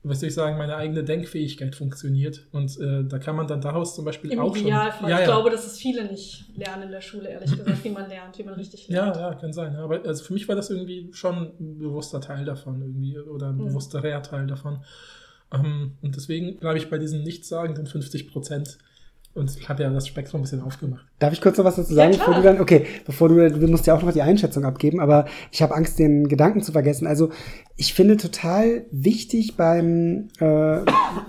was 0.05 0.19
soll 0.19 0.27
ich 0.29 0.35
sagen, 0.35 0.57
meine 0.57 0.75
eigene 0.75 1.03
Denkfähigkeit 1.03 1.75
funktioniert. 1.75 2.45
Und 2.51 2.77
äh, 2.79 3.05
da 3.05 3.19
kann 3.19 3.35
man 3.37 3.47
dann 3.47 3.61
daraus 3.61 3.95
zum 3.95 4.03
Beispiel 4.03 4.31
Im 4.33 4.39
auch 4.39 4.55
Idealfall. 4.55 4.99
schon. 4.99 5.09
Ja, 5.09 5.15
ich 5.15 5.27
ja. 5.27 5.33
glaube, 5.33 5.49
dass 5.49 5.65
es 5.65 5.77
viele 5.77 6.05
nicht 6.11 6.45
lernen 6.57 6.83
in 6.83 6.91
der 6.91 7.01
Schule, 7.01 7.29
ehrlich 7.29 7.51
gesagt, 7.57 7.83
wie 7.83 7.89
man 7.89 8.09
lernt, 8.09 8.37
wie 8.37 8.43
man 8.43 8.55
richtig 8.55 8.87
Ja, 8.89 9.05
lernt. 9.05 9.15
ja, 9.17 9.33
kann 9.35 9.53
sein. 9.53 9.73
ja. 9.73 9.83
Aber 9.83 10.03
also 10.05 10.23
für 10.23 10.33
mich 10.33 10.47
war 10.49 10.55
das 10.55 10.69
irgendwie 10.69 11.09
schon 11.13 11.53
ein 11.59 11.79
bewusster 11.79 12.19
Teil 12.19 12.43
davon 12.45 12.81
irgendwie 12.81 13.17
oder 13.17 13.47
ein 13.49 13.55
Mhm. 13.57 13.65
bewussterer 13.67 14.21
Teil 14.23 14.45
davon. 14.47 14.83
Ähm, 15.53 15.93
und 16.01 16.15
deswegen 16.15 16.57
bleibe 16.59 16.77
ich 16.79 16.89
bei 16.89 16.97
diesen 16.97 17.23
nichtssagenden 17.23 17.85
50 17.85 18.31
Prozent 18.31 18.77
und 19.35 19.67
habe 19.67 19.81
ja 19.81 19.89
das 19.89 20.07
Spektrum 20.07 20.41
ein 20.41 20.43
bisschen 20.43 20.61
aufgemacht. 20.61 21.05
Darf 21.17 21.33
ich 21.33 21.41
kurz 21.41 21.57
noch 21.57 21.65
was 21.65 21.75
dazu 21.75 21.91
Ja, 21.93 22.03
sagen, 22.03 22.11
klar. 22.11 22.27
bevor 22.27 22.41
du 22.41 22.47
dann, 22.47 22.61
okay, 22.61 22.85
bevor 23.05 23.29
du, 23.29 23.49
du 23.51 23.67
musst 23.67 23.87
ja 23.87 23.95
auch 23.95 24.03
noch 24.03 24.13
die 24.13 24.21
Einschätzung 24.21 24.63
abgeben, 24.63 24.99
aber 24.99 25.25
ich 25.51 25.61
habe 25.63 25.75
Angst, 25.75 25.97
den 25.97 26.27
Gedanken 26.27 26.61
zu 26.61 26.71
vergessen. 26.71 27.07
Also 27.07 27.29
ich 27.75 27.95
finde 27.95 28.17
total 28.17 28.85
wichtig 28.91 29.57
beim, 29.57 30.27
äh, 30.39 30.79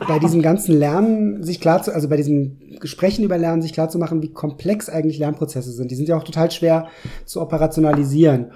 bei 0.06 0.18
diesem 0.20 0.42
ganzen 0.42 0.76
Lernen 0.78 1.42
sich 1.42 1.60
klar 1.60 1.82
zu, 1.82 1.94
also 1.94 2.10
bei 2.10 2.18
diesem 2.18 2.58
Gesprächen 2.78 3.24
über 3.24 3.38
Lernen 3.38 3.62
sich 3.62 3.72
klar 3.72 3.88
zu 3.88 3.98
machen, 3.98 4.22
wie 4.22 4.32
komplex 4.32 4.90
eigentlich 4.90 5.18
Lernprozesse 5.18 5.72
sind. 5.72 5.90
Die 5.90 5.94
sind 5.94 6.08
ja 6.08 6.16
auch 6.18 6.24
total 6.24 6.50
schwer 6.50 6.88
zu 7.24 7.40
operationalisieren. 7.40 8.52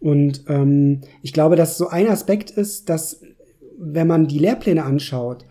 Und 0.00 0.44
ähm, 0.46 1.00
ich 1.22 1.32
glaube, 1.32 1.56
dass 1.56 1.76
so 1.76 1.88
ein 1.88 2.08
Aspekt 2.08 2.52
ist, 2.52 2.88
dass 2.88 3.20
wenn 3.78 4.06
man 4.06 4.28
die 4.28 4.38
Lehrpläne 4.38 4.84
anschaut, 4.84 5.44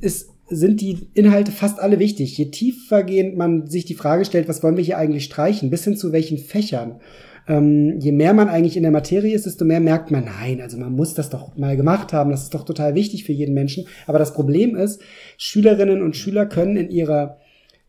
ist, 0.00 0.31
sind 0.56 0.80
die 0.80 1.08
Inhalte 1.14 1.52
fast 1.52 1.80
alle 1.80 1.98
wichtig. 1.98 2.36
Je 2.36 2.50
tiefergehend 2.50 3.36
man 3.36 3.66
sich 3.66 3.84
die 3.84 3.94
Frage 3.94 4.24
stellt, 4.24 4.48
was 4.48 4.62
wollen 4.62 4.76
wir 4.76 4.84
hier 4.84 4.98
eigentlich 4.98 5.24
streichen, 5.24 5.70
bis 5.70 5.84
hin 5.84 5.96
zu 5.96 6.12
welchen 6.12 6.38
Fächern. 6.38 7.00
Ähm, 7.48 7.98
je 7.98 8.12
mehr 8.12 8.34
man 8.34 8.48
eigentlich 8.48 8.76
in 8.76 8.82
der 8.82 8.92
Materie 8.92 9.34
ist, 9.34 9.46
desto 9.46 9.64
mehr 9.64 9.80
merkt 9.80 10.10
man, 10.10 10.24
nein, 10.24 10.60
also 10.60 10.78
man 10.78 10.92
muss 10.92 11.14
das 11.14 11.30
doch 11.30 11.56
mal 11.56 11.76
gemacht 11.76 12.12
haben, 12.12 12.30
das 12.30 12.44
ist 12.44 12.54
doch 12.54 12.64
total 12.64 12.94
wichtig 12.94 13.24
für 13.24 13.32
jeden 13.32 13.54
Menschen. 13.54 13.86
Aber 14.06 14.18
das 14.18 14.32
Problem 14.32 14.76
ist, 14.76 15.02
Schülerinnen 15.38 16.02
und 16.02 16.16
Schüler 16.16 16.46
können 16.46 16.76
in 16.76 16.90
ihrer 16.90 17.38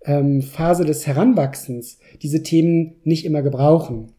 ähm, 0.06 0.42
Phase 0.42 0.86
des 0.86 1.06
Heranwachsens 1.06 2.00
diese 2.22 2.44
Themen 2.44 2.96
nicht 3.04 3.26
immer 3.26 3.42
gebrauchen. 3.42 4.14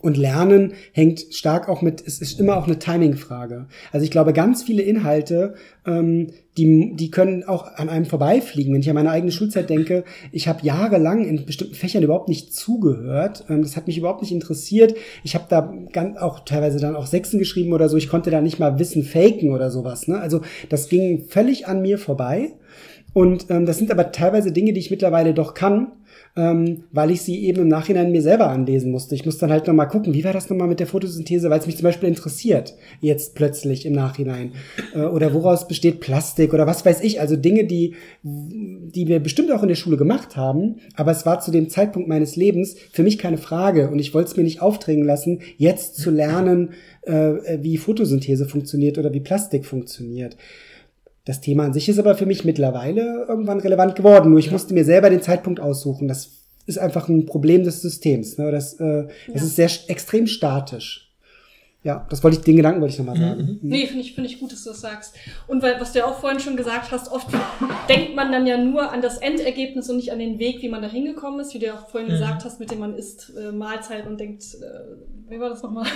Und 0.00 0.16
Lernen 0.16 0.72
hängt 0.92 1.34
stark 1.34 1.68
auch 1.68 1.82
mit, 1.82 2.02
es 2.06 2.20
ist 2.22 2.40
immer 2.40 2.56
auch 2.56 2.66
eine 2.66 2.78
Timing-Frage. 2.78 3.66
Also 3.92 4.04
ich 4.04 4.10
glaube, 4.10 4.32
ganz 4.32 4.62
viele 4.62 4.82
Inhalte, 4.82 5.54
ähm, 5.86 6.28
die, 6.60 6.94
die 6.94 7.10
können 7.10 7.44
auch 7.44 7.74
an 7.76 7.88
einem 7.88 8.04
vorbeifliegen. 8.04 8.72
Wenn 8.72 8.80
ich 8.80 8.88
an 8.90 8.94
meine 8.94 9.10
eigene 9.10 9.32
Schulzeit 9.32 9.70
denke, 9.70 10.04
ich 10.32 10.46
habe 10.46 10.60
jahrelang 10.62 11.26
in 11.26 11.46
bestimmten 11.46 11.74
Fächern 11.74 12.02
überhaupt 12.02 12.28
nicht 12.28 12.54
zugehört. 12.54 13.44
Ähm, 13.48 13.62
das 13.62 13.76
hat 13.76 13.86
mich 13.86 13.96
überhaupt 13.96 14.20
nicht 14.20 14.32
interessiert. 14.32 14.94
Ich 15.24 15.34
habe 15.34 15.46
da 15.48 15.72
ganz, 15.92 16.18
auch 16.18 16.40
teilweise 16.40 16.78
dann 16.78 16.96
auch 16.96 17.06
Sechsen 17.06 17.38
geschrieben 17.38 17.72
oder 17.72 17.88
so. 17.88 17.96
Ich 17.96 18.08
konnte 18.08 18.30
da 18.30 18.40
nicht 18.40 18.58
mal 18.58 18.78
Wissen 18.78 19.02
faken 19.04 19.52
oder 19.52 19.70
sowas. 19.70 20.06
Ne? 20.06 20.20
Also 20.20 20.42
das 20.68 20.88
ging 20.88 21.24
völlig 21.28 21.66
an 21.66 21.80
mir 21.82 21.98
vorbei. 21.98 22.52
Und 23.12 23.46
ähm, 23.50 23.66
das 23.66 23.78
sind 23.78 23.90
aber 23.90 24.12
teilweise 24.12 24.52
Dinge, 24.52 24.72
die 24.72 24.80
ich 24.80 24.90
mittlerweile 24.90 25.34
doch 25.34 25.54
kann, 25.54 25.92
ähm, 26.36 26.84
weil 26.92 27.10
ich 27.10 27.22
sie 27.22 27.44
eben 27.44 27.62
im 27.62 27.68
Nachhinein 27.68 28.12
mir 28.12 28.22
selber 28.22 28.48
anlesen 28.48 28.90
musste. 28.90 29.14
Ich 29.14 29.24
muss 29.24 29.38
dann 29.38 29.50
halt 29.50 29.66
nochmal 29.66 29.88
gucken, 29.88 30.14
wie 30.14 30.24
war 30.24 30.32
das 30.32 30.48
nochmal 30.48 30.68
mit 30.68 30.80
der 30.80 30.86
Photosynthese, 30.86 31.50
weil 31.50 31.58
es 31.58 31.66
mich 31.66 31.76
zum 31.76 31.84
Beispiel 31.84 32.08
interessiert, 32.08 32.74
jetzt 33.00 33.34
plötzlich 33.34 33.84
im 33.84 33.92
Nachhinein. 33.92 34.52
Äh, 34.94 35.00
oder 35.00 35.34
woraus 35.34 35.66
besteht 35.66 36.00
Plastik 36.00 36.54
oder 36.54 36.66
was 36.66 36.84
weiß 36.84 37.02
ich. 37.02 37.20
Also 37.20 37.36
Dinge, 37.36 37.64
die, 37.64 37.94
die 38.22 39.08
wir 39.08 39.20
bestimmt 39.20 39.50
auch 39.52 39.62
in 39.62 39.68
der 39.68 39.74
Schule 39.74 39.96
gemacht 39.96 40.36
haben, 40.36 40.76
aber 40.94 41.10
es 41.10 41.26
war 41.26 41.40
zu 41.40 41.50
dem 41.50 41.68
Zeitpunkt 41.68 42.08
meines 42.08 42.36
Lebens 42.36 42.76
für 42.92 43.02
mich 43.02 43.18
keine 43.18 43.38
Frage 43.38 43.90
und 43.90 43.98
ich 43.98 44.14
wollte 44.14 44.30
es 44.30 44.36
mir 44.36 44.44
nicht 44.44 44.62
aufdrängen 44.62 45.04
lassen, 45.04 45.40
jetzt 45.56 45.96
zu 45.96 46.10
lernen, 46.10 46.70
äh, 47.02 47.58
wie 47.60 47.76
Photosynthese 47.76 48.46
funktioniert 48.46 48.98
oder 48.98 49.12
wie 49.12 49.20
Plastik 49.20 49.66
funktioniert. 49.66 50.36
Das 51.24 51.40
Thema 51.40 51.64
an 51.64 51.72
sich 51.72 51.88
ist 51.88 51.98
aber 51.98 52.14
für 52.16 52.26
mich 52.26 52.44
mittlerweile 52.44 53.26
irgendwann 53.28 53.60
relevant 53.60 53.94
geworden. 53.94 54.30
Nur 54.30 54.38
ich 54.38 54.50
musste 54.50 54.74
mir 54.74 54.84
selber 54.84 55.10
den 55.10 55.22
Zeitpunkt 55.22 55.60
aussuchen. 55.60 56.08
Das 56.08 56.30
ist 56.66 56.78
einfach 56.78 57.08
ein 57.08 57.26
Problem 57.26 57.62
des 57.64 57.82
Systems. 57.82 58.38
Ne? 58.38 58.50
Das, 58.50 58.74
äh, 58.80 59.04
das 59.32 59.42
Ja. 59.42 59.46
ist 59.46 59.56
sehr 59.56 59.70
extrem 59.88 60.26
statisch. 60.26 61.06
Ja, 61.82 62.06
das 62.10 62.22
wollte 62.22 62.36
ich, 62.36 62.42
den 62.44 62.56
Gedanken 62.56 62.82
wollte 62.82 62.92
ich 62.92 62.98
nochmal 62.98 63.16
sagen. 63.16 63.58
Mhm. 63.62 63.68
Nee, 63.70 63.86
finde 63.86 64.02
ich, 64.02 64.14
finde 64.14 64.28
ich 64.28 64.38
gut, 64.38 64.52
dass 64.52 64.64
du 64.64 64.70
das 64.70 64.82
sagst. 64.82 65.14
Und 65.46 65.62
weil, 65.62 65.80
was 65.80 65.92
du 65.94 66.00
ja 66.00 66.04
auch 66.04 66.20
vorhin 66.20 66.38
schon 66.38 66.54
gesagt 66.56 66.90
hast, 66.90 67.10
oft 67.10 67.26
denkt 67.88 68.14
man 68.14 68.30
dann 68.32 68.46
ja 68.46 68.58
nur 68.58 68.92
an 68.92 69.00
das 69.00 69.16
Endergebnis 69.16 69.88
und 69.88 69.96
nicht 69.96 70.12
an 70.12 70.18
den 70.18 70.38
Weg, 70.38 70.60
wie 70.60 70.68
man 70.68 70.82
da 70.82 70.88
hingekommen 70.90 71.40
ist, 71.40 71.54
wie 71.54 71.58
du 71.58 71.66
ja 71.66 71.74
auch 71.76 71.88
vorhin 71.88 72.08
Mhm. 72.10 72.14
gesagt 72.14 72.44
hast, 72.44 72.60
mit 72.60 72.70
dem 72.70 72.80
man 72.80 72.94
isst 72.96 73.32
äh, 73.34 73.50
Mahlzeit 73.50 74.06
und 74.06 74.20
denkt, 74.20 74.44
äh, 74.60 75.30
wie 75.30 75.40
war 75.40 75.48
das 75.48 75.62
nochmal? 75.62 75.86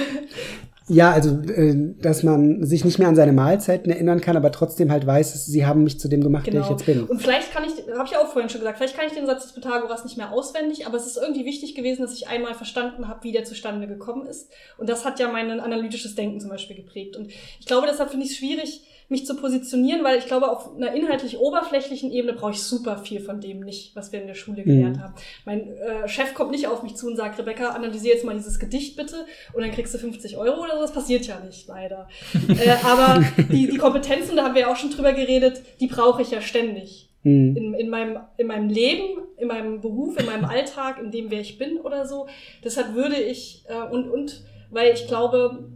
Ja, 0.87 1.13
also, 1.13 1.31
äh, 1.51 1.95
dass 1.99 2.23
man 2.23 2.65
sich 2.67 2.85
nicht 2.85 2.99
mehr 2.99 3.09
an 3.09 3.17
seine 3.17 3.33
Mahlzeiten 3.33 3.91
erinnern 3.91 4.21
kann, 4.21 4.37
aber 4.37 4.53
trotzdem 4.53 4.91
halt 4.93 5.07
weiß, 5.07 5.47
sie 5.47 5.65
haben 5.65 5.83
mich 5.83 5.99
zu 5.99 6.09
dem 6.09 6.23
gemacht, 6.23 6.47
der 6.47 6.61
ich 6.61 6.69
jetzt 6.69 6.85
bin. 6.85 6.99
Genau. 6.99 7.11
Und 7.11 7.23
vielleicht 7.23 7.53
kann 7.53 7.65
ich, 7.65 7.73
habe 7.97 8.07
ich 8.07 8.17
auch 8.19 8.29
vorhin 8.31 8.51
schon 8.51 8.61
gesagt, 8.61 8.77
vielleicht 8.77 8.97
kann 8.97 9.07
ich 9.07 9.15
den 9.15 9.25
Satz 9.25 9.45
des 9.45 9.53
Pythagoras 9.55 10.05
nicht 10.05 10.19
mehr 10.19 10.31
auswendig, 10.31 10.87
aber 10.87 10.99
es 10.99 11.07
ist 11.07 11.17
irgendwie 11.17 11.47
wichtig 11.47 11.75
gewesen, 11.75 12.03
dass 12.03 12.13
ich 12.13 12.29
einmal 12.29 12.55
verstanden 12.55 13.09
habe, 13.09 13.25
wie 13.25 13.33
der 13.33 13.45
zustande 13.45 13.87
gekommen 13.87 14.27
ist. 14.27 14.51
Und 14.77 14.91
das 14.91 15.07
hat 15.07 15.19
ja 15.19 15.29
mein 15.29 15.59
analytisches 15.59 16.17
Denken 16.17 16.39
zum 16.41 16.51
Beispiel 16.51 16.77
geprägt. 16.77 17.17
Und 17.17 17.29
ich 17.29 17.67
glaube, 17.67 17.87
deshalb 17.91 18.11
finde 18.11 18.27
ich 18.27 18.33
es 18.33 18.37
schwierig, 18.37 18.83
mich 19.09 19.27
zu 19.27 19.37
positionieren, 19.37 20.03
weil 20.03 20.19
ich 20.19 20.27
glaube, 20.27 20.51
auf 20.51 20.75
einer 20.75 20.95
inhaltlich 20.95 21.39
oberflächlichen 21.39 22.11
Ebene 22.11 22.33
brauche 22.33 22.53
ich 22.53 22.63
super 22.63 22.99
viel 22.99 23.21
von 23.21 23.41
dem 23.41 23.61
nicht, 23.61 23.95
was 23.95 24.13
wir 24.13 24.21
in 24.21 24.27
der 24.27 24.35
Schule 24.35 24.63
gelernt 24.63 24.97
Mhm. 24.97 25.01
haben. 25.03 25.15
Mein 25.45 25.73
äh, 25.77 26.09
Chef 26.09 26.35
kommt 26.35 26.51
nicht 26.51 26.67
auf 26.67 26.83
mich 26.83 26.95
zu 26.97 27.07
und 27.07 27.17
sagt, 27.17 27.39
Rebecca, 27.39 27.71
analysiere 27.71 28.15
jetzt 28.15 28.25
mal 28.25 28.35
dieses 28.35 28.59
Gedicht 28.59 28.97
bitte 28.97 29.27
und 29.53 29.63
dann 29.63 29.71
kriegst 29.71 29.93
du 29.95 29.99
50 29.99 30.37
Euro 30.37 30.63
oder 30.63 30.75
so. 30.75 30.81
Das 30.83 30.93
passiert 30.93 31.27
ja 31.27 31.39
nicht, 31.41 31.69
leider. 31.69 32.09
äh, 32.49 32.71
aber 32.85 33.25
die, 33.51 33.69
die 33.69 33.77
Kompetenzen, 33.79 34.37
da 34.37 34.45
haben 34.45 34.55
wir 34.55 34.63
ja 34.63 34.73
auch 34.73 34.77
schon 34.77 34.91
drüber 34.91 35.13
geredet, 35.13 35.63
die 35.81 35.87
brauche 35.87 36.23
ich 36.23 36.31
ja 36.31 36.41
ständig 36.41 37.11
Hm. 37.23 37.57
in, 37.57 37.73
in, 37.75 37.89
meinem, 37.89 38.19
in 38.37 38.47
meinem 38.47 38.69
Leben, 38.69 39.23
in 39.39 39.49
meinem 39.49 39.81
Beruf, 39.81 40.19
in 40.21 40.27
meinem 40.27 40.45
Alltag, 40.45 40.99
in 41.03 41.11
dem, 41.11 41.31
wer 41.31 41.41
ich 41.41 41.57
bin 41.57 41.79
oder 41.81 42.07
so. 42.07 42.27
Deshalb 42.63 42.95
würde 42.95 43.17
ich, 43.17 43.65
äh, 43.67 43.91
und, 43.91 44.11
und 44.11 44.45
weil 44.71 44.93
ich 44.93 45.07
glaube, 45.07 45.71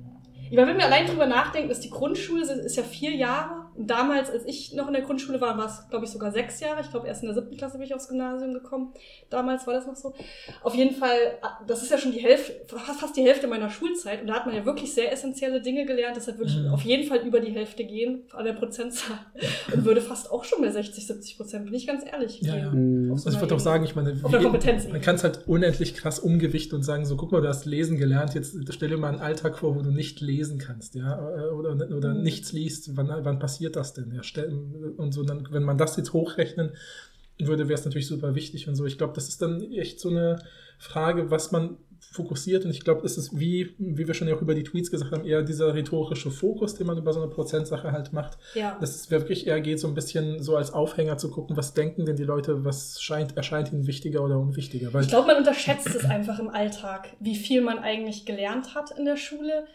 ich 0.51 0.57
meine, 0.57 0.69
wenn 0.69 0.79
wir 0.79 0.87
allein 0.87 1.07
drüber 1.07 1.27
nachdenken, 1.27 1.69
dass 1.69 1.81
die 1.81 1.91
Grundschule 1.91 2.43
ist, 2.43 2.51
ist 2.51 2.77
ja 2.77 2.83
vier 2.83 3.15
Jahre. 3.15 3.58
Damals, 3.81 4.29
als 4.31 4.45
ich 4.47 4.75
noch 4.75 4.89
in 4.89 4.93
der 4.93 5.03
Grundschule 5.03 5.41
war, 5.41 5.57
war 5.57 5.67
es, 5.67 5.89
glaube 5.89 6.05
ich, 6.05 6.11
sogar 6.11 6.33
sechs 6.33 6.59
Jahre. 6.61 6.81
Ich 6.81 6.91
glaube, 6.91 7.07
erst 7.07 7.23
in 7.23 7.29
der 7.29 7.35
siebten 7.37 7.57
Klasse 7.57 7.79
bin 7.79 7.87
ich 7.87 7.95
aufs 7.95 8.09
Gymnasium 8.09 8.53
gekommen. 8.53 8.93
Damals 9.31 9.67
war 9.67 9.75
das 9.75 9.87
noch 9.87 9.95
so. 9.95 10.13
Auf 10.63 10.75
jeden 10.75 10.95
Fall, 10.95 11.17
das 11.67 11.83
ist 11.83 11.91
ja 11.91 11.99
schon 11.99 12.11
die 12.13 12.19
Hälfte, 12.19 12.55
fast 12.77 13.17
die 13.17 13.23
Hälfte 13.23 13.47
meiner 13.47 13.71
Schulzeit. 13.71 14.21
Und 14.23 14.27
da 14.27 14.35
hat 14.35 14.47
man 14.47 14.55
ja 14.57 14.65
wirklich 14.65 14.93
sehr 14.93 15.13
essentielle 15.13 15.61
Dinge 15.63 15.87
gelernt. 15.87 16.17
Deshalb 16.17 16.39
würde 16.39 16.51
ich 16.51 16.59
Mhm. 16.59 16.73
auf 16.73 16.83
jeden 16.83 17.07
Fall 17.09 17.19
über 17.27 17.41
die 17.41 17.53
Hälfte 17.53 17.85
gehen, 17.85 18.25
an 18.33 18.45
der 18.45 18.55
Prozentzahl. 18.55 19.19
Und 19.73 19.85
würde 19.85 20.01
fast 20.01 20.31
auch 20.33 20.45
schon 20.45 20.61
bei 20.61 20.71
60, 20.71 21.07
70 21.07 21.37
Prozent, 21.37 21.65
bin 21.67 21.75
ich 21.75 21.87
ganz 21.87 22.05
ehrlich. 22.05 22.41
Ja, 22.43 22.57
ja. 22.57 22.73
Hm. 22.73 23.13
Auf 23.13 23.21
so 23.21 23.27
Also 23.27 23.37
ich 23.39 23.43
würde 23.43 23.55
auch 23.55 23.61
sagen, 23.61 23.85
ich 23.85 23.95
meine, 23.95 24.17
wie- 24.17 24.21
Kompetenz. 24.43 24.89
man 24.89 25.01
kann 25.01 25.15
es 25.15 25.23
halt 25.25 25.47
unendlich 25.47 25.95
krass 25.95 26.19
umgewichten 26.19 26.75
und 26.77 26.83
sagen, 26.83 27.07
so 27.07 27.17
guck 27.17 27.31
mal, 27.33 27.41
du 27.41 27.49
hast 27.49 27.65
lesen 27.65 27.97
gelernt, 27.99 28.35
jetzt 28.35 28.57
stell 28.71 28.89
dir 28.89 28.97
mal 28.97 29.09
einen 29.09 29.21
Alltag 29.21 29.57
vor, 29.59 29.77
wo 29.77 29.83
du 29.83 29.91
nicht 29.91 30.21
lesen 30.21 30.59
kannst, 30.59 30.95
ja, 30.95 31.19
oder, 31.53 31.73
oder 31.97 32.15
Mhm. 32.15 32.23
nichts 32.23 32.53
liest, 32.53 32.97
wann, 32.97 33.09
wann 33.23 33.39
passiert 33.39 33.68
das 33.77 33.95
denn? 33.95 34.13
Ja, 34.13 34.23
und 34.97 35.13
so, 35.13 35.23
dann, 35.23 35.49
wenn 35.51 35.63
man 35.63 35.79
das 35.79 35.97
jetzt 35.97 36.13
hochrechnen 36.13 36.73
würde, 37.39 37.69
wäre 37.69 37.79
es 37.79 37.85
natürlich 37.85 38.07
super 38.09 38.35
wichtig 38.35 38.69
und 38.69 38.75
so. 38.75 38.85
Ich 38.85 38.99
glaube, 38.99 39.13
das 39.15 39.29
ist 39.29 39.41
dann 39.43 39.61
echt 39.73 40.01
so 40.01 40.09
eine 40.11 40.41
Frage, 40.79 41.31
was 41.31 41.53
man 41.53 41.77
fokussiert 42.01 42.65
und 42.65 42.71
ich 42.71 42.81
glaube, 42.85 43.05
es 43.05 43.19
ist 43.19 43.39
wie, 43.39 43.75
wie 43.79 44.07
wir 44.07 44.15
schon 44.15 44.29
ja 44.29 44.35
auch 44.37 44.41
über 44.41 44.55
die 44.55 44.63
Tweets 44.63 44.91
gesagt 44.91 45.11
haben, 45.13 45.25
eher 45.27 45.43
dieser 45.43 45.75
rhetorische 45.75 46.31
Fokus, 46.31 46.75
den 46.77 46.87
man 46.87 46.97
über 46.97 47.13
so 47.13 47.21
eine 47.21 47.31
Prozentsache 47.31 47.93
halt 47.93 48.13
macht, 48.13 48.39
Ja. 48.55 48.77
dass 48.81 48.95
es 48.95 49.11
wirklich 49.11 49.47
eher 49.47 49.61
geht, 49.61 49.79
so 49.81 49.89
ein 49.89 49.95
bisschen 49.95 50.43
so 50.43 50.57
als 50.57 50.73
Aufhänger 50.73 51.19
zu 51.19 51.31
gucken, 51.31 51.57
was 51.57 51.75
denken 51.75 52.07
denn 52.07 52.17
die 52.17 52.25
Leute, 52.25 52.65
was 52.65 53.03
scheint, 53.03 53.37
erscheint 53.37 53.73
ihnen 53.73 53.87
wichtiger 53.87 54.23
oder 54.25 54.39
unwichtiger. 54.39 54.95
Weil 54.95 55.03
Ich 55.03 55.09
glaube, 55.09 55.27
man 55.27 55.37
unterschätzt 55.39 55.89
es 55.95 56.05
einfach 56.05 56.39
im 56.39 56.49
Alltag, 56.49 57.09
wie 57.21 57.37
viel 57.37 57.61
man 57.63 57.79
eigentlich 57.79 58.25
gelernt 58.25 58.75
hat 58.75 58.93
in 58.97 59.05
der 59.05 59.17
Schule. 59.17 59.67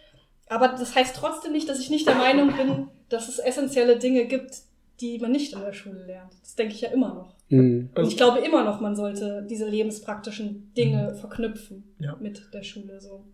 Aber 0.49 0.67
das 0.69 0.95
heißt 0.95 1.15
trotzdem 1.15 1.51
nicht, 1.53 1.67
dass 1.69 1.79
ich 1.79 1.89
nicht 1.89 2.07
der 2.07 2.15
Meinung 2.15 2.55
bin, 2.55 2.87
dass 3.09 3.27
es 3.29 3.39
essentielle 3.39 3.97
Dinge 3.97 4.25
gibt, 4.25 4.55
die 5.01 5.17
man 5.19 5.31
nicht 5.31 5.53
in 5.53 5.59
der 5.61 5.73
Schule 5.73 6.05
lernt. 6.05 6.31
Das 6.41 6.55
denke 6.55 6.73
ich 6.75 6.81
ja 6.81 6.89
immer 6.89 7.13
noch. 7.13 7.35
Hm. 7.49 7.89
Und 7.95 8.07
ich 8.07 8.17
glaube 8.17 8.39
immer 8.39 8.63
noch, 8.63 8.79
man 8.79 8.95
sollte 8.95 9.45
diese 9.49 9.67
lebenspraktischen 9.67 10.71
Dinge 10.75 11.15
verknüpfen 11.15 11.95
Ja. 11.99 12.15
mit 12.19 12.41
der 12.53 12.63
Schule. 12.63 12.99
So. 13.01 13.25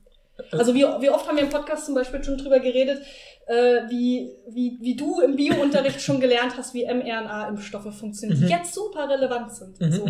Also 0.52 0.74
wie, 0.74 0.84
wie 0.84 1.10
oft 1.10 1.28
haben 1.28 1.36
wir 1.38 1.44
im 1.44 1.50
Podcast 1.50 1.86
zum 1.86 1.96
Beispiel 1.96 2.24
schon 2.24 2.38
drüber 2.38 2.60
geredet, 2.60 3.02
äh, 3.48 3.82
wie, 3.90 4.32
wie, 4.50 4.78
wie 4.80 4.96
du 4.96 5.20
im 5.20 5.36
Biounterricht 5.36 6.02
schon 6.02 6.20
gelernt 6.22 6.56
hast, 6.58 6.74
wie 6.74 6.86
mRNA-Impfstoffe 6.86 7.94
funktionieren, 7.94 8.40
Mhm. 8.40 8.46
die 8.46 8.52
jetzt 8.52 8.74
super 8.74 9.10
relevant 9.10 9.52
sind. 9.54 9.80
Mhm, 9.82 9.92
so. 9.92 10.06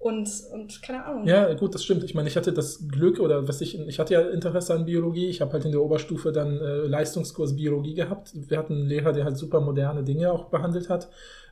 Und, 0.00 0.30
und 0.50 0.80
keine 0.80 1.04
Ahnung. 1.04 1.26
Ja, 1.26 1.52
gut, 1.52 1.74
das 1.74 1.84
stimmt. 1.84 2.02
Ich 2.04 2.14
meine, 2.14 2.26
ich 2.26 2.34
hatte 2.34 2.54
das 2.54 2.88
Glück 2.88 3.20
oder 3.20 3.46
was 3.46 3.60
ich, 3.60 3.78
ich 3.78 3.98
hatte 3.98 4.14
ja 4.14 4.22
Interesse 4.22 4.72
an 4.72 4.86
Biologie. 4.86 5.28
Ich 5.28 5.42
habe 5.42 5.52
halt 5.52 5.66
in 5.66 5.72
der 5.72 5.82
Oberstufe 5.82 6.32
dann 6.32 6.58
äh, 6.58 6.86
Leistungskurs 6.86 7.54
Biologie 7.54 7.92
gehabt. 7.92 8.32
Wir 8.32 8.56
hatten 8.56 8.72
einen 8.72 8.86
Lehrer, 8.86 9.12
der 9.12 9.24
halt 9.24 9.36
super 9.36 9.60
moderne 9.60 10.02
Dinge 10.02 10.32
auch 10.32 10.46
behandelt 10.46 10.88
hat. 10.88 11.10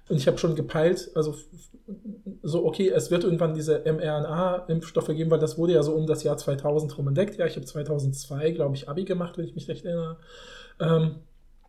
Und 0.09 0.17
ich 0.17 0.27
habe 0.27 0.39
schon 0.39 0.57
gepeilt, 0.57 1.11
also 1.15 1.35
so, 2.43 2.65
okay, 2.65 2.89
es 2.89 3.11
wird 3.11 3.25
irgendwann 3.25 3.53
diese 3.53 3.83
mRNA-Impfstoffe 3.85 5.09
geben, 5.09 5.31
weil 5.31 5.41
das 5.41 5.59
wurde 5.59 5.75
ja 5.75 5.83
so 5.83 5.93
um 5.93 6.07
das 6.07 6.23
Jahr 6.23 6.39
2000 6.39 6.97
rum 6.97 7.09
entdeckt. 7.09 7.37
Ja, 7.37 7.45
ich 7.45 7.57
habe 7.57 7.67
2002, 7.67 8.53
glaube 8.53 8.75
ich, 8.77 8.89
Abi 8.89 9.05
gemacht, 9.05 9.37
wenn 9.37 9.45
ich 9.45 9.57
mich 9.57 9.69
recht 9.69 9.85
erinnere. 9.85 10.17
Ähm, 10.81 11.17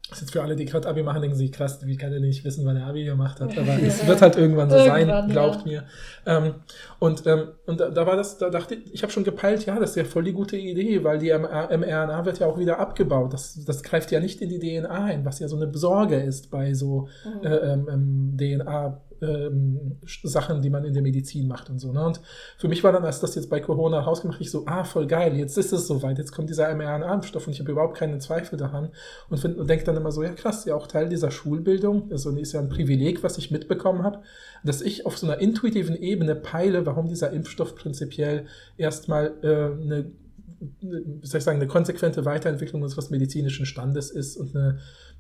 das 0.10 0.18
ist 0.18 0.22
jetzt 0.22 0.32
für 0.32 0.42
alle, 0.42 0.56
die 0.56 0.66
gerade 0.66 0.88
Abi 0.88 1.04
machen, 1.04 1.22
denken 1.22 1.38
sich, 1.38 1.52
krass, 1.52 1.86
wie 1.86 1.96
kann 1.96 2.12
der 2.12 2.20
nicht 2.20 2.44
wissen, 2.44 2.66
wann 2.66 2.78
er 2.78 2.88
Abi 2.88 3.04
gemacht 3.06 3.40
hat? 3.40 3.58
Aber 3.58 3.74
es 3.84 4.06
wird 4.08 4.22
halt 4.22 4.36
irgendwann 4.38 4.70
so 4.70 4.78
sein, 4.78 5.08
Irgendwann, 5.08 5.30
glaubt 5.30 5.66
ja. 5.66 5.72
mir. 5.72 5.84
Ähm, 6.26 6.56
und 7.00 7.26
ähm, 7.28 7.50
und 7.66 7.80
da, 7.80 7.90
da 7.90 8.06
war 8.08 8.16
das, 8.16 8.38
da 8.38 8.50
dachte 8.50 8.76
ich, 8.76 8.94
ich 8.96 9.04
habe 9.04 9.14
schon 9.14 9.24
gepeilt, 9.24 9.66
ja, 9.66 9.80
das 9.80 9.92
ist 9.92 9.96
ja 9.96 10.04
voll 10.06 10.24
die 10.24 10.34
gute 10.34 10.58
Idee, 10.58 11.04
weil 11.04 11.20
die 11.20 11.30
MR 11.30 11.70
mRNA 11.78 12.26
wird 12.26 12.40
ja 12.40 12.48
auch 12.48 12.58
wieder 12.58 12.80
abgebaut. 12.80 13.34
Das, 13.34 13.64
das 13.66 13.84
greift 13.84 14.12
ja 14.12 14.20
nicht 14.20 14.42
in 14.42 14.50
die 14.50 14.60
DNA 14.60 14.90
ein, 14.90 15.26
was 15.26 15.40
ja 15.40 15.48
so 15.48 15.56
eine 15.56 15.72
Sorge 15.78 16.16
ist 16.16 16.50
bei 16.52 16.74
so 16.74 17.08
Mhm. 17.24 17.46
äh, 17.46 17.56
ähm, 17.56 17.88
ähm, 17.92 18.38
DNA. 18.38 19.02
Ähm, 19.22 19.98
Sachen, 20.24 20.62
die 20.62 20.70
man 20.70 20.86
in 20.86 20.94
der 20.94 21.02
Medizin 21.02 21.48
macht 21.48 21.70
und 21.70 21.80
so. 21.80 21.92
Ne? 21.92 22.06
Und 22.06 22.22
für 22.58 22.68
mich 22.68 22.84
war 22.84 22.92
dann, 22.92 23.04
als 23.04 23.20
das 23.20 23.36
jetzt 23.36 23.50
bei 23.50 23.60
Corona 23.60 24.00
rausgemacht, 24.00 24.40
ich 24.42 24.50
so, 24.52 24.66
ah, 24.66 24.84
voll 24.84 25.08
geil, 25.08 25.36
jetzt 25.36 25.58
ist 25.58 25.74
es 25.74 25.88
soweit, 25.88 26.18
jetzt 26.18 26.32
kommt 26.32 26.50
dieser 26.50 26.74
mRNA-Impfstoff 26.74 27.48
und 27.48 27.54
ich 27.54 27.60
habe 27.60 27.72
überhaupt 27.72 27.98
keinen 27.98 28.22
Zweifel 28.22 28.58
daran 28.58 28.90
und, 29.30 29.44
und 29.44 29.70
denke 29.70 29.86
dann 29.86 29.98
immer 29.98 30.12
so, 30.12 30.24
ja 30.24 30.34
krass, 30.34 30.66
ja 30.66 30.76
auch 30.76 30.88
Teil 30.88 31.10
dieser 31.10 31.32
Schulbildung, 31.32 32.10
also 32.12 32.30
ist 32.32 32.54
ja 32.54 32.60
ein 32.60 32.70
Privileg, 32.70 33.24
was 33.24 33.38
ich 33.38 33.52
mitbekommen 33.52 34.04
habe, 34.04 34.22
dass 34.64 34.82
ich 34.82 35.06
auf 35.06 35.18
so 35.18 35.28
einer 35.28 35.40
intuitiven 35.40 35.96
Ebene 35.96 36.36
peile, 36.36 36.86
warum 36.86 37.08
dieser 37.08 37.32
Impfstoff 37.32 37.76
prinzipiell 37.76 38.46
erstmal 38.78 39.34
äh, 39.42 39.48
eine, 39.48 40.12
wie 40.82 41.26
soll 41.26 41.40
ich 41.40 41.44
sagen, 41.44 41.60
eine 41.60 41.68
konsequente 41.68 42.26
Weiterentwicklung 42.26 42.82
unseres 42.82 43.10
medizinischen 43.10 43.66
Standes 43.66 44.12
ist 44.12 44.38
und 44.38 44.56
eine 44.56 44.80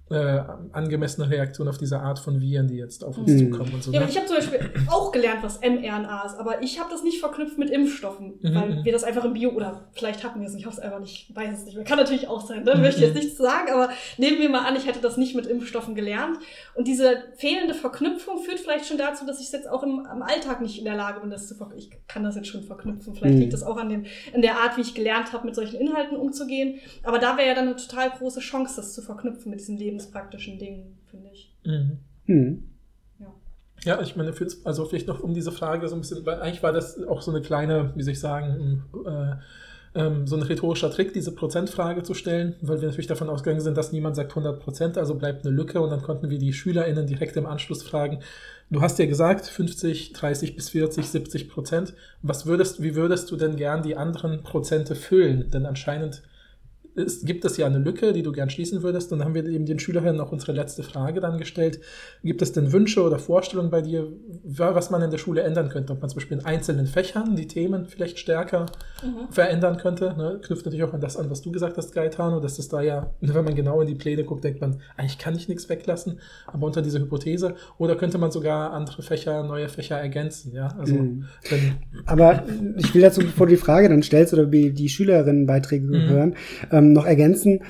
äh, 0.09 0.41
angemessene 0.71 1.29
Reaktion 1.29 1.67
auf 1.67 1.77
diese 1.77 1.99
Art 1.99 2.19
von 2.19 2.41
Viren, 2.41 2.67
die 2.67 2.77
jetzt 2.77 3.03
auf 3.03 3.17
uns 3.17 3.29
Mhm. 3.31 3.51
zukommen 3.51 3.73
und 3.75 3.83
so. 3.83 3.91
Ja, 3.91 3.99
ne? 3.99 4.05
aber 4.05 4.11
ich 4.11 4.17
habe 4.17 4.27
zum 4.27 4.37
Beispiel 4.37 4.59
auch 4.89 5.11
gelernt, 5.11 5.43
was 5.43 5.59
mRNA 5.61 6.25
ist, 6.25 6.35
aber 6.39 6.61
ich 6.63 6.79
habe 6.79 6.89
das 6.89 7.03
nicht 7.03 7.19
verknüpft 7.19 7.57
mit 7.57 7.69
Impfstoffen, 7.69 8.39
Mhm, 8.41 8.55
weil 8.55 8.69
mhm. 8.69 8.85
wir 8.85 8.91
das 8.91 9.03
einfach 9.03 9.23
im 9.25 9.33
Bio, 9.33 9.51
oder 9.51 9.87
vielleicht 9.93 10.23
hatten 10.23 10.39
wir 10.41 10.47
es, 10.47 10.55
ich 10.55 10.65
habe 10.65 10.73
es 10.73 10.79
einfach 10.79 10.99
nicht, 10.99 11.35
weiß 11.35 11.59
es 11.59 11.65
nicht 11.65 11.75
mehr. 11.75 11.83
Kann 11.85 11.97
natürlich 11.97 12.27
auch 12.27 12.41
sein, 12.41 12.65
da 12.65 12.75
Mhm, 12.75 12.81
möchte 12.81 13.01
ich 13.01 13.07
jetzt 13.07 13.15
mhm. 13.15 13.21
nichts 13.23 13.37
sagen, 13.37 13.71
aber 13.71 13.89
nehmen 14.17 14.39
wir 14.39 14.49
mal 14.49 14.65
an, 14.65 14.75
ich 14.75 14.87
hätte 14.87 14.99
das 14.99 15.17
nicht 15.17 15.35
mit 15.35 15.45
Impfstoffen 15.45 15.93
gelernt. 15.95 16.37
Und 16.75 16.87
diese 16.87 17.23
fehlende 17.37 17.73
Verknüpfung 17.73 18.39
führt 18.39 18.59
vielleicht 18.59 18.85
schon 18.87 18.97
dazu, 18.97 19.25
dass 19.25 19.39
ich 19.39 19.51
jetzt 19.51 19.69
auch 19.69 19.83
im, 19.83 20.07
im 20.11 20.21
Alltag 20.23 20.61
nicht 20.61 20.79
in 20.79 20.85
der 20.85 20.95
Lage 20.95 21.19
bin, 21.19 21.29
das 21.29 21.47
zu 21.47 21.55
verknüpfen. 21.55 21.69
Ich 21.91 22.07
kann 22.07 22.23
das 22.23 22.35
jetzt 22.35 22.47
schon 22.47 22.63
verknüpfen. 22.63 23.13
Vielleicht 23.15 23.35
Mhm. 23.35 23.41
liegt 23.41 23.53
das 23.53 23.63
auch 23.63 23.77
an, 23.77 23.89
dem, 23.89 24.05
an 24.33 24.41
der 24.41 24.57
Art, 24.59 24.75
wie 24.77 24.81
ich 24.81 24.95
gelernt 24.95 25.33
habe, 25.33 25.45
mit 25.45 25.55
solchen 25.55 25.79
Inhalten 25.79 26.17
umzugehen. 26.17 26.79
Aber 27.03 27.19
da 27.19 27.37
wäre 27.37 27.47
ja 27.49 27.53
dann 27.53 27.67
eine 27.67 27.75
total 27.75 28.09
große 28.09 28.39
Chance, 28.39 28.73
das 28.77 28.93
zu 28.93 29.01
verknüpfen 29.01 29.49
mit 29.51 29.59
diesen 29.59 29.77
lebenspraktischen 29.99 30.57
Dingen, 30.59 30.97
finde 31.09 31.29
ich. 31.31 31.53
Mhm. 31.65 31.97
Hm. 32.25 32.63
Ja, 33.85 34.01
ich 34.01 34.17
meine, 34.17 34.33
find's- 34.33 34.65
also 34.65 34.83
vielleicht 34.83 35.07
noch 35.07 35.21
um 35.21 35.33
diese 35.33 35.53
Frage 35.53 35.87
so 35.87 35.95
ein 35.95 36.01
bisschen, 36.01 36.25
weil 36.25 36.41
eigentlich 36.41 36.61
war 36.63 36.73
das 36.73 37.01
auch 37.05 37.21
so 37.21 37.31
eine 37.31 37.41
kleine, 37.41 37.93
wie 37.95 38.03
soll 38.03 38.11
ich 38.11 38.19
sagen, 38.19 38.83
äh, 39.05 39.35
ähm, 39.95 40.27
so 40.27 40.35
ein 40.35 40.41
rhetorischer 40.43 40.91
Trick, 40.91 41.13
diese 41.13 41.33
Prozentfrage 41.33 42.03
zu 42.03 42.13
stellen, 42.13 42.55
weil 42.61 42.81
wir 42.81 42.89
natürlich 42.89 43.07
davon 43.07 43.29
ausgegangen 43.29 43.61
sind, 43.61 43.77
dass 43.77 43.93
niemand 43.93 44.17
sagt 44.17 44.31
100 44.35 44.59
Prozent, 44.59 44.97
also 44.97 45.15
bleibt 45.15 45.45
eine 45.45 45.55
Lücke 45.55 45.79
und 45.79 45.91
dann 45.91 46.01
konnten 46.01 46.29
wir 46.29 46.37
die 46.39 46.51
SchülerInnen 46.51 47.07
direkt 47.07 47.37
im 47.37 47.45
Anschluss 47.45 47.81
fragen. 47.81 48.19
Du 48.69 48.81
hast 48.81 48.99
ja 48.99 49.05
gesagt 49.05 49.45
50, 49.45 50.11
30 50.11 50.55
bis 50.57 50.69
40, 50.69 51.07
70 51.07 51.49
Prozent. 51.49 51.93
Was 52.21 52.45
würdest, 52.45 52.83
wie 52.83 52.95
würdest 52.95 53.31
du 53.31 53.37
denn 53.37 53.55
gern 53.55 53.81
die 53.81 53.95
anderen 53.95 54.43
Prozente 54.43 54.93
füllen? 54.93 55.49
Denn 55.51 55.65
anscheinend 55.65 56.21
ist, 57.01 57.25
gibt 57.25 57.45
es 57.45 57.57
ja 57.57 57.65
eine 57.65 57.79
Lücke, 57.79 58.13
die 58.13 58.23
du 58.23 58.31
gern 58.31 58.49
schließen 58.49 58.83
würdest. 58.83 59.11
Und 59.11 59.19
dann 59.19 59.27
haben 59.27 59.35
wir 59.35 59.45
eben 59.45 59.65
den 59.65 59.79
Schülerinnen 59.79 60.17
noch 60.17 60.31
unsere 60.31 60.51
letzte 60.51 60.83
Frage 60.83 61.19
dann 61.19 61.37
gestellt. 61.37 61.79
Gibt 62.23 62.41
es 62.41 62.51
denn 62.51 62.71
Wünsche 62.71 63.01
oder 63.01 63.19
Vorstellungen 63.19 63.71
bei 63.71 63.81
dir, 63.81 64.07
was 64.43 64.89
man 64.89 65.01
in 65.01 65.11
der 65.11 65.17
Schule 65.17 65.41
ändern 65.41 65.69
könnte? 65.69 65.93
Ob 65.93 66.01
man 66.01 66.09
zum 66.09 66.17
Beispiel 66.17 66.37
in 66.37 66.45
einzelnen 66.45 66.87
Fächern 66.87 67.35
die 67.35 67.47
Themen 67.47 67.85
vielleicht 67.85 68.19
stärker 68.19 68.67
mhm. 69.03 69.31
verändern 69.31 69.77
könnte? 69.77 70.15
Ne? 70.17 70.39
Knüpft 70.41 70.65
natürlich 70.65 70.83
auch 70.83 70.93
an 70.93 71.01
das 71.01 71.17
an, 71.17 71.29
was 71.29 71.41
du 71.41 71.51
gesagt 71.51 71.77
hast, 71.77 71.93
Gaetano, 71.93 72.39
dass 72.39 72.57
das 72.57 72.67
da 72.69 72.81
ja, 72.81 73.11
wenn 73.21 73.45
man 73.45 73.55
genau 73.55 73.81
in 73.81 73.87
die 73.87 73.95
Pläne 73.95 74.23
guckt, 74.23 74.43
denkt 74.43 74.61
man, 74.61 74.81
eigentlich 74.97 75.17
kann 75.17 75.35
ich 75.35 75.47
nichts 75.47 75.69
weglassen, 75.69 76.19
aber 76.47 76.67
unter 76.67 76.81
dieser 76.81 76.99
Hypothese. 76.99 77.55
Oder 77.77 77.95
könnte 77.95 78.17
man 78.17 78.31
sogar 78.31 78.71
andere 78.71 79.01
Fächer, 79.01 79.43
neue 79.43 79.69
Fächer 79.69 79.97
ergänzen? 79.97 80.53
Ja, 80.53 80.69
also. 80.77 80.95
Mhm. 80.95 81.25
Wenn, 81.49 81.77
aber 82.05 82.43
ich 82.77 82.93
will 82.93 83.01
dazu, 83.01 83.21
bevor 83.21 83.47
du 83.47 83.51
die 83.51 83.57
Frage 83.57 83.89
dann 83.89 84.03
stellst 84.03 84.33
oder 84.33 84.51
wie 84.51 84.71
die 84.71 84.89
Schülerinnenbeiträge 84.89 85.85
mhm. 85.85 86.09
hören, 86.09 86.35
ähm, 86.71 86.88
noch 86.93 87.05
ergänzen, 87.05 87.61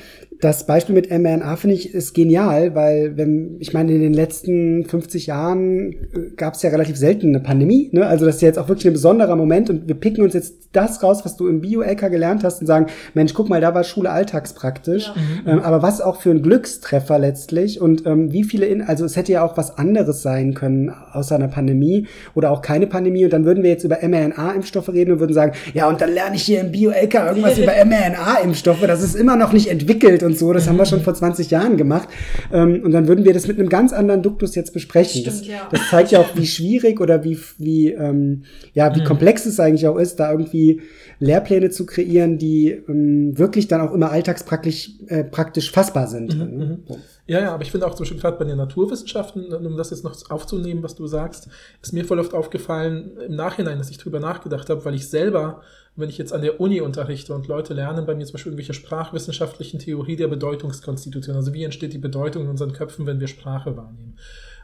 das 0.41 0.65
Beispiel 0.65 0.95
mit 0.95 1.11
mRNA 1.11 1.57
finde 1.57 1.75
ich 1.75 1.93
ist 1.93 2.13
genial, 2.13 2.73
weil 2.73 3.17
wenn 3.17 3.57
ich 3.59 3.73
meine 3.73 3.91
in 3.91 4.01
den 4.01 4.13
letzten 4.13 4.85
50 4.85 5.27
Jahren 5.27 5.91
äh, 5.91 6.35
gab 6.37 6.53
es 6.53 6.61
ja 6.61 6.69
relativ 6.69 6.95
selten 6.95 7.29
eine 7.29 7.41
Pandemie, 7.41 7.89
ne? 7.91 8.07
Also 8.07 8.25
das 8.25 8.35
ist 8.35 8.41
ja 8.41 8.47
jetzt 8.47 8.57
auch 8.57 8.69
wirklich 8.69 8.87
ein 8.87 8.93
besonderer 8.93 9.35
Moment 9.35 9.69
und 9.69 9.89
wir 9.89 9.95
picken 9.95 10.23
uns 10.23 10.33
jetzt 10.33 10.69
das 10.71 11.03
raus, 11.03 11.25
was 11.25 11.35
du 11.35 11.47
im 11.47 11.59
Bio-LK 11.59 12.09
gelernt 12.09 12.43
hast 12.43 12.61
und 12.61 12.67
sagen, 12.67 12.87
Mensch, 13.15 13.33
guck 13.33 13.49
mal, 13.49 13.59
da 13.59 13.73
war 13.73 13.83
Schule 13.83 14.11
alltagspraktisch. 14.11 15.07
Ja. 15.07 15.15
Mhm. 15.21 15.49
Ähm, 15.49 15.59
aber 15.59 15.81
was 15.81 15.99
auch 15.99 16.21
für 16.21 16.29
ein 16.29 16.41
Glückstreffer 16.41 17.19
letztlich 17.19 17.81
und 17.81 18.05
ähm, 18.05 18.31
wie 18.31 18.45
viele, 18.45 18.65
in, 18.65 18.81
also 18.81 19.03
es 19.03 19.17
hätte 19.17 19.33
ja 19.33 19.43
auch 19.43 19.57
was 19.57 19.77
anderes 19.77 20.21
sein 20.21 20.53
können 20.53 20.89
außer 21.11 21.35
einer 21.35 21.49
Pandemie 21.49 22.07
oder 22.33 22.51
auch 22.51 22.61
keine 22.61 22.87
Pandemie 22.87 23.25
und 23.25 23.33
dann 23.33 23.43
würden 23.43 23.61
wir 23.61 23.71
jetzt 23.71 23.83
über 23.83 23.97
mRNA-Impfstoffe 24.01 24.89
reden 24.89 25.11
und 25.11 25.19
würden 25.19 25.33
sagen, 25.33 25.51
ja 25.73 25.89
und 25.89 25.99
dann 25.99 26.13
lerne 26.13 26.37
ich 26.37 26.43
hier 26.43 26.61
im 26.61 26.71
Bio-LK 26.71 27.13
irgendwas 27.15 27.57
über 27.57 27.73
mRNA-Impfstoffe, 27.83 28.85
das 28.87 29.03
ist 29.03 29.15
immer 29.15 29.35
noch 29.35 29.51
nicht 29.51 29.69
entwickelt 29.69 30.23
und 30.29 30.37
so. 30.37 30.53
Das 30.53 30.67
haben 30.67 30.77
wir 30.77 30.85
schon 30.85 31.01
vor 31.01 31.13
20 31.13 31.51
Jahren 31.51 31.77
gemacht. 31.77 32.07
Ähm, 32.51 32.81
und 32.83 32.91
dann 32.91 33.07
würden 33.07 33.25
wir 33.25 33.33
das 33.33 33.47
mit 33.47 33.59
einem 33.59 33.69
ganz 33.69 33.93
anderen 33.93 34.21
Duktus 34.21 34.55
jetzt 34.55 34.73
besprechen. 34.73 35.21
Stimmt, 35.21 35.41
das, 35.41 35.47
ja. 35.47 35.67
das 35.71 35.89
zeigt 35.89 36.11
ja 36.11 36.19
auch, 36.19 36.35
wie 36.35 36.45
schwierig 36.45 37.01
oder 37.01 37.23
wie, 37.23 37.37
wie, 37.57 37.91
ähm, 37.91 38.43
ja, 38.73 38.95
wie 38.95 39.01
mhm. 39.01 39.05
komplex 39.05 39.45
es 39.45 39.59
eigentlich 39.59 39.87
auch 39.87 39.97
ist, 39.97 40.19
da 40.19 40.31
irgendwie 40.31 40.81
Lehrpläne 41.19 41.69
zu 41.69 41.85
kreieren, 41.85 42.37
die 42.37 42.69
ähm, 42.69 43.37
wirklich 43.37 43.67
dann 43.67 43.81
auch 43.81 43.93
immer 43.93 44.11
alltagspraktisch 44.11 44.91
äh, 45.07 45.23
praktisch 45.23 45.71
fassbar 45.71 46.07
sind. 46.07 46.33
Mhm, 46.33 46.57
ne? 46.57 46.79
Mhm. 46.87 46.95
Ja, 47.27 47.41
ja, 47.41 47.53
aber 47.53 47.61
ich 47.61 47.69
finde 47.69 47.85
auch 47.85 47.93
zum 47.93 48.05
Beispiel 48.05 48.19
gerade 48.19 48.39
bei 48.39 48.45
den 48.45 48.57
Naturwissenschaften, 48.57 49.53
um 49.53 49.77
das 49.77 49.91
jetzt 49.91 50.03
noch 50.03 50.15
aufzunehmen, 50.31 50.81
was 50.81 50.95
du 50.95 51.05
sagst, 51.05 51.47
ist 51.79 51.93
mir 51.93 52.03
voll 52.03 52.19
oft 52.19 52.33
aufgefallen 52.33 53.17
im 53.27 53.35
Nachhinein, 53.35 53.77
dass 53.77 53.91
ich 53.91 53.99
drüber 53.99 54.19
nachgedacht 54.19 54.67
habe, 54.69 54.83
weil 54.83 54.95
ich 54.95 55.07
selber 55.09 55.61
wenn 55.99 56.09
ich 56.09 56.17
jetzt 56.17 56.33
an 56.33 56.41
der 56.41 56.59
Uni 56.59 56.81
unterrichte 56.81 57.33
und 57.33 57.47
Leute 57.47 57.73
lernen 57.73 58.05
bei 58.05 58.15
mir 58.15 58.25
zum 58.25 58.33
Beispiel 58.33 58.51
irgendwelche 58.51 58.73
sprachwissenschaftlichen 58.73 59.79
Theorie 59.79 60.15
der 60.15 60.27
Bedeutungskonstitution, 60.27 61.35
also 61.35 61.53
wie 61.53 61.63
entsteht 61.63 61.93
die 61.93 61.97
Bedeutung 61.99 62.43
in 62.43 62.49
unseren 62.49 62.73
Köpfen, 62.73 63.05
wenn 63.05 63.19
wir 63.19 63.27
Sprache 63.27 63.75
wahrnehmen. 63.77 64.15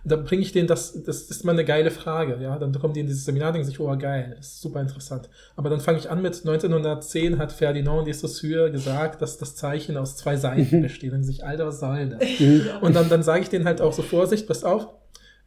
Und 0.06 0.12
dann 0.12 0.24
bringe 0.24 0.44
ich 0.44 0.52
denen 0.52 0.68
das, 0.68 1.02
das 1.02 1.24
ist 1.24 1.44
mal 1.46 1.54
eine 1.54 1.66
geile 1.66 1.90
Frage, 1.90 2.38
ja. 2.40 2.60
Dann 2.60 2.72
kommen 2.74 2.94
die 2.94 3.00
in 3.00 3.08
dieses 3.08 3.26
Seminar 3.26 3.48
und 3.48 3.56
denken 3.56 3.68
sich, 3.68 3.80
oh 3.80 3.98
geil, 3.98 4.38
ist 4.40 4.62
super 4.62 4.80
interessant. 4.80 5.30
Aber 5.56 5.72
dann 5.72 5.80
fange 5.80 5.98
ich 5.98 6.12
an 6.12 6.22
mit 6.22 6.36
1910 6.36 7.40
hat 7.40 7.52
Ferdinand 7.52 8.06
de 8.06 8.14
Saussure 8.14 8.72
gesagt, 8.72 9.24
dass 9.24 9.40
das 9.40 9.56
Zeichen 9.56 9.98
aus 9.98 10.16
zwei 10.16 10.38
Seiten 10.38 10.82
besteht. 10.84 11.12
Dann 11.12 11.24
sich, 11.24 11.44
Alter, 11.44 11.66
was 11.66 11.80
soll 11.80 12.10
das? 12.10 12.22
und 12.82 12.96
dann, 12.96 13.10
dann 13.10 13.24
sage 13.24 13.42
ich 13.42 13.50
denen 13.50 13.66
halt 13.66 13.82
auch 13.82 13.94
so, 13.94 14.04
Vorsicht, 14.04 14.48
passt 14.48 14.64
auf, 14.64 14.90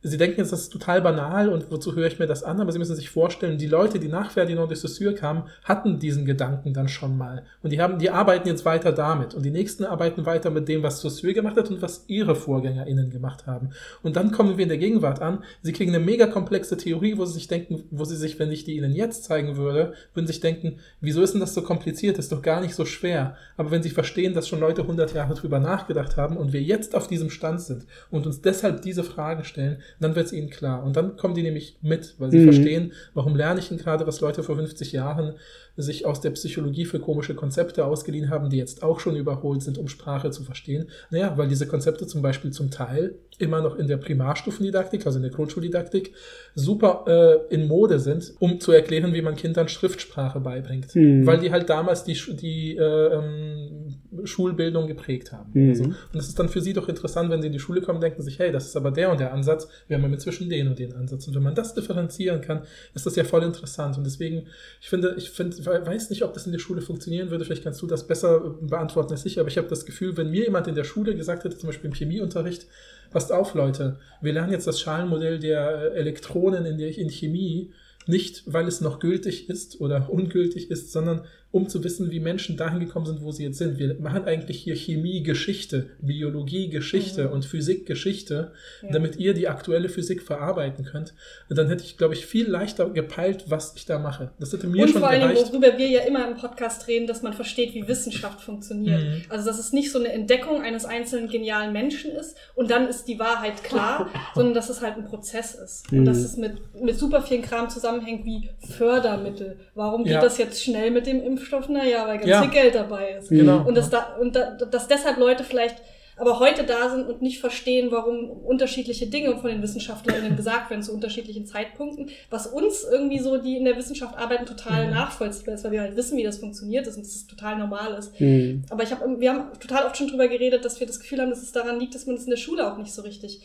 Sie 0.00 0.16
denken 0.16 0.38
jetzt, 0.38 0.52
das 0.52 0.62
ist 0.62 0.72
total 0.72 1.02
banal 1.02 1.48
und 1.48 1.72
wozu 1.72 1.96
höre 1.96 2.06
ich 2.06 2.20
mir 2.20 2.28
das 2.28 2.44
an? 2.44 2.60
Aber 2.60 2.70
Sie 2.70 2.78
müssen 2.78 2.94
sich 2.94 3.10
vorstellen, 3.10 3.58
die 3.58 3.66
Leute, 3.66 3.98
die 3.98 4.06
nach 4.06 4.30
Ferdinand 4.30 4.70
de 4.70 4.76
Saussure 4.76 5.12
kamen, 5.14 5.44
hatten 5.64 5.98
diesen 5.98 6.24
Gedanken 6.24 6.72
dann 6.72 6.88
schon 6.88 7.18
mal. 7.18 7.42
Und 7.64 7.72
die 7.72 7.80
haben, 7.80 7.98
die 7.98 8.10
arbeiten 8.10 8.46
jetzt 8.46 8.64
weiter 8.64 8.92
damit. 8.92 9.34
Und 9.34 9.42
die 9.42 9.50
nächsten 9.50 9.84
arbeiten 9.84 10.24
weiter 10.24 10.50
mit 10.50 10.68
dem, 10.68 10.84
was 10.84 11.00
Saussure 11.00 11.34
gemacht 11.34 11.56
hat 11.56 11.68
und 11.70 11.82
was 11.82 12.04
ihre 12.06 12.36
VorgängerInnen 12.36 13.10
gemacht 13.10 13.48
haben. 13.48 13.70
Und 14.04 14.14
dann 14.14 14.30
kommen 14.30 14.56
wir 14.56 14.62
in 14.62 14.68
der 14.68 14.78
Gegenwart 14.78 15.20
an. 15.20 15.42
Sie 15.62 15.72
kriegen 15.72 15.92
eine 15.92 16.04
mega 16.04 16.28
komplexe 16.28 16.76
Theorie, 16.76 17.18
wo 17.18 17.24
sie 17.24 17.34
sich 17.34 17.48
denken, 17.48 17.82
wo 17.90 18.04
sie 18.04 18.16
sich, 18.16 18.38
wenn 18.38 18.52
ich 18.52 18.62
die 18.62 18.76
Ihnen 18.76 18.92
jetzt 18.92 19.24
zeigen 19.24 19.56
würde, 19.56 19.94
würden 20.14 20.28
sich 20.28 20.38
denken, 20.38 20.78
wieso 21.00 21.22
ist 21.22 21.32
denn 21.32 21.40
das 21.40 21.54
so 21.54 21.62
kompliziert? 21.62 22.18
Das 22.18 22.26
ist 22.26 22.32
doch 22.32 22.42
gar 22.42 22.60
nicht 22.60 22.76
so 22.76 22.84
schwer. 22.84 23.36
Aber 23.56 23.72
wenn 23.72 23.82
Sie 23.82 23.90
verstehen, 23.90 24.32
dass 24.32 24.46
schon 24.46 24.60
Leute 24.60 24.82
100 24.82 25.12
Jahre 25.12 25.34
drüber 25.34 25.58
nachgedacht 25.58 26.16
haben 26.16 26.36
und 26.36 26.52
wir 26.52 26.62
jetzt 26.62 26.94
auf 26.94 27.08
diesem 27.08 27.30
Stand 27.30 27.60
sind 27.60 27.84
und 28.10 28.26
uns 28.26 28.40
deshalb 28.42 28.82
diese 28.82 29.02
Fragen 29.02 29.42
stellen, 29.42 29.82
dann 30.00 30.14
wird 30.14 30.26
es 30.26 30.32
ihnen 30.32 30.50
klar. 30.50 30.82
Und 30.84 30.96
dann 30.96 31.16
kommen 31.16 31.34
die 31.34 31.42
nämlich 31.42 31.76
mit, 31.82 32.14
weil 32.18 32.30
sie 32.30 32.38
mhm. 32.38 32.52
verstehen, 32.52 32.92
warum 33.14 33.36
lerne 33.36 33.60
ich 33.60 33.68
denn 33.68 33.78
gerade, 33.78 34.06
was 34.06 34.20
Leute 34.20 34.42
vor 34.42 34.56
50 34.56 34.92
Jahren 34.92 35.34
sich 35.80 36.04
aus 36.04 36.20
der 36.20 36.30
Psychologie 36.30 36.84
für 36.84 36.98
komische 36.98 37.36
Konzepte 37.36 37.84
ausgeliehen 37.84 38.30
haben, 38.30 38.50
die 38.50 38.56
jetzt 38.56 38.82
auch 38.82 38.98
schon 38.98 39.14
überholt 39.14 39.62
sind, 39.62 39.78
um 39.78 39.86
Sprache 39.86 40.30
zu 40.30 40.42
verstehen. 40.42 40.88
Naja, 41.10 41.34
weil 41.36 41.46
diese 41.46 41.68
Konzepte 41.68 42.06
zum 42.06 42.20
Beispiel 42.20 42.50
zum 42.50 42.72
Teil 42.72 43.14
immer 43.38 43.62
noch 43.62 43.76
in 43.76 43.86
der 43.86 43.96
Primarstufendidaktik, 43.96 45.06
also 45.06 45.18
in 45.18 45.22
der 45.22 45.30
Grundschuldidaktik, 45.30 46.12
super 46.56 47.04
äh, 47.06 47.54
in 47.54 47.68
Mode 47.68 48.00
sind, 48.00 48.34
um 48.40 48.58
zu 48.58 48.72
erklären, 48.72 49.14
wie 49.14 49.22
man 49.22 49.36
Kindern 49.36 49.68
Schriftsprache 49.68 50.40
beibringt. 50.40 50.94
Mhm. 50.96 51.24
Weil 51.24 51.38
die 51.38 51.52
halt 51.52 51.70
damals 51.70 52.02
die, 52.02 52.18
die 52.34 52.76
äh, 52.76 52.82
ähm, 52.82 53.94
Schulbildung 54.24 54.88
geprägt 54.88 55.30
haben. 55.30 55.50
Mhm. 55.54 55.68
Also, 55.68 55.84
und 55.84 56.16
es 56.18 56.28
ist 56.28 56.38
dann 56.38 56.48
für 56.48 56.60
sie 56.60 56.72
doch 56.72 56.88
interessant, 56.88 57.30
wenn 57.30 57.40
sie 57.40 57.46
in 57.46 57.52
die 57.52 57.60
Schule 57.60 57.80
kommen, 57.80 58.00
denken 58.00 58.22
sich, 58.22 58.40
hey, 58.40 58.50
das 58.50 58.66
ist 58.66 58.76
aber 58.76 58.90
der 58.90 59.12
und 59.12 59.20
der 59.20 59.32
Ansatz, 59.32 59.68
wir 59.86 59.96
haben 59.96 60.10
ja 60.10 60.18
zwischen 60.18 60.48
den 60.48 60.66
und 60.66 60.78
den 60.78 60.94
Ansatz. 60.94 61.28
Und 61.28 61.36
wenn 61.36 61.42
man 61.44 61.54
das 61.54 61.74
differenzieren 61.74 62.40
kann, 62.40 62.62
ist 62.94 63.06
das 63.06 63.14
ja 63.14 63.22
voll 63.22 63.44
interessant. 63.44 63.96
Und 63.96 64.04
deswegen, 64.04 64.46
ich 64.80 64.88
finde, 64.88 65.14
ich 65.16 65.30
finde, 65.30 65.56
weiß 65.68 66.10
nicht, 66.10 66.22
ob 66.22 66.34
das 66.34 66.46
in 66.46 66.52
der 66.52 66.58
Schule 66.58 66.80
funktionieren 66.80 67.30
würde, 67.30 67.44
vielleicht 67.44 67.64
kannst 67.64 67.82
du 67.82 67.86
das 67.86 68.06
besser 68.06 68.40
beantworten 68.60 69.12
als 69.12 69.24
ich, 69.26 69.38
aber 69.38 69.48
ich 69.48 69.58
habe 69.58 69.68
das 69.68 69.86
Gefühl, 69.86 70.16
wenn 70.16 70.30
mir 70.30 70.44
jemand 70.44 70.66
in 70.66 70.74
der 70.74 70.84
Schule 70.84 71.14
gesagt 71.14 71.44
hätte, 71.44 71.56
zum 71.58 71.68
Beispiel 71.68 71.90
im 71.90 71.94
Chemieunterricht, 71.94 72.66
passt 73.10 73.32
auf, 73.32 73.54
Leute, 73.54 73.98
wir 74.20 74.32
lernen 74.32 74.52
jetzt 74.52 74.66
das 74.66 74.80
Schalenmodell 74.80 75.38
der 75.38 75.92
Elektronen 75.94 76.66
in 76.66 76.78
der 76.78 76.96
in 76.96 77.10
Chemie, 77.10 77.72
nicht 78.06 78.42
weil 78.46 78.66
es 78.66 78.80
noch 78.80 79.00
gültig 79.00 79.48
ist 79.48 79.80
oder 79.80 80.08
ungültig 80.10 80.70
ist, 80.70 80.92
sondern 80.92 81.24
um 81.58 81.68
zu 81.68 81.82
wissen, 81.82 82.10
wie 82.10 82.20
Menschen 82.20 82.56
dahin 82.56 82.78
gekommen 82.78 83.04
sind, 83.04 83.22
wo 83.22 83.32
sie 83.32 83.44
jetzt 83.44 83.58
sind. 83.58 83.78
Wir 83.78 83.96
machen 83.98 84.24
eigentlich 84.24 84.58
hier 84.62 84.76
Chemie, 84.76 85.22
Geschichte, 85.22 85.90
Biologie, 86.00 86.68
Geschichte 86.68 87.26
mhm. 87.26 87.32
und 87.32 87.44
Physik, 87.44 87.84
Geschichte, 87.84 88.52
ja. 88.82 88.90
damit 88.92 89.16
ihr 89.16 89.34
die 89.34 89.48
aktuelle 89.48 89.88
Physik 89.88 90.22
verarbeiten 90.22 90.84
könnt. 90.84 91.14
Und 91.50 91.58
dann 91.58 91.68
hätte 91.68 91.84
ich, 91.84 91.98
glaube 91.98 92.14
ich, 92.14 92.26
viel 92.26 92.48
leichter 92.48 92.88
gepeilt, 92.90 93.44
was 93.48 93.74
ich 93.76 93.86
da 93.86 93.98
mache. 93.98 94.30
Das 94.38 94.52
hätte 94.52 94.68
mir 94.68 94.82
und 94.82 94.90
schon 94.90 95.00
vor 95.00 95.10
allem, 95.10 95.28
gereicht. 95.28 95.52
worüber 95.52 95.76
wir 95.76 95.88
ja 95.88 96.00
immer 96.02 96.28
im 96.28 96.36
Podcast 96.36 96.86
reden, 96.86 97.08
dass 97.08 97.22
man 97.22 97.32
versteht, 97.32 97.74
wie 97.74 97.88
Wissenschaft 97.88 98.40
funktioniert. 98.40 99.02
Mhm. 99.02 99.22
Also, 99.28 99.46
dass 99.46 99.58
es 99.58 99.72
nicht 99.72 99.90
so 99.90 99.98
eine 99.98 100.12
Entdeckung 100.12 100.62
eines 100.62 100.84
einzelnen 100.84 101.28
genialen 101.28 101.72
Menschen 101.72 102.12
ist 102.12 102.36
und 102.54 102.70
dann 102.70 102.86
ist 102.86 103.06
die 103.08 103.18
Wahrheit 103.18 103.64
klar, 103.64 104.10
sondern 104.34 104.54
dass 104.54 104.70
es 104.70 104.80
halt 104.80 104.96
ein 104.96 105.04
Prozess 105.06 105.56
ist. 105.56 105.90
Mhm. 105.90 105.98
Und 105.98 106.04
dass 106.04 106.18
es 106.18 106.36
mit, 106.36 106.52
mit 106.80 106.96
super 106.96 107.20
vielen 107.20 107.42
Kram 107.42 107.68
zusammenhängt 107.68 108.24
wie 108.24 108.48
Fördermittel. 108.76 109.58
Warum 109.74 110.04
geht 110.04 110.14
ja. 110.14 110.20
das 110.20 110.38
jetzt 110.38 110.62
schnell 110.62 110.92
mit 110.92 111.06
dem 111.06 111.20
Impfstoff? 111.20 111.47
Impfstoff, 111.48 111.68
naja, 111.68 112.06
weil 112.06 112.18
ganz 112.18 112.28
ja. 112.28 112.42
viel 112.42 112.50
Geld 112.50 112.74
dabei 112.74 113.12
ist. 113.18 113.28
Genau. 113.28 113.66
Und, 113.66 113.76
dass, 113.76 113.90
da, 113.90 114.16
und 114.20 114.36
da, 114.36 114.52
dass 114.52 114.88
deshalb 114.88 115.18
Leute 115.18 115.44
vielleicht 115.44 115.76
aber 116.20 116.40
heute 116.40 116.64
da 116.64 116.90
sind 116.90 117.06
und 117.06 117.22
nicht 117.22 117.38
verstehen, 117.38 117.92
warum 117.92 118.28
unterschiedliche 118.28 119.06
Dinge 119.06 119.38
von 119.38 119.50
den 119.50 119.62
WissenschaftlerInnen 119.62 120.36
gesagt 120.36 120.68
werden 120.68 120.82
zu 120.82 120.92
unterschiedlichen 120.92 121.46
Zeitpunkten, 121.46 122.10
was 122.28 122.48
uns 122.48 122.84
irgendwie 122.90 123.20
so, 123.20 123.36
die 123.36 123.56
in 123.56 123.64
der 123.64 123.76
Wissenschaft 123.76 124.18
arbeiten, 124.18 124.44
total 124.44 124.86
mhm. 124.86 124.94
nachvollziehbar 124.94 125.54
ist, 125.54 125.62
weil 125.62 125.70
wir 125.70 125.80
halt 125.80 125.94
wissen, 125.94 126.18
wie 126.18 126.24
das 126.24 126.38
funktioniert 126.38 126.88
ist 126.88 126.96
und 126.96 127.06
dass 127.06 127.14
es 127.14 127.28
total 127.28 127.56
normal 127.58 127.94
ist. 127.94 128.20
Mhm. 128.20 128.64
Aber 128.68 128.82
ich 128.82 128.90
hab, 128.90 129.00
wir 129.20 129.32
haben 129.32 129.60
total 129.60 129.86
oft 129.86 129.96
schon 129.96 130.08
drüber 130.08 130.26
geredet, 130.26 130.64
dass 130.64 130.80
wir 130.80 130.88
das 130.88 130.98
Gefühl 130.98 131.20
haben, 131.20 131.30
dass 131.30 131.42
es 131.42 131.52
daran 131.52 131.78
liegt, 131.78 131.94
dass 131.94 132.06
man 132.06 132.16
es 132.16 132.24
in 132.24 132.30
der 132.30 132.36
Schule 132.36 132.66
auch 132.66 132.78
nicht 132.78 132.92
so 132.92 133.02
richtig 133.02 133.40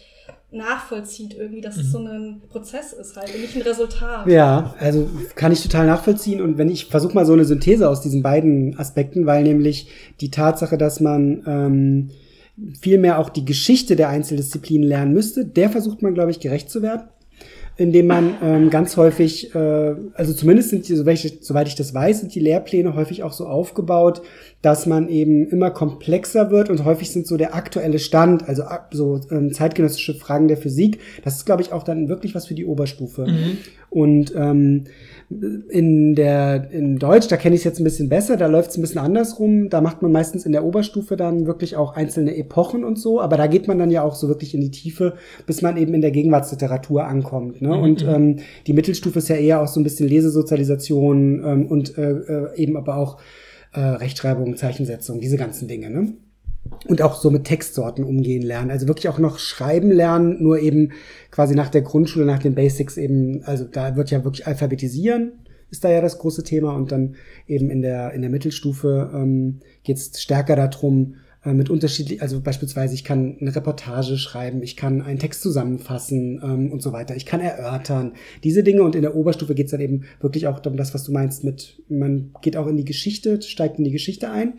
nachvollzieht 0.51 1.35
irgendwie, 1.35 1.61
dass 1.61 1.75
mhm. 1.77 1.81
es 1.81 1.91
so 1.91 1.97
ein 1.99 2.41
Prozess 2.49 2.93
ist 2.93 3.17
halt 3.17 3.33
und 3.33 3.41
nicht 3.41 3.55
ein 3.55 3.63
Resultat. 3.63 4.27
Ja, 4.27 4.75
also 4.79 5.09
kann 5.35 5.51
ich 5.51 5.61
total 5.61 5.87
nachvollziehen 5.87 6.41
und 6.41 6.57
wenn 6.57 6.69
ich 6.69 6.85
versuche 6.85 7.15
mal 7.15 7.25
so 7.25 7.33
eine 7.33 7.45
Synthese 7.45 7.89
aus 7.89 8.01
diesen 8.01 8.21
beiden 8.21 8.77
Aspekten, 8.77 9.25
weil 9.25 9.43
nämlich 9.43 9.87
die 10.21 10.29
Tatsache, 10.29 10.77
dass 10.77 10.99
man 10.99 11.43
ähm, 11.47 12.09
vielmehr 12.79 13.17
auch 13.17 13.29
die 13.29 13.45
Geschichte 13.45 13.95
der 13.95 14.09
Einzeldisziplinen 14.09 14.87
lernen 14.87 15.13
müsste, 15.13 15.45
der 15.45 15.69
versucht 15.69 16.01
man, 16.01 16.13
glaube 16.13 16.31
ich, 16.31 16.39
gerecht 16.39 16.69
zu 16.69 16.81
werden. 16.81 17.07
Indem 17.75 18.07
man 18.07 18.35
ähm, 18.43 18.69
ganz 18.69 18.97
häufig, 18.97 19.53
äh, 19.55 19.95
also 20.13 20.33
zumindest 20.33 20.69
sind 20.69 20.87
die, 20.87 20.95
soweit 20.95 21.25
ich, 21.25 21.39
soweit 21.41 21.67
ich 21.67 21.75
das 21.75 21.93
weiß, 21.93 22.19
sind 22.19 22.35
die 22.35 22.39
Lehrpläne 22.39 22.93
häufig 22.95 23.23
auch 23.23 23.33
so 23.33 23.47
aufgebaut, 23.47 24.21
dass 24.61 24.85
man 24.85 25.09
eben 25.09 25.47
immer 25.47 25.71
komplexer 25.71 26.51
wird 26.51 26.69
und 26.69 26.85
häufig 26.85 27.11
sind 27.11 27.25
so 27.25 27.35
der 27.35 27.55
aktuelle 27.55 27.97
Stand, 27.97 28.47
also 28.47 28.63
so 28.91 29.19
ähm, 29.31 29.51
zeitgenössische 29.51 30.13
Fragen 30.13 30.47
der 30.47 30.57
Physik, 30.57 30.99
das 31.23 31.37
ist, 31.37 31.45
glaube 31.45 31.63
ich, 31.63 31.73
auch 31.73 31.83
dann 31.83 32.09
wirklich 32.09 32.35
was 32.35 32.45
für 32.45 32.55
die 32.55 32.65
Oberstufe. 32.65 33.25
Mhm. 33.25 33.57
Und 33.89 34.33
ähm, 34.35 34.85
in 35.29 36.15
der 36.15 36.69
in 36.71 36.97
Deutsch, 36.97 37.27
da 37.27 37.37
kenne 37.37 37.55
ich 37.55 37.61
es 37.61 37.65
jetzt 37.65 37.79
ein 37.79 37.83
bisschen 37.83 38.09
besser, 38.09 38.37
da 38.37 38.47
läuft 38.47 38.71
es 38.71 38.77
ein 38.77 38.81
bisschen 38.81 38.99
andersrum. 38.99 39.69
Da 39.69 39.81
macht 39.81 40.01
man 40.01 40.11
meistens 40.11 40.45
in 40.45 40.51
der 40.51 40.63
Oberstufe 40.63 41.15
dann 41.15 41.45
wirklich 41.45 41.75
auch 41.75 41.95
einzelne 41.95 42.35
Epochen 42.35 42.83
und 42.83 42.99
so, 42.99 43.21
aber 43.21 43.37
da 43.37 43.47
geht 43.47 43.67
man 43.67 43.79
dann 43.79 43.91
ja 43.91 44.03
auch 44.03 44.15
so 44.15 44.27
wirklich 44.27 44.53
in 44.53 44.61
die 44.61 44.71
Tiefe, 44.71 45.15
bis 45.45 45.61
man 45.61 45.77
eben 45.77 45.93
in 45.93 46.01
der 46.01 46.11
Gegenwartsliteratur 46.11 47.05
ankommt. 47.05 47.61
Ne? 47.61 47.69
Mhm. 47.69 47.81
Und 47.81 48.03
mhm. 48.03 48.13
ähm, 48.13 48.35
die 48.67 48.73
Mittelstufe 48.73 49.19
ist 49.19 49.29
ja 49.29 49.35
eher 49.35 49.61
auch 49.61 49.67
so 49.67 49.79
ein 49.79 49.83
bisschen 49.83 50.07
Lesesozialisation 50.07 51.43
ähm, 51.45 51.65
und 51.67 51.97
äh, 51.97 52.11
äh, 52.11 52.55
eben 52.55 52.77
aber 52.77 52.97
auch 52.97 53.19
äh, 53.73 53.79
Rechtschreibung, 53.79 54.55
Zeichensetzung, 54.55 55.19
diese 55.19 55.37
ganzen 55.37 55.67
Dinge. 55.67 55.89
Ne? 55.89 56.13
Und 56.87 57.01
auch 57.01 57.19
so 57.19 57.29
mit 57.29 57.45
Textsorten 57.45 58.03
umgehen 58.03 58.41
lernen. 58.41 58.71
Also 58.71 58.87
wirklich 58.87 59.09
auch 59.09 59.19
noch 59.19 59.39
schreiben 59.39 59.91
lernen, 59.91 60.41
nur 60.41 60.59
eben 60.59 60.91
quasi 61.31 61.55
nach 61.55 61.69
der 61.69 61.81
Grundschule, 61.81 62.25
nach 62.25 62.39
den 62.39 62.55
Basics 62.55 62.97
eben, 62.97 63.43
also 63.43 63.65
da 63.65 63.95
wird 63.95 64.11
ja 64.11 64.23
wirklich 64.23 64.47
alphabetisieren, 64.47 65.33
ist 65.69 65.83
da 65.83 65.91
ja 65.91 66.01
das 66.01 66.19
große 66.19 66.43
Thema 66.43 66.75
und 66.75 66.91
dann 66.91 67.15
eben 67.47 67.69
in 67.69 67.81
der, 67.81 68.13
in 68.13 68.21
der 68.21 68.29
Mittelstufe 68.29 69.11
ähm, 69.13 69.59
geht 69.83 69.97
es 69.97 70.21
stärker 70.21 70.55
darum, 70.55 71.15
äh, 71.43 71.53
mit 71.53 71.69
unterschiedlich, 71.69 72.21
also 72.21 72.39
beispielsweise 72.41 72.93
ich 72.93 73.03
kann 73.03 73.37
eine 73.39 73.55
Reportage 73.55 74.17
schreiben, 74.17 74.61
ich 74.61 74.77
kann 74.77 75.01
einen 75.01 75.19
Text 75.19 75.41
zusammenfassen 75.41 76.39
ähm, 76.43 76.71
und 76.71 76.81
so 76.81 76.93
weiter, 76.93 77.15
ich 77.15 77.25
kann 77.25 77.41
erörtern, 77.41 78.13
diese 78.43 78.63
Dinge 78.63 78.83
und 78.83 78.95
in 78.95 79.01
der 79.01 79.15
Oberstufe 79.15 79.55
geht 79.55 79.65
es 79.65 79.71
dann 79.71 79.81
eben 79.81 80.03
wirklich 80.21 80.47
auch 80.47 80.65
um 80.65 80.77
das, 80.77 80.93
was 80.93 81.03
du 81.03 81.11
meinst 81.11 81.43
mit, 81.43 81.81
man 81.89 82.31
geht 82.41 82.55
auch 82.55 82.67
in 82.67 82.77
die 82.77 82.85
Geschichte, 82.85 83.41
steigt 83.41 83.77
in 83.77 83.83
die 83.83 83.91
Geschichte 83.91 84.29
ein. 84.29 84.53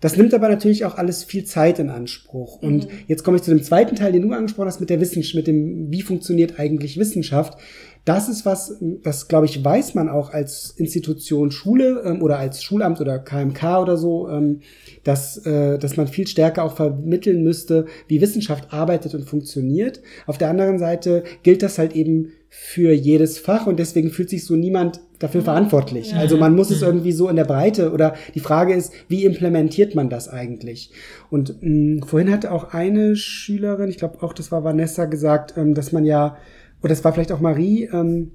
Das 0.00 0.16
nimmt 0.16 0.32
aber 0.32 0.48
natürlich 0.48 0.84
auch 0.84 0.96
alles 0.96 1.24
viel 1.24 1.44
Zeit 1.44 1.78
in 1.78 1.90
Anspruch. 1.90 2.60
Und 2.62 2.86
mhm. 2.86 2.90
jetzt 3.06 3.22
komme 3.22 3.36
ich 3.36 3.42
zu 3.42 3.50
dem 3.50 3.62
zweiten 3.62 3.96
Teil, 3.96 4.12
den 4.12 4.22
du 4.22 4.32
angesprochen 4.32 4.68
hast, 4.68 4.80
mit 4.80 4.90
der 4.90 5.00
Wissenschaft, 5.00 5.34
mit 5.34 5.46
dem, 5.46 5.90
wie 5.90 6.02
funktioniert 6.02 6.58
eigentlich 6.58 6.98
Wissenschaft. 6.98 7.58
Das 8.06 8.30
ist 8.30 8.46
was, 8.46 8.78
das 9.02 9.28
glaube 9.28 9.44
ich, 9.44 9.62
weiß 9.62 9.94
man 9.94 10.08
auch 10.08 10.32
als 10.32 10.70
Institution 10.70 11.50
Schule 11.50 12.02
ähm, 12.04 12.22
oder 12.22 12.38
als 12.38 12.62
Schulamt 12.62 13.00
oder 13.00 13.18
KMK 13.18 13.78
oder 13.78 13.98
so, 13.98 14.28
ähm, 14.30 14.60
dass, 15.04 15.44
äh, 15.44 15.78
dass 15.78 15.98
man 15.98 16.08
viel 16.08 16.26
stärker 16.26 16.64
auch 16.64 16.76
vermitteln 16.76 17.42
müsste, 17.42 17.84
wie 18.08 18.22
Wissenschaft 18.22 18.72
arbeitet 18.72 19.14
und 19.14 19.28
funktioniert. 19.28 20.00
Auf 20.26 20.38
der 20.38 20.48
anderen 20.48 20.78
Seite 20.78 21.24
gilt 21.42 21.62
das 21.62 21.78
halt 21.78 21.94
eben 21.94 22.32
für 22.48 22.92
jedes 22.92 23.38
Fach 23.38 23.66
und 23.66 23.78
deswegen 23.78 24.10
fühlt 24.10 24.30
sich 24.30 24.46
so 24.46 24.56
niemand 24.56 25.00
dafür 25.20 25.42
verantwortlich. 25.42 26.14
Also 26.16 26.36
man 26.36 26.56
muss 26.56 26.70
es 26.70 26.82
irgendwie 26.82 27.12
so 27.12 27.28
in 27.28 27.36
der 27.36 27.44
Breite 27.44 27.92
oder 27.92 28.14
die 28.34 28.40
Frage 28.40 28.74
ist, 28.74 28.92
wie 29.06 29.24
implementiert 29.24 29.94
man 29.94 30.10
das 30.10 30.28
eigentlich? 30.28 30.92
Und 31.30 31.62
mh, 31.62 32.06
vorhin 32.06 32.32
hatte 32.32 32.50
auch 32.50 32.72
eine 32.74 33.14
Schülerin, 33.14 33.90
ich 33.90 33.98
glaube 33.98 34.22
auch 34.22 34.32
das 34.32 34.50
war 34.50 34.64
Vanessa, 34.64 35.04
gesagt, 35.04 35.54
ähm, 35.56 35.74
dass 35.74 35.92
man 35.92 36.04
ja, 36.04 36.36
oder 36.82 36.92
es 36.92 37.04
war 37.04 37.12
vielleicht 37.12 37.32
auch 37.32 37.40
Marie, 37.40 37.88
ähm, 37.92 38.32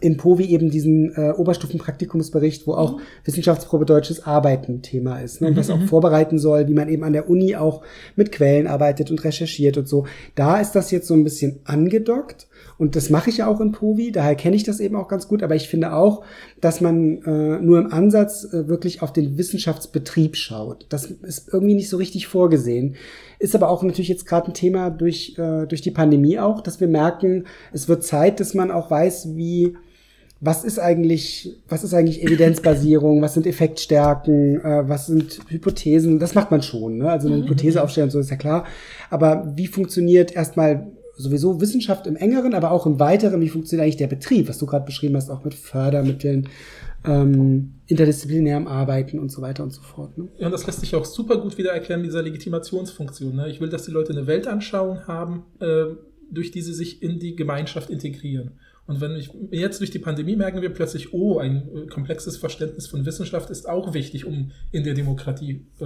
in 0.00 0.16
POVI 0.16 0.44
eben 0.44 0.70
diesen 0.70 1.12
äh, 1.14 1.32
Oberstufenpraktikumsbericht, 1.32 2.66
wo 2.66 2.74
auch 2.74 2.98
mhm. 2.98 3.02
Wissenschaftsprobe 3.24 3.84
deutsches 3.84 4.24
Arbeiten 4.26 4.82
Thema 4.82 5.20
ist 5.20 5.40
ne, 5.40 5.48
und 5.48 5.56
das 5.56 5.70
auch 5.70 5.78
mhm. 5.78 5.88
vorbereiten 5.88 6.38
soll, 6.38 6.68
wie 6.68 6.74
man 6.74 6.88
eben 6.88 7.04
an 7.04 7.12
der 7.12 7.28
Uni 7.28 7.56
auch 7.56 7.82
mit 8.14 8.30
Quellen 8.30 8.66
arbeitet 8.66 9.10
und 9.10 9.24
recherchiert 9.24 9.76
und 9.76 9.88
so. 9.88 10.06
Da 10.34 10.60
ist 10.60 10.72
das 10.72 10.90
jetzt 10.90 11.08
so 11.08 11.14
ein 11.14 11.24
bisschen 11.24 11.60
angedockt 11.64 12.48
und 12.78 12.96
das 12.96 13.10
mache 13.10 13.30
ich 13.30 13.38
ja 13.38 13.48
auch 13.48 13.60
in 13.60 13.72
POVI, 13.72 14.12
daher 14.12 14.36
kenne 14.36 14.56
ich 14.56 14.64
das 14.64 14.80
eben 14.80 14.96
auch 14.96 15.08
ganz 15.08 15.28
gut, 15.28 15.42
aber 15.42 15.56
ich 15.56 15.68
finde 15.68 15.92
auch, 15.92 16.24
dass 16.60 16.80
man 16.80 17.22
äh, 17.22 17.60
nur 17.60 17.78
im 17.78 17.92
Ansatz 17.92 18.44
äh, 18.44 18.68
wirklich 18.68 19.02
auf 19.02 19.12
den 19.12 19.36
Wissenschaftsbetrieb 19.36 20.36
schaut. 20.36 20.86
Das 20.88 21.06
ist 21.06 21.48
irgendwie 21.52 21.74
nicht 21.74 21.88
so 21.88 21.96
richtig 21.96 22.28
vorgesehen. 22.28 22.96
Ist 23.38 23.54
aber 23.54 23.68
auch 23.68 23.82
natürlich 23.82 24.08
jetzt 24.08 24.26
gerade 24.26 24.48
ein 24.48 24.54
Thema 24.54 24.90
durch, 24.90 25.36
äh, 25.38 25.66
durch 25.66 25.82
die 25.82 25.90
Pandemie 25.90 26.38
auch, 26.38 26.60
dass 26.60 26.80
wir 26.80 26.88
merken, 26.88 27.46
es 27.72 27.88
wird 27.88 28.04
Zeit, 28.04 28.40
dass 28.40 28.54
man 28.54 28.70
auch 28.70 28.90
weiß, 28.90 29.36
wie 29.36 29.74
was 30.40 30.62
ist 30.62 30.78
eigentlich, 30.78 31.56
was 31.68 31.82
ist 31.82 31.94
eigentlich 31.94 32.22
Evidenzbasierung, 32.22 33.20
was 33.20 33.34
sind 33.34 33.46
Effektstärken, 33.46 34.60
äh, 34.60 34.88
was 34.88 35.06
sind 35.06 35.40
Hypothesen, 35.48 36.20
das 36.20 36.34
macht 36.34 36.50
man 36.50 36.62
schon, 36.62 36.98
ne? 36.98 37.10
Also 37.10 37.26
eine 37.26 37.38
mhm. 37.38 37.42
Hypothese 37.44 37.82
aufstellen 37.82 38.06
und 38.06 38.12
so 38.12 38.20
ist 38.20 38.30
ja 38.30 38.36
klar. 38.36 38.64
Aber 39.10 39.52
wie 39.56 39.66
funktioniert 39.66 40.32
erstmal 40.32 40.92
sowieso 41.18 41.60
Wissenschaft 41.60 42.06
im 42.06 42.16
engeren, 42.16 42.54
aber 42.54 42.70
auch 42.70 42.86
im 42.86 42.98
weiteren, 42.98 43.40
wie 43.40 43.48
funktioniert 43.48 43.84
eigentlich 43.84 43.96
der 43.96 44.06
Betrieb, 44.06 44.48
was 44.48 44.58
du 44.58 44.66
gerade 44.66 44.86
beschrieben 44.86 45.16
hast, 45.16 45.30
auch 45.30 45.44
mit 45.44 45.54
Fördermitteln, 45.54 46.48
ähm, 47.04 47.74
interdisziplinärem 47.86 48.66
Arbeiten 48.66 49.18
und 49.18 49.30
so 49.30 49.42
weiter 49.42 49.62
und 49.62 49.72
so 49.72 49.82
fort. 49.82 50.16
Ne? 50.16 50.28
Ja, 50.38 50.46
und 50.46 50.52
das 50.52 50.66
lässt 50.66 50.80
sich 50.80 50.94
auch 50.94 51.04
super 51.04 51.38
gut 51.38 51.58
wieder 51.58 51.72
erklären 51.72 52.02
dieser 52.02 52.22
Legitimationsfunktion. 52.22 53.36
Ne? 53.36 53.50
Ich 53.50 53.60
will, 53.60 53.68
dass 53.68 53.84
die 53.84 53.90
Leute 53.90 54.12
eine 54.12 54.26
Weltanschauung 54.26 55.06
haben, 55.06 55.44
äh, 55.60 55.84
durch 56.30 56.50
die 56.50 56.62
sie 56.62 56.74
sich 56.74 57.02
in 57.02 57.18
die 57.18 57.36
Gemeinschaft 57.36 57.90
integrieren. 57.90 58.52
Und 58.88 59.02
wenn 59.02 59.16
ich 59.16 59.30
jetzt 59.50 59.80
durch 59.80 59.90
die 59.90 59.98
Pandemie 59.98 60.34
merken 60.34 60.62
wir 60.62 60.70
plötzlich, 60.70 61.12
oh, 61.12 61.38
ein 61.38 61.68
äh, 61.76 61.86
komplexes 61.88 62.38
Verständnis 62.38 62.86
von 62.86 63.04
Wissenschaft 63.04 63.50
ist 63.50 63.68
auch 63.68 63.92
wichtig, 63.92 64.24
um 64.24 64.50
in 64.72 64.82
der 64.82 64.94
Demokratie 64.94 65.66
äh, 65.78 65.84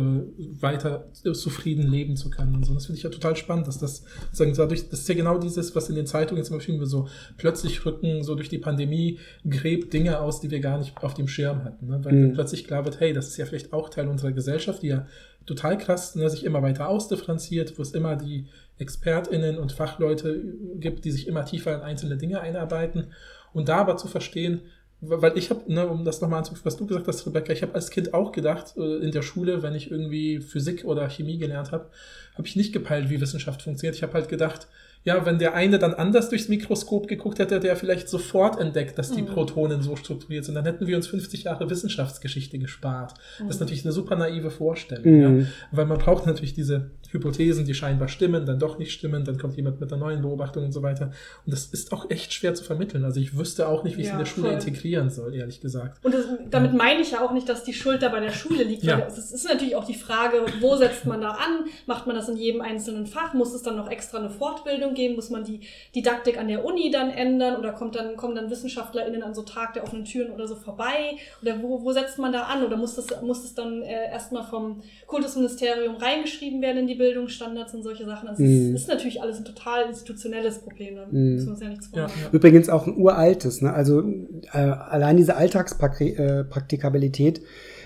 weiter 0.60 1.10
zufrieden 1.12 1.90
leben 1.90 2.16
zu 2.16 2.30
können. 2.30 2.54
Und 2.54 2.64
so. 2.64 2.72
Das 2.74 2.86
finde 2.86 2.98
ich 2.98 3.02
ja 3.02 3.10
total 3.10 3.34
spannend, 3.34 3.66
dass 3.66 3.78
das 3.78 4.04
sagen 4.30 4.54
dadurch, 4.56 4.88
das 4.88 5.00
ist 5.00 5.08
ja 5.08 5.16
genau 5.16 5.38
dieses, 5.38 5.74
was 5.74 5.88
in 5.88 5.96
den 5.96 6.06
Zeitungen 6.06 6.44
zum 6.44 6.58
Beispiel 6.58 6.86
so 6.86 7.08
plötzlich 7.38 7.84
rücken, 7.84 8.22
so 8.22 8.36
durch 8.36 8.48
die 8.48 8.58
Pandemie 8.58 9.18
gräbt 9.44 9.92
Dinge 9.92 10.20
aus, 10.20 10.40
die 10.40 10.52
wir 10.52 10.60
gar 10.60 10.78
nicht 10.78 10.96
auf 11.02 11.14
dem 11.14 11.26
Schirm 11.26 11.64
hatten. 11.64 11.88
Ne? 11.88 12.04
Weil 12.04 12.12
mhm. 12.12 12.32
plötzlich 12.34 12.64
klar 12.68 12.84
wird, 12.84 13.00
hey, 13.00 13.12
das 13.12 13.26
ist 13.26 13.36
ja 13.36 13.46
vielleicht 13.46 13.72
auch 13.72 13.88
Teil 13.88 14.06
unserer 14.06 14.30
Gesellschaft, 14.30 14.80
die 14.80 14.88
ja 14.88 15.08
total 15.44 15.76
krass 15.76 16.14
ne, 16.14 16.30
sich 16.30 16.44
immer 16.44 16.62
weiter 16.62 16.88
ausdifferenziert, 16.88 17.76
wo 17.78 17.82
es 17.82 17.92
immer 17.92 18.14
die 18.14 18.46
ExpertInnen 18.82 19.58
und 19.58 19.72
Fachleute 19.72 20.42
gibt, 20.76 21.04
die 21.04 21.10
sich 21.10 21.26
immer 21.26 21.44
tiefer 21.44 21.74
in 21.74 21.80
einzelne 21.80 22.16
Dinge 22.16 22.40
einarbeiten. 22.40 23.08
Und 23.52 23.68
da 23.68 23.78
aber 23.78 23.96
zu 23.96 24.08
verstehen, 24.08 24.62
weil 25.04 25.36
ich 25.36 25.50
habe, 25.50 25.60
ne, 25.72 25.88
um 25.88 26.04
das 26.04 26.20
nochmal 26.20 26.38
anzufügen, 26.38 26.64
was 26.64 26.76
du 26.76 26.86
gesagt 26.86 27.08
hast, 27.08 27.26
Rebecca, 27.26 27.52
ich 27.52 27.62
habe 27.62 27.74
als 27.74 27.90
Kind 27.90 28.14
auch 28.14 28.30
gedacht, 28.30 28.74
äh, 28.76 28.98
in 28.98 29.10
der 29.10 29.22
Schule, 29.22 29.62
wenn 29.62 29.74
ich 29.74 29.90
irgendwie 29.90 30.40
Physik 30.40 30.84
oder 30.84 31.10
Chemie 31.10 31.38
gelernt 31.38 31.72
habe, 31.72 31.90
habe 32.36 32.46
ich 32.46 32.54
nicht 32.54 32.72
gepeilt, 32.72 33.10
wie 33.10 33.20
Wissenschaft 33.20 33.62
funktioniert. 33.62 33.96
Ich 33.96 34.04
habe 34.04 34.12
halt 34.12 34.28
gedacht, 34.28 34.68
ja, 35.04 35.26
wenn 35.26 35.38
der 35.38 35.54
eine 35.54 35.80
dann 35.80 35.94
anders 35.94 36.28
durchs 36.28 36.48
Mikroskop 36.48 37.08
geguckt 37.08 37.40
hätte, 37.40 37.58
der 37.58 37.74
vielleicht 37.74 38.08
sofort 38.08 38.60
entdeckt, 38.60 38.96
dass 38.96 39.10
die 39.10 39.22
mhm. 39.22 39.26
Protonen 39.26 39.82
so 39.82 39.96
strukturiert 39.96 40.44
sind. 40.44 40.54
Dann 40.54 40.64
hätten 40.64 40.86
wir 40.86 40.96
uns 40.96 41.08
50 41.08 41.44
Jahre 41.44 41.68
Wissenschaftsgeschichte 41.68 42.58
gespart. 42.58 43.14
Mhm. 43.14 43.48
Das 43.48 43.56
ist 43.56 43.60
mhm. 43.60 43.64
natürlich 43.64 43.84
eine 43.84 43.92
super 43.92 44.14
naive 44.14 44.52
Vorstellung, 44.52 45.12
mhm. 45.12 45.40
ja? 45.40 45.46
weil 45.72 45.86
man 45.86 45.98
braucht 45.98 46.26
natürlich 46.26 46.54
diese 46.54 46.92
Hypothesen, 47.12 47.64
die 47.66 47.74
scheinbar 47.74 48.08
stimmen, 48.08 48.46
dann 48.46 48.58
doch 48.58 48.78
nicht 48.78 48.92
stimmen, 48.92 49.24
dann 49.24 49.38
kommt 49.38 49.56
jemand 49.56 49.80
mit 49.80 49.92
einer 49.92 50.00
neuen 50.00 50.22
Beobachtung 50.22 50.64
und 50.64 50.72
so 50.72 50.82
weiter. 50.82 51.12
Und 51.44 51.52
das 51.52 51.66
ist 51.66 51.92
auch 51.92 52.10
echt 52.10 52.32
schwer 52.32 52.54
zu 52.54 52.64
vermitteln. 52.64 53.04
Also 53.04 53.20
ich 53.20 53.36
wüsste 53.36 53.68
auch 53.68 53.84
nicht, 53.84 53.96
wie 53.96 54.02
ich 54.02 54.06
es 54.06 54.12
in 54.12 54.18
der 54.18 54.26
Schule 54.26 54.48
voll. 54.48 54.54
integrieren 54.54 55.10
soll, 55.10 55.34
ehrlich 55.34 55.60
gesagt. 55.60 56.02
Und 56.04 56.14
das, 56.14 56.24
damit 56.50 56.72
meine 56.72 57.00
ich 57.00 57.12
ja 57.12 57.20
auch 57.20 57.32
nicht, 57.32 57.48
dass 57.48 57.64
die 57.64 57.74
Schuld 57.74 58.02
da 58.02 58.08
bei 58.08 58.20
der 58.20 58.32
Schule 58.32 58.64
liegt. 58.64 58.82
Ja. 58.82 59.06
Es 59.06 59.32
ist 59.32 59.44
natürlich 59.44 59.76
auch 59.76 59.84
die 59.84 59.94
Frage, 59.94 60.46
wo 60.60 60.76
setzt 60.76 61.04
man 61.04 61.20
da 61.20 61.32
an? 61.32 61.66
Macht 61.86 62.06
man 62.06 62.16
das 62.16 62.28
in 62.28 62.36
jedem 62.36 62.60
einzelnen 62.62 63.06
Fach? 63.06 63.34
Muss 63.34 63.52
es 63.52 63.62
dann 63.62 63.76
noch 63.76 63.90
extra 63.90 64.18
eine 64.18 64.30
Fortbildung 64.30 64.94
geben? 64.94 65.14
Muss 65.14 65.30
man 65.30 65.44
die 65.44 65.60
Didaktik 65.94 66.38
an 66.38 66.48
der 66.48 66.64
Uni 66.64 66.90
dann 66.90 67.10
ändern? 67.10 67.56
Oder 67.56 67.72
kommt 67.72 67.94
dann, 67.94 68.16
kommen 68.16 68.34
dann 68.34 68.50
WissenschaftlerInnen 68.50 69.22
an 69.22 69.34
so 69.34 69.42
Tag 69.42 69.74
der 69.74 69.84
offenen 69.84 70.04
Türen 70.04 70.32
oder 70.32 70.48
so 70.48 70.54
vorbei? 70.54 71.16
Oder 71.42 71.62
wo, 71.62 71.82
wo 71.82 71.92
setzt 71.92 72.18
man 72.18 72.32
da 72.32 72.44
an? 72.44 72.64
Oder 72.64 72.76
muss 72.76 72.94
das, 72.94 73.06
muss 73.22 73.42
das 73.42 73.54
dann 73.54 73.82
äh, 73.82 74.10
erstmal 74.10 74.44
vom 74.44 74.82
Kultusministerium 75.06 75.96
reingeschrieben 75.96 76.62
werden 76.62 76.78
in 76.78 76.86
die 76.86 76.94
Bildungsstandards 77.02 77.74
und 77.74 77.82
solche 77.82 78.04
Sachen. 78.04 78.28
Also 78.28 78.44
mm. 78.44 78.46
ist, 78.46 78.74
ist 78.82 78.88
natürlich 78.88 79.20
alles 79.20 79.38
ein 79.38 79.44
total 79.44 79.88
institutionelles 79.88 80.60
Problem. 80.60 80.94
Da 80.94 81.06
mm. 81.10 81.34
müssen 81.34 81.46
wir 81.46 81.52
uns 81.52 81.60
ja 81.60 81.68
nichts 81.68 81.88
vormachen. 81.88 82.14
Ja, 82.16 82.26
ja. 82.26 82.30
Übrigens 82.30 82.68
auch 82.68 82.86
ein 82.86 82.96
uraltes. 82.96 83.60
Ne? 83.60 83.72
Also 83.72 84.04
äh, 84.52 84.58
allein 84.58 85.16
diese 85.16 85.34
Alltagspraktikabilität, 85.34 87.38
äh, 87.38 87.42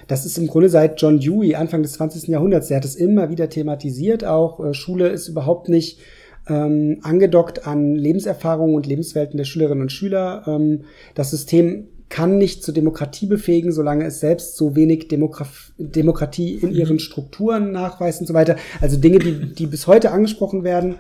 das 0.06 0.26
ist 0.26 0.36
im 0.36 0.48
Grunde 0.48 0.68
seit 0.68 1.00
John 1.00 1.18
Dewey, 1.18 1.54
Anfang 1.54 1.82
des 1.82 1.94
20. 1.94 2.28
Jahrhunderts, 2.28 2.68
der 2.68 2.76
hat 2.76 2.84
es 2.84 2.94
immer 2.94 3.30
wieder 3.30 3.48
thematisiert. 3.48 4.26
Auch 4.26 4.62
äh, 4.62 4.74
Schule 4.74 5.08
ist 5.08 5.28
überhaupt 5.28 5.70
nicht 5.70 5.98
ähm, 6.46 6.98
angedockt 7.02 7.66
an 7.66 7.94
Lebenserfahrungen 7.94 8.76
und 8.76 8.86
Lebenswelten 8.86 9.38
der 9.38 9.44
Schülerinnen 9.44 9.80
und 9.80 9.92
Schüler. 9.92 10.44
Ähm, 10.46 10.82
das 11.14 11.30
System 11.30 11.88
kann 12.08 12.38
nicht 12.38 12.62
zur 12.62 12.72
Demokratie 12.72 13.26
befähigen, 13.26 13.72
solange 13.72 14.04
es 14.04 14.20
selbst 14.20 14.56
so 14.56 14.76
wenig 14.76 15.08
Demograf 15.08 15.72
Demokratie 15.78 16.54
in 16.54 16.70
mhm. 16.70 16.76
ihren 16.76 16.98
Strukturen 16.98 17.72
nachweist 17.72 18.20
und 18.20 18.26
so 18.26 18.34
weiter. 18.34 18.56
Also 18.80 18.96
Dinge, 18.96 19.18
die, 19.18 19.54
die 19.54 19.66
bis 19.66 19.86
heute 19.86 20.12
angesprochen 20.12 20.62
werden, 20.62 20.96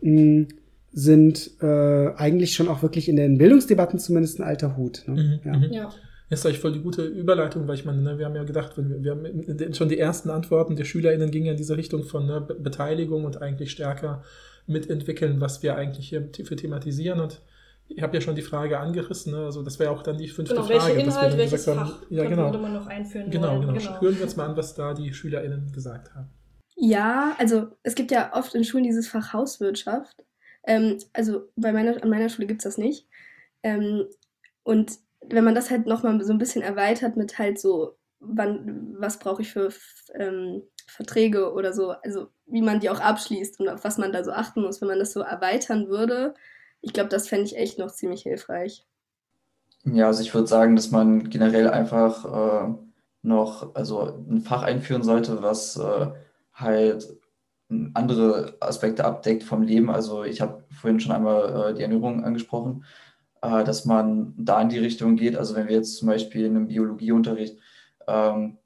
mh, 0.00 0.46
sind 0.92 1.50
äh, 1.60 2.14
eigentlich 2.16 2.54
schon 2.54 2.68
auch 2.68 2.82
wirklich 2.82 3.08
in 3.08 3.16
den 3.16 3.36
Bildungsdebatten 3.36 3.98
zumindest 3.98 4.40
ein 4.40 4.44
alter 4.44 4.78
Hut. 4.78 5.04
Ne? 5.06 5.14
Mhm. 5.14 5.40
Ja. 5.44 5.58
Mhm. 5.58 5.72
ja. 5.72 5.92
Das 6.28 6.40
ist 6.40 6.46
eigentlich 6.46 6.58
voll 6.58 6.72
die 6.72 6.80
gute 6.80 7.04
Überleitung, 7.04 7.68
weil 7.68 7.76
ich 7.76 7.84
meine, 7.84 8.02
ne, 8.02 8.18
wir 8.18 8.26
haben 8.26 8.34
ja 8.34 8.42
gedacht, 8.42 8.76
wir, 8.76 9.04
wir 9.04 9.12
haben 9.12 9.74
schon 9.74 9.88
die 9.88 9.98
ersten 9.98 10.28
Antworten 10.30 10.74
der 10.74 10.84
SchülerInnen 10.84 11.30
gingen 11.30 11.46
ja 11.46 11.52
in 11.52 11.58
diese 11.58 11.76
Richtung 11.76 12.02
von 12.02 12.26
ne, 12.26 12.40
Beteiligung 12.40 13.24
und 13.24 13.40
eigentlich 13.42 13.70
stärker 13.70 14.24
mitentwickeln, 14.66 15.40
was 15.40 15.62
wir 15.62 15.76
eigentlich 15.76 16.08
hier 16.08 16.28
für 16.44 16.56
thematisieren. 16.56 17.20
Und 17.20 17.40
Ich 17.88 18.02
habe 18.02 18.16
ja 18.16 18.20
schon 18.20 18.34
die 18.34 18.42
Frage 18.42 18.78
angerissen, 18.78 19.32
ne? 19.32 19.44
also 19.44 19.62
das 19.62 19.78
wäre 19.78 19.90
auch 19.90 20.02
dann 20.02 20.18
die 20.18 20.28
fünfte 20.28 20.54
Genau, 20.54 20.66
Frage. 20.66 20.84
welche 20.96 21.04
dass 21.06 21.14
wir 21.14 21.22
Inhalt, 21.22 21.32
dann 21.32 21.38
welches 21.38 21.64
gesagt 21.64 21.78
haben, 21.78 21.88
Fach 21.88 22.02
ja, 22.10 22.22
könnte 22.24 22.36
genau. 22.36 22.58
man 22.58 22.72
noch 22.74 22.86
einführen 22.86 23.30
Genau, 23.30 23.48
wollen. 23.62 23.74
genau, 23.78 24.00
Hören 24.00 24.16
wir 24.16 24.22
uns 24.24 24.36
mal 24.36 24.46
an, 24.46 24.56
was 24.56 24.74
da 24.74 24.92
die 24.94 25.14
SchülerInnen 25.14 25.72
gesagt 25.72 26.14
haben. 26.14 26.28
Ja, 26.74 27.34
also 27.38 27.68
es 27.84 27.94
gibt 27.94 28.10
ja 28.10 28.34
oft 28.34 28.54
in 28.54 28.64
Schulen 28.64 28.84
dieses 28.84 29.08
Fach 29.08 29.32
Hauswirtschaft. 29.32 30.24
Ähm, 30.64 30.98
also 31.12 31.48
bei 31.56 31.72
meiner, 31.72 32.02
an 32.02 32.10
meiner 32.10 32.28
Schule 32.28 32.46
gibt 32.46 32.60
es 32.60 32.64
das 32.64 32.76
nicht. 32.76 33.06
Ähm, 33.62 34.06
und 34.62 34.98
wenn 35.24 35.44
man 35.44 35.54
das 35.54 35.70
halt 35.70 35.86
nochmal 35.86 36.22
so 36.22 36.32
ein 36.32 36.38
bisschen 36.38 36.62
erweitert 36.62 37.16
mit 37.16 37.38
halt 37.38 37.58
so, 37.58 37.96
wann, 38.20 38.94
was 38.98 39.18
brauche 39.18 39.42
ich 39.42 39.52
für 39.52 39.70
ähm, 40.14 40.62
Verträge 40.86 41.52
oder 41.52 41.72
so, 41.72 41.90
also 41.90 42.28
wie 42.46 42.62
man 42.62 42.80
die 42.80 42.90
auch 42.90 43.00
abschließt 43.00 43.60
und 43.60 43.68
auf 43.68 43.84
was 43.84 43.98
man 43.98 44.12
da 44.12 44.22
so 44.24 44.32
achten 44.32 44.62
muss, 44.62 44.80
wenn 44.80 44.88
man 44.88 44.98
das 44.98 45.12
so 45.12 45.20
erweitern 45.20 45.88
würde, 45.88 46.34
ich 46.86 46.92
glaube, 46.92 47.08
das 47.08 47.28
fände 47.28 47.46
ich 47.46 47.56
echt 47.56 47.80
noch 47.80 47.90
ziemlich 47.90 48.22
hilfreich. 48.22 48.86
Ja, 49.82 50.06
also 50.06 50.22
ich 50.22 50.32
würde 50.32 50.46
sagen, 50.46 50.76
dass 50.76 50.92
man 50.92 51.28
generell 51.30 51.68
einfach 51.68 52.24
äh, 52.24 52.74
noch 53.22 53.74
also 53.74 54.24
ein 54.30 54.40
Fach 54.40 54.62
einführen 54.62 55.02
sollte, 55.02 55.42
was 55.42 55.76
äh, 55.76 56.06
halt 56.54 57.08
andere 57.94 58.56
Aspekte 58.60 59.04
abdeckt 59.04 59.42
vom 59.42 59.62
Leben. 59.62 59.90
Also 59.90 60.22
ich 60.22 60.40
habe 60.40 60.62
vorhin 60.70 61.00
schon 61.00 61.10
einmal 61.10 61.70
äh, 61.70 61.74
die 61.74 61.82
Ernährung 61.82 62.22
angesprochen, 62.22 62.84
äh, 63.42 63.64
dass 63.64 63.84
man 63.84 64.34
da 64.38 64.62
in 64.62 64.68
die 64.68 64.78
Richtung 64.78 65.16
geht. 65.16 65.36
Also 65.36 65.56
wenn 65.56 65.66
wir 65.66 65.74
jetzt 65.74 65.96
zum 65.96 66.06
Beispiel 66.06 66.46
in 66.46 66.54
einem 66.54 66.68
Biologieunterricht 66.68 67.58
ähm, 68.06 68.58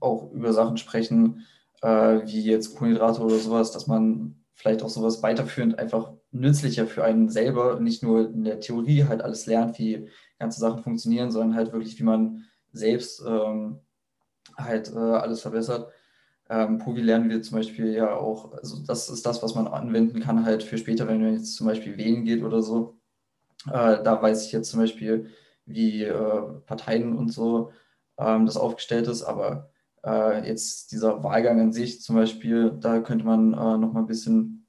auch 0.00 0.32
über 0.32 0.52
Sachen 0.52 0.76
sprechen, 0.76 1.46
äh, 1.82 2.20
wie 2.26 2.42
jetzt 2.42 2.74
Kohlenhydrate 2.74 3.22
oder 3.22 3.36
sowas, 3.36 3.70
dass 3.70 3.86
man 3.86 4.44
vielleicht 4.54 4.82
auch 4.82 4.88
sowas 4.88 5.22
weiterführend 5.22 5.78
einfach 5.78 6.12
nützlicher 6.34 6.86
für 6.86 7.04
einen 7.04 7.28
selber, 7.28 7.80
nicht 7.80 8.02
nur 8.02 8.28
in 8.28 8.44
der 8.44 8.60
Theorie 8.60 9.04
halt 9.04 9.22
alles 9.22 9.46
lernt, 9.46 9.78
wie 9.78 10.08
ganze 10.38 10.60
Sachen 10.60 10.82
funktionieren, 10.82 11.30
sondern 11.30 11.56
halt 11.56 11.72
wirklich, 11.72 11.98
wie 11.98 12.04
man 12.04 12.44
selbst 12.72 13.22
ähm, 13.26 13.78
halt 14.56 14.92
äh, 14.92 14.98
alles 14.98 15.40
verbessert. 15.40 15.90
Ähm, 16.50 16.78
Povi 16.78 17.00
lernen 17.00 17.30
wir 17.30 17.40
zum 17.42 17.58
Beispiel 17.58 17.92
ja 17.92 18.14
auch, 18.14 18.52
also 18.52 18.84
das 18.84 19.08
ist 19.08 19.24
das, 19.24 19.42
was 19.42 19.54
man 19.54 19.66
anwenden 19.68 20.20
kann 20.20 20.44
halt 20.44 20.62
für 20.62 20.76
später, 20.76 21.08
wenn 21.08 21.22
man 21.22 21.34
jetzt 21.34 21.56
zum 21.56 21.66
Beispiel 21.66 21.96
wählen 21.96 22.24
geht 22.24 22.42
oder 22.42 22.62
so. 22.62 22.98
Äh, 23.66 24.02
da 24.02 24.20
weiß 24.20 24.44
ich 24.44 24.52
jetzt 24.52 24.70
zum 24.70 24.80
Beispiel, 24.80 25.30
wie 25.66 26.02
äh, 26.02 26.42
Parteien 26.66 27.16
und 27.16 27.32
so 27.32 27.70
ähm, 28.18 28.44
das 28.44 28.56
aufgestellt 28.56 29.06
ist, 29.08 29.22
aber 29.22 29.70
äh, 30.04 30.46
jetzt 30.46 30.92
dieser 30.92 31.22
Wahlgang 31.22 31.60
an 31.60 31.72
sich 31.72 32.02
zum 32.02 32.16
Beispiel, 32.16 32.72
da 32.80 33.00
könnte 33.00 33.24
man 33.24 33.52
äh, 33.54 33.78
noch 33.78 33.92
mal 33.92 34.00
ein 34.00 34.06
bisschen 34.06 34.63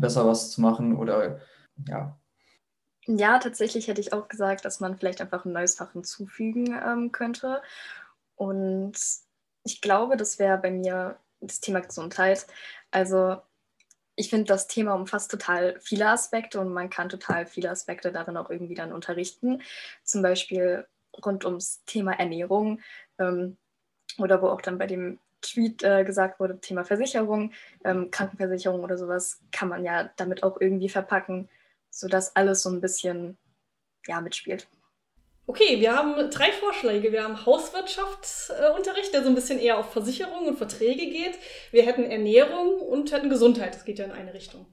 besser 0.00 0.26
was 0.26 0.50
zu 0.50 0.60
machen 0.60 0.96
oder 0.96 1.40
ja. 1.86 2.18
Ja, 3.06 3.38
tatsächlich 3.38 3.86
hätte 3.86 4.00
ich 4.00 4.12
auch 4.12 4.28
gesagt, 4.28 4.64
dass 4.64 4.80
man 4.80 4.96
vielleicht 4.98 5.20
einfach 5.20 5.44
ein 5.44 5.52
neues 5.52 5.76
Fach 5.76 5.92
hinzufügen 5.92 6.76
ähm, 6.84 7.12
könnte. 7.12 7.62
Und 8.34 8.94
ich 9.62 9.80
glaube, 9.80 10.16
das 10.16 10.38
wäre 10.38 10.58
bei 10.58 10.70
mir 10.70 11.16
das 11.40 11.60
Thema 11.60 11.80
Gesundheit. 11.80 12.46
Also 12.90 13.36
ich 14.16 14.30
finde, 14.30 14.46
das 14.46 14.66
Thema 14.66 14.94
umfasst 14.94 15.30
total 15.30 15.78
viele 15.80 16.08
Aspekte 16.08 16.58
und 16.58 16.72
man 16.72 16.90
kann 16.90 17.08
total 17.08 17.46
viele 17.46 17.70
Aspekte 17.70 18.10
darin 18.10 18.36
auch 18.36 18.50
irgendwie 18.50 18.74
dann 18.74 18.92
unterrichten. 18.92 19.62
Zum 20.02 20.22
Beispiel 20.22 20.86
rund 21.24 21.44
ums 21.44 21.84
Thema 21.84 22.12
Ernährung 22.12 22.80
ähm, 23.18 23.56
oder 24.18 24.42
wo 24.42 24.48
auch 24.48 24.62
dann 24.62 24.78
bei 24.78 24.86
dem 24.86 25.18
Tweet 25.48 25.82
äh, 25.82 26.04
gesagt 26.04 26.40
wurde, 26.40 26.60
Thema 26.60 26.84
Versicherung, 26.84 27.52
ähm, 27.84 28.10
Krankenversicherung 28.10 28.82
oder 28.82 28.96
sowas, 28.98 29.40
kann 29.52 29.68
man 29.68 29.84
ja 29.84 30.10
damit 30.16 30.42
auch 30.42 30.60
irgendwie 30.60 30.88
verpacken, 30.88 31.48
sodass 31.90 32.34
alles 32.36 32.62
so 32.62 32.70
ein 32.70 32.80
bisschen 32.80 33.36
ja, 34.06 34.20
mitspielt. 34.20 34.68
Okay, 35.48 35.80
wir 35.80 35.94
haben 35.94 36.28
drei 36.30 36.50
Vorschläge. 36.50 37.12
Wir 37.12 37.22
haben 37.22 37.46
Hauswirtschaftsunterricht, 37.46 39.14
der 39.14 39.22
so 39.22 39.28
ein 39.28 39.36
bisschen 39.36 39.60
eher 39.60 39.78
auf 39.78 39.92
Versicherung 39.92 40.48
und 40.48 40.56
Verträge 40.56 41.06
geht. 41.06 41.38
Wir 41.70 41.84
hätten 41.84 42.02
Ernährung 42.02 42.80
und 42.80 43.12
hätten 43.12 43.30
Gesundheit. 43.30 43.74
Das 43.74 43.84
geht 43.84 44.00
ja 44.00 44.06
in 44.06 44.10
eine 44.10 44.34
Richtung, 44.34 44.66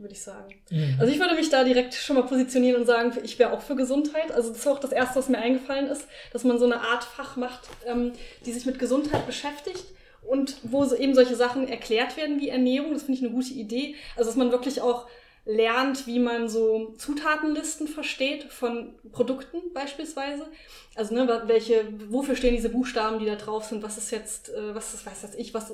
würde 0.00 0.14
ich 0.14 0.22
sagen. 0.22 0.54
Mhm. 0.70 0.96
Also 0.98 1.12
ich 1.12 1.20
würde 1.20 1.34
mich 1.34 1.50
da 1.50 1.64
direkt 1.64 1.94
schon 1.94 2.16
mal 2.16 2.22
positionieren 2.22 2.80
und 2.80 2.86
sagen, 2.86 3.12
ich 3.22 3.38
wäre 3.38 3.52
auch 3.52 3.60
für 3.60 3.76
Gesundheit. 3.76 4.32
Also 4.32 4.48
das 4.48 4.58
ist 4.58 4.66
auch 4.66 4.80
das 4.80 4.92
Erste, 4.92 5.16
was 5.16 5.28
mir 5.28 5.38
eingefallen 5.38 5.86
ist, 5.88 6.06
dass 6.32 6.44
man 6.44 6.58
so 6.58 6.64
eine 6.64 6.80
Art 6.80 7.04
Fach 7.04 7.36
macht, 7.36 7.68
ähm, 7.86 8.12
die 8.46 8.52
sich 8.52 8.66
mit 8.66 8.78
Gesundheit 8.78 9.26
beschäftigt 9.26 9.84
und 10.22 10.56
wo 10.62 10.84
so 10.84 10.96
eben 10.96 11.14
solche 11.14 11.36
Sachen 11.36 11.68
erklärt 11.68 12.16
werden 12.16 12.40
wie 12.40 12.48
Ernährung. 12.48 12.92
Das 12.92 13.02
finde 13.02 13.18
ich 13.18 13.24
eine 13.24 13.34
gute 13.34 13.52
Idee. 13.52 13.94
Also 14.16 14.30
dass 14.30 14.36
man 14.36 14.52
wirklich 14.52 14.80
auch 14.80 15.06
lernt, 15.44 16.06
wie 16.06 16.18
man 16.18 16.48
so 16.48 16.94
Zutatenlisten 16.98 17.88
versteht 17.88 18.44
von 18.44 18.94
Produkten 19.10 19.72
beispielsweise. 19.72 20.46
Also 20.94 21.14
ne, 21.14 21.42
welche, 21.46 21.86
wofür 22.08 22.36
stehen 22.36 22.54
diese 22.54 22.68
Buchstaben, 22.68 23.18
die 23.18 23.26
da 23.26 23.36
drauf 23.36 23.64
sind? 23.64 23.82
Was 23.82 23.96
ist 23.96 24.10
jetzt, 24.10 24.50
äh, 24.50 24.74
was 24.74 24.94
ist, 24.94 25.06
weiß 25.06 25.22
das 25.22 25.34
ich, 25.34 25.54
was, 25.54 25.72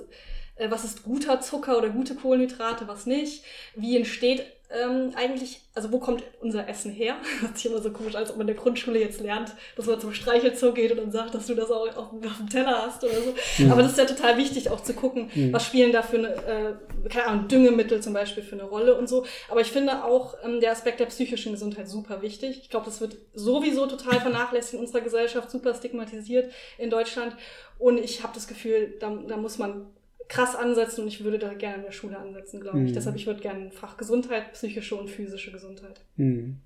äh, 0.56 0.70
was 0.70 0.84
ist 0.84 1.02
guter 1.04 1.40
Zucker 1.40 1.78
oder 1.78 1.90
gute 1.90 2.14
Kohlenhydrate, 2.14 2.88
was 2.88 3.06
nicht? 3.06 3.44
Wie 3.74 3.96
entsteht 3.96 4.44
ähm, 4.68 5.12
eigentlich, 5.14 5.60
also 5.74 5.92
wo 5.92 6.00
kommt 6.00 6.24
unser 6.40 6.68
Essen 6.68 6.90
her? 6.90 7.14
Hört 7.40 7.56
sich 7.56 7.70
immer 7.70 7.80
so 7.80 7.92
komisch, 7.92 8.16
als 8.16 8.30
ob 8.30 8.36
man 8.36 8.48
in 8.48 8.54
der 8.54 8.60
Grundschule 8.62 8.98
jetzt 8.98 9.20
lernt, 9.20 9.52
dass 9.76 9.86
man 9.86 10.00
zum 10.00 10.12
Streichelzoo 10.12 10.72
geht 10.72 10.90
und 10.90 10.96
dann 10.96 11.12
sagt, 11.12 11.36
dass 11.36 11.46
du 11.46 11.54
das 11.54 11.70
auch 11.70 11.86
auf, 11.96 11.96
auf 12.12 12.36
dem 12.38 12.48
Teller 12.50 12.82
hast 12.84 13.04
oder 13.04 13.14
so. 13.14 13.62
Mhm. 13.62 13.70
Aber 13.70 13.82
das 13.82 13.92
ist 13.92 13.98
ja 13.98 14.06
total 14.06 14.36
wichtig, 14.38 14.68
auch 14.70 14.82
zu 14.82 14.94
gucken, 14.94 15.30
Mhm. 15.32 15.52
was 15.52 15.64
spielen 15.64 15.92
da 15.92 16.02
für 16.02 16.18
eine, 16.18 16.28
äh, 16.28 17.08
keine 17.08 17.26
Ahnung, 17.28 17.46
Düngemittel 17.46 18.02
zum 18.02 18.12
Beispiel 18.12 18.42
für 18.42 18.56
eine 18.56 18.64
Rolle 18.64 18.96
und 18.96 19.08
so. 19.08 19.24
Aber 19.48 19.60
ich 19.60 19.70
finde 19.70 20.02
auch 20.04 20.34
ähm, 20.44 20.58
der 20.60 20.72
Aspekt 20.72 20.98
der 20.98 21.06
psychischen 21.06 21.52
Gesundheit 21.52 21.88
super 21.88 22.20
wichtig. 22.20 22.58
Ich 22.62 22.68
glaube, 22.68 22.86
das 22.86 23.00
wird 23.00 23.16
sowieso 23.34 23.86
total 23.86 24.20
vernachlässigt 24.20 24.74
in 24.74 24.80
unserer 24.80 25.00
Gesellschaft, 25.02 25.48
super 25.48 25.74
stigmatisiert 25.74 26.52
in 26.76 26.90
Deutschland. 26.90 27.36
Und 27.78 27.98
ich 27.98 28.24
habe 28.24 28.32
das 28.34 28.48
Gefühl, 28.48 28.94
da, 28.98 29.16
da 29.28 29.36
muss 29.36 29.58
man 29.58 29.86
krass 30.28 30.56
ansetzen 30.56 31.02
und 31.02 31.08
ich 31.08 31.24
würde 31.24 31.38
da 31.38 31.54
gerne 31.54 31.76
in 31.76 31.82
der 31.82 31.92
Schule 31.92 32.18
ansetzen, 32.18 32.60
glaube 32.60 32.80
ich. 32.82 32.90
Mhm. 32.90 32.94
Deshalb, 32.94 33.16
ich 33.16 33.26
würde 33.26 33.40
gerne 33.40 33.70
Fach 33.70 33.96
Gesundheit, 33.96 34.52
psychische 34.52 34.96
und 34.96 35.10
physische 35.10 35.52
Gesundheit. 35.52 36.00
Hm. 36.16 36.56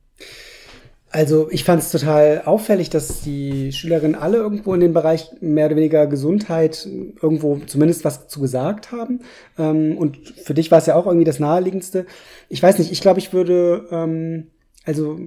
Also 1.12 1.51
ich 1.51 1.65
fand 1.65 1.82
es 1.82 1.91
total 1.91 2.43
auffällig, 2.45 2.89
dass 2.89 3.23
die 3.23 3.73
Schülerinnen 3.73 4.15
alle 4.15 4.37
irgendwo 4.37 4.73
in 4.74 4.81
dem 4.81 4.95
Bereich 4.95 5.28
mehr 5.41 5.66
oder 5.66 5.74
weniger 5.74 6.07
Gesundheit 6.07 6.87
irgendwo 7.20 7.59
zumindest 7.66 8.05
was 8.05 8.28
zu 8.28 8.41
gesagt 8.41 8.93
haben. 8.93 9.20
Ähm, 9.59 9.99
und 9.99 10.19
für 10.45 10.55
dich 10.55 10.70
war 10.70 10.78
es 10.78 10.87
ja 10.87 10.95
auch 10.95 11.07
irgendwie 11.07 11.24
das 11.24 11.41
Naheliegendste. 11.41 12.07
Ich 12.49 12.62
weiß 12.62 12.78
nicht, 12.78 12.93
ich 12.93 13.01
glaube, 13.01 13.19
ich 13.19 13.32
würde, 13.32 13.89
ähm, 13.91 14.53
also 14.85 15.19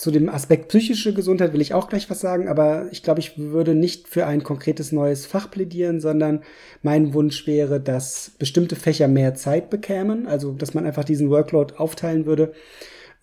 zu 0.00 0.10
dem 0.10 0.30
Aspekt 0.30 0.68
psychische 0.68 1.12
Gesundheit 1.12 1.52
will 1.52 1.60
ich 1.60 1.74
auch 1.74 1.90
gleich 1.90 2.08
was 2.08 2.20
sagen, 2.20 2.48
aber 2.48 2.88
ich 2.90 3.02
glaube, 3.02 3.20
ich 3.20 3.36
würde 3.36 3.74
nicht 3.74 4.08
für 4.08 4.24
ein 4.24 4.42
konkretes 4.42 4.92
neues 4.92 5.26
Fach 5.26 5.50
plädieren, 5.50 6.00
sondern 6.00 6.40
mein 6.80 7.12
Wunsch 7.12 7.46
wäre, 7.46 7.80
dass 7.80 8.32
bestimmte 8.38 8.76
Fächer 8.76 9.08
mehr 9.08 9.34
Zeit 9.34 9.68
bekämen, 9.68 10.26
also 10.26 10.52
dass 10.52 10.72
man 10.72 10.86
einfach 10.86 11.04
diesen 11.04 11.28
Workload 11.28 11.74
aufteilen 11.76 12.24
würde 12.24 12.54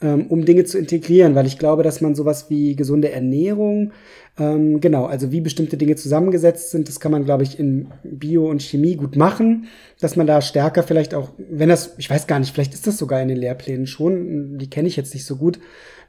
ähm, 0.02 0.28
um 0.28 0.46
Dinge 0.46 0.64
zu 0.66 0.78
integrieren, 0.78 1.34
weil 1.36 1.48
ich 1.48 1.58
glaube, 1.58 1.84
dass 1.84 2.02
man 2.02 2.14
sowas 2.14 2.50
wie 2.50 2.76
gesunde 2.76 3.12
Ernährung, 3.12 3.94
ähm, 4.38 4.80
genau, 4.80 5.06
also 5.06 5.32
wie 5.32 5.42
bestimmte 5.42 5.78
Dinge 5.78 5.96
zusammengesetzt 5.96 6.70
sind, 6.70 6.88
das 6.88 7.00
kann 7.00 7.12
man, 7.12 7.26
glaube 7.26 7.44
ich, 7.44 7.58
in 7.58 7.88
Bio 8.04 8.48
und 8.50 8.62
Chemie 8.62 8.96
gut 8.96 9.16
machen, 9.16 9.66
dass 10.00 10.16
man 10.16 10.28
da 10.28 10.42
stärker 10.42 10.84
vielleicht 10.84 11.16
auch, 11.16 11.30
wenn 11.38 11.70
das, 11.70 11.96
ich 11.98 12.10
weiß 12.10 12.28
gar 12.28 12.40
nicht, 12.40 12.54
vielleicht 12.54 12.76
ist 12.76 12.86
das 12.86 12.98
sogar 12.98 13.22
in 13.22 13.28
den 13.28 13.38
Lehrplänen 13.38 13.88
schon, 13.88 14.60
die 14.60 14.70
kenne 14.70 14.88
ich 14.88 14.98
jetzt 14.98 15.16
nicht 15.16 15.26
so 15.26 15.38
gut. 15.38 15.60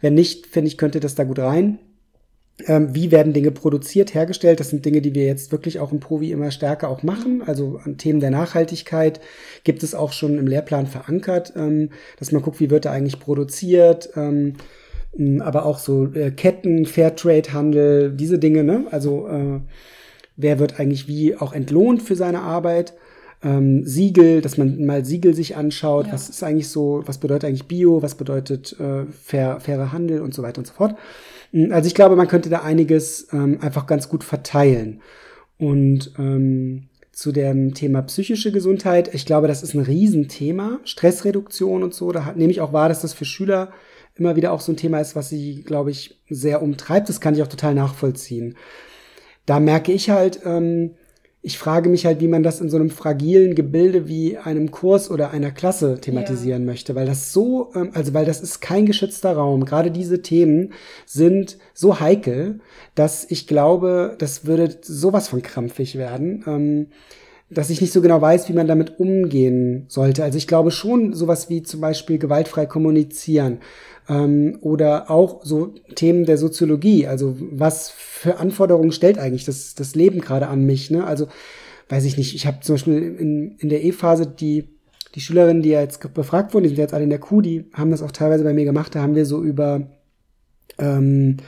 Wenn 0.01 0.15
nicht, 0.15 0.47
finde 0.47 0.69
ich, 0.69 0.79
könnte 0.79 1.01
das 1.01 1.15
da 1.15 1.25
gut 1.25 1.39
rein. 1.39 1.79
Ähm, 2.67 2.93
wie 2.93 3.13
werden 3.13 3.33
Dinge 3.33 3.53
produziert, 3.53 4.15
hergestellt? 4.15 4.59
Das 4.59 4.71
sind 4.71 4.85
Dinge, 4.85 5.01
die 5.01 5.15
wir 5.15 5.25
jetzt 5.25 5.53
wirklich 5.53 5.79
auch 5.79 5.93
im 5.93 6.01
Provi 6.01 6.33
immer 6.33 6.51
stärker 6.51 6.89
auch 6.89 7.05
machen. 7.05 7.43
Also 7.47 7.81
an 7.85 7.99
Themen 7.99 8.19
der 8.19 8.31
Nachhaltigkeit 8.31 9.21
gibt 9.63 9.83
es 9.85 9.95
auch 9.95 10.13
schon 10.13 10.39
im 10.39 10.47
Lehrplan 10.47 10.87
verankert, 10.87 11.53
ähm, 11.57 11.91
dass 12.19 12.33
man 12.33 12.43
guckt, 12.43 12.59
wie 12.59 12.71
wird 12.71 12.85
da 12.85 12.91
eigentlich 12.91 13.21
produziert. 13.21 14.11
Ähm, 14.17 14.55
aber 15.41 15.67
auch 15.67 15.79
so 15.79 16.13
äh, 16.13 16.31
Ketten, 16.31 16.85
Fairtrade-Handel, 16.85 18.13
diese 18.13 18.39
Dinge. 18.39 18.65
Ne? 18.65 18.87
Also 18.91 19.29
äh, 19.29 19.61
wer 20.37 20.59
wird 20.59 20.81
eigentlich 20.81 21.09
wie 21.09 21.37
auch 21.37 21.53
entlohnt 21.53 22.03
für 22.03 22.17
seine 22.17 22.41
Arbeit? 22.41 22.95
Ähm, 23.43 23.85
Siegel, 23.85 24.41
dass 24.41 24.59
man 24.59 24.85
mal 24.85 25.05
Siegel 25.05 25.35
sich 25.35 25.57
anschaut. 25.57 26.07
Ja. 26.07 26.13
Was 26.13 26.29
ist 26.29 26.43
eigentlich 26.43 26.69
so? 26.69 27.03
Was 27.07 27.19
bedeutet 27.19 27.45
eigentlich 27.45 27.69
Bio? 27.69 28.03
Was 28.03 28.17
bedeutet 28.17 28.79
äh, 28.81 29.05
fair, 29.07 29.61
fairer 29.61 29.93
Handel 29.93 30.21
und 30.23 30.35
so 30.35 30.43
weiter 30.43 30.59
und 30.59 30.67
so 30.67 30.73
fort? 30.73 30.97
Also 31.71 31.87
ich 31.87 31.95
glaube, 31.95 32.17
man 32.17 32.29
könnte 32.29 32.51
da 32.51 32.63
einiges 32.63 33.29
ähm, 33.33 33.59
einfach 33.61 33.87
ganz 33.87 34.09
gut 34.09 34.25
verteilen. 34.25 35.01
Und 35.57 36.13
ähm, 36.19 36.89
zu 37.13 37.33
dem 37.33 37.75
Thema 37.75 38.03
psychische 38.03 38.53
Gesundheit, 38.53 39.13
ich 39.15 39.27
glaube, 39.27 39.49
das 39.49 39.63
ist 39.63 39.75
ein 39.75 39.81
Riesenthema. 39.81 40.79
Stressreduktion 40.85 41.83
und 41.83 41.95
so, 41.95 42.13
da 42.13 42.25
hat, 42.25 42.37
nehme 42.37 42.53
ich 42.53 42.61
auch 42.61 42.73
wahr, 42.73 42.89
dass 42.89 43.01
das 43.01 43.13
für 43.13 43.25
Schüler 43.25 43.73
immer 44.15 44.37
wieder 44.37 44.53
auch 44.53 44.61
so 44.61 44.73
ein 44.73 44.77
Thema 44.77 45.01
ist, 45.01 45.17
was 45.17 45.29
sie, 45.29 45.63
glaube 45.63 45.91
ich, 45.91 46.21
sehr 46.29 46.63
umtreibt. 46.63 47.09
Das 47.09 47.21
kann 47.21 47.35
ich 47.35 47.43
auch 47.43 47.49
total 47.49 47.75
nachvollziehen. 47.75 48.57
Da 49.47 49.61
merke 49.61 49.93
ich 49.93 50.11
halt, 50.11 50.41
ähm, 50.45 50.95
ich 51.49 51.57
frage 51.57 51.89
mich 51.89 52.05
halt, 52.05 52.21
wie 52.21 52.29
man 52.29 52.43
das 52.43 52.61
in 52.61 52.69
so 52.69 52.77
einem 52.77 52.91
fragilen 52.91 53.55
Gebilde 53.55 54.07
wie 54.07 54.37
einem 54.37 54.71
Kurs 54.71 55.11
oder 55.11 55.31
einer 55.31 55.51
Klasse 55.51 55.99
thematisieren 55.99 56.67
ja. 56.67 56.73
möchte, 56.73 56.95
weil 56.95 57.07
das 57.07 57.33
so, 57.33 57.71
ähm, 57.75 57.89
also 57.95 58.13
weil 58.13 58.27
das 58.27 58.43
ist 58.43 58.61
kein 58.61 58.85
geschützter 58.85 59.33
Raum. 59.33 59.65
Gerade 59.65 59.91
diese 59.91 60.21
Themen 60.21 60.75
sind 61.07 61.57
so 61.73 62.01
heikel, 62.01 62.61
dass 62.95 63.25
ich 63.31 63.47
glaube, 63.47 64.15
das 64.19 64.45
würde 64.45 64.77
sowas 64.83 65.29
von 65.29 65.41
krampfig 65.41 65.97
werden. 65.97 66.45
Ähm, 66.47 66.87
dass 67.49 67.71
ich 67.71 67.81
nicht 67.81 67.95
so 67.95 68.03
genau 68.03 68.21
weiß, 68.21 68.51
wie 68.51 68.53
man 68.53 68.67
damit 68.67 69.01
umgehen 69.01 69.87
sollte. 69.89 70.23
Also 70.23 70.37
ich 70.37 70.49
glaube 70.49 70.71
schon 70.71 71.15
sowas 71.15 71.49
wie 71.49 71.63
zum 71.63 71.81
Beispiel 71.81 72.19
gewaltfrei 72.19 72.67
kommunizieren 72.67 73.61
ähm, 74.09 74.59
oder 74.61 75.11
auch 75.11 75.45
so 75.45 75.75
Themen 75.95 76.25
der 76.25 76.39
Soziologie. 76.39 77.07
Also 77.07 77.37
was 77.39 77.91
für 77.91 78.39
Anforderungen 78.39 78.93
stellt 78.93 79.19
eigentlich 79.19 79.45
das, 79.45 79.75
das 79.75 79.95
Leben 79.95 80.21
gerade 80.21 80.49
an 80.49 80.65
mich? 80.65 80.91
Ne? 80.91 81.05
Also 81.07 81.29
weiß 81.89 82.05
ich 82.05 82.17
nicht. 82.17 82.35
Ich 82.35 82.47
habe 82.47 82.61
zum 82.61 82.75
Beispiel 82.75 83.17
in, 83.19 83.57
in 83.59 83.69
der 83.69 83.85
E-Phase 83.85 84.27
die 84.27 84.69
die 85.15 85.21
Schülerinnen, 85.21 85.63
die 85.63 85.71
ja 85.71 85.81
jetzt 85.81 86.15
befragt 86.15 86.53
wurden, 86.53 86.65
die 86.65 86.69
sind 86.69 86.79
jetzt 86.79 86.95
alle 86.95 87.05
in 87.05 87.11
der 87.11 87.19
Q, 87.19 87.41
die 87.41 87.65
haben 87.73 87.91
das 87.91 88.03
auch 88.03 88.13
teilweise 88.13 88.45
bei 88.45 88.53
mir 88.53 88.67
gemacht. 88.67 88.95
Da 88.95 89.01
haben 89.01 89.15
wir 89.15 89.25
so 89.25 89.43
über 89.43 89.89
ähm, 90.79 91.39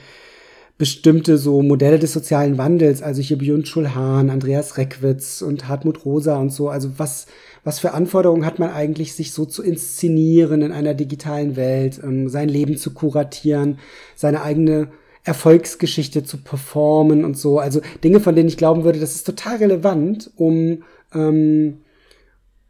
bestimmte 0.81 1.37
so 1.37 1.61
Modelle 1.61 1.99
des 1.99 2.11
sozialen 2.11 2.57
Wandels, 2.57 3.03
also 3.03 3.21
hier 3.21 3.37
Björn 3.37 3.63
Schulhahn, 3.63 4.31
Andreas 4.31 4.79
Reckwitz 4.79 5.43
und 5.43 5.67
Hartmut 5.67 6.05
Rosa 6.05 6.37
und 6.37 6.51
so, 6.51 6.69
also 6.69 6.89
was, 6.97 7.27
was 7.63 7.77
für 7.77 7.93
Anforderungen 7.93 8.47
hat 8.47 8.57
man 8.57 8.71
eigentlich, 8.71 9.13
sich 9.13 9.31
so 9.31 9.45
zu 9.45 9.61
inszenieren 9.61 10.63
in 10.63 10.71
einer 10.71 10.95
digitalen 10.95 11.55
Welt, 11.55 12.01
ähm, 12.03 12.29
sein 12.29 12.49
Leben 12.49 12.77
zu 12.77 12.95
kuratieren, 12.95 13.77
seine 14.15 14.41
eigene 14.41 14.87
Erfolgsgeschichte 15.23 16.23
zu 16.23 16.37
performen 16.37 17.25
und 17.25 17.37
so. 17.37 17.59
Also 17.59 17.81
Dinge, 18.03 18.19
von 18.19 18.35
denen 18.35 18.49
ich 18.49 18.57
glauben 18.57 18.83
würde, 18.83 18.99
das 18.99 19.13
ist 19.13 19.27
total 19.27 19.57
relevant, 19.57 20.31
um, 20.35 20.81
ähm, 21.13 21.81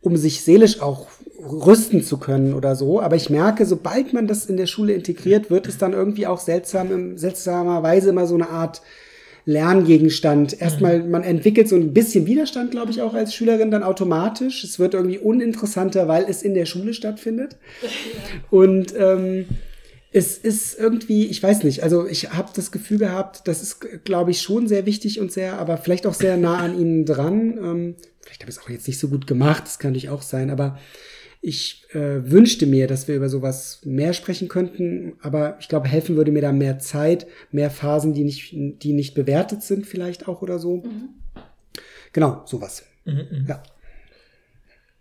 um 0.01 0.17
sich 0.17 0.41
seelisch 0.41 0.81
auch 0.81 1.07
rüsten 1.43 2.03
zu 2.03 2.17
können 2.17 2.53
oder 2.53 2.75
so. 2.75 3.01
Aber 3.01 3.15
ich 3.15 3.29
merke, 3.29 3.65
sobald 3.65 4.13
man 4.13 4.27
das 4.27 4.45
in 4.45 4.57
der 4.57 4.67
Schule 4.67 4.93
integriert, 4.93 5.49
wird 5.49 5.67
es 5.67 5.77
dann 5.77 5.93
irgendwie 5.93 6.27
auch 6.27 6.39
seltsam, 6.39 7.17
seltsamerweise 7.17 8.09
immer 8.09 8.27
so 8.27 8.35
eine 8.35 8.49
Art 8.49 8.81
Lerngegenstand. 9.45 10.61
Erstmal, 10.61 11.03
man 11.03 11.23
entwickelt 11.23 11.67
so 11.67 11.75
ein 11.75 11.93
bisschen 11.93 12.27
Widerstand, 12.27 12.71
glaube 12.71 12.91
ich, 12.91 13.01
auch 13.01 13.13
als 13.13 13.33
Schülerin 13.33 13.71
dann 13.71 13.83
automatisch. 13.83 14.63
Es 14.63 14.77
wird 14.77 14.93
irgendwie 14.93 15.17
uninteressanter, 15.17 16.07
weil 16.07 16.25
es 16.29 16.43
in 16.43 16.53
der 16.53 16.65
Schule 16.65 16.93
stattfindet. 16.93 17.57
Und 18.51 18.93
ähm, 18.97 19.45
es 20.13 20.37
ist 20.37 20.77
irgendwie, 20.77 21.27
ich 21.27 21.41
weiß 21.41 21.63
nicht, 21.63 21.83
also 21.83 22.05
ich 22.05 22.31
habe 22.31 22.49
das 22.53 22.71
Gefühl 22.71 22.97
gehabt, 22.97 23.47
das 23.47 23.61
ist, 23.61 24.03
glaube 24.03 24.31
ich, 24.31 24.41
schon 24.41 24.67
sehr 24.67 24.85
wichtig 24.85 25.21
und 25.21 25.31
sehr, 25.31 25.57
aber 25.57 25.77
vielleicht 25.77 26.05
auch 26.05 26.13
sehr 26.13 26.35
nah 26.35 26.57
an 26.57 26.77
ihnen 26.77 27.05
dran. 27.05 27.57
Ähm, 27.57 27.95
vielleicht 28.19 28.41
habe 28.41 28.51
ich 28.51 28.57
es 28.57 28.63
auch 28.63 28.69
jetzt 28.69 28.87
nicht 28.87 28.99
so 28.99 29.07
gut 29.07 29.25
gemacht, 29.25 29.63
das 29.65 29.79
kann 29.79 29.91
natürlich 29.91 30.09
auch 30.09 30.21
sein, 30.21 30.49
aber 30.49 30.77
ich 31.41 31.87
äh, 31.95 32.29
wünschte 32.29 32.67
mir, 32.67 32.87
dass 32.87 33.07
wir 33.07 33.15
über 33.15 33.27
sowas 33.27 33.81
mehr 33.83 34.13
sprechen 34.13 34.47
könnten, 34.47 35.13
aber 35.21 35.57
ich 35.59 35.67
glaube, 35.67 35.87
helfen 35.87 36.15
würde 36.15 36.31
mir 36.31 36.41
da 36.41 36.51
mehr 36.51 36.77
Zeit, 36.77 37.25
mehr 37.51 37.71
Phasen, 37.71 38.13
die 38.13 38.23
nicht, 38.23 38.51
die 38.53 38.93
nicht 38.93 39.15
bewertet 39.15 39.63
sind, 39.63 39.87
vielleicht 39.87 40.27
auch 40.27 40.43
oder 40.43 40.59
so. 40.59 40.77
Mhm. 40.77 41.09
Genau, 42.13 42.43
sowas. 42.45 42.85
Mhm, 43.05 43.13
mh. 43.31 43.45
Ja. 43.47 43.63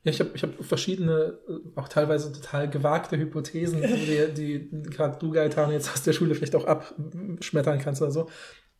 Ja, 0.03 0.13
ich 0.13 0.21
habe 0.21 0.31
ich 0.33 0.43
hab 0.43 0.65
verschiedene, 0.65 1.39
auch 1.75 1.89
teilweise 1.89 2.33
total 2.33 2.71
gewagte 2.71 3.19
Hypothesen, 3.19 3.83
die, 3.83 4.33
die 4.35 4.71
gerade 4.89 5.19
du, 5.19 5.31
Gaetano, 5.31 5.73
jetzt 5.73 5.93
aus 5.93 6.03
der 6.03 6.15
Schule 6.15 6.35
vielleicht 6.35 6.57
auch 6.57 6.65
abschmettern 6.65 7.79
kannst 7.79 8.01
oder 8.01 8.11
so. 8.11 8.31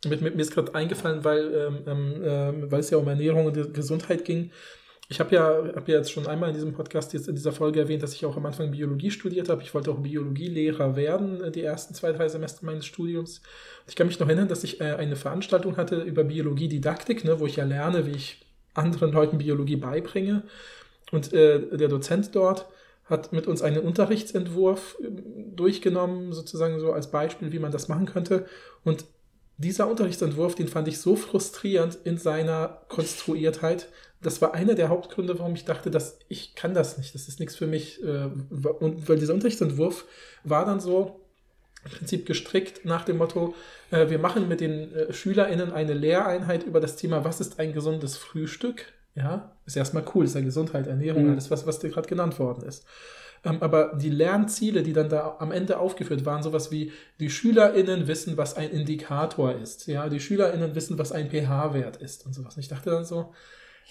Mit, 0.09 0.23
mit 0.23 0.35
mir 0.35 0.41
ist 0.41 0.55
gerade 0.55 0.75
eingefallen, 0.75 1.23
weil, 1.23 1.85
ähm, 1.87 2.23
ähm, 2.25 2.71
weil 2.71 2.81
es 2.81 2.89
ja 2.89 2.97
um 2.97 3.07
Ernährung 3.07 3.45
und 3.45 3.75
Gesundheit 3.75 4.25
ging. 4.25 4.51
Ich 5.11 5.19
habe 5.19 5.35
ja, 5.35 5.65
hab 5.75 5.89
ja 5.89 5.97
jetzt 5.97 6.13
schon 6.13 6.29
einmal 6.29 6.51
in 6.51 6.55
diesem 6.55 6.73
Podcast, 6.73 7.13
jetzt 7.15 7.27
in 7.27 7.35
dieser 7.35 7.51
Folge 7.51 7.81
erwähnt, 7.81 8.01
dass 8.01 8.15
ich 8.15 8.25
auch 8.25 8.37
am 8.37 8.47
Anfang 8.47 8.71
Biologie 8.71 9.11
studiert 9.11 9.49
habe. 9.49 9.61
Ich 9.61 9.75
wollte 9.75 9.91
auch 9.91 9.99
Biologielehrer 9.99 10.95
werden, 10.95 11.43
äh, 11.43 11.51
die 11.51 11.65
ersten 11.65 11.95
zwei, 11.95 12.13
drei 12.13 12.29
Semester 12.29 12.65
meines 12.65 12.87
Studiums. 12.87 13.43
Ich 13.89 13.97
kann 13.97 14.07
mich 14.07 14.21
noch 14.21 14.29
erinnern, 14.29 14.47
dass 14.47 14.63
ich 14.63 14.81
äh, 14.81 14.85
eine 14.85 15.17
Veranstaltung 15.17 15.77
hatte 15.77 16.01
über 16.03 16.23
Biologiedidaktik, 16.23 17.25
ne, 17.25 17.41
wo 17.41 17.47
ich 17.47 17.57
ja 17.57 17.65
lerne, 17.65 18.07
wie 18.07 18.13
ich 18.13 18.47
anderen 18.73 19.11
Leuten 19.11 19.39
Biologie 19.39 19.75
beibringe. 19.75 20.45
Und 21.11 21.33
äh, 21.33 21.77
der 21.77 21.89
Dozent 21.89 22.37
dort 22.37 22.67
hat 23.07 23.33
mit 23.33 23.49
uns 23.49 23.63
einen 23.63 23.81
Unterrichtsentwurf 23.81 24.97
äh, 25.03 25.09
durchgenommen, 25.57 26.33
sozusagen 26.33 26.79
so 26.79 26.93
als 26.93 27.11
Beispiel, 27.11 27.51
wie 27.51 27.59
man 27.59 27.73
das 27.73 27.89
machen 27.89 28.07
könnte. 28.07 28.47
Und 28.85 29.07
dieser 29.57 29.89
Unterrichtsentwurf, 29.89 30.55
den 30.55 30.69
fand 30.69 30.87
ich 30.87 31.01
so 31.01 31.17
frustrierend 31.17 31.99
in 32.05 32.17
seiner 32.17 32.83
Konstruiertheit, 32.89 33.89
das 34.23 34.43
war 34.43 34.55
einer 34.55 34.75
der 34.75 34.89
Hauptgründe, 34.89 35.39
warum 35.39 35.55
ich 35.55 35.65
dachte, 35.65 35.91
dass 35.91 36.19
ich 36.29 36.55
kann 36.55 36.75
das 36.75 36.99
nicht, 36.99 37.15
das 37.15 37.29
ist 37.29 37.41
nichts 37.41 37.57
für 37.57 37.67
mich. 37.67 38.03
Äh, 38.03 38.29
und 38.81 39.09
weil 39.09 39.19
dieser 39.19 39.35
Unterrichtsentwurf 39.35 40.05
war 40.45 40.67
dann 40.67 40.81
so 40.81 41.21
im 41.85 41.91
Prinzip 41.91 42.27
gestrickt 42.27 42.85
nach 42.85 43.05
dem 43.05 43.17
Motto, 43.17 43.55
äh, 43.91 44.11
wir 44.11 44.19
machen 44.19 44.49
mit 44.49 44.61
den 44.61 44.95
äh, 44.95 45.13
SchülerInnen 45.13 45.73
eine 45.73 45.95
Lehreinheit 45.95 46.65
über 46.65 46.81
das 46.81 46.97
Thema, 46.97 47.25
was 47.25 47.41
ist 47.41 47.59
ein 47.59 47.73
gesundes 47.73 48.17
Frühstück? 48.17 48.93
Ja, 49.15 49.57
ist 49.67 49.77
erstmal 49.77 50.05
cool, 50.15 50.25
ist 50.25 50.35
ja 50.35 50.41
Gesundheit, 50.41 50.87
Ernährung, 50.87 51.25
mhm. 51.25 51.33
alles, 51.33 51.51
was, 51.51 51.67
was 51.67 51.79
dir 51.79 51.91
gerade 51.91 52.09
genannt 52.09 52.39
worden 52.39 52.65
ist. 52.65 52.85
Ähm, 53.45 53.57
aber 53.61 53.95
die 53.95 54.11
Lernziele, 54.11 54.83
die 54.83 54.93
dann 54.93 55.09
da 55.09 55.37
am 55.39 55.51
Ende 55.51 55.79
aufgeführt 55.79 56.27
waren, 56.27 56.43
sowas 56.43 56.71
wie 56.71 56.93
die 57.19 57.31
SchülerInnen 57.31 58.07
wissen, 58.07 58.37
was 58.37 58.55
ein 58.55 58.71
Indikator 58.71 59.55
ist. 59.55 59.87
Ja, 59.87 60.09
die 60.09 60.21
SchülerInnen 60.21 60.75
wissen, 60.75 60.99
was 60.99 61.11
ein 61.11 61.31
pH-Wert 61.31 61.97
ist 61.97 62.27
und 62.27 62.35
sowas. 62.35 62.57
Und 62.57 62.61
ich 62.61 62.69
dachte 62.69 62.91
dann 62.91 63.05
so, 63.05 63.33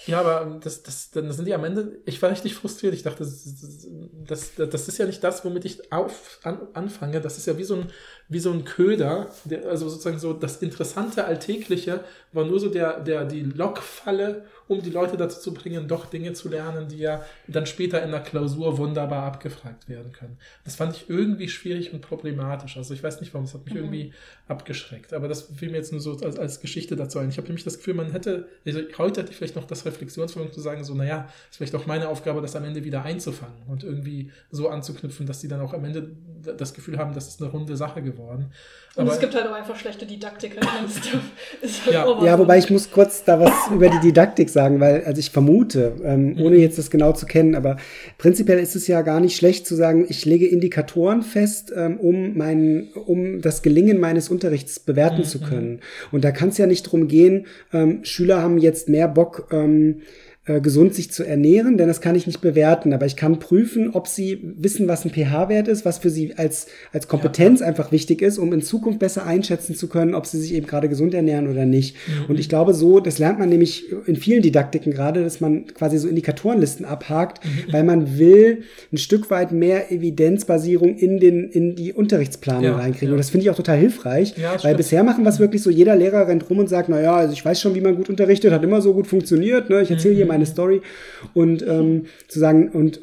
ja, 0.05 0.21
aber 0.21 0.59
das, 0.59 0.84
das, 0.84 1.11
dann 1.11 1.31
sind 1.31 1.45
die 1.45 1.53
am 1.53 1.63
Ende, 1.63 1.99
ich 2.05 2.21
war 2.21 2.30
richtig 2.30 2.55
frustriert. 2.55 2.93
Ich 2.93 3.03
dachte, 3.03 3.19
das, 3.23 4.55
das, 4.55 4.69
das 4.69 4.88
ist 4.88 4.97
ja 4.97 5.05
nicht 5.05 5.23
das, 5.23 5.43
womit 5.43 5.65
ich 5.65 5.91
auf, 5.91 6.39
an, 6.43 6.67
anfange. 6.73 7.19
Das 7.21 7.38
ist 7.38 7.47
ja 7.47 7.57
wie 7.57 7.63
so 7.63 7.76
ein, 7.76 7.91
wie 8.30 8.39
so 8.39 8.51
ein 8.51 8.64
Köder. 8.64 9.27
Der, 9.45 9.68
also 9.68 9.89
sozusagen 9.89 10.19
so 10.19 10.34
das 10.34 10.57
interessante 10.57 11.26
Alltägliche 11.26 12.03
war 12.31 12.45
nur 12.45 12.60
so 12.60 12.69
der, 12.69 12.99
der, 12.99 13.26
die 13.26 13.41
Lockfalle, 13.41 14.45
um 14.68 14.84
die 14.84 14.91
Leute 14.91 15.18
dazu 15.18 15.39
zu 15.39 15.53
bringen, 15.53 15.88
doch 15.88 16.06
Dinge 16.06 16.34
zu 16.34 16.47
lernen, 16.47 16.88
die 16.88 16.99
ja 16.99 17.26
dann 17.47 17.65
später 17.65 18.03
in 18.03 18.11
der 18.11 18.19
Klausur 18.19 18.77
wunderbar 18.77 19.23
abgefragt 19.23 19.89
werden 19.89 20.11
können. 20.11 20.38
Das 20.64 20.76
fand 20.76 20.95
ich 20.95 21.10
irgendwie 21.10 21.49
schwierig 21.49 21.91
und 21.91 22.01
problematisch. 22.01 22.77
Also 22.77 22.93
ich 22.93 23.01
weiß 23.01 23.19
nicht 23.19 23.34
warum, 23.34 23.45
es 23.45 23.56
hat 23.56 23.65
mich 23.65 23.73
mhm. 23.73 23.80
irgendwie 23.80 24.14
abgeschreckt. 24.47 25.14
Aber 25.14 25.27
das 25.27 25.49
fiel 25.56 25.72
mir 25.72 25.77
jetzt 25.77 25.91
nur 25.91 26.01
so 26.01 26.15
als, 26.18 26.38
als 26.38 26.61
Geschichte 26.61 26.95
dazu 26.95 27.18
ein. 27.18 27.30
Ich 27.30 27.38
habe 27.38 27.47
nämlich 27.47 27.64
das 27.64 27.77
Gefühl, 27.77 27.95
man 27.95 28.11
hätte, 28.11 28.47
also 28.64 28.80
heute 28.99 29.22
hätte 29.22 29.31
ich 29.31 29.38
vielleicht 29.38 29.56
noch 29.56 29.65
das 29.65 29.85
Reflexionsvermögen 29.85 30.53
zu 30.53 30.61
sagen, 30.61 30.84
so, 30.84 30.93
naja, 30.93 31.27
ist 31.49 31.57
vielleicht 31.57 31.73
auch 31.73 31.88
meine 31.88 32.07
Aufgabe, 32.07 32.39
das 32.41 32.56
am 32.56 32.64
Ende 32.64 32.84
wieder 32.84 33.03
einzufangen 33.03 33.64
und 33.68 33.84
irgendwie 33.84 34.31
so 34.51 34.69
anzuknüpfen, 34.69 35.26
dass 35.26 35.39
die 35.39 35.47
dann 35.47 35.61
auch 35.61 35.73
am 35.73 35.84
Ende 35.84 36.11
das 36.57 36.76
Gefühl 36.76 36.99
haben, 36.99 37.15
das 37.15 37.27
ist 37.27 37.41
eine 37.41 37.49
runde 37.49 37.76
Sache 37.76 38.03
geworden. 38.03 38.18
Und 38.95 39.03
Aber 39.03 39.13
es 39.13 39.19
gibt 39.19 39.35
halt 39.35 39.47
auch 39.47 39.53
einfach 39.53 39.75
schlechte 39.75 40.05
Didaktiker. 40.05 40.61
halt 40.61 41.93
ja. 41.93 42.23
ja, 42.25 42.39
wobei 42.39 42.57
ich 42.57 42.69
muss 42.69 42.91
kurz 42.91 43.23
da 43.23 43.39
was 43.39 43.53
über 43.71 43.87
die 43.87 43.99
Didaktik 43.99 44.49
sagen, 44.49 44.79
weil, 44.79 45.03
also 45.05 45.19
ich 45.19 45.29
vermute, 45.29 45.93
ähm, 46.03 46.33
mhm. 46.33 46.41
ohne 46.41 46.57
jetzt 46.57 46.77
das 46.77 46.89
genau 46.89 47.13
zu 47.13 47.25
kennen, 47.25 47.55
aber 47.55 47.77
prinzipiell 48.17 48.59
ist 48.59 48.75
es 48.75 48.87
ja 48.87 49.01
gar 49.01 49.19
nicht 49.19 49.37
schlecht 49.37 49.67
zu 49.67 49.75
sagen, 49.75 50.05
ich 50.09 50.25
lege 50.25 50.47
Indikatoren 50.47 51.21
fest, 51.21 51.71
ähm, 51.75 51.97
um 51.99 52.35
mein, 52.37 52.89
um 52.93 53.41
das 53.41 53.61
Gelingen 53.61 53.99
meines 53.99 54.27
Unterrichts 54.27 54.79
bewerten 54.79 55.19
mhm. 55.19 55.25
zu 55.25 55.39
können. 55.39 55.79
Und 56.11 56.25
da 56.25 56.31
kann 56.31 56.49
es 56.49 56.57
ja 56.57 56.65
nicht 56.65 56.83
drum 56.83 57.07
gehen, 57.07 57.45
ähm, 57.71 58.03
Schüler 58.03 58.41
haben 58.41 58.57
jetzt 58.57 58.89
mehr 58.89 59.07
Bock, 59.07 59.47
ähm, 59.51 60.01
äh, 60.49 60.61
gesund 60.61 60.95
sich 60.95 61.11
zu 61.11 61.23
ernähren, 61.23 61.77
denn 61.77 61.88
das 61.88 62.01
kann 62.01 62.15
ich 62.15 62.26
nicht 62.26 62.41
bewerten, 62.41 62.91
aber 62.91 63.05
ich 63.05 63.15
kann 63.15 63.38
prüfen, 63.38 63.91
ob 63.91 64.07
sie 64.07 64.39
wissen, 64.57 64.88
was 64.88 65.05
ein 65.05 65.11
pH-Wert 65.11 65.67
ist, 65.67 65.85
was 65.85 65.99
für 65.99 66.09
sie 66.09 66.34
als, 66.38 66.65
als 66.91 67.07
Kompetenz 67.07 67.59
ja. 67.59 67.67
einfach 67.67 67.91
wichtig 67.91 68.23
ist, 68.23 68.39
um 68.39 68.51
in 68.51 68.63
Zukunft 68.63 68.97
besser 68.97 69.27
einschätzen 69.27 69.76
zu 69.76 69.88
können, 69.88 70.15
ob 70.15 70.26
sie 70.26 70.39
sich 70.39 70.55
eben 70.55 70.65
gerade 70.65 70.89
gesund 70.89 71.13
ernähren 71.13 71.47
oder 71.47 71.65
nicht. 71.65 71.95
Mhm. 72.07 72.26
Und 72.31 72.39
ich 72.39 72.49
glaube 72.49 72.73
so, 72.73 72.99
das 72.99 73.19
lernt 73.19 73.38
man 73.38 73.49
nämlich 73.49 73.93
in 74.07 74.15
vielen 74.15 74.41
Didaktiken 74.41 74.91
gerade, 74.91 75.23
dass 75.23 75.39
man 75.39 75.67
quasi 75.67 75.99
so 75.99 76.07
Indikatorenlisten 76.07 76.84
abhakt, 76.84 77.45
mhm. 77.45 77.71
weil 77.71 77.84
man 77.84 78.17
will 78.17 78.63
ein 78.91 78.97
Stück 78.97 79.30
weit 79.30 79.51
mehr 79.51 79.91
Evidenzbasierung 79.91 80.97
in 80.97 81.19
den, 81.19 81.49
in 81.49 81.76
die 81.76 81.93
Unterrichtsplanung 81.93 82.63
ja, 82.63 82.76
reinkriegen. 82.76 83.09
Ja. 83.09 83.13
Und 83.13 83.19
das 83.19 83.30
finde 83.30 83.43
ich 83.43 83.51
auch 83.51 83.55
total 83.55 83.77
hilfreich, 83.77 84.34
weil 84.35 84.57
stimmt. 84.57 84.77
bisher 84.77 85.03
machen 85.03 85.23
wir 85.23 85.30
es 85.30 85.39
wirklich 85.39 85.61
so, 85.61 85.69
jeder 85.69 85.95
Lehrer 85.95 86.27
rennt 86.27 86.49
rum 86.49 86.57
und 86.57 86.69
sagt, 86.69 86.89
na 86.89 86.99
ja, 86.99 87.15
also 87.15 87.34
ich 87.34 87.45
weiß 87.45 87.61
schon, 87.61 87.76
wie 87.76 87.81
man 87.81 87.95
gut 87.95 88.09
unterrichtet, 88.09 88.51
hat 88.51 88.63
immer 88.63 88.81
so 88.81 88.93
gut 88.93 89.05
funktioniert, 89.05 89.69
ne? 89.69 89.81
ich 89.81 89.91
erzähle 89.91 90.15
mhm. 90.15 90.17
hier 90.17 90.26
meine 90.26 90.38
Story 90.45 90.81
und 91.33 91.61
ähm, 91.61 92.05
zu 92.27 92.39
sagen, 92.39 92.69
und 92.69 92.99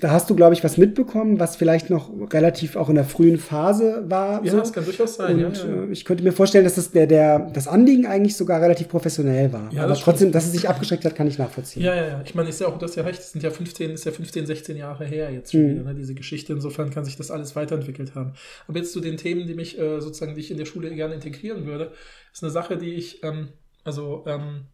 da 0.00 0.10
hast 0.10 0.30
du, 0.30 0.34
glaube 0.34 0.54
ich, 0.54 0.64
was 0.64 0.76
mitbekommen, 0.76 1.40
was 1.40 1.56
vielleicht 1.56 1.90
noch 1.90 2.10
relativ 2.32 2.76
auch 2.76 2.88
in 2.88 2.94
der 2.94 3.04
frühen 3.04 3.38
Phase 3.38 4.04
war. 4.08 4.44
Ja, 4.44 4.52
so. 4.52 4.58
das 4.58 4.72
kann 4.72 4.84
durchaus 4.84 5.16
sein. 5.16 5.44
Und 5.44 5.56
ja, 5.58 5.66
ja. 5.66 5.82
Äh, 5.84 5.92
ich 5.92 6.04
könnte 6.04 6.24
mir 6.24 6.32
vorstellen, 6.32 6.64
dass 6.64 6.76
das, 6.76 6.90
der, 6.90 7.06
der, 7.06 7.50
das 7.52 7.68
Anliegen 7.68 8.06
eigentlich 8.06 8.36
sogar 8.36 8.60
relativ 8.60 8.88
professionell 8.88 9.52
war. 9.52 9.72
Ja, 9.72 9.82
Aber 9.82 9.90
das 9.90 10.00
trotzdem, 10.00 10.32
dass 10.32 10.46
es 10.46 10.52
sich 10.52 10.68
abgeschreckt 10.68 11.04
hat, 11.04 11.14
kann 11.14 11.26
ich 11.26 11.38
nachvollziehen. 11.38 11.82
Ja, 11.82 11.94
ja, 11.94 12.06
ja. 12.06 12.22
Ich 12.24 12.34
meine, 12.34 12.48
ist 12.48 12.60
ja 12.60 12.68
auch, 12.68 12.78
das 12.78 12.94
ja 12.94 13.02
recht, 13.02 13.18
das 13.18 13.32
sind 13.32 13.42
ja 13.42 13.50
15, 13.50 13.90
ist 13.90 14.04
ja 14.04 14.12
15, 14.12 14.46
16 14.46 14.76
Jahre 14.76 15.04
her 15.04 15.30
jetzt 15.30 15.52
schon 15.52 15.62
mhm. 15.62 15.70
wieder, 15.70 15.84
ne, 15.84 15.94
diese 15.94 16.14
Geschichte. 16.14 16.52
Insofern 16.52 16.90
kann 16.90 17.04
sich 17.04 17.16
das 17.16 17.30
alles 17.30 17.56
weiterentwickelt 17.56 18.14
haben. 18.14 18.32
Aber 18.66 18.78
jetzt 18.78 18.92
zu 18.92 19.00
den 19.00 19.16
Themen, 19.16 19.46
die 19.46 19.54
mich 19.54 19.78
äh, 19.78 20.00
sozusagen, 20.00 20.34
die 20.34 20.40
ich 20.40 20.50
in 20.50 20.58
der 20.58 20.66
Schule 20.66 20.94
gerne 20.94 21.14
integrieren 21.14 21.66
würde, 21.66 21.92
ist 22.32 22.42
eine 22.42 22.52
Sache, 22.52 22.76
die 22.76 22.94
ich, 22.94 23.22
ähm, 23.22 23.48
also 23.84 24.24
ähm, 24.26 24.66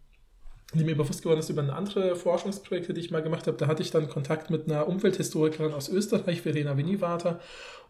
die 0.78 0.84
mir 0.84 0.96
bewusst 0.96 1.22
geworden 1.22 1.40
ist 1.40 1.50
über 1.50 1.62
eine 1.62 1.74
andere 1.74 2.16
Forschungsprojekte, 2.16 2.94
die 2.94 3.00
ich 3.00 3.10
mal 3.10 3.22
gemacht 3.22 3.46
habe. 3.46 3.56
Da 3.56 3.66
hatte 3.66 3.82
ich 3.82 3.90
dann 3.90 4.08
Kontakt 4.08 4.50
mit 4.50 4.68
einer 4.68 4.88
Umwelthistorikerin 4.88 5.72
aus 5.72 5.88
Österreich, 5.88 6.42
Verena 6.42 6.76
Winnivater. 6.76 7.40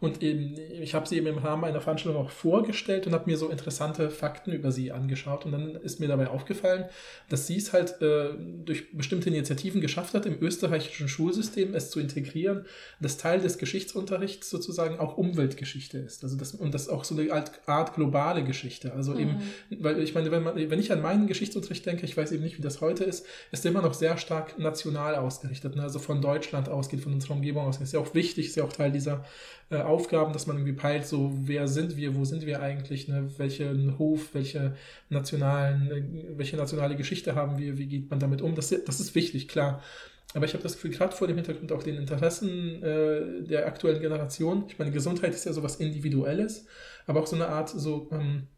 Und 0.05 0.22
eben, 0.22 0.55
ich 0.82 0.94
habe 0.94 1.09
sie 1.09 1.16
eben 1.16 1.28
im 1.28 1.39
Rahmen 1.39 1.64
einer 1.64 1.81
Veranstaltung 1.81 2.22
auch 2.22 2.28
vorgestellt 2.28 3.06
und 3.06 3.14
habe 3.14 3.31
mir 3.31 3.39
so 3.39 3.48
interessante 3.48 4.10
Fakten 4.10 4.52
über 4.52 4.70
sie 4.70 4.93
angeschaut. 4.93 5.47
Und 5.47 5.52
dann 5.52 5.76
ist 5.76 5.98
mir 5.98 6.09
dabei 6.09 6.28
aufgefallen, 6.28 6.85
dass 7.31 7.47
sie 7.47 7.56
es 7.56 7.72
halt 7.72 8.02
äh, 8.02 8.35
durch 8.66 8.94
bestimmte 8.94 9.31
Initiativen 9.31 9.81
geschafft 9.81 10.12
hat, 10.12 10.26
im 10.26 10.36
österreichischen 10.43 11.09
Schulsystem 11.09 11.74
es 11.74 11.90
zu 11.90 12.01
integrieren, 12.01 12.66
dass 13.01 13.16
Teil 13.16 13.40
des 13.40 13.56
Geschichtsunterrichts 13.56 14.51
sozusagen 14.51 14.98
auch 14.98 15.16
Umweltgeschichte 15.16 15.97
ist. 15.97 16.22
Also 16.22 16.36
das, 16.36 16.55
und 16.55 16.74
das 16.74 16.90
auch 16.90 17.05
so 17.05 17.16
eine 17.16 17.32
Art 17.64 17.94
globale 17.94 18.44
Geschichte. 18.44 18.93
Also 18.93 19.12
mhm. 19.12 19.20
eben, 19.20 19.39
weil 19.81 20.02
ich 20.02 20.14
meine, 20.14 20.31
wenn, 20.31 20.43
man, 20.43 20.56
wenn 20.56 20.81
ich 20.81 20.93
an 20.93 21.01
meinen 21.01 21.28
Geschichtsunterricht 21.28 21.86
denke, 21.86 22.05
ich 22.05 22.14
weiß 22.14 22.31
eben 22.32 22.43
nicht, 22.43 22.59
wie 22.59 22.62
das 22.62 22.82
heute 22.82 23.05
ist, 23.05 23.24
ist 23.52 23.64
immer 23.64 23.81
noch 23.81 23.94
sehr 23.94 24.18
stark 24.18 24.59
national 24.59 25.14
ausgerichtet. 25.14 25.76
Ne? 25.76 25.82
Also 25.82 25.98
von 25.98 26.20
Deutschland 26.20 26.68
ausgeht, 26.68 27.01
von 27.01 27.14
unserer 27.14 27.32
Umgebung 27.32 27.64
ausgeht. 27.64 27.86
Ist 27.86 27.94
ja 27.94 28.01
auch 28.01 28.12
wichtig, 28.12 28.48
ist 28.48 28.56
ja 28.56 28.64
auch 28.64 28.72
Teil 28.74 28.93
dieser 28.93 29.24
äh, 29.74 29.82
Aufgaben, 29.82 30.32
dass 30.32 30.46
man 30.46 30.56
irgendwie 30.56 30.74
peilt, 30.74 31.06
so 31.06 31.32
wer 31.42 31.68
sind 31.68 31.96
wir, 31.96 32.14
wo 32.16 32.24
sind 32.24 32.46
wir 32.46 32.62
eigentlich, 32.62 33.09
ne? 33.09 33.28
welchen 33.36 33.98
Hof, 33.98 34.30
welche 34.32 34.76
nationalen, 35.09 35.90
äh, 35.90 36.38
welche 36.38 36.56
nationale 36.56 36.96
Geschichte 36.96 37.34
haben 37.34 37.59
wir, 37.59 37.76
wie 37.78 37.86
geht 37.86 38.10
man 38.10 38.20
damit 38.20 38.40
um, 38.40 38.55
das, 38.55 38.68
das 38.68 39.01
ist 39.01 39.14
wichtig, 39.14 39.48
klar. 39.48 39.82
Aber 40.34 40.46
ich 40.46 40.52
habe 40.52 40.62
das 40.62 40.74
Gefühl, 40.74 40.90
gerade 40.90 41.14
vor 41.14 41.28
dem 41.28 41.36
Hintergrund 41.36 41.70
auch 41.72 41.82
den 41.82 41.96
Interessen 41.96 42.82
äh, 42.82 43.42
der 43.42 43.66
aktuellen 43.66 44.01
Generation, 44.01 44.64
ich 44.68 44.78
meine, 44.78 44.90
Gesundheit 44.90 45.34
ist 45.34 45.44
ja 45.44 45.52
sowas 45.52 45.76
Individuelles, 45.76 46.66
aber 47.06 47.20
auch 47.20 47.26
so 47.26 47.36
eine 47.36 47.48
Art 47.48 47.68
so, 47.68 48.09
ähm, 48.10 48.48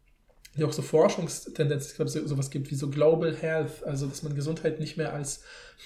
ja 0.55 0.65
auch 0.65 0.73
so 0.73 0.81
Forschungstendenz, 0.81 1.89
ich 1.89 1.95
glaube, 1.95 2.09
so, 2.09 2.25
sowas 2.25 2.49
gibt 2.49 2.71
wie 2.71 2.75
so 2.75 2.89
Global 2.89 3.35
Health, 3.35 3.83
also 3.85 4.07
dass 4.07 4.23
man 4.23 4.35
Gesundheit 4.35 4.79
nicht 4.79 4.97
mehr 4.97 5.13
als 5.13 5.43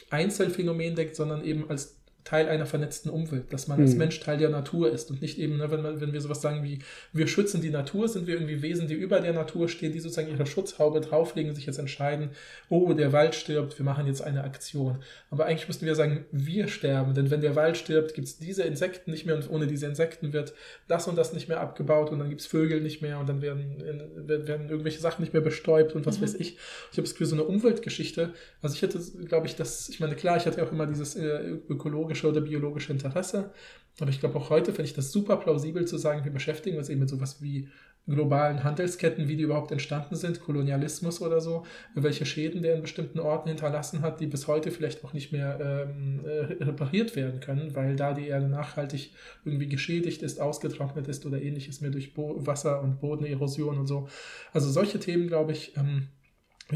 Einzelfänomen 0.09 0.95
denkt, 0.95 1.15
sondern 1.15 1.43
eben 1.43 1.69
als 1.69 2.00
Teil 2.23 2.47
einer 2.47 2.65
vernetzten 2.65 3.09
Umwelt, 3.09 3.51
dass 3.51 3.67
man 3.67 3.79
mhm. 3.79 3.85
als 3.85 3.95
Mensch 3.95 4.19
Teil 4.19 4.37
der 4.37 4.49
Natur 4.49 4.91
ist 4.91 5.09
und 5.09 5.21
nicht 5.21 5.39
eben, 5.39 5.57
ne, 5.57 5.71
wenn, 5.71 5.81
man, 5.81 5.99
wenn 5.99 6.13
wir 6.13 6.21
sowas 6.21 6.41
sagen 6.41 6.63
wie, 6.63 6.79
wir 7.13 7.27
schützen 7.27 7.61
die 7.61 7.71
Natur, 7.71 8.07
sind 8.07 8.27
wir 8.27 8.35
irgendwie 8.35 8.61
Wesen, 8.61 8.87
die 8.87 8.93
über 8.93 9.19
der 9.19 9.33
Natur 9.33 9.67
stehen, 9.67 9.91
die 9.91 9.99
sozusagen 9.99 10.29
ihre 10.29 10.45
Schutzhaube 10.45 11.01
drauflegen, 11.01 11.55
sich 11.55 11.65
jetzt 11.65 11.79
entscheiden, 11.79 12.29
oh, 12.69 12.93
der 12.93 13.11
Wald 13.11 13.35
stirbt, 13.35 13.77
wir 13.79 13.85
machen 13.85 14.05
jetzt 14.05 14.21
eine 14.21 14.43
Aktion. 14.43 14.99
Aber 15.31 15.45
eigentlich 15.45 15.67
müssten 15.67 15.85
wir 15.85 15.95
sagen, 15.95 16.25
wir 16.31 16.67
sterben, 16.67 17.13
denn 17.13 17.31
wenn 17.31 17.41
der 17.41 17.55
Wald 17.55 17.75
stirbt, 17.75 18.13
gibt 18.13 18.27
es 18.27 18.37
diese 18.37 18.63
Insekten 18.63 19.11
nicht 19.11 19.25
mehr 19.25 19.35
und 19.35 19.49
ohne 19.49 19.67
diese 19.67 19.87
Insekten 19.87 20.31
wird 20.31 20.53
das 20.87 21.07
und 21.07 21.17
das 21.17 21.33
nicht 21.33 21.49
mehr 21.49 21.59
abgebaut 21.59 22.11
und 22.11 22.19
dann 22.19 22.29
gibt 22.29 22.41
es 22.41 22.47
Vögel 22.47 22.81
nicht 22.81 23.01
mehr 23.01 23.19
und 23.19 23.27
dann 23.27 23.41
werden, 23.41 23.83
werden 24.27 24.69
irgendwelche 24.69 24.99
Sachen 25.01 25.21
nicht 25.21 25.33
mehr 25.33 25.41
bestäubt 25.41 25.95
und 25.95 26.05
was 26.05 26.19
mhm. 26.19 26.23
weiß 26.23 26.35
ich. 26.35 26.57
Ich 26.91 26.97
habe 26.97 27.03
das 27.03 27.13
Gefühl, 27.13 27.27
so 27.27 27.35
eine 27.35 27.45
Umweltgeschichte, 27.45 28.33
also 28.61 28.75
ich 28.75 28.81
hätte, 28.81 28.99
glaube 29.25 29.47
ich, 29.47 29.55
das, 29.55 29.89
ich 29.89 29.99
meine, 29.99 30.15
klar, 30.15 30.37
ich 30.37 30.45
hatte 30.45 30.63
auch 30.63 30.71
immer 30.71 30.85
dieses 30.85 31.15
äh, 31.15 31.57
ökologische 31.67 32.10
ökologische 32.11 32.29
oder 32.29 32.41
biologische 32.41 32.91
Interesse. 32.91 33.51
Aber 33.99 34.09
ich 34.09 34.19
glaube 34.19 34.37
auch 34.37 34.49
heute 34.49 34.71
finde 34.71 34.85
ich 34.85 34.93
das 34.93 35.11
super 35.11 35.37
plausibel 35.37 35.85
zu 35.85 35.97
sagen, 35.97 36.23
wir 36.23 36.31
beschäftigen 36.31 36.77
uns 36.77 36.89
eben 36.89 36.99
mit 36.99 37.09
sowas 37.09 37.41
wie 37.41 37.67
globalen 38.07 38.63
Handelsketten, 38.63 39.27
wie 39.27 39.35
die 39.35 39.43
überhaupt 39.43 39.71
entstanden 39.71 40.15
sind, 40.15 40.39
Kolonialismus 40.39 41.21
oder 41.21 41.39
so, 41.39 41.65
welche 41.93 42.25
Schäden 42.25 42.63
der 42.63 42.75
in 42.75 42.81
bestimmten 42.81 43.19
Orten 43.19 43.49
hinterlassen 43.49 44.01
hat, 44.01 44.19
die 44.19 44.25
bis 44.25 44.47
heute 44.47 44.71
vielleicht 44.71 45.05
auch 45.05 45.13
nicht 45.13 45.31
mehr 45.31 45.59
ähm, 45.61 46.25
äh, 46.25 46.63
repariert 46.63 47.15
werden 47.15 47.39
können, 47.41 47.75
weil 47.75 47.95
da 47.95 48.13
die 48.13 48.27
Erde 48.27 48.47
nachhaltig 48.47 49.11
irgendwie 49.45 49.67
geschädigt 49.69 50.23
ist, 50.23 50.41
ausgetrocknet 50.41 51.07
ist 51.07 51.27
oder 51.27 51.39
ähnliches 51.39 51.81
mehr 51.81 51.91
durch 51.91 52.15
Bo 52.15 52.43
Wasser- 52.47 52.81
und 52.81 52.99
Bodenerosion 52.99 53.77
und 53.77 53.87
so. 53.87 54.07
Also 54.51 54.71
solche 54.71 54.99
Themen, 54.99 55.27
glaube 55.27 55.51
ich, 55.51 55.77
ähm, 55.77 56.07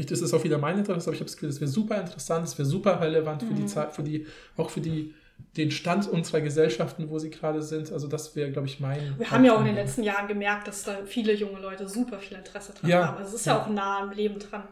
das 0.04 0.20
ist 0.20 0.34
auch 0.34 0.44
wieder 0.44 0.58
mein 0.58 0.78
Interesse, 0.78 1.08
aber 1.08 1.14
ich 1.14 1.20
habe 1.20 1.30
das 1.30 1.36
Gefühl, 1.36 1.48
das 1.48 1.60
wäre 1.60 1.70
super 1.70 1.98
interessant, 2.00 2.44
das 2.44 2.58
wäre 2.58 2.68
super 2.68 3.00
relevant 3.00 3.42
für 3.42 3.54
die 3.54 3.62
mhm. 3.62 3.68
Zeit, 3.68 3.94
für 3.94 4.02
die, 4.02 4.26
auch 4.56 4.70
für 4.70 4.80
die 4.80 5.14
den 5.56 5.70
Stand 5.70 6.08
unserer 6.08 6.40
Gesellschaften, 6.40 7.08
wo 7.08 7.18
sie 7.18 7.30
gerade 7.30 7.62
sind. 7.62 7.90
Also 7.92 8.08
das 8.08 8.36
wäre, 8.36 8.50
glaube 8.50 8.68
ich, 8.68 8.80
mein. 8.80 9.18
Wir 9.18 9.30
haben 9.30 9.44
ja 9.44 9.54
auch 9.54 9.60
in 9.60 9.66
den 9.66 9.74
letzten 9.74 10.02
Jahren 10.02 10.28
gemerkt, 10.28 10.68
dass 10.68 10.84
da 10.84 10.98
viele 11.06 11.32
junge 11.34 11.60
Leute 11.60 11.88
super 11.88 12.18
viel 12.18 12.36
Interesse 12.36 12.74
dran 12.74 12.90
ja. 12.90 13.08
haben. 13.08 13.18
Also 13.18 13.30
es 13.30 13.40
ist 13.40 13.46
ja, 13.46 13.54
ja, 13.54 13.62
auch 13.62 13.68
nah 13.68 14.00
am 14.00 14.10
Leben 14.10 14.38
dran. 14.38 14.64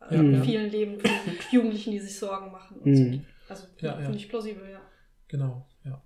Also 0.00 0.14
ja, 0.14 0.20
in 0.20 0.44
vielen 0.44 0.70
Leben 0.70 1.00
von 1.00 1.10
Jugendlichen, 1.50 1.90
die 1.92 1.98
sich 1.98 2.18
Sorgen 2.18 2.52
machen. 2.52 2.78
Und 2.78 2.92
mhm. 2.92 3.12
so. 3.12 3.20
Also 3.48 3.64
finde 3.76 4.16
ich 4.16 4.28
plausibel, 4.28 4.70
ja. 4.70 4.80
Genau, 5.26 5.66
ja. 5.84 6.02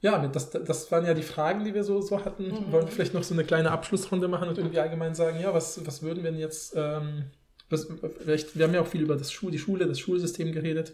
Ja, 0.00 0.26
das, 0.26 0.50
das 0.50 0.90
waren 0.92 1.06
ja 1.06 1.14
die 1.14 1.22
Fragen, 1.22 1.64
die 1.64 1.72
wir 1.72 1.84
so, 1.84 2.00
so 2.02 2.24
hatten. 2.24 2.48
Mhm. 2.48 2.72
Wollen 2.72 2.86
wir 2.86 2.92
vielleicht 2.92 3.14
noch 3.14 3.22
so 3.22 3.32
eine 3.32 3.44
kleine 3.44 3.70
Abschlussrunde 3.70 4.28
machen 4.28 4.48
und 4.48 4.58
irgendwie 4.58 4.78
allgemein 4.78 5.14
sagen, 5.14 5.40
ja, 5.40 5.54
was, 5.54 5.86
was 5.86 6.02
würden 6.02 6.22
wir 6.22 6.30
denn 6.30 6.40
jetzt, 6.40 6.74
ähm, 6.76 7.24
was, 7.70 7.88
vielleicht, 8.18 8.58
wir 8.58 8.66
haben 8.66 8.74
ja 8.74 8.82
auch 8.82 8.86
viel 8.86 9.00
über 9.00 9.16
das 9.16 9.32
Schul, 9.32 9.50
die 9.50 9.58
Schule, 9.58 9.86
das 9.86 9.98
Schulsystem 9.98 10.52
geredet. 10.52 10.92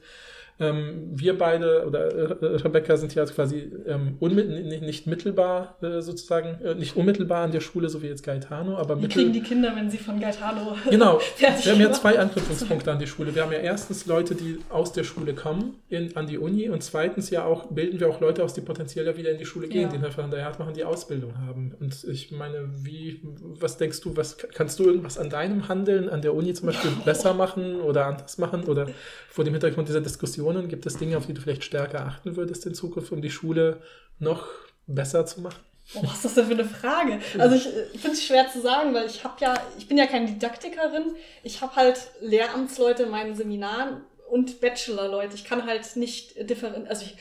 Ähm, 0.61 1.09
wir 1.13 1.39
beide 1.39 1.87
oder 1.87 2.07
äh, 2.15 2.57
Rebecca 2.57 2.99
sind 2.99 3.15
ja 3.15 3.25
quasi 3.25 3.73
ähm, 3.87 4.19
nicht, 4.21 4.83
nicht, 4.83 5.07
mittelbar 5.07 5.79
äh, 5.81 6.03
sozusagen, 6.03 6.61
äh, 6.63 6.75
nicht 6.75 6.97
unmittelbar 6.97 7.45
an 7.45 7.51
der 7.51 7.61
Schule, 7.61 7.89
so 7.89 8.03
wie 8.03 8.09
jetzt 8.09 8.23
Gaetano, 8.23 8.77
aber 8.77 9.01
Wir 9.01 9.09
kriegen 9.09 9.33
die 9.33 9.43
Kinder, 9.43 9.73
wenn 9.75 9.91
sie 9.91 9.97
von 9.97 10.21
Gaetano 10.21 10.77
Genau, 10.91 11.19
wir 11.39 11.73
haben 11.73 11.81
ja 11.81 11.93
zwei 11.93 12.19
Anknüpfungspunkte 12.19 12.93
an 12.93 12.99
die 12.99 13.07
Schule. 13.07 13.35
Wir 13.35 13.43
haben 13.43 13.53
ja 13.53 13.59
erstens 13.59 14.05
Leute, 14.05 14.35
die 14.35 14.59
aus 14.69 14.93
der 14.93 15.05
Schule 15.05 15.33
kommen 15.33 15.77
in, 15.89 16.15
an 16.15 16.27
die 16.27 16.37
Uni 16.37 16.69
und 16.69 16.83
zweitens 16.83 17.31
ja 17.31 17.45
auch, 17.45 17.67
bilden 17.67 17.99
wir 17.99 18.11
auch 18.11 18.21
Leute 18.21 18.45
aus, 18.45 18.53
die 18.53 18.61
potenziell 18.61 19.07
ja 19.07 19.17
wieder 19.17 19.31
in 19.31 19.39
die 19.39 19.47
Schule 19.47 19.67
gehen, 19.67 19.83
ja. 19.83 19.89
die 19.89 19.97
in 19.97 20.31
der 20.31 20.47
Art 20.47 20.59
machen, 20.59 20.75
die 20.75 20.85
Ausbildung 20.85 21.39
haben. 21.39 21.75
Und 21.81 22.05
ich 22.05 22.33
meine, 22.33 22.69
wie, 22.83 23.23
was 23.41 23.79
denkst 23.79 24.03
du, 24.03 24.15
was 24.15 24.37
kannst 24.37 24.79
du 24.79 24.85
irgendwas 24.85 25.17
an 25.17 25.31
deinem 25.31 25.69
Handeln 25.69 26.11
an 26.11 26.21
der 26.21 26.35
Uni 26.35 26.53
zum 26.53 26.67
Beispiel 26.67 26.91
besser 27.07 27.33
machen 27.33 27.81
oder 27.81 28.07
anders 28.07 28.37
machen 28.37 28.65
oder 28.65 28.89
vor 29.31 29.45
dem 29.45 29.55
Hintergrund 29.55 29.89
dieser 29.89 30.01
Diskussion 30.01 30.50
Situationen? 30.51 30.69
Gibt 30.69 30.87
es 30.87 30.97
Dinge, 30.97 31.17
auf 31.17 31.27
die 31.27 31.35
du 31.35 31.41
vielleicht 31.41 31.65
stärker 31.65 32.07
achten 32.07 32.37
würdest 32.37 32.67
in 32.67 32.75
Zukunft, 32.75 33.13
um 33.13 33.23
die 33.23 33.31
Schule 33.31 33.83
noch 34.19 34.49
besser 34.87 35.27
zu 35.27 35.41
machen? 35.41 35.63
Oh, 35.95 36.03
was 36.05 36.17
ist 36.17 36.25
das 36.25 36.35
denn 36.35 36.47
für 36.47 36.53
eine 36.53 36.65
Frage? 36.65 37.19
Also 37.39 37.57
ich, 37.57 37.67
ich 37.95 38.01
finde 38.01 38.17
es 38.17 38.25
schwer 38.25 38.49
zu 38.49 38.61
sagen, 38.61 38.95
weil 38.95 39.07
ich 39.07 39.25
habe 39.25 39.35
ja, 39.41 39.55
ich 39.79 39.89
bin 39.89 39.99
ja 39.99 40.07
keine 40.07 40.27
Didaktikerin. 40.27 41.17
Ich 41.43 41.61
habe 41.63 41.75
halt 41.75 41.99
Lehramtsleute 42.21 43.05
in 43.05 43.11
meinen 43.11 43.35
Seminaren 43.35 44.03
und 44.31 44.61
Bachelorleute. 44.61 45.35
Ich 45.35 45.45
kann 45.45 45.67
halt 45.67 45.97
nicht 45.97 46.37
differenzieren. 46.49 46.87
Also 46.89 47.07
ich, 47.07 47.17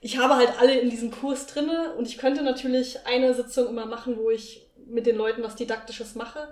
ich 0.00 0.18
habe 0.18 0.34
halt 0.34 0.50
alle 0.58 0.78
in 0.78 0.90
diesem 0.90 1.12
Kurs 1.12 1.46
drinne 1.46 1.94
und 1.96 2.08
ich 2.08 2.18
könnte 2.18 2.42
natürlich 2.42 3.06
eine 3.06 3.34
Sitzung 3.34 3.68
immer 3.68 3.86
machen, 3.86 4.16
wo 4.16 4.30
ich 4.30 4.66
mit 4.88 5.06
den 5.06 5.16
Leuten 5.16 5.42
was 5.42 5.54
Didaktisches 5.54 6.16
mache. 6.16 6.48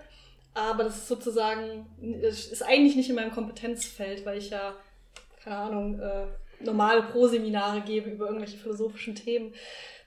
Aber 0.55 0.85
das 0.85 0.97
ist 0.97 1.09
sozusagen, 1.09 1.87
ist 2.23 2.63
eigentlich 2.63 2.97
nicht 2.97 3.11
in 3.11 3.17
meinem 3.17 3.33
Kompetenzfeld, 3.33 4.25
weil 4.25 4.39
ich 4.39 4.51
ja 4.51 4.75
keine 5.47 5.59
Ahnung, 5.59 6.01
äh, 6.01 6.65
normale 6.65 7.03
Pro-Seminare 7.03 7.83
gebe 7.83 8.11
über 8.11 8.27
irgendwelche 8.27 8.59
philosophischen 8.59 9.15
Themen. 9.15 9.53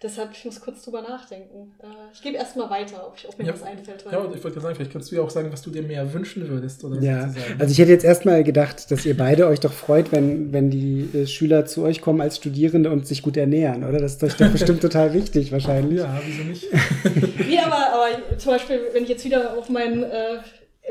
Deshalb, 0.01 0.31
ich 0.31 0.45
muss 0.45 0.61
kurz 0.61 0.83
drüber 0.83 1.01
nachdenken. 1.01 1.73
Äh, 1.81 1.85
ich 2.13 2.21
gebe 2.21 2.37
erstmal 2.37 2.69
weiter, 2.69 3.05
ob, 3.05 3.17
ich, 3.17 3.27
ob 3.27 3.37
mir 3.37 3.45
ja, 3.45 3.53
was 3.53 3.63
einfällt. 3.63 4.05
Ja, 4.09 4.19
und 4.19 4.35
ich 4.35 4.41
wollte 4.43 4.61
sagen, 4.61 4.75
vielleicht 4.75 4.93
kannst 4.93 5.11
du 5.11 5.15
ja 5.15 5.21
auch 5.21 5.29
sagen, 5.29 5.51
was 5.51 5.61
du 5.61 5.71
dir 5.71 5.81
mehr 5.81 6.13
wünschen 6.13 6.47
würdest. 6.47 6.83
Oder 6.85 7.01
ja, 7.01 7.33
also 7.57 7.71
ich 7.71 7.77
hätte 7.79 7.91
jetzt 7.91 8.05
erstmal 8.05 8.43
gedacht, 8.45 8.91
dass 8.91 9.05
ihr 9.05 9.15
beide 9.15 9.47
euch 9.47 9.59
doch 9.59 9.73
freut, 9.73 10.13
wenn, 10.13 10.53
wenn 10.53 10.69
die 10.69 11.09
äh, 11.13 11.27
Schüler 11.27 11.65
zu 11.65 11.83
euch 11.83 12.01
kommen 12.01 12.21
als 12.21 12.37
Studierende 12.37 12.89
und 12.89 13.07
sich 13.07 13.21
gut 13.21 13.35
ernähren, 13.35 13.83
oder? 13.83 13.99
Das 13.99 14.13
ist 14.13 14.23
euch 14.23 14.35
doch 14.35 14.49
bestimmt 14.49 14.81
total 14.81 15.13
wichtig, 15.13 15.51
wahrscheinlich. 15.51 15.99
Ja, 15.99 16.21
wieso 16.25 16.43
nicht? 16.43 16.65
nee, 17.49 17.59
aber, 17.59 17.93
aber 17.93 18.37
zum 18.37 18.53
Beispiel, 18.53 18.79
wenn 18.93 19.03
ich 19.03 19.09
jetzt 19.09 19.25
wieder 19.25 19.57
auf 19.57 19.69
meinen 19.69 20.03
äh, 20.03 20.39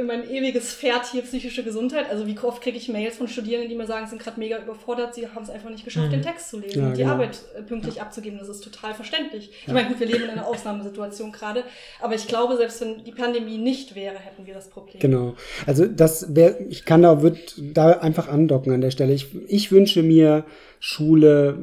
mein 0.06 0.28
ewiges 0.28 0.72
Pferd 0.72 1.06
hier 1.10 1.22
psychische 1.22 1.62
Gesundheit. 1.62 2.10
Also 2.10 2.26
wie 2.26 2.38
oft 2.38 2.62
kriege 2.62 2.76
ich 2.76 2.88
Mails 2.88 3.16
von 3.16 3.28
Studierenden, 3.28 3.70
die 3.70 3.76
mir 3.76 3.86
sagen, 3.86 4.06
sie 4.06 4.10
sind 4.10 4.22
gerade 4.22 4.38
mega 4.38 4.58
überfordert, 4.58 5.14
sie 5.14 5.28
haben 5.28 5.42
es 5.42 5.50
einfach 5.50 5.70
nicht 5.70 5.84
geschafft, 5.84 6.08
mhm. 6.08 6.12
den 6.12 6.22
Text 6.22 6.50
zu 6.50 6.58
lesen 6.58 6.80
ja, 6.80 6.86
und 6.86 6.96
die 6.96 7.02
genau. 7.02 7.14
Arbeit 7.14 7.38
äh, 7.56 7.62
pünktlich 7.62 7.96
ja. 7.96 8.02
abzugeben. 8.02 8.38
Das 8.38 8.48
ist 8.48 8.62
total 8.62 8.94
verständlich. 8.94 9.50
Ich 9.66 9.72
meine, 9.72 9.88
gut, 9.88 10.00
wir 10.00 10.06
leben 10.06 10.24
in 10.24 10.30
einer 10.30 10.46
Ausnahmesituation 10.46 11.32
gerade, 11.32 11.64
aber 12.00 12.14
ich 12.14 12.26
glaube, 12.28 12.56
selbst 12.56 12.80
wenn 12.80 13.04
die 13.04 13.12
Pandemie 13.12 13.58
nicht 13.58 13.94
wäre, 13.94 14.18
hätten 14.18 14.46
wir 14.46 14.54
das 14.54 14.68
Problem. 14.68 15.00
Genau. 15.00 15.34
Also 15.66 15.86
das 15.86 16.34
wäre, 16.34 16.58
ich 16.68 16.84
kann 16.84 17.02
da, 17.02 17.22
würde 17.22 17.38
da 17.56 17.92
einfach 17.92 18.28
andocken 18.28 18.72
an 18.72 18.80
der 18.80 18.90
Stelle. 18.90 19.12
Ich, 19.12 19.28
ich 19.46 19.72
wünsche 19.72 20.02
mir 20.02 20.44
Schule 20.80 21.58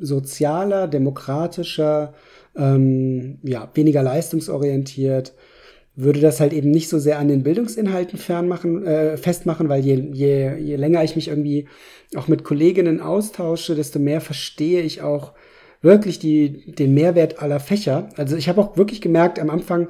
sozialer, 0.00 0.88
demokratischer, 0.88 2.14
ähm, 2.56 3.38
ja, 3.42 3.68
weniger 3.74 4.02
leistungsorientiert, 4.02 5.34
würde 5.96 6.20
das 6.20 6.40
halt 6.40 6.52
eben 6.52 6.70
nicht 6.70 6.88
so 6.88 6.98
sehr 6.98 7.18
an 7.18 7.28
den 7.28 7.42
Bildungsinhalten 7.42 8.18
fernmachen, 8.18 8.84
äh, 8.84 9.16
festmachen, 9.16 9.68
weil 9.68 9.84
je, 9.84 9.94
je, 10.12 10.56
je 10.56 10.76
länger 10.76 11.04
ich 11.04 11.14
mich 11.14 11.28
irgendwie 11.28 11.68
auch 12.16 12.28
mit 12.28 12.44
Kolleginnen 12.44 13.00
austausche, 13.00 13.74
desto 13.74 13.98
mehr 13.98 14.20
verstehe 14.20 14.82
ich 14.82 15.02
auch 15.02 15.32
wirklich 15.82 16.18
die, 16.18 16.72
den 16.72 16.94
Mehrwert 16.94 17.40
aller 17.40 17.60
Fächer. 17.60 18.08
Also 18.16 18.36
ich 18.36 18.48
habe 18.48 18.60
auch 18.60 18.76
wirklich 18.76 19.00
gemerkt, 19.00 19.38
am 19.38 19.50
Anfang 19.50 19.88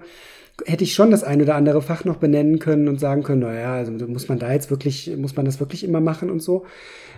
hätte 0.67 0.85
ich 0.85 0.95
schon 0.95 1.11
das 1.11 1.25
ein 1.25 1.41
oder 1.41 1.55
andere 1.55 1.83
Fach 1.83 2.05
noch 2.05 2.17
benennen 2.17 2.59
können 2.59 2.89
und 2.89 3.01
sagen 3.01 3.23
können, 3.23 3.41
naja, 3.41 3.75
also 3.75 3.93
muss 4.07 4.29
man 4.29 4.39
da 4.39 4.53
jetzt 4.53 4.71
wirklich, 4.71 5.11
muss 5.17 5.37
man 5.37 5.47
das 5.47 5.59
wirklich 5.61 5.85
immer 5.85 6.01
machen 6.01 6.31
und 6.31 6.41
so. 6.41 6.65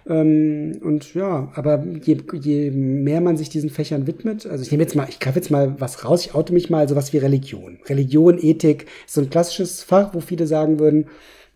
Ähm, 0.08 0.78
und 0.82 1.14
ja, 1.14 1.50
aber 1.54 1.84
je, 1.84 2.18
je 2.32 2.70
mehr 2.70 3.20
man 3.20 3.36
sich 3.36 3.48
diesen 3.48 3.70
Fächern 3.70 4.06
widmet, 4.06 4.46
also 4.46 4.62
ich 4.62 4.70
nehme 4.70 4.84
jetzt 4.84 4.94
mal, 4.94 5.08
ich 5.08 5.18
greife 5.18 5.38
jetzt 5.38 5.50
mal 5.50 5.80
was 5.80 6.04
raus, 6.04 6.24
ich 6.24 6.34
oute 6.34 6.52
mich 6.52 6.70
mal, 6.70 6.88
sowas 6.88 7.12
wie 7.12 7.18
Religion. 7.18 7.78
Religion, 7.88 8.38
Ethik 8.40 8.86
ist 9.06 9.14
so 9.14 9.20
ein 9.20 9.30
klassisches 9.30 9.82
Fach, 9.82 10.14
wo 10.14 10.20
viele 10.20 10.46
sagen 10.46 10.78
würden, 10.78 11.06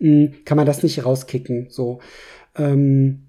mh, 0.01 0.09
hm, 0.09 0.45
kann 0.45 0.57
man 0.57 0.67
das 0.67 0.83
nicht 0.83 1.05
rauskicken, 1.05 1.67
so. 1.71 2.01
Ähm, 2.57 3.21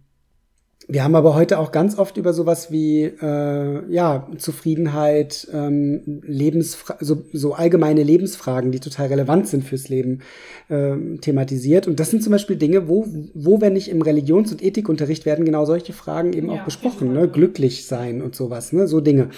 wir 0.92 1.06
haben 1.06 1.16
aber 1.16 1.36
heute 1.36 1.58
auch 1.58 1.72
ganz 1.72 1.98
oft 1.98 2.18
über 2.18 2.34
sowas 2.34 2.70
wie 2.70 3.04
äh, 3.04 3.82
ja 3.90 4.28
Zufriedenheit, 4.38 5.48
ähm, 5.54 6.22
Lebensfra 6.22 6.98
so, 7.00 7.24
so 7.32 7.54
allgemeine 7.54 8.04
Lebensfragen, 8.04 8.74
die 8.74 8.82
total 8.82 9.08
relevant 9.08 9.48
sind 9.48 9.64
fürs 9.64 9.88
Leben, 9.88 10.20
äh, 10.68 10.98
thematisiert. 11.22 11.88
Und 11.88 12.02
das 12.02 12.10
sind 12.10 12.22
zum 12.22 12.32
Beispiel 12.32 12.58
Dinge, 12.58 12.90
wo, 12.90 13.08
wo 13.34 13.62
wenn 13.62 13.72
nicht 13.72 13.90
im 13.90 14.02
Religions- 14.02 14.52
und 14.52 14.62
Ethikunterricht 14.62 15.26
werden 15.26 15.46
genau 15.46 15.64
solche 15.64 15.94
Fragen 15.94 16.34
eben 16.34 16.52
Ja, 16.52 16.56
auch 16.56 16.66
besprochen, 16.66 17.14
ne? 17.14 17.30
Glücklich 17.30 17.86
sein 17.86 18.22
und 18.22 18.36
sowas, 18.36 18.74
ne? 18.74 18.86
so 18.86 19.00
Dinge. 19.00 19.30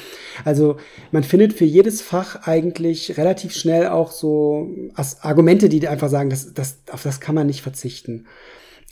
Also 0.46 0.78
man 1.12 1.22
findet 1.22 1.54
für 1.54 1.66
jedes 1.66 2.02
Fach 2.02 2.48
eigentlich 2.48 3.16
relativ 3.20 3.54
schnell 3.54 3.90
auch 3.90 4.12
so 4.12 4.72
Argumente, 5.22 5.70
die 5.70 5.88
einfach 5.88 6.10
sagen, 6.10 6.32
das, 6.32 6.56
das, 6.56 6.80
auf 6.92 7.04
das 7.04 7.20
kann 7.20 7.36
man 7.36 7.46
nicht 7.46 7.62
verzichten. 7.62 8.26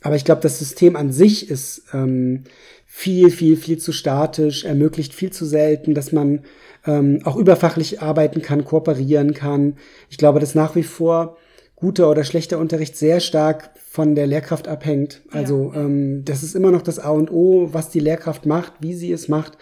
Aber 0.01 0.15
ich 0.15 0.25
glaube, 0.25 0.41
das 0.41 0.59
System 0.59 0.95
an 0.95 1.11
sich 1.11 1.49
ist 1.49 1.83
ähm, 1.93 2.43
viel, 2.85 3.29
viel, 3.29 3.55
viel 3.55 3.77
zu 3.77 3.91
statisch, 3.91 4.65
ermöglicht 4.65 5.13
viel 5.13 5.31
zu 5.31 5.45
selten, 5.45 5.93
dass 5.93 6.11
man 6.11 6.41
ähm, 6.85 7.21
auch 7.23 7.37
überfachlich 7.37 8.01
arbeiten 8.01 8.41
kann, 8.41 8.65
kooperieren 8.65 9.33
kann. 9.33 9.77
Ich 10.09 10.17
glaube, 10.17 10.39
dass 10.39 10.55
nach 10.55 10.75
wie 10.75 10.83
vor 10.83 11.37
guter 11.75 12.09
oder 12.09 12.23
schlechter 12.23 12.59
Unterricht 12.59 12.97
sehr 12.97 13.19
stark 13.19 13.71
von 13.89 14.15
der 14.15 14.27
Lehrkraft 14.27 14.67
abhängt. 14.67 15.21
Also 15.31 15.73
ähm, 15.75 16.23
das 16.25 16.43
ist 16.43 16.55
immer 16.55 16.71
noch 16.71 16.81
das 16.81 16.99
A 16.99 17.09
und 17.09 17.31
O, 17.31 17.69
was 17.71 17.89
die 17.89 17.99
Lehrkraft 17.99 18.45
macht, 18.45 18.73
wie 18.79 18.93
sie 18.93 19.11
es 19.11 19.27
macht. 19.27 19.57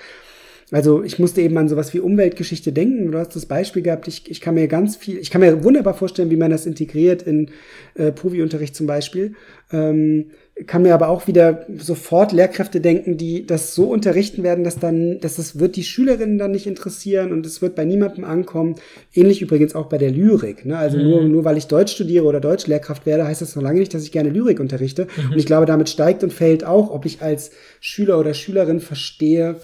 Also 0.71 1.03
ich 1.03 1.17
musste 1.17 1.41
eben 1.41 1.57
an 1.57 1.67
sowas 1.67 1.93
wie 1.93 1.99
Umweltgeschichte 1.99 2.71
denken. 2.71 3.11
Du 3.11 3.17
hast 3.17 3.35
das 3.35 3.47
Beispiel 3.47 3.81
gehabt. 3.81 4.07
Ich, 4.07 4.29
ich 4.29 4.39
kann 4.39 4.53
mir 4.53 4.67
ganz 4.67 4.95
viel, 4.95 5.17
ich 5.17 5.31
kann 5.31 5.41
mir 5.41 5.63
wunderbar 5.63 5.95
vorstellen, 5.95 6.29
wie 6.29 6.35
man 6.35 6.51
das 6.51 6.67
integriert 6.67 7.23
in 7.23 7.49
äh, 7.95 8.11
Provi-Unterricht 8.11 8.75
zum 8.75 8.85
Beispiel. 8.85 9.33
Ähm, 9.71 10.27
kann 10.67 10.83
mir 10.83 10.93
aber 10.93 11.07
auch 11.07 11.25
wieder 11.25 11.65
sofort 11.77 12.33
Lehrkräfte 12.33 12.81
denken, 12.81 13.17
die 13.17 13.47
das 13.47 13.73
so 13.73 13.85
unterrichten 13.85 14.43
werden, 14.43 14.63
dass 14.63 14.77
dann, 14.77 15.19
dass 15.21 15.37
das 15.37 15.57
wird 15.57 15.75
die 15.75 15.83
Schülerinnen 15.83 16.37
dann 16.37 16.51
nicht 16.51 16.67
interessieren 16.67 17.31
und 17.31 17.45
es 17.45 17.61
wird 17.61 17.75
bei 17.75 17.85
niemandem 17.85 18.25
ankommen. 18.25 18.75
Ähnlich 19.13 19.41
übrigens 19.41 19.73
auch 19.73 19.87
bei 19.87 19.97
der 19.97 20.11
Lyrik. 20.11 20.65
Ne? 20.65 20.77
Also 20.77 20.97
nur, 20.97 21.23
nur 21.23 21.45
weil 21.45 21.57
ich 21.57 21.67
Deutsch 21.67 21.93
studiere 21.93 22.25
oder 22.25 22.41
Deutschlehrkraft 22.41 23.05
werde, 23.05 23.25
heißt 23.25 23.41
das 23.41 23.55
noch 23.55 23.63
lange 23.63 23.79
nicht, 23.79 23.93
dass 23.93 24.03
ich 24.03 24.11
gerne 24.11 24.29
Lyrik 24.29 24.59
unterrichte. 24.59 25.07
Und 25.31 25.37
ich 25.37 25.45
glaube, 25.45 25.65
damit 25.65 25.89
steigt 25.89 26.23
und 26.23 26.33
fällt 26.33 26.63
auch, 26.63 26.91
ob 26.91 27.05
ich 27.05 27.21
als 27.21 27.51
Schüler 27.79 28.19
oder 28.19 28.33
Schülerin 28.33 28.81
verstehe, 28.81 29.55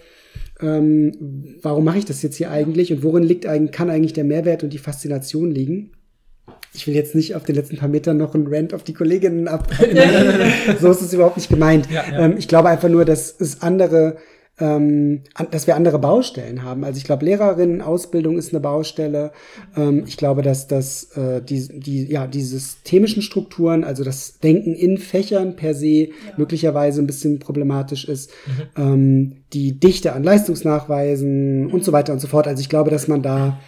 ähm, 0.61 1.57
warum 1.61 1.83
mache 1.83 1.97
ich 1.97 2.05
das 2.05 2.21
jetzt 2.21 2.37
hier 2.37 2.51
eigentlich 2.51 2.91
und 2.93 3.03
worin 3.03 3.23
liegt 3.23 3.45
eigentlich, 3.45 3.71
kann 3.71 3.89
eigentlich 3.89 4.13
der 4.13 4.23
Mehrwert 4.23 4.63
und 4.63 4.71
die 4.71 4.77
Faszination 4.77 5.51
liegen? 5.51 5.91
Ich 6.73 6.87
will 6.87 6.93
jetzt 6.93 7.15
nicht 7.15 7.35
auf 7.35 7.43
den 7.43 7.55
letzten 7.55 7.77
paar 7.77 7.87
Metern 7.87 8.17
noch 8.17 8.35
einen 8.35 8.47
Rant 8.47 8.73
auf 8.73 8.83
die 8.83 8.93
Kolleginnen 8.93 9.47
ab. 9.47 9.67
so 10.79 10.91
ist 10.91 11.01
es 11.01 11.13
überhaupt 11.13 11.37
nicht 11.37 11.49
gemeint. 11.49 11.89
Ja, 11.89 12.03
ja. 12.09 12.25
Ähm, 12.25 12.35
ich 12.37 12.47
glaube 12.47 12.69
einfach 12.69 12.89
nur, 12.89 13.05
dass 13.05 13.35
es 13.39 13.61
andere, 13.61 14.17
ähm, 14.59 15.21
dass 15.51 15.67
wir 15.67 15.75
andere 15.75 15.99
Baustellen 15.99 16.63
haben. 16.63 16.83
Also 16.85 16.97
ich 16.97 17.03
glaube, 17.03 17.25
Lehrerinnenausbildung 17.25 18.37
ist 18.37 18.53
eine 18.53 18.61
Baustelle. 18.61 19.31
Ähm, 19.75 20.03
ich 20.07 20.15
glaube, 20.17 20.41
dass 20.41 20.67
das 20.67 21.15
äh, 21.17 21.41
die, 21.41 21.67
die, 21.79 22.11
ja, 22.11 22.25
die 22.25 22.41
systemischen 22.41 23.21
Strukturen, 23.21 23.83
also 23.83 24.03
das 24.03 24.39
Denken 24.39 24.73
in 24.73 24.97
Fächern 24.97 25.55
per 25.55 25.73
se 25.73 26.09
möglicherweise 26.37 27.01
ein 27.01 27.07
bisschen 27.07 27.39
problematisch 27.39 28.05
ist. 28.05 28.31
Ähm, 28.77 29.37
die 29.53 29.79
Dichte 29.79 30.13
an 30.13 30.23
Leistungsnachweisen 30.23 31.71
und 31.71 31.83
so 31.83 31.91
weiter 31.91 32.13
und 32.13 32.19
so 32.19 32.27
fort. 32.27 32.47
Also 32.47 32.61
ich 32.61 32.69
glaube, 32.69 32.91
dass 32.91 33.07
man 33.07 33.21
da 33.21 33.59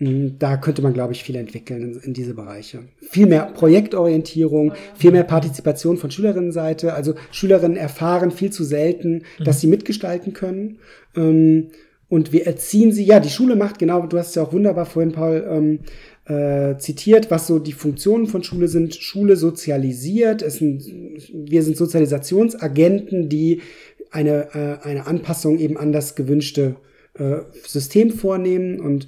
da 0.00 0.56
könnte 0.56 0.82
man, 0.82 0.94
glaube 0.94 1.12
ich, 1.12 1.24
viel 1.24 1.36
entwickeln 1.36 2.00
in, 2.02 2.14
diese 2.14 2.34
Bereiche. 2.34 2.80
Viel 3.00 3.26
mehr 3.26 3.46
Projektorientierung, 3.46 4.72
viel 4.94 5.10
mehr 5.10 5.24
Partizipation 5.24 5.96
von 5.96 6.10
Schülerinnenseite. 6.10 6.94
Also 6.94 7.14
Schülerinnen 7.32 7.76
erfahren 7.76 8.30
viel 8.30 8.50
zu 8.50 8.64
selten, 8.64 9.24
dass 9.44 9.60
sie 9.60 9.66
mitgestalten 9.66 10.32
können. 10.32 10.78
Ähm, 11.16 11.70
und 12.08 12.32
wir 12.32 12.46
erziehen 12.46 12.92
sie, 12.92 13.04
ja, 13.04 13.20
die 13.20 13.28
Schule 13.28 13.56
macht 13.56 13.78
genau, 13.78 14.06
du 14.06 14.18
hast 14.18 14.28
es 14.28 14.34
ja 14.36 14.42
auch 14.42 14.52
wunderbar 14.52 14.86
vorhin, 14.86 15.12
Paul, 15.12 15.46
ähm, 15.50 15.80
äh, 16.26 16.78
zitiert, 16.78 17.30
was 17.30 17.46
so 17.46 17.58
die 17.58 17.72
Funktionen 17.72 18.26
von 18.26 18.42
Schule 18.42 18.68
sind. 18.68 18.94
Schule 18.94 19.36
sozialisiert, 19.36 20.42
es 20.42 20.56
sind, 20.56 20.84
wir 21.32 21.62
sind 21.62 21.76
Sozialisationsagenten, 21.76 23.28
die 23.28 23.62
eine, 24.10 24.48
äh, 24.54 24.86
eine 24.86 25.06
Anpassung 25.06 25.58
eben 25.58 25.76
an 25.76 25.92
das 25.92 26.14
gewünschte 26.14 26.76
äh, 27.14 27.38
System 27.66 28.10
vornehmen 28.10 28.80
und 28.80 29.06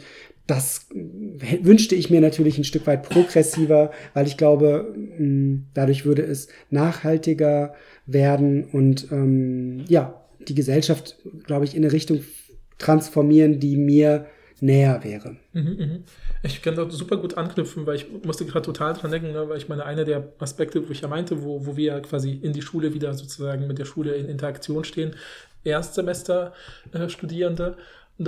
das 0.51 0.89
äh, 0.93 1.59
wünschte 1.63 1.95
ich 1.95 2.11
mir 2.11 2.21
natürlich 2.21 2.59
ein 2.59 2.65
Stück 2.65 2.87
weit 2.87 3.09
progressiver, 3.09 3.93
weil 4.15 4.27
ich 4.27 4.37
glaube, 4.37 4.95
dadurch 5.75 6.05
würde 6.05 6.23
es 6.23 6.49
nachhaltiger 6.71 7.75
werden 8.07 8.65
und 8.65 9.11
ähm, 9.13 9.85
ja, 9.89 10.21
die 10.49 10.55
Gesellschaft, 10.55 11.17
glaube 11.45 11.65
ich, 11.65 11.77
in 11.77 11.85
eine 11.85 11.93
Richtung 11.93 12.25
transformieren, 12.79 13.61
die 13.61 13.77
mir 13.77 14.27
näher 14.63 15.03
wäre. 15.05 15.37
Mhm, 15.53 15.63
mhm. 15.63 16.05
Ich 16.43 16.61
kann 16.63 16.77
da 16.77 16.89
super 16.91 17.17
gut 17.17 17.39
anknüpfen, 17.39 17.87
weil 17.87 17.97
ich 17.97 18.07
musste 18.25 18.45
gerade 18.45 18.65
total 18.65 18.95
dran 18.95 19.11
denken, 19.11 19.33
ne, 19.33 19.49
weil 19.49 19.59
ich 19.59 19.69
meine, 19.69 19.85
einer 19.85 20.05
der 20.05 20.33
Aspekte, 20.39 20.87
wo 20.87 20.93
ich 20.93 21.01
ja 21.01 21.09
meinte, 21.09 21.43
wo, 21.43 21.67
wo 21.67 21.77
wir 21.77 21.99
quasi 22.01 22.31
in 22.33 22.53
die 22.53 22.63
Schule 22.63 22.95
wieder 22.95 23.13
sozusagen 23.15 23.67
mit 23.67 23.79
der 23.79 23.85
Schule 23.85 24.15
in 24.15 24.27
Interaktion 24.27 24.85
stehen, 24.85 25.17
Erstsemester-Studierende. 25.65 27.69
Und 27.69 27.77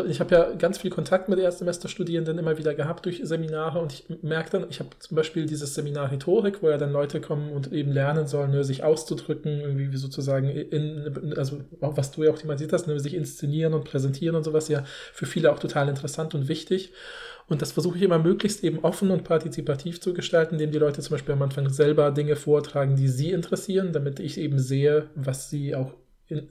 ich 0.09 0.21
habe 0.21 0.35
ja 0.35 0.53
ganz 0.55 0.79
viel 0.79 0.91
Kontakt 0.91 1.29
mit 1.29 1.39
Erstsemesterstudierenden 1.39 2.39
immer 2.39 2.57
wieder 2.57 2.75
gehabt 2.75 3.05
durch 3.05 3.21
Seminare 3.23 3.79
und 3.79 3.93
ich 3.93 4.05
merke 4.23 4.51
dann, 4.51 4.71
ich 4.71 4.81
habe 4.81 4.89
zum 4.99 5.17
Beispiel 5.17 5.45
dieses 5.45 5.75
Seminar 5.75 6.11
Rhetorik, 6.11 6.63
wo 6.63 6.71
ja 6.71 6.79
dann 6.79 6.93
Leute 6.93 7.21
kommen 7.21 7.53
und 7.53 7.73
eben 7.73 7.93
lernen 7.93 8.27
sollen, 8.27 8.53
ne, 8.53 8.65
sich 8.65 8.85
auszudrücken, 8.85 9.61
irgendwie 9.61 9.93
wie 9.93 9.97
sozusagen 9.99 10.49
in, 10.49 11.35
also 11.37 11.61
was 11.81 12.11
du 12.11 12.23
ja 12.23 12.31
auch 12.31 12.39
thematisiert 12.39 12.73
hast, 12.73 12.87
ne, 12.87 12.99
sich 13.01 13.13
inszenieren 13.13 13.75
und 13.75 13.85
präsentieren 13.85 14.35
und 14.35 14.45
sowas, 14.45 14.69
ja 14.69 14.83
für 15.13 15.27
viele 15.27 15.53
auch 15.53 15.59
total 15.59 15.91
interessant 15.91 16.35
und 16.35 16.49
wichtig. 16.49 16.93
Und 17.49 17.61
das 17.61 17.73
versuche 17.73 17.99
ich 17.99 18.03
immer 18.03 18.19
möglichst 18.19 18.65
eben 18.65 18.79
offen 18.79 19.11
und 19.11 19.25
partizipativ 19.25 20.01
zu 20.01 20.15
gestalten, 20.15 20.55
indem 20.55 20.71
die 20.71 20.79
Leute 20.79 21.03
zum 21.03 21.15
Beispiel 21.15 21.35
am 21.35 21.43
Anfang 21.43 21.69
selber 21.69 22.11
Dinge 22.13 22.37
vortragen, 22.37 22.97
die 22.97 23.09
sie 23.09 23.31
interessieren, 23.31 23.93
damit 23.93 24.21
ich 24.21 24.39
eben 24.39 24.59
sehe, 24.59 25.09
was 25.15 25.51
sie 25.51 25.75
auch 25.75 25.93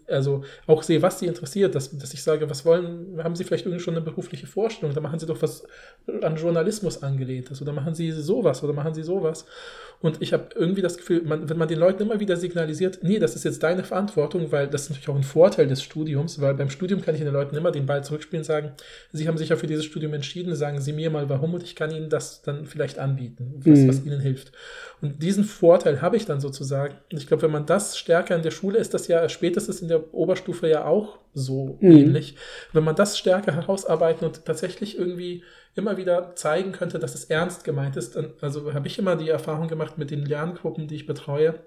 also 0.07 0.43
auch 0.67 0.83
sehe, 0.83 1.01
was 1.01 1.19
sie 1.19 1.27
interessiert, 1.27 1.75
dass, 1.75 1.97
dass 1.97 2.13
ich 2.13 2.23
sage, 2.23 2.49
was 2.49 2.65
wollen, 2.65 3.21
haben 3.23 3.35
sie 3.35 3.43
vielleicht 3.43 3.65
irgendwie 3.65 3.83
schon 3.83 3.95
eine 3.95 4.03
berufliche 4.03 4.47
Vorstellung, 4.47 4.93
da 4.93 5.01
machen 5.01 5.19
sie 5.19 5.25
doch 5.25 5.41
was 5.41 5.65
an 6.21 6.35
Journalismus 6.35 7.03
angelehntes 7.03 7.61
oder 7.61 7.73
machen 7.73 7.95
sie 7.95 8.11
sowas 8.11 8.63
oder 8.63 8.73
machen 8.73 8.93
sie 8.93 9.03
sowas. 9.03 9.45
Und 10.01 10.19
ich 10.19 10.33
habe 10.33 10.47
irgendwie 10.55 10.81
das 10.81 10.97
Gefühl, 10.97 11.21
man, 11.23 11.47
wenn 11.47 11.57
man 11.57 11.67
den 11.67 11.77
Leuten 11.77 12.01
immer 12.01 12.19
wieder 12.19 12.35
signalisiert, 12.35 12.99
nee, 13.03 13.19
das 13.19 13.35
ist 13.35 13.43
jetzt 13.45 13.61
deine 13.61 13.83
Verantwortung, 13.83 14.51
weil 14.51 14.67
das 14.67 14.83
ist 14.83 14.89
natürlich 14.89 15.09
auch 15.09 15.15
ein 15.15 15.21
Vorteil 15.23 15.67
des 15.67 15.83
Studiums, 15.83 16.41
weil 16.41 16.55
beim 16.55 16.71
Studium 16.71 17.01
kann 17.01 17.13
ich 17.13 17.21
den 17.21 17.31
Leuten 17.31 17.55
immer 17.55 17.71
den 17.71 17.85
Ball 17.85 18.03
zurückspielen 18.03 18.41
und 18.41 18.45
sagen, 18.45 18.71
sie 19.13 19.27
haben 19.27 19.37
sich 19.37 19.49
ja 19.49 19.57
für 19.57 19.67
dieses 19.67 19.85
Studium 19.85 20.13
entschieden, 20.13 20.55
sagen 20.55 20.81
sie 20.81 20.91
mir 20.93 21.11
mal 21.11 21.29
warum 21.29 21.53
und 21.53 21.61
ich 21.61 21.75
kann 21.75 21.91
ihnen 21.91 22.09
das 22.09 22.41
dann 22.41 22.65
vielleicht 22.65 22.97
anbieten, 22.97 23.53
was, 23.63 23.79
Mhm. 23.81 23.87
was 23.89 24.03
ihnen 24.05 24.19
hilft. 24.19 24.51
Und 25.01 25.21
diesen 25.21 25.43
Vorteil 25.43 26.01
habe 26.01 26.17
ich 26.17 26.25
dann 26.25 26.41
sozusagen. 26.41 26.95
Und 27.11 27.19
ich 27.19 27.27
glaube, 27.27 27.43
wenn 27.43 27.51
man 27.51 27.67
das 27.67 27.95
stärker 27.97 28.35
in 28.35 28.41
der 28.41 28.51
Schule 28.51 28.79
ist, 28.79 28.95
das 28.95 29.07
ja 29.07 29.29
spätestens 29.29 29.81
in 29.81 29.87
der 29.87 30.13
Oberstufe 30.15 30.67
ja 30.67 30.85
auch 30.85 31.19
so 31.35 31.77
Mhm. 31.79 31.91
ähnlich. 31.91 32.35
Wenn 32.73 32.83
man 32.83 32.95
das 32.95 33.19
stärker 33.19 33.53
herausarbeiten 33.53 34.25
und 34.25 34.45
tatsächlich 34.45 34.97
irgendwie 34.97 35.43
immer 35.75 35.97
wieder 35.97 36.35
zeigen 36.35 36.71
könnte, 36.71 36.99
dass 36.99 37.15
es 37.15 37.25
ernst 37.25 37.63
gemeint 37.63 37.97
ist, 37.97 38.17
also 38.41 38.73
habe 38.73 38.87
ich 38.87 38.99
immer 38.99 39.15
die 39.15 39.29
Erfahrung 39.29 39.67
gemacht 39.67 39.97
mit 39.97 40.11
den 40.11 40.25
Lerngruppen, 40.25 40.87
die 40.87 40.95
ich 40.95 41.05
betreue, 41.05 41.59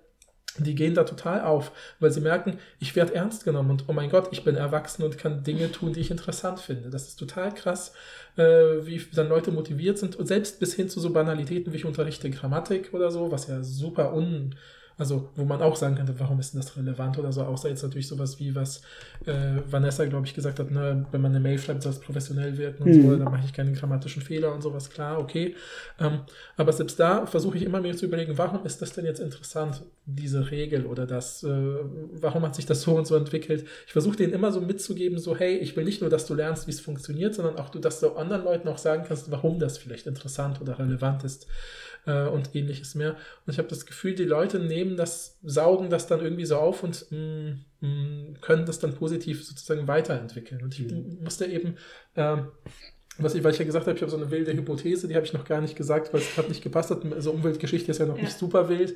die 0.58 0.74
gehen 0.74 0.94
da 0.94 1.04
total 1.04 1.40
auf, 1.42 1.72
weil 1.98 2.12
sie 2.12 2.20
merken, 2.20 2.58
ich 2.78 2.94
werde 2.94 3.14
ernst 3.14 3.44
genommen 3.44 3.70
und 3.70 3.84
oh 3.88 3.92
mein 3.92 4.10
Gott, 4.10 4.28
ich 4.30 4.44
bin 4.44 4.54
erwachsen 4.54 5.02
und 5.02 5.18
kann 5.18 5.42
Dinge 5.42 5.72
tun, 5.72 5.92
die 5.92 6.00
ich 6.00 6.10
interessant 6.10 6.60
finde. 6.60 6.90
Das 6.90 7.08
ist 7.08 7.16
total 7.16 7.52
krass, 7.52 7.92
äh, 8.36 8.42
wie 8.42 9.02
dann 9.14 9.28
Leute 9.28 9.50
motiviert 9.50 9.98
sind. 9.98 10.16
Und 10.16 10.26
selbst 10.26 10.60
bis 10.60 10.74
hin 10.74 10.88
zu 10.88 11.00
so 11.00 11.10
Banalitäten 11.10 11.72
wie 11.72 11.78
ich 11.78 11.84
unterrichte 11.84 12.30
Grammatik 12.30 12.94
oder 12.94 13.10
so, 13.10 13.32
was 13.32 13.48
ja 13.48 13.62
super 13.64 14.14
un, 14.14 14.54
also 14.96 15.30
wo 15.34 15.44
man 15.44 15.60
auch 15.62 15.76
sagen 15.76 15.96
könnte, 15.96 16.14
warum 16.18 16.38
ist 16.40 16.54
denn 16.54 16.60
das 16.60 16.76
relevant 16.76 17.18
oder 17.18 17.32
so, 17.32 17.42
außer 17.42 17.68
jetzt 17.68 17.82
natürlich 17.82 18.08
sowas 18.08 18.38
wie 18.38 18.54
was 18.54 18.82
äh, 19.26 19.58
Vanessa, 19.68 20.04
glaube 20.04 20.26
ich, 20.26 20.34
gesagt 20.34 20.58
hat, 20.58 20.70
ne, 20.70 21.06
wenn 21.10 21.20
man 21.20 21.32
eine 21.32 21.40
Mail 21.40 21.58
schreibt, 21.58 21.82
soll 21.82 21.92
es 21.92 22.00
professionell 22.00 22.56
wirken 22.58 22.82
und 22.84 22.94
Mhm. 22.94 23.02
so, 23.02 23.16
dann 23.16 23.30
mache 23.30 23.44
ich 23.46 23.52
keine 23.52 23.72
grammatischen 23.72 24.22
Fehler 24.22 24.54
und 24.54 24.62
sowas, 24.62 24.90
klar, 24.90 25.18
okay. 25.18 25.56
Ähm, 25.98 26.20
aber 26.56 26.72
selbst 26.72 26.98
da 27.00 27.26
versuche 27.26 27.56
ich 27.56 27.64
immer 27.64 27.80
mir 27.80 27.96
zu 27.96 28.06
überlegen, 28.06 28.38
warum 28.38 28.64
ist 28.66 28.82
das 28.82 28.92
denn 28.92 29.04
jetzt 29.04 29.20
interessant, 29.20 29.82
diese 30.06 30.50
Regel 30.50 30.86
oder 30.86 31.06
das, 31.06 31.42
äh, 31.42 31.48
warum 32.20 32.42
hat 32.44 32.54
sich 32.54 32.66
das 32.66 32.82
so 32.82 32.96
und 32.96 33.06
so 33.06 33.16
entwickelt? 33.16 33.66
Ich 33.86 33.92
versuche 33.92 34.16
denen 34.16 34.32
immer 34.32 34.52
so 34.52 34.60
mitzugeben, 34.60 35.18
so, 35.18 35.36
hey, 35.36 35.56
ich 35.56 35.76
will 35.76 35.84
nicht 35.84 36.00
nur, 36.00 36.10
dass 36.10 36.26
du 36.26 36.34
lernst, 36.34 36.66
wie 36.66 36.72
es 36.72 36.80
funktioniert, 36.80 37.34
sondern 37.34 37.56
auch, 37.56 37.70
du, 37.70 37.78
dass 37.78 38.00
du 38.00 38.10
anderen 38.12 38.44
Leuten 38.44 38.68
auch 38.68 38.78
sagen 38.78 39.04
kannst, 39.06 39.30
warum 39.30 39.58
das 39.58 39.78
vielleicht 39.78 40.06
interessant 40.06 40.60
oder 40.60 40.78
relevant 40.78 41.24
ist 41.24 41.46
äh, 42.06 42.26
und 42.28 42.54
ähnliches 42.54 42.94
mehr. 42.94 43.12
Und 43.46 43.52
ich 43.52 43.58
habe 43.58 43.68
das 43.68 43.86
Gefühl, 43.86 44.14
die 44.14 44.24
Leute 44.24 44.58
nehmen 44.58 44.96
das, 44.96 45.38
saugen 45.42 45.90
das 45.90 46.06
dann 46.06 46.20
irgendwie 46.20 46.44
so 46.46 46.56
auf 46.56 46.82
und 46.82 47.06
mh, 47.10 47.56
mh, 47.80 48.38
können 48.40 48.66
das 48.66 48.78
dann 48.78 48.94
positiv 48.94 49.44
sozusagen 49.46 49.88
weiterentwickeln. 49.88 50.62
Und 50.62 50.78
ich 50.78 50.90
Mhm. 50.90 51.18
musste 51.22 51.46
eben 51.46 51.76
ähm, 52.16 52.48
was 53.16 53.36
ich, 53.36 53.44
weil 53.44 53.52
ich 53.52 53.58
ja 53.60 53.64
gesagt 53.64 53.86
habe, 53.86 53.94
ich 53.96 54.02
habe 54.02 54.10
so 54.10 54.16
eine 54.16 54.32
wilde 54.32 54.52
Hypothese, 54.52 55.06
die 55.06 55.14
habe 55.14 55.24
ich 55.24 55.32
noch 55.32 55.44
gar 55.44 55.60
nicht 55.60 55.76
gesagt, 55.76 56.12
weil 56.12 56.20
es 56.20 56.34
gerade 56.34 56.48
nicht 56.48 56.64
gepasst 56.64 56.90
hat. 56.90 57.04
Also 57.12 57.30
Umweltgeschichte 57.30 57.92
ist 57.92 57.98
ja 57.98 58.06
noch 58.06 58.16
Ja. 58.16 58.24
nicht 58.24 58.36
super 58.36 58.68
wild, 58.68 58.94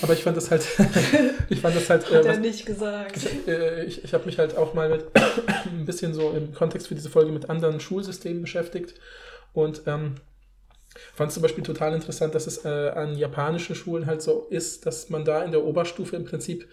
aber 0.00 0.14
ich 0.14 0.22
fand 0.22 0.38
das 0.38 0.50
halt, 0.50 0.66
ich 1.50 1.60
fand 1.60 1.76
das 1.76 1.90
halt, 1.90 2.06
Hat 2.06 2.10
äh, 2.10 2.16
er 2.20 2.24
was, 2.24 2.38
nicht 2.38 2.64
gesagt. 2.64 3.18
ich, 3.18 3.46
äh, 3.48 3.84
ich, 3.84 4.02
ich 4.02 4.14
habe 4.14 4.24
mich 4.24 4.38
halt 4.38 4.56
auch 4.56 4.72
mal 4.72 4.88
mit 4.88 5.04
ein 5.66 5.84
bisschen 5.84 6.14
so 6.14 6.30
im 6.30 6.54
Kontext 6.54 6.88
für 6.88 6.94
diese 6.94 7.10
Folge 7.10 7.32
mit 7.32 7.50
anderen 7.50 7.80
Schulsystemen 7.80 8.40
beschäftigt 8.40 8.94
und 9.52 9.82
ähm, 9.86 10.14
fand 11.14 11.32
zum 11.32 11.42
Beispiel 11.42 11.64
total 11.64 11.94
interessant, 11.94 12.34
dass 12.34 12.46
es 12.46 12.64
äh, 12.64 12.68
an 12.68 13.16
japanischen 13.16 13.74
Schulen 13.74 14.06
halt 14.06 14.22
so 14.22 14.46
ist, 14.50 14.86
dass 14.86 15.10
man 15.10 15.24
da 15.24 15.42
in 15.42 15.50
der 15.50 15.64
Oberstufe 15.64 16.16
im 16.16 16.24
Prinzip, 16.24 16.68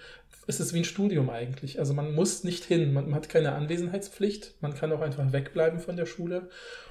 es 0.48 0.60
ist 0.60 0.74
wie 0.74 0.80
ein 0.80 0.86
Studium 0.86 1.30
eigentlich. 1.30 1.80
Also 1.80 1.94
man 1.94 2.14
muss 2.16 2.44
nicht 2.44 2.64
hin, 2.64 2.94
man, 2.94 3.06
man 3.06 3.16
hat 3.16 3.30
keine 3.30 3.54
Anwesenheitspflicht, 3.54 4.56
man 4.62 4.74
kann 4.74 4.92
auch 4.94 5.02
einfach 5.02 5.34
wegbleiben 5.34 5.80
von 5.80 5.98
der 5.98 6.06
Schule. 6.06 6.50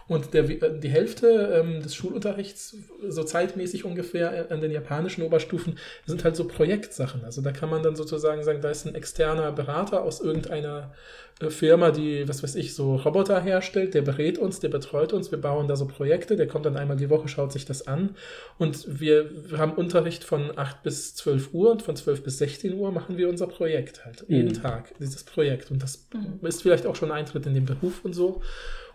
Und 0.09 0.35
der, 0.35 0.49
äh, 0.49 0.79
die 0.79 0.89
Hälfte 0.89 1.63
ähm, 1.65 1.83
des 1.83 1.95
Schulunterrichts, 1.95 2.77
so 3.09 3.25
zeitmäßig 3.25 3.85
ungefähr 3.85 4.51
äh, 4.51 4.53
an 4.53 4.61
den 4.61 4.71
japanischen 4.71 5.23
Oberstufen, 5.23 5.79
sind 6.05 6.23
halt 6.23 6.37
so 6.37 6.47
Projektsachen. 6.47 7.25
Also 7.25 7.43
da 7.43 7.51
kann 7.53 7.71
man 7.71 7.83
dann 7.83 7.97
sozusagen 7.97 8.45
sagen, 8.45 8.61
da 8.61 8.71
ist 8.71 8.87
ein 8.87 8.95
externer 8.95 9.51
Berater 9.53 10.03
aus 10.03 10.21
irgendeiner 10.21 10.93
Firma, 11.51 11.91
die, 11.91 12.27
was 12.29 12.43
weiß 12.43 12.55
ich, 12.55 12.75
so 12.75 12.97
Roboter 12.97 13.41
herstellt, 13.43 13.93
der 13.93 14.01
berät 14.01 14.39
uns, 14.39 14.61
der 14.61 14.71
betreut 14.71 15.13
uns, 15.13 15.31
wir 15.31 15.39
bauen 15.41 15.69
da 15.69 15.77
so 15.77 15.87
Projekte, 15.87 16.35
der 16.37 16.47
kommt 16.47 16.65
dann 16.65 16.79
einmal 16.79 16.97
die 16.97 17.11
Woche, 17.11 17.29
schaut 17.29 17.53
sich 17.53 17.67
das 17.67 17.87
an 17.87 18.17
und 18.57 19.01
wir, 19.01 19.51
wir 19.51 19.59
haben 19.59 19.73
Unterricht 19.73 20.25
von 20.25 20.57
8 20.57 20.83
bis 20.83 21.15
12 21.15 21.53
Uhr 21.53 21.71
und 21.73 21.83
von 21.83 21.95
12 21.95 22.23
bis 22.23 22.39
16 22.39 22.73
Uhr 22.73 22.91
machen 22.91 23.19
wir 23.19 23.29
unser 23.29 23.49
Projekt 23.49 24.07
halt, 24.07 24.25
jeden 24.29 24.49
Mhm. 24.49 24.63
Tag, 24.63 24.95
dieses 24.99 25.25
Projekt 25.25 25.71
und 25.71 25.83
das 25.83 26.07
Mhm. 26.15 26.47
ist 26.47 26.63
vielleicht 26.63 26.87
auch 26.87 26.97
schon 26.97 27.11
ein 27.11 27.19
Eintritt 27.19 27.45
in 27.45 27.53
den 27.53 27.67
Beruf 27.67 28.03
und 28.03 28.15
so 28.15 28.41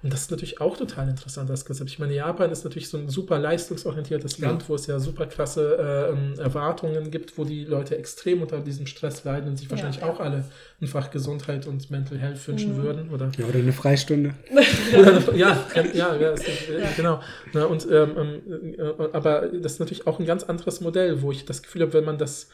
und 0.03 0.11
das 0.11 0.21
ist 0.21 0.31
natürlich 0.31 0.59
auch 0.61 0.77
total 0.77 1.07
interessant, 1.09 1.49
das 1.49 1.63
Konzept. 1.65 1.89
Ich 1.91 1.99
meine, 1.99 2.13
Japan 2.15 2.51
ist 2.51 2.63
natürlich 2.63 2.89
so 2.89 2.97
ein 2.97 3.07
super 3.09 3.37
leistungsorientiertes 3.39 4.37
Ja. 4.39 4.47
Land, 4.47 4.67
wo 4.67 4.75
es 4.75 4.87
ja 4.87 4.99
super 4.99 5.25
krasse 5.27 5.77
äh, 5.77 6.11
ähm, 6.11 6.39
Erwartungen 6.39 7.11
gibt, 7.11 7.37
wo 7.37 7.43
die 7.43 7.65
Leute 7.65 7.97
extrem 7.97 8.41
unter 8.41 8.59
diesem 8.59 8.87
Stress 8.87 9.23
leiden 9.23 9.49
und 9.49 9.57
sich 9.57 9.65
Ja, 9.67 9.71
wahrscheinlich 9.71 10.01
ja. 10.01 10.09
auch 10.09 10.19
alle 10.19 10.45
ein 10.81 10.87
Fach 10.87 11.11
Gesundheit 11.11 11.67
und 11.67 11.91
Mental 11.91 12.17
Health 12.17 12.47
wünschen 12.47 12.77
Mhm. 12.77 12.83
würden, 12.83 13.09
oder? 13.11 13.31
Ja, 13.37 13.45
oder 13.45 13.59
eine 13.59 13.73
Freistunde. 13.73 14.33
Oder 14.97 15.17
eine, 15.17 15.37
ja, 15.37 16.15
ja, 16.15 16.31
ist, 16.31 16.47
äh, 16.47 16.51
genau. 16.95 17.19
Na, 17.53 17.65
und, 17.65 17.87
ähm, 17.91 18.11
ähm, 18.17 18.75
äh, 18.77 19.03
aber 19.13 19.47
das 19.47 19.73
ist 19.73 19.79
natürlich 19.79 20.07
auch 20.07 20.19
ein 20.19 20.25
ganz 20.25 20.43
anderes 20.43 20.81
Modell, 20.81 21.21
wo 21.21 21.31
ich 21.31 21.45
das 21.45 21.61
Gefühl 21.61 21.83
habe, 21.83 21.93
wenn 21.93 22.05
man 22.05 22.17
das, 22.17 22.49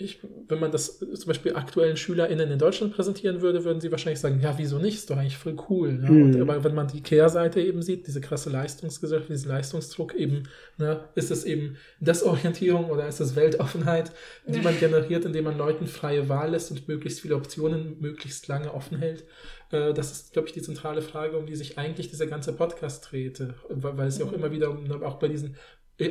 ich, 0.00 0.20
wenn 0.48 0.60
man 0.60 0.70
das 0.70 0.98
zum 1.00 1.26
Beispiel 1.26 1.54
aktuellen 1.56 1.96
SchülerInnen 1.96 2.50
in 2.52 2.58
Deutschland 2.58 2.94
präsentieren 2.94 3.40
würde, 3.40 3.64
würden 3.64 3.80
sie 3.80 3.90
wahrscheinlich 3.90 4.20
sagen, 4.20 4.40
ja, 4.40 4.56
wieso 4.56 4.78
nicht? 4.78 4.94
Ist 4.94 5.10
doch 5.10 5.16
eigentlich 5.16 5.36
voll 5.36 5.56
cool. 5.68 5.92
Ne? 5.94 6.08
Und, 6.08 6.34
Mhm. 6.36 6.40
aber 6.42 6.62
wenn 6.62 6.74
man 6.74 6.86
die 6.86 7.02
Kehrseite 7.02 7.60
eben 7.60 7.82
sieht, 7.82 8.06
diese 8.06 8.20
krasse 8.20 8.48
Leistungsgesellschaft, 8.48 9.28
diesen 9.30 9.48
Leistungsdruck 9.48 10.14
eben, 10.14 10.44
ne, 10.78 11.00
ist 11.16 11.30
es 11.32 11.44
eben 11.44 11.76
Desorientierung 12.00 12.90
oder 12.90 13.08
ist 13.08 13.20
es 13.20 13.34
Weltoffenheit, 13.36 14.12
die 14.46 14.60
man 14.60 14.78
generiert, 14.78 15.24
indem 15.24 15.44
man 15.44 15.58
Leuten 15.58 15.86
freie 15.86 16.28
Wahl 16.28 16.52
lässt 16.52 16.70
und 16.70 16.86
möglichst 16.88 17.20
viele 17.20 17.34
Optionen 17.36 17.96
möglichst 18.00 18.46
lange 18.48 18.72
offen 18.72 18.98
hält. 18.98 19.24
Äh, 19.70 19.92
Das 19.92 20.12
ist, 20.12 20.32
glaube 20.32 20.48
ich, 20.48 20.54
die 20.54 20.62
zentrale 20.62 21.02
Frage, 21.02 21.36
um 21.36 21.44
die 21.46 21.56
sich 21.56 21.76
eigentlich 21.76 22.08
dieser 22.08 22.26
ganze 22.26 22.52
Podcast 22.52 23.10
dreht, 23.10 23.40
äh, 23.40 23.48
weil 23.68 23.98
weil 23.98 24.08
es 24.08 24.18
ja 24.18 24.24
auch 24.26 24.32
immer 24.32 24.50
wieder, 24.52 24.70
um, 24.70 24.90
auch 25.02 25.18
bei 25.18 25.28
diesen 25.28 25.50
äh, 25.50 25.56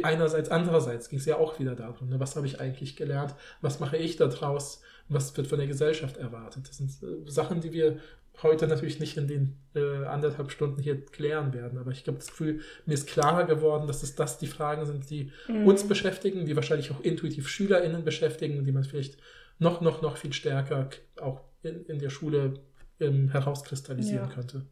einerseits, 0.03 0.49
andererseits 0.49 1.09
ging 1.09 1.19
es 1.19 1.25
ja 1.25 1.37
auch 1.37 1.59
wieder 1.59 1.75
darum, 1.75 2.09
ne, 2.09 2.19
was 2.19 2.35
habe 2.35 2.45
ich 2.47 2.59
eigentlich 2.59 2.95
gelernt, 2.95 3.35
was 3.61 3.79
mache 3.79 3.97
ich 3.97 4.15
da 4.17 4.27
draus, 4.27 4.81
was 5.09 5.35
wird 5.37 5.47
von 5.47 5.57
der 5.59 5.67
Gesellschaft 5.67 6.17
erwartet. 6.17 6.67
Das 6.67 6.77
sind 6.77 6.91
äh, 7.03 7.29
Sachen, 7.29 7.61
die 7.61 7.71
wir 7.71 7.97
heute 8.43 8.67
natürlich 8.67 8.99
nicht 8.99 9.17
in 9.17 9.27
den 9.27 9.55
äh, 9.73 10.05
anderthalb 10.05 10.51
Stunden 10.51 10.79
hier 10.81 11.03
klären 11.05 11.53
werden, 11.53 11.79
aber 11.79 11.91
ich 11.91 12.05
habe 12.07 12.17
das 12.17 12.27
Gefühl, 12.27 12.59
mir 12.85 12.93
ist 12.93 13.07
klarer 13.07 13.45
geworden, 13.45 13.87
dass 13.87 14.03
es 14.03 14.13
das 14.15 14.37
die 14.37 14.45
Fragen 14.47 14.85
sind, 14.85 15.09
die 15.09 15.31
Mhm. 15.47 15.65
uns 15.65 15.87
beschäftigen, 15.87 16.45
die 16.45 16.55
wahrscheinlich 16.55 16.91
auch 16.91 16.99
intuitiv 17.01 17.47
SchülerInnen 17.47 18.03
beschäftigen 18.03 18.59
und 18.59 18.65
die 18.65 18.71
man 18.71 18.83
vielleicht 18.83 19.17
noch, 19.59 19.81
noch, 19.81 20.01
noch 20.03 20.17
viel 20.17 20.33
stärker 20.33 20.89
auch 21.19 21.41
in, 21.63 21.85
in 21.85 21.97
der 21.99 22.11
Schule 22.11 22.59
ähm, 22.99 23.29
herauskristallisieren 23.29 24.27
Ja. 24.29 24.33
könnte. 24.35 24.65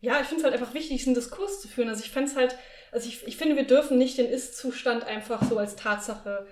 Ja, 0.00 0.20
ich 0.20 0.26
finde 0.26 0.38
es 0.40 0.44
halt 0.44 0.54
einfach 0.54 0.74
wichtig, 0.74 0.98
diesen 0.98 1.14
Diskurs 1.14 1.60
zu 1.60 1.68
führen. 1.68 1.88
Also 1.88 2.04
ich 2.04 2.10
fände 2.10 2.30
es 2.30 2.36
halt, 2.36 2.56
also 2.92 3.08
ich, 3.08 3.26
ich 3.26 3.36
finde, 3.36 3.56
wir 3.56 3.64
dürfen 3.66 3.98
nicht 3.98 4.16
den 4.18 4.28
Ist-Zustand 4.28 5.04
einfach 5.04 5.42
so 5.48 5.58
als 5.58 5.76
Tatsache 5.76 6.46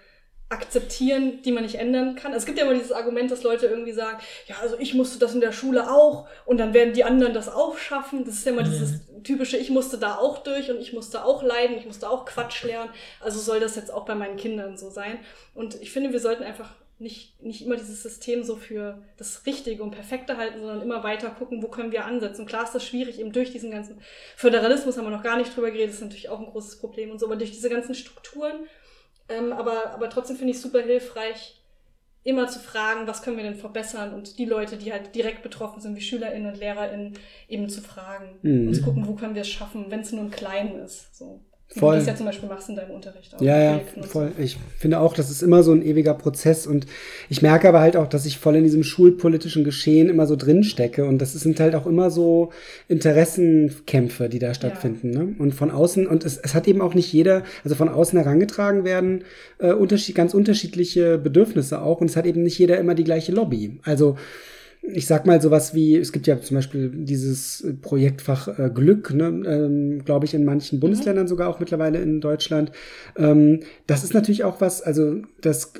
akzeptieren, 0.48 1.42
die 1.42 1.50
man 1.50 1.64
nicht 1.64 1.74
ändern 1.74 2.14
kann. 2.14 2.32
Also 2.32 2.42
es 2.42 2.46
gibt 2.46 2.58
ja 2.58 2.64
immer 2.64 2.74
dieses 2.74 2.92
Argument, 2.92 3.30
dass 3.32 3.42
Leute 3.42 3.66
irgendwie 3.66 3.92
sagen, 3.92 4.18
ja, 4.46 4.56
also 4.62 4.76
ich 4.78 4.94
musste 4.94 5.18
das 5.18 5.34
in 5.34 5.40
der 5.40 5.50
Schule 5.50 5.90
auch 5.90 6.28
und 6.44 6.58
dann 6.58 6.72
werden 6.72 6.94
die 6.94 7.02
anderen 7.02 7.34
das 7.34 7.48
auch 7.48 7.76
schaffen. 7.78 8.24
Das 8.24 8.34
ist 8.34 8.46
ja 8.46 8.52
immer 8.52 8.62
Mhm. 8.62 8.70
dieses 8.70 8.90
typische, 9.24 9.56
ich 9.56 9.70
musste 9.70 9.98
da 9.98 10.16
auch 10.16 10.38
durch 10.38 10.70
und 10.70 10.78
ich 10.80 10.92
musste 10.92 11.24
auch 11.24 11.42
leiden, 11.42 11.76
ich 11.76 11.86
musste 11.86 12.08
auch 12.08 12.26
Quatsch 12.26 12.62
lernen. 12.62 12.90
Also 13.20 13.40
soll 13.40 13.58
das 13.58 13.74
jetzt 13.74 13.92
auch 13.92 14.04
bei 14.04 14.14
meinen 14.14 14.36
Kindern 14.36 14.76
so 14.76 14.88
sein. 14.88 15.18
Und 15.52 15.80
ich 15.82 15.90
finde, 15.90 16.12
wir 16.12 16.20
sollten 16.20 16.44
einfach 16.44 16.70
nicht, 16.98 17.42
nicht 17.42 17.62
immer 17.62 17.76
dieses 17.76 18.02
System 18.02 18.42
so 18.42 18.56
für 18.56 19.02
das 19.18 19.44
Richtige 19.46 19.82
und 19.82 19.90
Perfekte 19.90 20.36
halten, 20.38 20.60
sondern 20.60 20.80
immer 20.82 21.04
weiter 21.04 21.28
gucken, 21.30 21.62
wo 21.62 21.68
können 21.68 21.92
wir 21.92 22.04
ansetzen. 22.06 22.46
Klar 22.46 22.64
ist 22.64 22.74
das 22.74 22.84
schwierig, 22.86 23.20
eben 23.20 23.32
durch 23.32 23.50
diesen 23.52 23.70
ganzen 23.70 24.00
Föderalismus 24.36 24.96
haben 24.96 25.04
wir 25.04 25.10
noch 25.10 25.22
gar 25.22 25.36
nicht 25.36 25.54
drüber 25.54 25.70
geredet, 25.70 25.90
das 25.90 25.96
ist 25.96 26.02
natürlich 26.02 26.28
auch 26.30 26.38
ein 26.40 26.46
großes 26.46 26.78
Problem 26.78 27.10
und 27.10 27.18
so, 27.18 27.26
aber 27.26 27.36
durch 27.36 27.52
diese 27.52 27.68
ganzen 27.68 27.94
Strukturen. 27.94 28.66
Ähm, 29.28 29.52
aber, 29.52 29.90
aber 29.90 30.08
trotzdem 30.08 30.36
finde 30.36 30.52
ich 30.52 30.56
es 30.56 30.62
super 30.62 30.80
hilfreich, 30.80 31.60
immer 32.22 32.48
zu 32.48 32.58
fragen, 32.58 33.06
was 33.06 33.22
können 33.22 33.36
wir 33.36 33.44
denn 33.44 33.54
verbessern 33.54 34.12
und 34.14 34.38
die 34.38 34.46
Leute, 34.46 34.76
die 34.76 34.92
halt 34.92 35.14
direkt 35.14 35.42
betroffen 35.42 35.80
sind, 35.80 35.96
wie 35.96 36.00
SchülerInnen 36.00 36.52
und 36.52 36.58
LehrerInnen, 36.58 37.12
eben 37.48 37.68
zu 37.68 37.80
fragen 37.82 38.38
Mhm. 38.42 38.68
und 38.68 38.74
zu 38.74 38.82
gucken, 38.82 39.06
wo 39.06 39.14
können 39.14 39.34
wir 39.34 39.42
es 39.42 39.48
schaffen, 39.48 39.90
wenn 39.90 40.00
es 40.00 40.12
nur 40.12 40.22
im 40.24 40.30
Kleinen 40.30 40.80
ist. 40.80 41.14
So. 41.16 41.40
Wie 41.74 41.80
Voll. 41.80 41.94
du 41.94 41.98
das 41.98 42.06
ja 42.06 42.14
zum 42.14 42.26
Beispiel 42.26 42.48
machst 42.48 42.68
in 42.68 42.76
deinem 42.76 42.92
Unterricht. 42.92 43.34
auch, 43.34 43.40
Ja, 43.40 43.60
ja, 43.60 43.80
und 43.96 44.04
so. 44.04 44.08
voll. 44.08 44.32
Ich 44.38 44.56
finde 44.78 45.00
auch, 45.00 45.14
das 45.14 45.30
ist 45.30 45.42
immer 45.42 45.62
so 45.62 45.72
ein 45.72 45.84
ewiger 45.84 46.14
Prozess 46.14 46.66
und 46.66 46.86
ich 47.28 47.42
merke 47.42 47.68
aber 47.68 47.80
halt 47.80 47.96
auch, 47.96 48.06
dass 48.06 48.24
ich 48.24 48.38
voll 48.38 48.56
in 48.56 48.64
diesem 48.64 48.84
schulpolitischen 48.84 49.64
Geschehen 49.64 50.08
immer 50.08 50.26
so 50.26 50.36
drin 50.36 50.62
stecke 50.62 51.04
und 51.04 51.18
das 51.18 51.32
sind 51.32 51.58
halt 51.58 51.74
auch 51.74 51.86
immer 51.86 52.10
so 52.10 52.50
Interessenkämpfe, 52.88 54.28
die 54.28 54.38
da 54.38 54.54
stattfinden. 54.54 55.10
Ne? 55.10 55.34
Und 55.38 55.54
von 55.54 55.70
außen, 55.70 56.06
und 56.06 56.24
es, 56.24 56.36
es 56.36 56.54
hat 56.54 56.68
eben 56.68 56.80
auch 56.80 56.94
nicht 56.94 57.12
jeder, 57.12 57.42
also 57.64 57.74
von 57.74 57.88
außen 57.88 58.18
herangetragen 58.18 58.84
werden 58.84 59.24
äh, 59.58 59.72
unterschied, 59.72 60.14
ganz 60.14 60.34
unterschiedliche 60.34 61.18
Bedürfnisse 61.18 61.82
auch 61.82 62.00
und 62.00 62.08
es 62.08 62.16
hat 62.16 62.26
eben 62.26 62.42
nicht 62.42 62.58
jeder 62.58 62.78
immer 62.78 62.94
die 62.94 63.04
gleiche 63.04 63.32
Lobby. 63.32 63.80
Also 63.82 64.16
ich 64.92 65.06
sag 65.06 65.26
mal 65.26 65.40
sowas 65.40 65.74
wie, 65.74 65.96
es 65.96 66.12
gibt 66.12 66.26
ja 66.26 66.40
zum 66.40 66.56
Beispiel 66.56 66.90
dieses 66.94 67.66
Projektfach 67.82 68.58
äh, 68.58 68.70
Glück, 68.72 69.12
ne, 69.12 69.26
ähm, 69.46 70.04
glaube 70.04 70.26
ich, 70.26 70.34
in 70.34 70.44
manchen 70.44 70.80
Bundesländern 70.80 71.26
sogar 71.26 71.48
auch 71.48 71.58
mittlerweile 71.58 72.00
in 72.00 72.20
Deutschland. 72.20 72.70
Ähm, 73.16 73.60
das 73.86 74.04
ist 74.04 74.14
natürlich 74.14 74.44
auch 74.44 74.60
was, 74.60 74.82
also 74.82 75.16
das, 75.40 75.72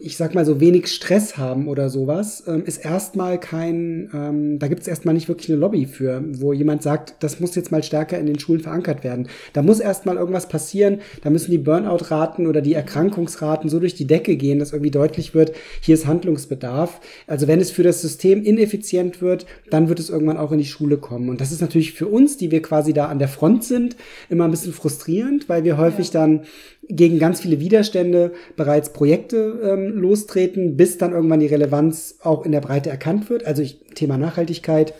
ich 0.00 0.16
sag 0.16 0.34
mal 0.34 0.44
so 0.44 0.60
wenig 0.60 0.86
Stress 0.88 1.36
haben 1.38 1.66
oder 1.66 1.90
sowas, 1.90 2.44
ähm, 2.46 2.64
ist 2.64 2.84
erstmal 2.84 3.38
kein, 3.40 4.10
ähm, 4.14 4.58
da 4.58 4.68
gibt 4.68 4.82
es 4.82 4.88
erstmal 4.88 5.14
nicht 5.14 5.28
wirklich 5.28 5.50
eine 5.50 5.58
Lobby 5.58 5.86
für, 5.86 6.22
wo 6.34 6.52
jemand 6.52 6.82
sagt, 6.82 7.16
das 7.20 7.40
muss 7.40 7.54
jetzt 7.56 7.72
mal 7.72 7.82
stärker 7.82 8.18
in 8.18 8.26
den 8.26 8.38
Schulen 8.38 8.60
verankert 8.60 9.02
werden. 9.02 9.28
Da 9.52 9.62
muss 9.62 9.80
erstmal 9.80 10.16
irgendwas 10.16 10.48
passieren, 10.48 11.00
da 11.22 11.30
müssen 11.30 11.50
die 11.50 11.58
Burnout-Raten 11.58 12.46
oder 12.46 12.60
die 12.60 12.74
Erkrankungsraten 12.74 13.68
so 13.68 13.80
durch 13.80 13.94
die 13.94 14.06
Decke 14.06 14.36
gehen, 14.36 14.60
dass 14.60 14.72
irgendwie 14.72 14.90
deutlich 14.92 15.34
wird, 15.34 15.52
hier 15.80 15.94
ist 15.94 16.06
Handlungsbedarf. 16.06 17.00
Also 17.26 17.48
wenn 17.48 17.60
es 17.60 17.70
für 17.70 17.82
das 17.82 18.00
System 18.00 18.19
ineffizient 18.22 19.22
wird, 19.22 19.46
dann 19.70 19.88
wird 19.88 19.98
es 19.98 20.10
irgendwann 20.10 20.36
auch 20.36 20.52
in 20.52 20.58
die 20.58 20.64
Schule 20.64 20.98
kommen. 20.98 21.28
Und 21.28 21.40
das 21.40 21.52
ist 21.52 21.60
natürlich 21.60 21.92
für 21.92 22.06
uns, 22.06 22.36
die 22.36 22.50
wir 22.50 22.62
quasi 22.62 22.92
da 22.92 23.06
an 23.06 23.18
der 23.18 23.28
Front 23.28 23.64
sind, 23.64 23.96
immer 24.28 24.44
ein 24.44 24.50
bisschen 24.50 24.72
frustrierend, 24.72 25.48
weil 25.48 25.64
wir 25.64 25.78
häufig 25.78 26.10
dann 26.10 26.42
gegen 26.88 27.18
ganz 27.18 27.40
viele 27.40 27.60
Widerstände 27.60 28.32
bereits 28.56 28.92
Projekte 28.92 29.60
ähm, 29.62 29.96
lostreten, 29.96 30.76
bis 30.76 30.98
dann 30.98 31.12
irgendwann 31.12 31.40
die 31.40 31.46
Relevanz 31.46 32.16
auch 32.22 32.44
in 32.44 32.52
der 32.52 32.60
Breite 32.60 32.90
erkannt 32.90 33.30
wird. 33.30 33.46
Also 33.46 33.62
ich, 33.62 33.80
Thema 33.94 34.18
Nachhaltigkeit, 34.18 34.94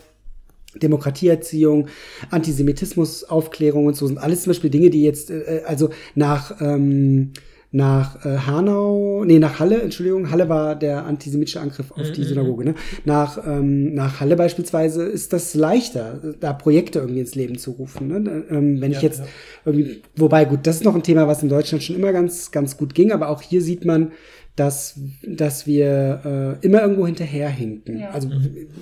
Demokratieerziehung, 0.75 1.87
Antisemitismus, 2.29 3.25
Aufklärung 3.25 3.87
und 3.87 3.95
so 3.95 4.07
sind 4.07 4.17
alles 4.17 4.43
zum 4.43 4.51
Beispiel 4.51 4.69
Dinge, 4.69 4.89
die 4.89 5.03
jetzt, 5.03 5.29
äh, 5.29 5.61
also 5.65 5.89
nach, 6.15 6.61
ähm, 6.61 7.33
nach 7.73 8.25
äh, 8.25 8.37
Hanau, 8.39 9.23
nee, 9.23 9.39
nach 9.39 9.59
Halle, 9.59 9.81
Entschuldigung, 9.81 10.29
Halle 10.29 10.49
war 10.49 10.75
der 10.75 11.05
antisemitische 11.05 11.61
Angriff 11.61 11.91
auf 11.91 12.11
die 12.11 12.21
Mhm, 12.21 12.25
Synagoge, 12.25 12.65
ne? 12.65 12.75
Nach, 13.05 13.39
ähm, 13.47 13.93
nach 13.93 14.19
Halle 14.19 14.35
beispielsweise 14.35 15.03
ist 15.03 15.31
das 15.31 15.53
leichter, 15.55 16.19
da 16.39 16.51
Projekte 16.51 16.99
irgendwie 16.99 17.21
ins 17.21 17.35
Leben 17.35 17.57
zu 17.57 17.71
rufen. 17.71 18.07
Ne? 18.09 18.45
Ähm, 18.49 18.81
wenn 18.81 18.91
ich 18.91 18.97
Ja, 18.97 19.03
jetzt 19.03 19.19
ja. 19.19 19.25
irgendwie, 19.65 20.01
wobei 20.17 20.43
gut, 20.45 20.67
das 20.67 20.77
ist 20.77 20.83
noch 20.83 20.95
ein 20.95 21.03
Thema, 21.03 21.27
was 21.27 21.43
in 21.43 21.49
Deutschland 21.49 21.81
schon 21.81 21.95
immer 21.95 22.11
ganz, 22.11 22.51
ganz 22.51 22.75
gut 22.75 22.93
ging, 22.93 23.13
aber 23.13 23.29
auch 23.29 23.41
hier 23.41 23.61
sieht 23.61 23.85
man, 23.85 24.11
dass, 24.57 24.99
dass 25.25 25.65
wir 25.65 26.57
äh, 26.61 26.65
immer 26.65 26.81
irgendwo 26.81 27.05
hinterherhinken. 27.05 27.99
Ja. 27.99 28.09
Also 28.09 28.29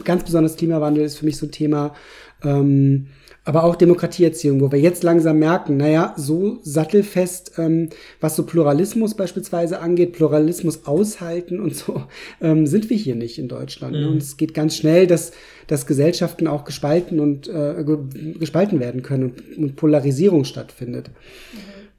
ganz 0.03 0.23
besonders 0.23 0.55
Klimawandel 0.55 1.03
ist 1.03 1.17
für 1.19 1.25
mich 1.25 1.37
so 1.37 1.45
ein 1.45 1.51
Thema. 1.51 1.93
Ähm, 2.43 3.05
aber 3.49 3.63
auch 3.63 3.75
Demokratieerziehung, 3.75 4.61
wo 4.61 4.71
wir 4.71 4.79
jetzt 4.79 5.01
langsam 5.01 5.39
merken, 5.39 5.75
naja, 5.75 6.13
so 6.15 6.59
sattelfest, 6.61 7.53
ähm, 7.57 7.89
was 8.21 8.35
so 8.35 8.45
Pluralismus 8.45 9.15
beispielsweise 9.15 9.79
angeht, 9.79 10.13
Pluralismus 10.13 10.85
aushalten 10.85 11.59
und 11.59 11.75
so, 11.75 12.03
ähm, 12.43 12.67
sind 12.67 12.91
wir 12.91 12.97
hier 12.97 13.15
nicht 13.15 13.39
in 13.39 13.47
Deutschland. 13.47 13.93
Ne? 13.93 14.05
Mhm. 14.05 14.11
Und 14.11 14.17
es 14.21 14.37
geht 14.37 14.53
ganz 14.53 14.75
schnell, 14.75 15.07
dass, 15.07 15.31
dass 15.65 15.87
Gesellschaften 15.87 16.45
auch 16.45 16.63
gespalten 16.63 17.19
und 17.19 17.47
äh, 17.47 17.83
ge 17.83 17.97
gespalten 18.37 18.79
werden 18.79 19.01
können 19.01 19.23
und, 19.23 19.57
und 19.57 19.75
Polarisierung 19.75 20.43
stattfindet. 20.43 21.09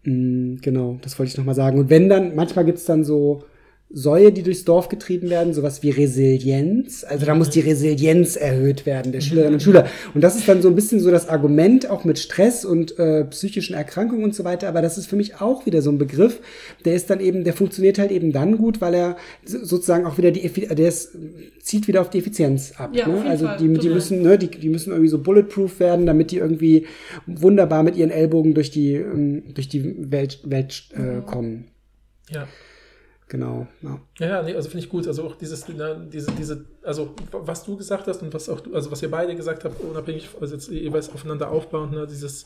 Mhm. 0.05 0.61
Genau, 0.63 1.01
das 1.03 1.19
wollte 1.19 1.31
ich 1.33 1.37
nochmal 1.37 1.57
sagen. 1.57 1.81
Und 1.81 1.91
wenn 1.91 2.09
dann, 2.09 2.37
manchmal 2.37 2.65
gibt's 2.65 2.85
dann 2.85 3.03
so 3.03 3.43
Säue, 3.93 4.31
die 4.31 4.45
durchs 4.45 4.65
Dorf 4.65 4.89
getrieben 4.89 5.31
werden, 5.31 5.53
sowas 5.53 5.83
wie 5.83 5.91
Resilienz. 5.91 7.03
Also 7.03 7.27
da 7.27 7.35
muss 7.35 7.51
die 7.51 7.59
Resilienz 7.59 8.37
erhöht 8.37 8.87
werden 8.87 9.11
der 9.11 9.21
Schülerinnen 9.21 9.55
und 9.55 9.63
Schüler. 9.63 9.87
Und 10.15 10.21
das 10.23 10.37
ist 10.37 10.49
dann 10.49 10.63
so 10.63 10.69
ein 10.69 10.77
bisschen 10.77 11.01
so 11.01 11.11
das 11.11 11.29
Argument, 11.29 11.91
auch 11.91 12.05
mit 12.05 12.21
Stress 12.21 12.65
und 12.65 12.97
äh, 13.01 13.25
psychischen 13.25 13.75
Erkrankungen 13.75 14.23
und 14.23 14.35
so 14.35 14.45
weiter. 14.45 14.69
Aber 14.69 14.81
das 14.81 14.97
ist 14.97 15.07
für 15.07 15.17
mich 15.17 15.41
auch 15.41 15.67
wieder 15.67 15.83
so 15.83 15.91
ein 15.91 15.99
Begriff, 15.99 16.41
der 16.85 16.95
ist 16.95 17.11
dann 17.11 17.19
eben, 17.19 17.43
der 17.43 17.53
funktioniert 17.53 17.99
halt 17.99 18.13
eben 18.13 18.31
dann 18.31 18.59
gut, 18.59 18.81
weil 18.81 18.95
er 18.95 19.17
sozusagen 19.45 20.07
auch 20.07 20.19
wieder 20.19 20.31
die, 20.31 20.49
Effi- 20.49 20.73
der 20.73 20.89
ist, 20.89 21.19
zieht 21.61 21.89
wieder 21.89 22.01
auf 22.01 22.11
die 22.11 22.19
Effizienz 22.19 22.75
ab. 22.77 22.91
Ja, 22.95 23.09
ne? 23.09 23.25
Also 23.29 23.49
die, 23.59 23.73
die 23.77 23.89
müssen, 23.89 24.23
ne, 24.23 24.39
die, 24.39 24.49
die 24.49 24.69
müssen 24.69 24.91
irgendwie 24.91 25.11
so 25.11 25.19
bulletproof 25.19 25.81
werden, 25.81 26.07
damit 26.07 26.31
die 26.31 26.37
irgendwie 26.37 26.87
wunderbar 27.27 27.83
mit 27.83 27.97
ihren 27.97 28.11
Ellbogen 28.11 28.55
durch 28.55 28.71
die, 28.71 28.95
ähm, 28.95 29.53
durch 29.55 29.69
die 29.69 30.13
Welt, 30.13 30.39
Welt 30.45 30.91
äh, 30.95 31.23
kommen. 31.27 31.65
Ja. 32.31 32.47
Genau. 33.31 33.69
Ja. 33.81 34.01
Ja, 34.19 34.43
nee, 34.43 34.57
also 34.57 34.69
finde 34.69 34.85
ich 34.85 34.91
gut. 34.91 35.07
Also 35.07 35.23
auch 35.23 35.37
dieses, 35.37 35.69
ne, 35.69 36.09
diese, 36.13 36.33
diese, 36.33 36.65
also 36.83 37.15
was 37.31 37.63
du 37.63 37.77
gesagt 37.77 38.09
hast 38.09 38.23
und 38.23 38.35
was 38.35 38.49
auch 38.49 38.59
du, 38.59 38.75
also 38.75 38.91
was 38.91 39.03
ihr 39.03 39.11
beide 39.11 39.37
gesagt 39.37 39.65
habt, 39.65 39.81
unabhängig, 39.81 40.29
also 40.41 40.55
jetzt 40.55 40.69
jeweils 40.69 41.09
aufeinander 41.11 41.49
aufbauend, 41.49 41.93
ne, 41.93 42.09
dieses, 42.09 42.45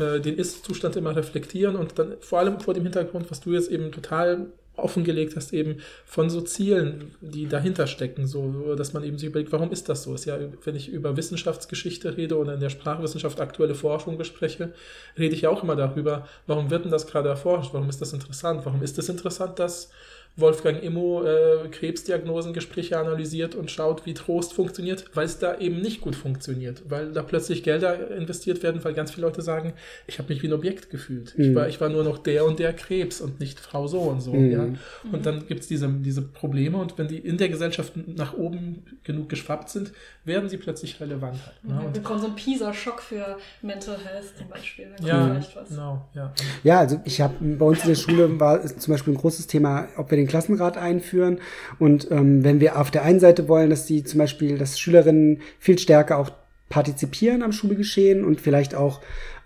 äh, 0.00 0.18
den 0.18 0.36
Ist-Zustand 0.36 0.96
immer 0.96 1.14
reflektieren 1.14 1.76
und 1.76 2.00
dann 2.00 2.16
vor 2.18 2.40
allem 2.40 2.58
vor 2.58 2.74
dem 2.74 2.82
Hintergrund, 2.82 3.30
was 3.30 3.40
du 3.40 3.52
jetzt 3.52 3.70
eben 3.70 3.92
total 3.92 4.48
offengelegt 4.76 5.36
hast, 5.36 5.52
eben 5.52 5.76
von 6.04 6.28
so 6.30 6.40
Zielen, 6.40 7.12
die 7.20 7.46
dahinter 7.46 7.86
stecken, 7.86 8.26
so, 8.26 8.74
dass 8.74 8.92
man 8.92 9.04
eben 9.04 9.18
sich 9.18 9.28
überlegt, 9.28 9.52
warum 9.52 9.70
ist 9.70 9.88
das 9.88 10.02
so? 10.02 10.14
Ist 10.14 10.24
ja, 10.24 10.36
wenn 10.64 10.74
ich 10.74 10.88
über 10.88 11.16
Wissenschaftsgeschichte 11.16 12.16
rede 12.16 12.36
oder 12.36 12.54
in 12.54 12.60
der 12.60 12.70
Sprachwissenschaft 12.70 13.40
aktuelle 13.40 13.76
Forschung 13.76 14.18
bespreche, 14.18 14.72
rede 15.16 15.34
ich 15.34 15.42
ja 15.42 15.50
auch 15.50 15.62
immer 15.62 15.76
darüber, 15.76 16.26
warum 16.48 16.70
wird 16.70 16.84
denn 16.84 16.90
das 16.90 17.06
gerade 17.06 17.28
erforscht? 17.28 17.72
Warum 17.72 17.88
ist 17.88 18.00
das 18.00 18.12
interessant? 18.12 18.66
Warum 18.66 18.82
ist 18.82 18.98
es 18.98 19.08
interessant, 19.08 19.60
dass 19.60 19.90
Wolfgang 20.36 20.82
Immo 20.82 21.22
äh, 21.24 21.68
Krebsdiagnosengespräche 21.70 22.98
analysiert 22.98 23.54
und 23.54 23.70
schaut, 23.70 24.04
wie 24.06 24.14
Trost 24.14 24.52
funktioniert, 24.52 25.04
weil 25.14 25.26
es 25.26 25.38
da 25.38 25.58
eben 25.58 25.80
nicht 25.80 26.00
gut 26.00 26.16
funktioniert, 26.16 26.82
weil 26.88 27.12
da 27.12 27.22
plötzlich 27.22 27.62
Gelder 27.62 28.10
investiert 28.10 28.62
werden, 28.62 28.82
weil 28.84 28.94
ganz 28.94 29.12
viele 29.12 29.26
Leute 29.26 29.42
sagen, 29.42 29.72
ich 30.06 30.18
habe 30.18 30.32
mich 30.32 30.42
wie 30.42 30.48
ein 30.48 30.52
Objekt 30.52 30.90
gefühlt. 30.90 31.34
Ich, 31.36 31.48
Mhm. 31.48 31.54
war, 31.54 31.68
ich 31.68 31.80
war 31.80 31.88
nur 31.88 32.04
noch 32.04 32.18
der 32.18 32.44
und 32.44 32.58
der 32.58 32.72
Krebs 32.72 33.20
und 33.20 33.38
nicht 33.40 33.60
Frau 33.60 33.86
so 33.86 34.00
und 34.00 34.20
so. 34.20 34.32
Mhm. 34.34 34.50
Ja? 34.50 34.66
Und 35.12 35.24
dann 35.26 35.46
gibt 35.46 35.60
es 35.60 35.68
diese, 35.68 35.88
diese 35.88 36.22
Probleme 36.22 36.78
und 36.78 36.98
wenn 36.98 37.08
die 37.08 37.18
in 37.18 37.36
der 37.38 37.48
Gesellschaft 37.48 37.92
nach 38.06 38.34
oben 38.34 38.82
genug 39.04 39.28
geschwappt 39.28 39.70
sind, 39.70 39.92
werden 40.24 40.48
sie 40.48 40.56
plötzlich 40.56 41.00
relevant. 41.00 41.36
Halt, 41.46 41.64
ne? 41.64 41.78
Wir 41.80 41.86
und, 41.86 41.92
bekommen 41.92 42.20
so 42.20 42.26
einen 42.26 42.36
PISA-Schock 42.36 43.02
für 43.02 43.36
Mental 43.62 43.96
Health 43.98 44.36
zum 44.38 44.48
Beispiel. 44.48 44.86
Ja, 45.04 45.26
vielleicht 45.30 45.54
was. 45.56 45.68
genau, 45.68 46.04
ja. 46.14 46.32
Ja, 46.62 46.78
also 46.80 47.00
ich 47.04 47.20
habe 47.20 47.34
bei 47.40 47.64
uns 47.66 47.82
in 47.82 47.88
der 47.88 47.94
Schule 47.96 48.40
war 48.40 48.64
es 48.64 48.76
zum 48.78 48.92
Beispiel 48.94 49.12
ein 49.14 49.18
großes 49.18 49.46
Thema, 49.46 49.86
ob 49.96 50.10
wir 50.10 50.16
den 50.16 50.23
Klassenrat 50.26 50.76
einführen. 50.76 51.38
Und 51.78 52.10
ähm, 52.10 52.44
wenn 52.44 52.60
wir 52.60 52.78
auf 52.78 52.90
der 52.90 53.02
einen 53.02 53.20
Seite 53.20 53.48
wollen, 53.48 53.70
dass 53.70 53.86
die 53.86 54.04
zum 54.04 54.18
Beispiel, 54.18 54.58
dass 54.58 54.78
Schülerinnen 54.78 55.40
viel 55.58 55.78
stärker 55.78 56.18
auch 56.18 56.30
partizipieren 56.68 57.42
am 57.42 57.52
Schulgeschehen 57.52 58.24
und 58.24 58.40
vielleicht 58.40 58.74
auch 58.74 59.00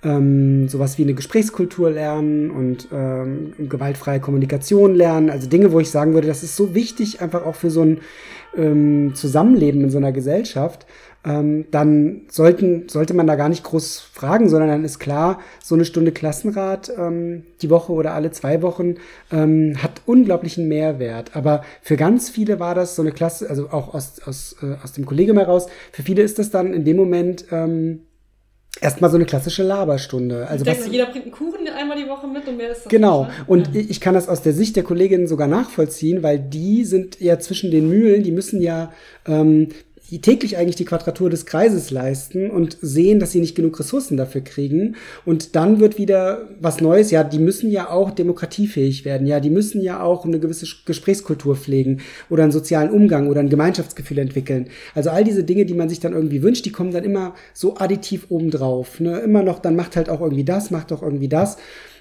ähm, 0.05 0.69
sowas 0.69 0.97
wie 0.99 1.03
eine 1.03 1.15
Gesprächskultur 1.15 1.91
lernen 1.91 2.51
und 2.51 2.89
ähm, 2.93 3.53
gewaltfreie 3.59 4.21
Kommunikation 4.21 4.95
lernen. 4.95 5.29
Also 5.29 5.49
Dinge, 5.49 5.73
wo 5.73 5.81
ich 5.81 5.91
sagen 5.91 6.15
würde, 6.15 6.29
das 6.29 6.43
ist 6.43 6.57
so 6.57 6.75
wichtig, 6.75 7.21
einfach 7.21 7.45
auch 7.45 7.57
für 7.57 7.71
so 7.71 7.83
ein 7.83 8.01
ähm, 8.57 9.15
Zusammenleben 9.15 9.83
in 9.83 9.91
so 9.91 9.99
einer 9.99 10.13
Gesellschaft. 10.13 10.87
Ähm, 11.25 11.67
dann 11.73 12.23
sollten, 12.31 12.89
sollte 12.89 13.13
man 13.13 13.27
da 13.27 13.35
gar 13.35 13.49
nicht 13.49 13.65
groß 13.65 13.99
fragen, 13.99 14.49
sondern 14.49 14.69
dann 14.69 14.85
ist 14.85 14.99
klar, 15.01 15.41
so 15.63 15.75
eine 15.75 15.85
Stunde 15.85 16.13
Klassenrat 16.13 16.93
ähm, 16.97 17.43
die 17.61 17.71
Woche 17.71 17.93
oder 17.93 18.15
alle 18.15 18.31
zwei 18.31 18.63
Wochen 18.63 18.95
ähm, 19.33 19.75
hat 19.83 20.03
unglaublichen 20.07 20.69
Mehrwert. 20.69 21.35
Aber 21.35 21.65
für 21.83 21.97
ganz 21.97 22.31
viele 22.31 22.61
war 22.61 22.75
das 22.75 22.95
so 22.95 23.03
eine 23.03 23.13
Klasse, 23.13 23.51
also 23.51 23.69
auch 23.71 23.95
aus, 23.95 24.21
aus, 24.25 24.57
äh, 24.63 24.77
aus 24.83 24.93
dem 24.93 25.07
Kollegium 25.07 25.39
heraus, 25.39 25.67
für 25.93 26.03
viele 26.03 26.23
ist 26.23 26.39
das 26.39 26.51
dann 26.51 26.73
in 26.73 26.85
dem 26.85 26.97
Moment 26.97 27.47
ähm, 27.51 28.03
erstmal 28.81 29.11
so 29.11 29.17
eine 29.17 29.27
klassische 29.27 29.65
Laberstunde. 29.65 30.47
Also 30.47 30.65
ich 30.65 30.71
denke, 30.71 30.87
was, 30.87 30.93
jeder 30.93 31.07
bringt 31.07 31.25
einen 31.25 31.33
Kuchen 31.33 31.59
einmal 31.79 31.97
die 31.97 32.09
Woche 32.09 32.27
mit 32.27 32.47
und 32.49 32.57
mehr 32.57 32.71
ist 32.71 32.85
das 32.85 32.89
Genau. 32.91 33.25
nicht, 33.25 33.39
ne? 33.39 33.45
Und 33.47 33.77
ich 33.77 34.01
kann 34.01 34.15
das 34.15 34.29
aus 34.29 34.43
der 34.43 34.53
Sicht 34.53 34.77
der 34.77 34.83
Kolleginnen 34.83 35.27
sogar 35.27 35.49
nachvollziehen, 35.49 36.23
weil 36.23 36.39
die 36.39 36.85
sind 36.85 37.21
ja 37.21 37.39
zwischen 37.39 37.71
den 37.71 37.89
Mühlen, 37.89 38.23
die 38.23 38.33
müssen 38.33 38.61
ja 38.61 38.93
ähm, 39.27 39.69
täglich 40.11 40.57
eigentlich 40.57 40.77
die 40.77 40.87
Quadratur 40.87 41.29
des 41.29 41.45
Kreises 41.45 41.91
leisten 41.91 42.51
und 42.51 42.79
sehen, 42.81 43.21
dass 43.21 43.33
sie 43.33 43.41
nicht 43.41 43.55
genug 43.55 43.79
Ressourcen 43.79 44.17
dafür 44.17 44.41
kriegen. 44.41 44.97
Und 45.27 45.55
dann 45.55 45.81
wird 45.81 45.99
wieder 45.99 46.49
was 46.61 46.81
Neues. 46.81 47.11
Ja, 47.11 47.25
die 47.25 47.39
müssen 47.39 47.71
ja 47.71 47.91
auch 47.91 48.11
demokratiefähig 48.11 49.05
werden. 49.05 49.27
Ja, 49.27 49.39
die 49.39 49.51
müssen 49.51 49.83
ja 49.83 50.03
auch 50.03 50.25
eine 50.25 50.41
gewisse 50.41 50.67
Gesprächskultur 50.87 51.57
pflegen 51.57 52.01
oder 52.31 52.43
einen 52.43 52.53
sozialen 52.53 52.91
Umgang 52.91 53.29
oder 53.29 53.41
ein 53.41 53.51
Gemeinschaftsgefühl 53.51 54.19
entwickeln. 54.19 54.69
Also 54.95 55.11
all 55.11 55.25
diese 55.25 55.45
Dinge, 55.45 55.67
die 55.67 55.75
man 55.75 55.91
sich 55.91 56.01
dann 56.01 56.15
irgendwie 56.15 56.43
wünscht, 56.43 56.65
die 56.65 56.73
kommen 56.73 56.93
dann 56.93 57.05
immer 57.05 57.35
so 57.53 57.77
additiv 57.77 58.27
obendrauf. 58.31 59.01
Ne? 59.01 59.19
Immer 59.19 59.43
noch, 59.43 59.59
dann 59.59 59.77
macht 59.77 59.97
halt 59.97 60.09
auch 60.09 60.23
irgendwie 60.23 60.45
das, 60.45 60.71
macht 60.71 60.91
auch 60.91 61.03
irgendwie 61.03 61.29
das 61.29 61.59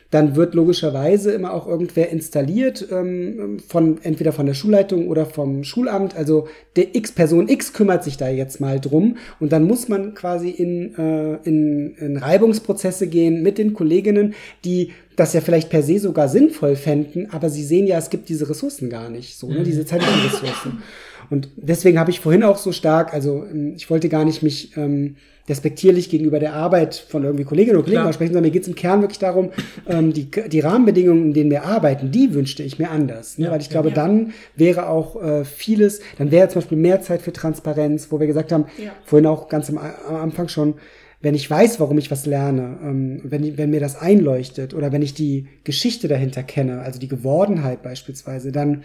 dann 0.10 0.36
wird 0.36 0.56
logischerweise 0.56 1.32
immer 1.32 1.54
auch 1.54 1.68
irgendwer 1.68 2.10
installiert, 2.10 2.88
ähm, 2.92 3.58
von 3.68 3.98
entweder 4.04 4.32
von 4.32 4.46
der 4.46 4.54
Schulleitung 4.54 5.08
oder 5.08 5.26
vom 5.26 5.64
Schulamt. 5.64 6.16
Also 6.16 6.48
der 6.76 6.96
X-Person 6.96 7.50
X 7.50 7.74
kümmert 7.74 8.04
sich 8.04 8.18
da 8.18 8.30
jetzt 8.30 8.62
mal 8.62 8.80
drum. 8.80 9.18
Und 9.40 9.52
dann 9.52 9.64
muss 9.64 9.90
man 9.90 10.14
quasi 10.14 10.50
in, 10.50 10.96
äh, 10.96 11.36
in, 11.44 11.96
in 11.98 12.18
Reibungsprozesse 12.18 13.08
gehen 13.08 13.44
mit 13.44 13.58
den 13.58 13.74
Kolleginnen, 13.74 14.34
die 14.64 14.92
das 15.18 15.34
ja 15.34 15.42
vielleicht 15.42 15.70
per 15.70 15.82
se 15.82 16.00
sogar 16.00 16.30
sinnvoll 16.30 16.76
fänden, 16.76 17.28
aber 17.32 17.50
sie 17.50 17.64
sehen 17.64 17.88
ja, 17.88 17.98
es 17.98 18.12
gibt 18.12 18.30
diese 18.30 18.48
Ressourcen 18.50 18.88
gar 18.90 19.10
nicht, 19.10 19.38
so, 19.40 19.50
ne, 19.50 19.64
diese 19.64 19.84
zeitlichen 19.84 20.22
Ressourcen. 20.22 20.84
Und 21.32 21.50
deswegen 21.58 22.00
habe 22.00 22.12
ich 22.12 22.20
vorhin 22.20 22.44
auch 22.44 22.58
so 22.58 22.72
stark, 22.72 23.14
also 23.14 23.44
ähm, 23.52 23.74
ich 23.76 23.90
wollte 23.90 24.10
gar 24.10 24.26
nicht 24.26 24.44
mich 24.44 24.78
ähm, 24.78 25.16
despektierlich 25.50 26.10
gegenüber 26.10 26.40
der 26.40 26.54
Arbeit 26.54 26.96
von 26.96 27.24
irgendwie 27.24 27.46
Kolleginnen 27.46 27.78
und 27.78 27.84
Kollegen 27.84 28.02
Klar. 28.02 28.10
aussprechen, 28.10 28.34
sondern 28.34 28.50
mir 28.50 28.52
geht 28.52 28.64
es 28.64 28.68
im 28.68 28.76
Kern 28.76 29.02
wirklich 29.02 29.20
darum, 29.20 29.50
ähm, 29.88 30.14
die, 30.14 30.30
die 30.30 30.60
Rahmenbedingungen, 30.60 31.28
in 31.28 31.34
denen 31.34 31.50
wir 31.52 31.64
arbeiten, 31.64 32.12
die 32.12 32.34
wünschte 32.34 32.64
ich 32.64 32.80
mir 32.80 32.90
anders. 32.92 33.38
Ne? 33.38 33.46
Ja, 33.46 33.52
Weil 33.52 33.62
ich 33.62 33.68
ja. 33.68 33.72
glaube, 33.72 33.90
Ja. 33.90 33.96
dann 33.96 34.34
wäre 34.56 34.90
auch 34.90 35.22
äh, 35.22 35.46
vieles, 35.46 36.02
dann 36.18 36.32
wäre 36.32 36.50
zum 36.50 36.62
Beispiel 36.62 36.78
mehr 36.78 37.02
Zeit 37.02 37.22
für 37.22 37.32
Transparenz, 37.34 38.12
wo 38.12 38.20
wir 38.20 38.28
gesagt 38.28 38.52
haben, 38.52 38.66
Ja. 38.78 38.92
vorhin 39.06 39.26
auch 39.26 39.48
ganz 39.48 39.70
am, 39.70 39.78
am 39.78 40.16
Anfang 40.18 40.48
schon, 40.50 40.76
wenn 41.22 41.34
ich 41.34 41.50
weiß, 41.50 41.80
warum 41.80 41.98
ich 41.98 42.12
was 42.12 42.26
lerne, 42.26 42.78
ähm, 42.84 43.22
wenn, 43.24 43.58
wenn 43.58 43.70
mir 43.72 43.80
das 43.80 43.96
einleuchtet 44.00 44.74
oder 44.74 44.92
wenn 44.92 45.02
ich 45.02 45.14
die 45.14 45.48
Geschichte 45.64 46.08
dahinter 46.08 46.44
kenne, 46.44 46.82
also 46.82 47.00
die 47.00 47.08
Gewordenheit 47.08 47.82
beispielsweise, 47.82 48.52
dann 48.52 48.84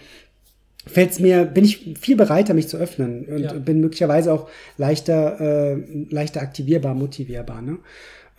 fällt's 0.87 1.19
mir, 1.19 1.45
bin 1.45 1.65
ich 1.65 1.95
viel 2.01 2.17
bereiter, 2.17 2.55
mich 2.55 2.69
zu 2.69 2.77
öffnen 2.77 3.25
und 3.27 3.43
Ja. 3.43 3.53
bin 3.55 3.81
möglicherweise 3.81 4.33
auch 4.33 4.49
leichter, 4.79 5.41
äh, 5.41 6.05
leichter 6.11 6.41
aktivierbar, 6.43 6.95
motivierbar. 6.95 7.63
Ne? 7.63 7.79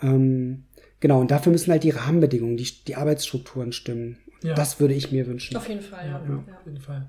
Ähm, 0.02 0.64
genau, 0.99 1.22
und 1.22 1.32
dafür 1.32 1.52
müssen 1.52 1.72
halt 1.72 1.84
die 1.84 1.91
Rahmenbedingungen, 1.91 2.57
die, 2.57 2.68
die 2.88 2.95
Arbeitsstrukturen 2.95 3.72
stimmen. 3.72 4.18
Ja. 4.44 4.56
Das 4.56 4.80
würde 4.80 4.94
ich 4.94 5.11
mir 5.11 5.26
wünschen. 5.26 5.56
Auf 5.56 5.70
jeden 5.70 5.82
Fall, 5.82 6.06
ja. 6.06 6.22
Ja, 6.28 6.44
ja. 6.48 6.57
auf 6.57 6.65
jeden 6.65 6.82
Fall. 6.82 7.07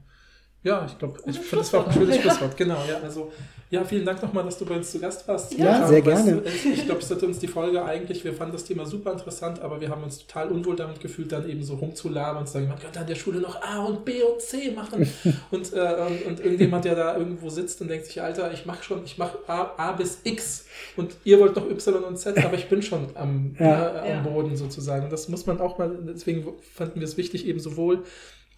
Ja, 0.64 0.84
ich 0.86 0.98
glaube, 0.98 1.18
ich 1.18 1.24
Gutes 1.26 1.38
finde 1.38 1.56
das 1.58 1.72
war 1.74 1.80
auch 1.82 1.86
ein 1.88 1.92
schönes 1.92 2.16
Ja. 2.16 2.22
Schlusswort. 2.22 2.56
Genau, 2.56 2.78
ja. 2.88 2.96
Also, 3.02 3.30
ja, 3.70 3.84
vielen 3.84 4.04
Dank 4.06 4.22
nochmal, 4.22 4.44
dass 4.44 4.56
du 4.58 4.64
bei 4.64 4.76
uns 4.76 4.90
zu 4.90 4.98
Gast 4.98 5.26
warst. 5.28 5.52
Ja, 5.58 5.82
Ähm, 5.82 5.88
sehr 5.88 6.06
weißt 6.06 6.24
gerne. 6.24 6.42
es- 6.44 6.64
Ich 6.64 6.84
glaube, 6.86 7.00
es 7.02 7.10
hat 7.10 7.22
uns 7.22 7.38
die 7.38 7.48
Folge 7.48 7.84
eigentlich, 7.84 8.24
wir 8.24 8.32
fanden 8.32 8.52
das 8.54 8.64
Thema 8.64 8.86
super 8.86 9.12
interessant, 9.12 9.60
aber 9.60 9.80
wir 9.80 9.88
haben 9.90 10.02
uns 10.04 10.18
total 10.26 10.48
unwohl 10.50 10.74
damit 10.76 11.00
gefühlt, 11.00 11.30
dann 11.32 11.48
eben 11.50 11.62
so 11.62 11.74
rumzulabern 11.74 12.38
und 12.38 12.46
zu 12.46 12.54
sagen, 12.54 12.68
man 12.68 12.78
könnte 12.78 12.98
an 13.00 13.06
der 13.06 13.14
Schule 13.14 13.40
noch 13.40 13.60
A 13.62 13.84
und 13.84 14.04
B 14.06 14.22
und 14.22 14.40
C 14.40 14.70
machen. 14.70 15.06
und, 15.50 15.72
äh, 15.74 15.76
und, 16.06 16.26
und 16.26 16.40
irgendjemand, 16.40 16.84
der 16.86 16.94
da 16.94 17.16
irgendwo 17.16 17.50
sitzt 17.50 17.80
und 17.82 17.88
denkt 17.88 18.06
sich, 18.06 18.22
Alter, 18.22 18.52
ich 18.52 18.64
mache 18.64 18.82
schon, 18.84 19.04
ich 19.04 19.18
mache 19.18 19.38
A, 19.46 19.72
A 19.76 19.92
bis 19.92 20.20
X 20.24 20.64
und 20.96 21.14
ihr 21.24 21.38
wollt 21.40 21.56
noch 21.56 21.68
Y 21.68 22.04
und 22.04 22.16
Z, 22.18 22.42
aber 22.42 22.54
ich 22.54 22.68
bin 22.70 22.80
schon 22.80 23.08
am, 23.16 23.54
Ja. 23.58 23.96
äh, 23.96 23.98
am 23.98 24.06
Ja. 24.08 24.20
Boden 24.22 24.56
sozusagen. 24.56 25.04
Und 25.04 25.12
das 25.12 25.28
muss 25.28 25.44
man 25.46 25.60
auch 25.60 25.76
mal, 25.78 25.90
deswegen 26.08 26.46
fanden 26.74 27.00
wir 27.00 27.04
es 27.06 27.16
wichtig, 27.18 27.46
eben 27.46 27.60
sowohl 27.60 28.04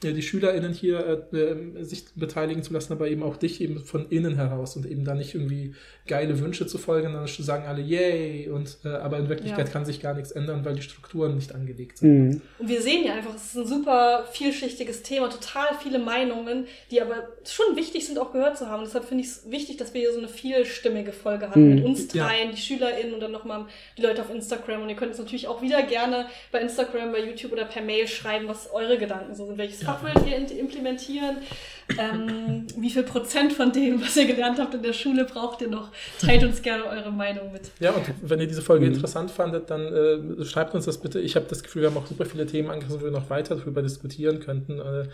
die 0.02 0.20
SchülerInnen 0.23 0.73
hier 0.74 1.24
äh, 1.32 1.36
äh, 1.36 1.82
sich 1.82 2.05
beteiligen 2.14 2.62
zu 2.62 2.73
lassen, 2.73 2.93
aber 2.93 3.09
eben 3.09 3.23
auch 3.23 3.36
dich 3.36 3.60
eben 3.60 3.78
von 3.85 4.09
innen 4.10 4.36
heraus 4.36 4.77
und 4.77 4.85
eben 4.86 5.05
da 5.05 5.14
nicht 5.14 5.35
irgendwie 5.35 5.74
geile 6.06 6.39
Wünsche 6.39 6.66
zu 6.66 6.77
folgen, 6.78 7.14
dann 7.14 7.27
sagen 7.27 7.64
alle 7.66 7.81
yay 7.82 8.48
und 8.51 8.77
äh, 8.85 8.89
aber 8.89 9.18
in 9.18 9.28
Wirklichkeit 9.28 9.66
Ja. 9.66 9.73
kann 9.73 9.85
sich 9.86 10.01
gar 10.01 10.14
nichts 10.14 10.31
ändern, 10.32 10.64
weil 10.64 10.74
die 10.74 10.82
Strukturen 10.82 11.35
nicht 11.35 11.55
angelegt 11.55 11.98
sind. 11.98 12.28
Mhm. 12.28 12.40
Und 12.59 12.68
wir 12.68 12.82
sehen 12.82 13.05
ja 13.06 13.14
einfach, 13.14 13.35
es 13.35 13.47
ist 13.47 13.56
ein 13.56 13.66
super 13.66 14.24
vielschichtiges 14.32 15.02
Thema, 15.02 15.28
total 15.31 15.68
viele 15.82 15.98
Meinungen, 15.98 16.66
die 16.90 17.01
aber 17.01 17.28
schon 17.44 17.74
wichtig 17.77 18.06
sind, 18.06 18.18
auch 18.18 18.32
gehört 18.32 18.59
zu 18.59 18.68
haben. 18.68 18.85
Deshalb 18.85 19.05
finde 19.06 19.24
ich 19.24 19.31
es 19.31 19.51
wichtig, 19.51 19.78
dass 19.78 19.94
wir 19.94 20.02
hier 20.02 20.12
so 20.12 20.18
eine 20.18 20.28
vielstimmige 20.28 21.12
Folge 21.12 21.48
hatten 21.48 21.68
Mhm. 21.70 21.74
mit 21.77 21.85
uns 21.85 22.12
Ja. 22.12 22.27
dreien, 22.28 22.51
die 22.52 22.60
SchülerInnen 22.60 23.14
und 23.14 23.20
dann 23.20 23.32
nochmal 23.32 23.64
die 23.97 24.02
Leute 24.02 24.20
auf 24.23 24.31
Instagram. 24.32 24.82
Und 24.82 24.90
ihr 24.90 24.97
könnt 24.97 25.10
uns 25.12 25.18
natürlich 25.18 25.48
auch 25.48 25.62
wieder 25.62 25.82
gerne 25.85 26.27
bei 26.52 26.60
Instagram, 26.60 27.12
bei 27.12 27.24
YouTube 27.24 27.52
oder 27.52 27.64
per 27.64 27.82
Mail 27.82 28.06
schreiben, 28.06 28.47
was 28.47 28.70
eure 28.73 28.98
Gedanken 28.98 29.35
so 29.35 29.47
sind. 29.47 29.59
Welches 29.59 29.86
In- 30.25 30.59
implementieren? 30.59 31.39
Ähm, 31.99 32.67
wie 32.77 32.91
viel 32.91 33.05
Prozent 33.05 33.53
von 33.53 33.71
dem, 33.73 34.01
was 34.03 34.17
ihr 34.17 34.27
gelernt 34.27 34.59
habt 34.59 34.75
in 34.75 34.83
der 34.83 34.93
Schule, 34.93 35.25
braucht 35.25 35.61
ihr 35.63 35.69
noch? 35.69 35.91
Teilt 36.21 36.43
uns 36.43 36.61
gerne 36.63 36.85
eure 36.85 37.13
Meinung 37.13 37.53
mit. 37.53 37.71
Ja, 37.79 37.93
und 37.93 38.03
wenn 38.23 38.41
ihr 38.41 38.49
diese 38.49 38.63
Folge 38.63 38.87
Mhm. 38.87 38.95
interessant 38.95 39.31
fandet, 39.31 39.71
dann 39.71 39.83
äh, 40.41 40.45
schreibt 40.45 40.75
uns 40.75 40.85
das 40.85 40.99
bitte. 40.99 41.21
Ich 41.21 41.37
habe 41.37 41.47
das 41.49 41.63
Gefühl, 41.63 41.83
wir 41.83 41.91
haben 41.91 41.97
auch 41.97 42.07
super 42.07 42.25
viele 42.25 42.45
Themen 42.47 42.71
angerissen, 42.71 43.01
wo 43.01 43.05
wir 43.05 43.13
noch 43.13 43.31
weiter 43.31 43.55
drüber 43.57 43.83
diskutieren 43.83 44.41
könnten. 44.41 44.79
Äh, 44.81 45.05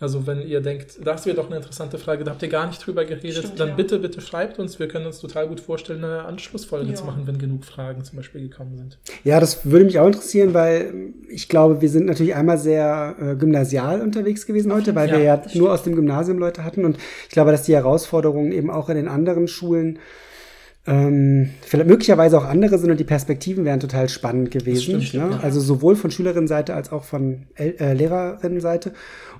also 0.00 0.26
wenn 0.28 0.46
ihr 0.46 0.60
denkt, 0.60 0.98
das 1.02 1.26
wäre 1.26 1.34
doch 1.34 1.46
eine 1.48 1.56
interessante 1.56 1.98
Frage, 1.98 2.22
da 2.22 2.30
habt 2.30 2.42
ihr 2.42 2.48
gar 2.48 2.68
nicht 2.68 2.86
drüber 2.86 3.04
geredet, 3.04 3.38
Stimmt, 3.38 3.58
dann 3.58 3.70
ja. 3.70 3.74
bitte, 3.74 3.98
bitte 3.98 4.20
schreibt 4.20 4.58
uns. 4.60 4.78
Wir 4.78 4.86
können 4.86 5.06
uns 5.06 5.18
total 5.18 5.48
gut 5.48 5.58
vorstellen, 5.60 6.04
eine 6.04 6.24
Anschlussfolge 6.24 6.90
Ja. 6.90 6.94
zu 6.94 7.04
machen, 7.04 7.26
wenn 7.26 7.38
genug 7.38 7.64
Fragen 7.64 8.04
zum 8.04 8.16
Beispiel 8.16 8.42
gekommen 8.42 8.76
sind. 8.76 8.98
Ja, 9.24 9.40
das 9.40 9.64
würde 9.68 9.86
mich 9.86 9.98
auch 9.98 10.06
interessieren, 10.06 10.54
weil 10.54 10.92
ich 11.28 11.48
glaube, 11.48 11.80
wir 11.80 11.88
sind 11.88 12.06
natürlich 12.06 12.34
einmal 12.36 12.58
sehr 12.58 13.16
äh, 13.20 13.34
gymnasial 13.34 14.00
unterwegs 14.02 14.46
gewesen 14.46 14.72
heute, 14.72 14.94
weil 14.94 15.08
Ja, 15.08 15.16
wir 15.16 15.24
ja 15.24 15.42
nur 15.54 15.72
aus 15.72 15.82
dem 15.82 15.96
Gymnasium 15.96 16.17
Leute 16.38 16.64
hatten. 16.64 16.84
Und 16.84 16.98
ich 17.28 17.32
glaube, 17.34 17.52
dass 17.52 17.62
die 17.62 17.74
Herausforderungen 17.74 18.52
eben 18.52 18.70
auch 18.70 18.88
in 18.88 18.96
den 18.96 19.08
anderen 19.08 19.48
Schulen 19.48 19.98
ähm, 20.86 21.50
vielleicht 21.60 21.88
möglicherweise 21.88 22.38
auch 22.38 22.44
andere 22.44 22.78
sind 22.78 22.90
und 22.90 22.98
die 22.98 23.04
Perspektiven 23.04 23.64
wären 23.64 23.78
total 23.78 24.08
spannend 24.08 24.50
gewesen. 24.50 25.02
stimmt, 25.02 25.14
ne? 25.14 25.36
ja. 25.36 25.40
Also 25.42 25.60
sowohl 25.60 25.96
von 25.96 26.10
Schülerinnenseite 26.10 26.74
als 26.74 26.90
auch 26.90 27.04
von 27.04 27.46
El 27.54 27.76
äh, 27.78 27.92
Lehrerinnenseite. 27.92 28.94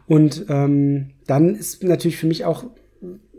Und 0.07 0.47
ähm, 0.49 1.11
dann 1.27 1.55
ist 1.55 1.83
natürlich 1.83 2.19
für 2.19 2.27
mich 2.27 2.45
auch 2.45 2.65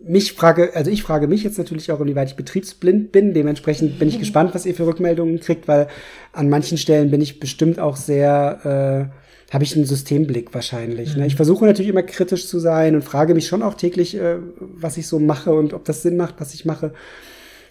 mich 0.02 0.34
frage, 0.34 0.72
also 0.76 0.90
ich 0.90 1.04
frage 1.04 1.28
mich 1.28 1.44
jetzt 1.44 1.58
natürlich 1.58 1.92
auch, 1.92 2.00
inwieweit 2.00 2.30
ich 2.30 2.36
betriebsblind 2.36 3.12
bin. 3.12 3.34
Dementsprechend 3.34 4.00
bin 4.00 4.08
ich 4.08 4.20
gespannt, 4.20 4.56
was 4.56 4.66
ihr 4.66 4.74
für 4.74 4.88
Rückmeldungen 4.88 5.40
kriegt, 5.40 5.68
weil 5.68 5.88
an 6.34 6.50
manchen 6.50 6.78
Stellen 6.78 7.12
bin 7.12 7.22
ich 7.22 7.40
bestimmt 7.40 7.80
auch 7.80 7.96
sehr, 7.96 9.12
äh, 9.12 9.29
habe 9.52 9.64
ich 9.64 9.76
einen 9.76 9.86
Systemblick 9.86 10.54
wahrscheinlich. 10.54 11.16
Ne? 11.16 11.26
Ich 11.26 11.36
versuche 11.36 11.66
natürlich 11.66 11.90
immer 11.90 12.04
kritisch 12.04 12.48
zu 12.48 12.60
sein 12.60 12.96
und 12.96 13.04
frage 13.04 13.34
mich 13.34 13.48
schon 13.48 13.64
auch 13.64 13.74
täglich, 13.74 14.16
äh, 14.16 14.38
was 14.60 14.98
ich 14.98 15.08
so 15.08 15.20
mache 15.20 15.54
und 15.54 15.74
ob 15.74 15.86
das 15.86 16.02
Sinn 16.02 16.18
macht, 16.18 16.36
was 16.40 16.54
ich 16.54 16.66
mache. 16.66 16.94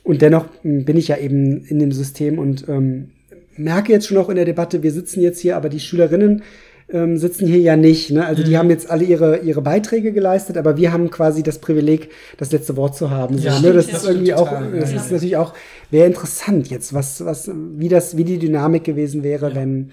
Und 0.03 0.23
dennoch 0.23 0.47
m, 0.65 0.85
bin 0.85 0.97
ich 0.97 1.09
ja 1.09 1.19
eben 1.19 1.65
in 1.65 1.79
dem 1.79 1.93
System 1.93 2.39
und 2.39 2.69
ähm, 2.69 3.11
merke 3.57 3.93
jetzt 3.93 4.07
schon 4.07 4.17
auch 4.17 4.29
in 4.29 4.37
der 4.37 4.45
Debatte, 4.45 4.83
wir 4.83 4.93
sitzen 4.93 5.21
jetzt 5.21 5.41
hier, 5.41 5.57
aber 5.57 5.69
die 5.69 5.81
Schülerinnen 5.81 6.43
ähm, 6.91 7.19
sitzen 7.19 7.47
hier 7.47 7.59
ja 7.59 7.77
nicht. 7.77 8.11
Ne? 8.11 8.25
Also 8.25 8.43
die 8.43 8.57
haben 8.57 8.71
jetzt 8.71 8.91
alle 8.91 9.05
ihre, 9.05 9.39
ihre 9.41 9.61
Beiträge 9.61 10.13
geleistet, 10.13 10.57
aber 10.57 10.77
wir 10.77 10.93
haben 10.93 11.11
quasi 11.11 11.43
das 11.43 11.59
Privileg, 11.59 12.11
das 12.39 12.51
letzte 12.51 12.77
Wort 12.77 12.97
zu 12.97 13.11
haben. 13.11 13.39
So, 13.39 13.47
Ja, 13.47 13.61
ne? 13.61 13.73
Das 13.75 13.85
stimmt, 13.85 13.99
ist 13.99 14.05
ja. 14.05 14.11
irgendwie 14.11 14.35
auch, 14.35 14.51
das 14.51 14.91
ja, 14.93 14.97
ist 14.97 15.07
ja. 15.07 15.13
natürlich 15.13 15.37
auch, 15.37 15.55
wäre 15.91 16.07
interessant 16.07 16.71
jetzt, 16.71 16.95
was, 16.95 17.25
was, 17.25 17.51
wie 17.77 17.89
das, 17.89 18.17
wie 18.17 18.25
die 18.25 18.39
Dynamik 18.39 18.85
gewesen 18.85 19.23
wäre, 19.23 19.55
wenn, 19.55 19.91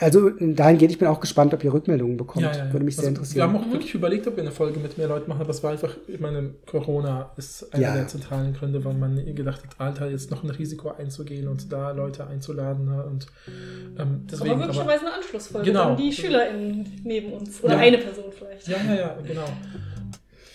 also 0.00 0.30
dahingehend, 0.30 0.92
ich 0.92 0.98
bin 0.98 1.06
auch 1.08 1.20
gespannt, 1.20 1.54
ob 1.54 1.62
ihr 1.62 1.72
Rückmeldungen 1.72 2.16
bekommt. 2.16 2.44
Würde 2.72 2.84
mich 2.84 2.96
sehr 2.96 3.02
Also, 3.04 3.08
interessieren. 3.10 3.36
Wir 3.36 3.42
haben 3.44 3.56
auch 3.68 3.72
wirklich 3.72 3.94
überlegt, 3.94 4.26
ob 4.26 4.36
wir 4.36 4.42
eine 4.42 4.50
Folge 4.52 4.80
mit 4.80 4.98
mehr 4.98 5.08
Leuten 5.08 5.28
machen, 5.28 5.40
aber 5.42 5.50
es 5.50 5.62
war 5.62 5.70
einfach, 5.72 5.96
ich 6.06 6.18
meine, 6.20 6.50
Corona 6.66 7.30
ist 7.36 7.72
einer 7.72 7.82
Ja. 7.82 7.94
der 7.94 8.08
zentralen 8.08 8.52
Gründe, 8.54 8.84
warum 8.84 8.98
man 8.98 9.34
gedacht 9.34 9.62
hat, 9.64 9.80
Alter, 9.80 10.10
jetzt 10.10 10.30
noch 10.30 10.42
ein 10.42 10.50
Risiko 10.50 10.90
einzugehen 10.90 11.46
und 11.48 11.72
da 11.72 11.92
Leute 11.92 12.26
einzuladen. 12.26 12.86
Ne? 12.86 13.04
Und 13.04 13.26
ähm, 13.98 14.26
deswegen. 14.30 14.50
aber 14.50 14.60
möglicherweise 14.66 15.06
eine 15.06 15.14
Anschlussfolge. 15.14 15.66
Genau. 15.66 15.84
Dann 15.90 15.96
die 15.96 16.12
SchülerInnen 16.12 17.00
neben 17.04 17.32
uns. 17.32 17.62
Oder 17.62 17.74
Ja. 17.74 17.78
eine 17.80 17.98
Person 17.98 18.24
vielleicht. 18.36 18.66
Ja, 18.68 18.76
ja, 18.88 18.94
ja, 18.94 19.16
genau. 19.26 19.46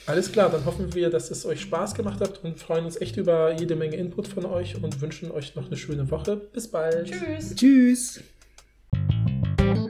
Alles 0.06 0.30
klar, 0.34 0.50
dann 0.50 0.66
hoffen 0.66 0.94
wir, 0.94 1.10
dass 1.10 1.32
es 1.32 1.46
euch 1.46 1.62
Spaß 1.62 1.96
gemacht 1.96 2.20
hat 2.20 2.44
und 2.44 2.60
freuen 2.60 2.84
uns 2.84 3.00
echt 3.00 3.16
über 3.16 3.54
jede 3.58 3.78
Menge 3.78 3.96
Input 3.96 4.28
von 4.28 4.46
euch 4.46 4.76
und 4.84 5.00
wünschen 5.00 5.32
euch 5.32 5.56
noch 5.56 5.68
eine 5.68 5.78
schöne 5.78 6.12
Woche. 6.12 6.36
Bis 6.36 6.68
bald. 6.68 7.06
Tschüss. 7.10 7.56
Tschüss. 7.56 8.20
Thank 9.58 9.78
you. 9.78 9.83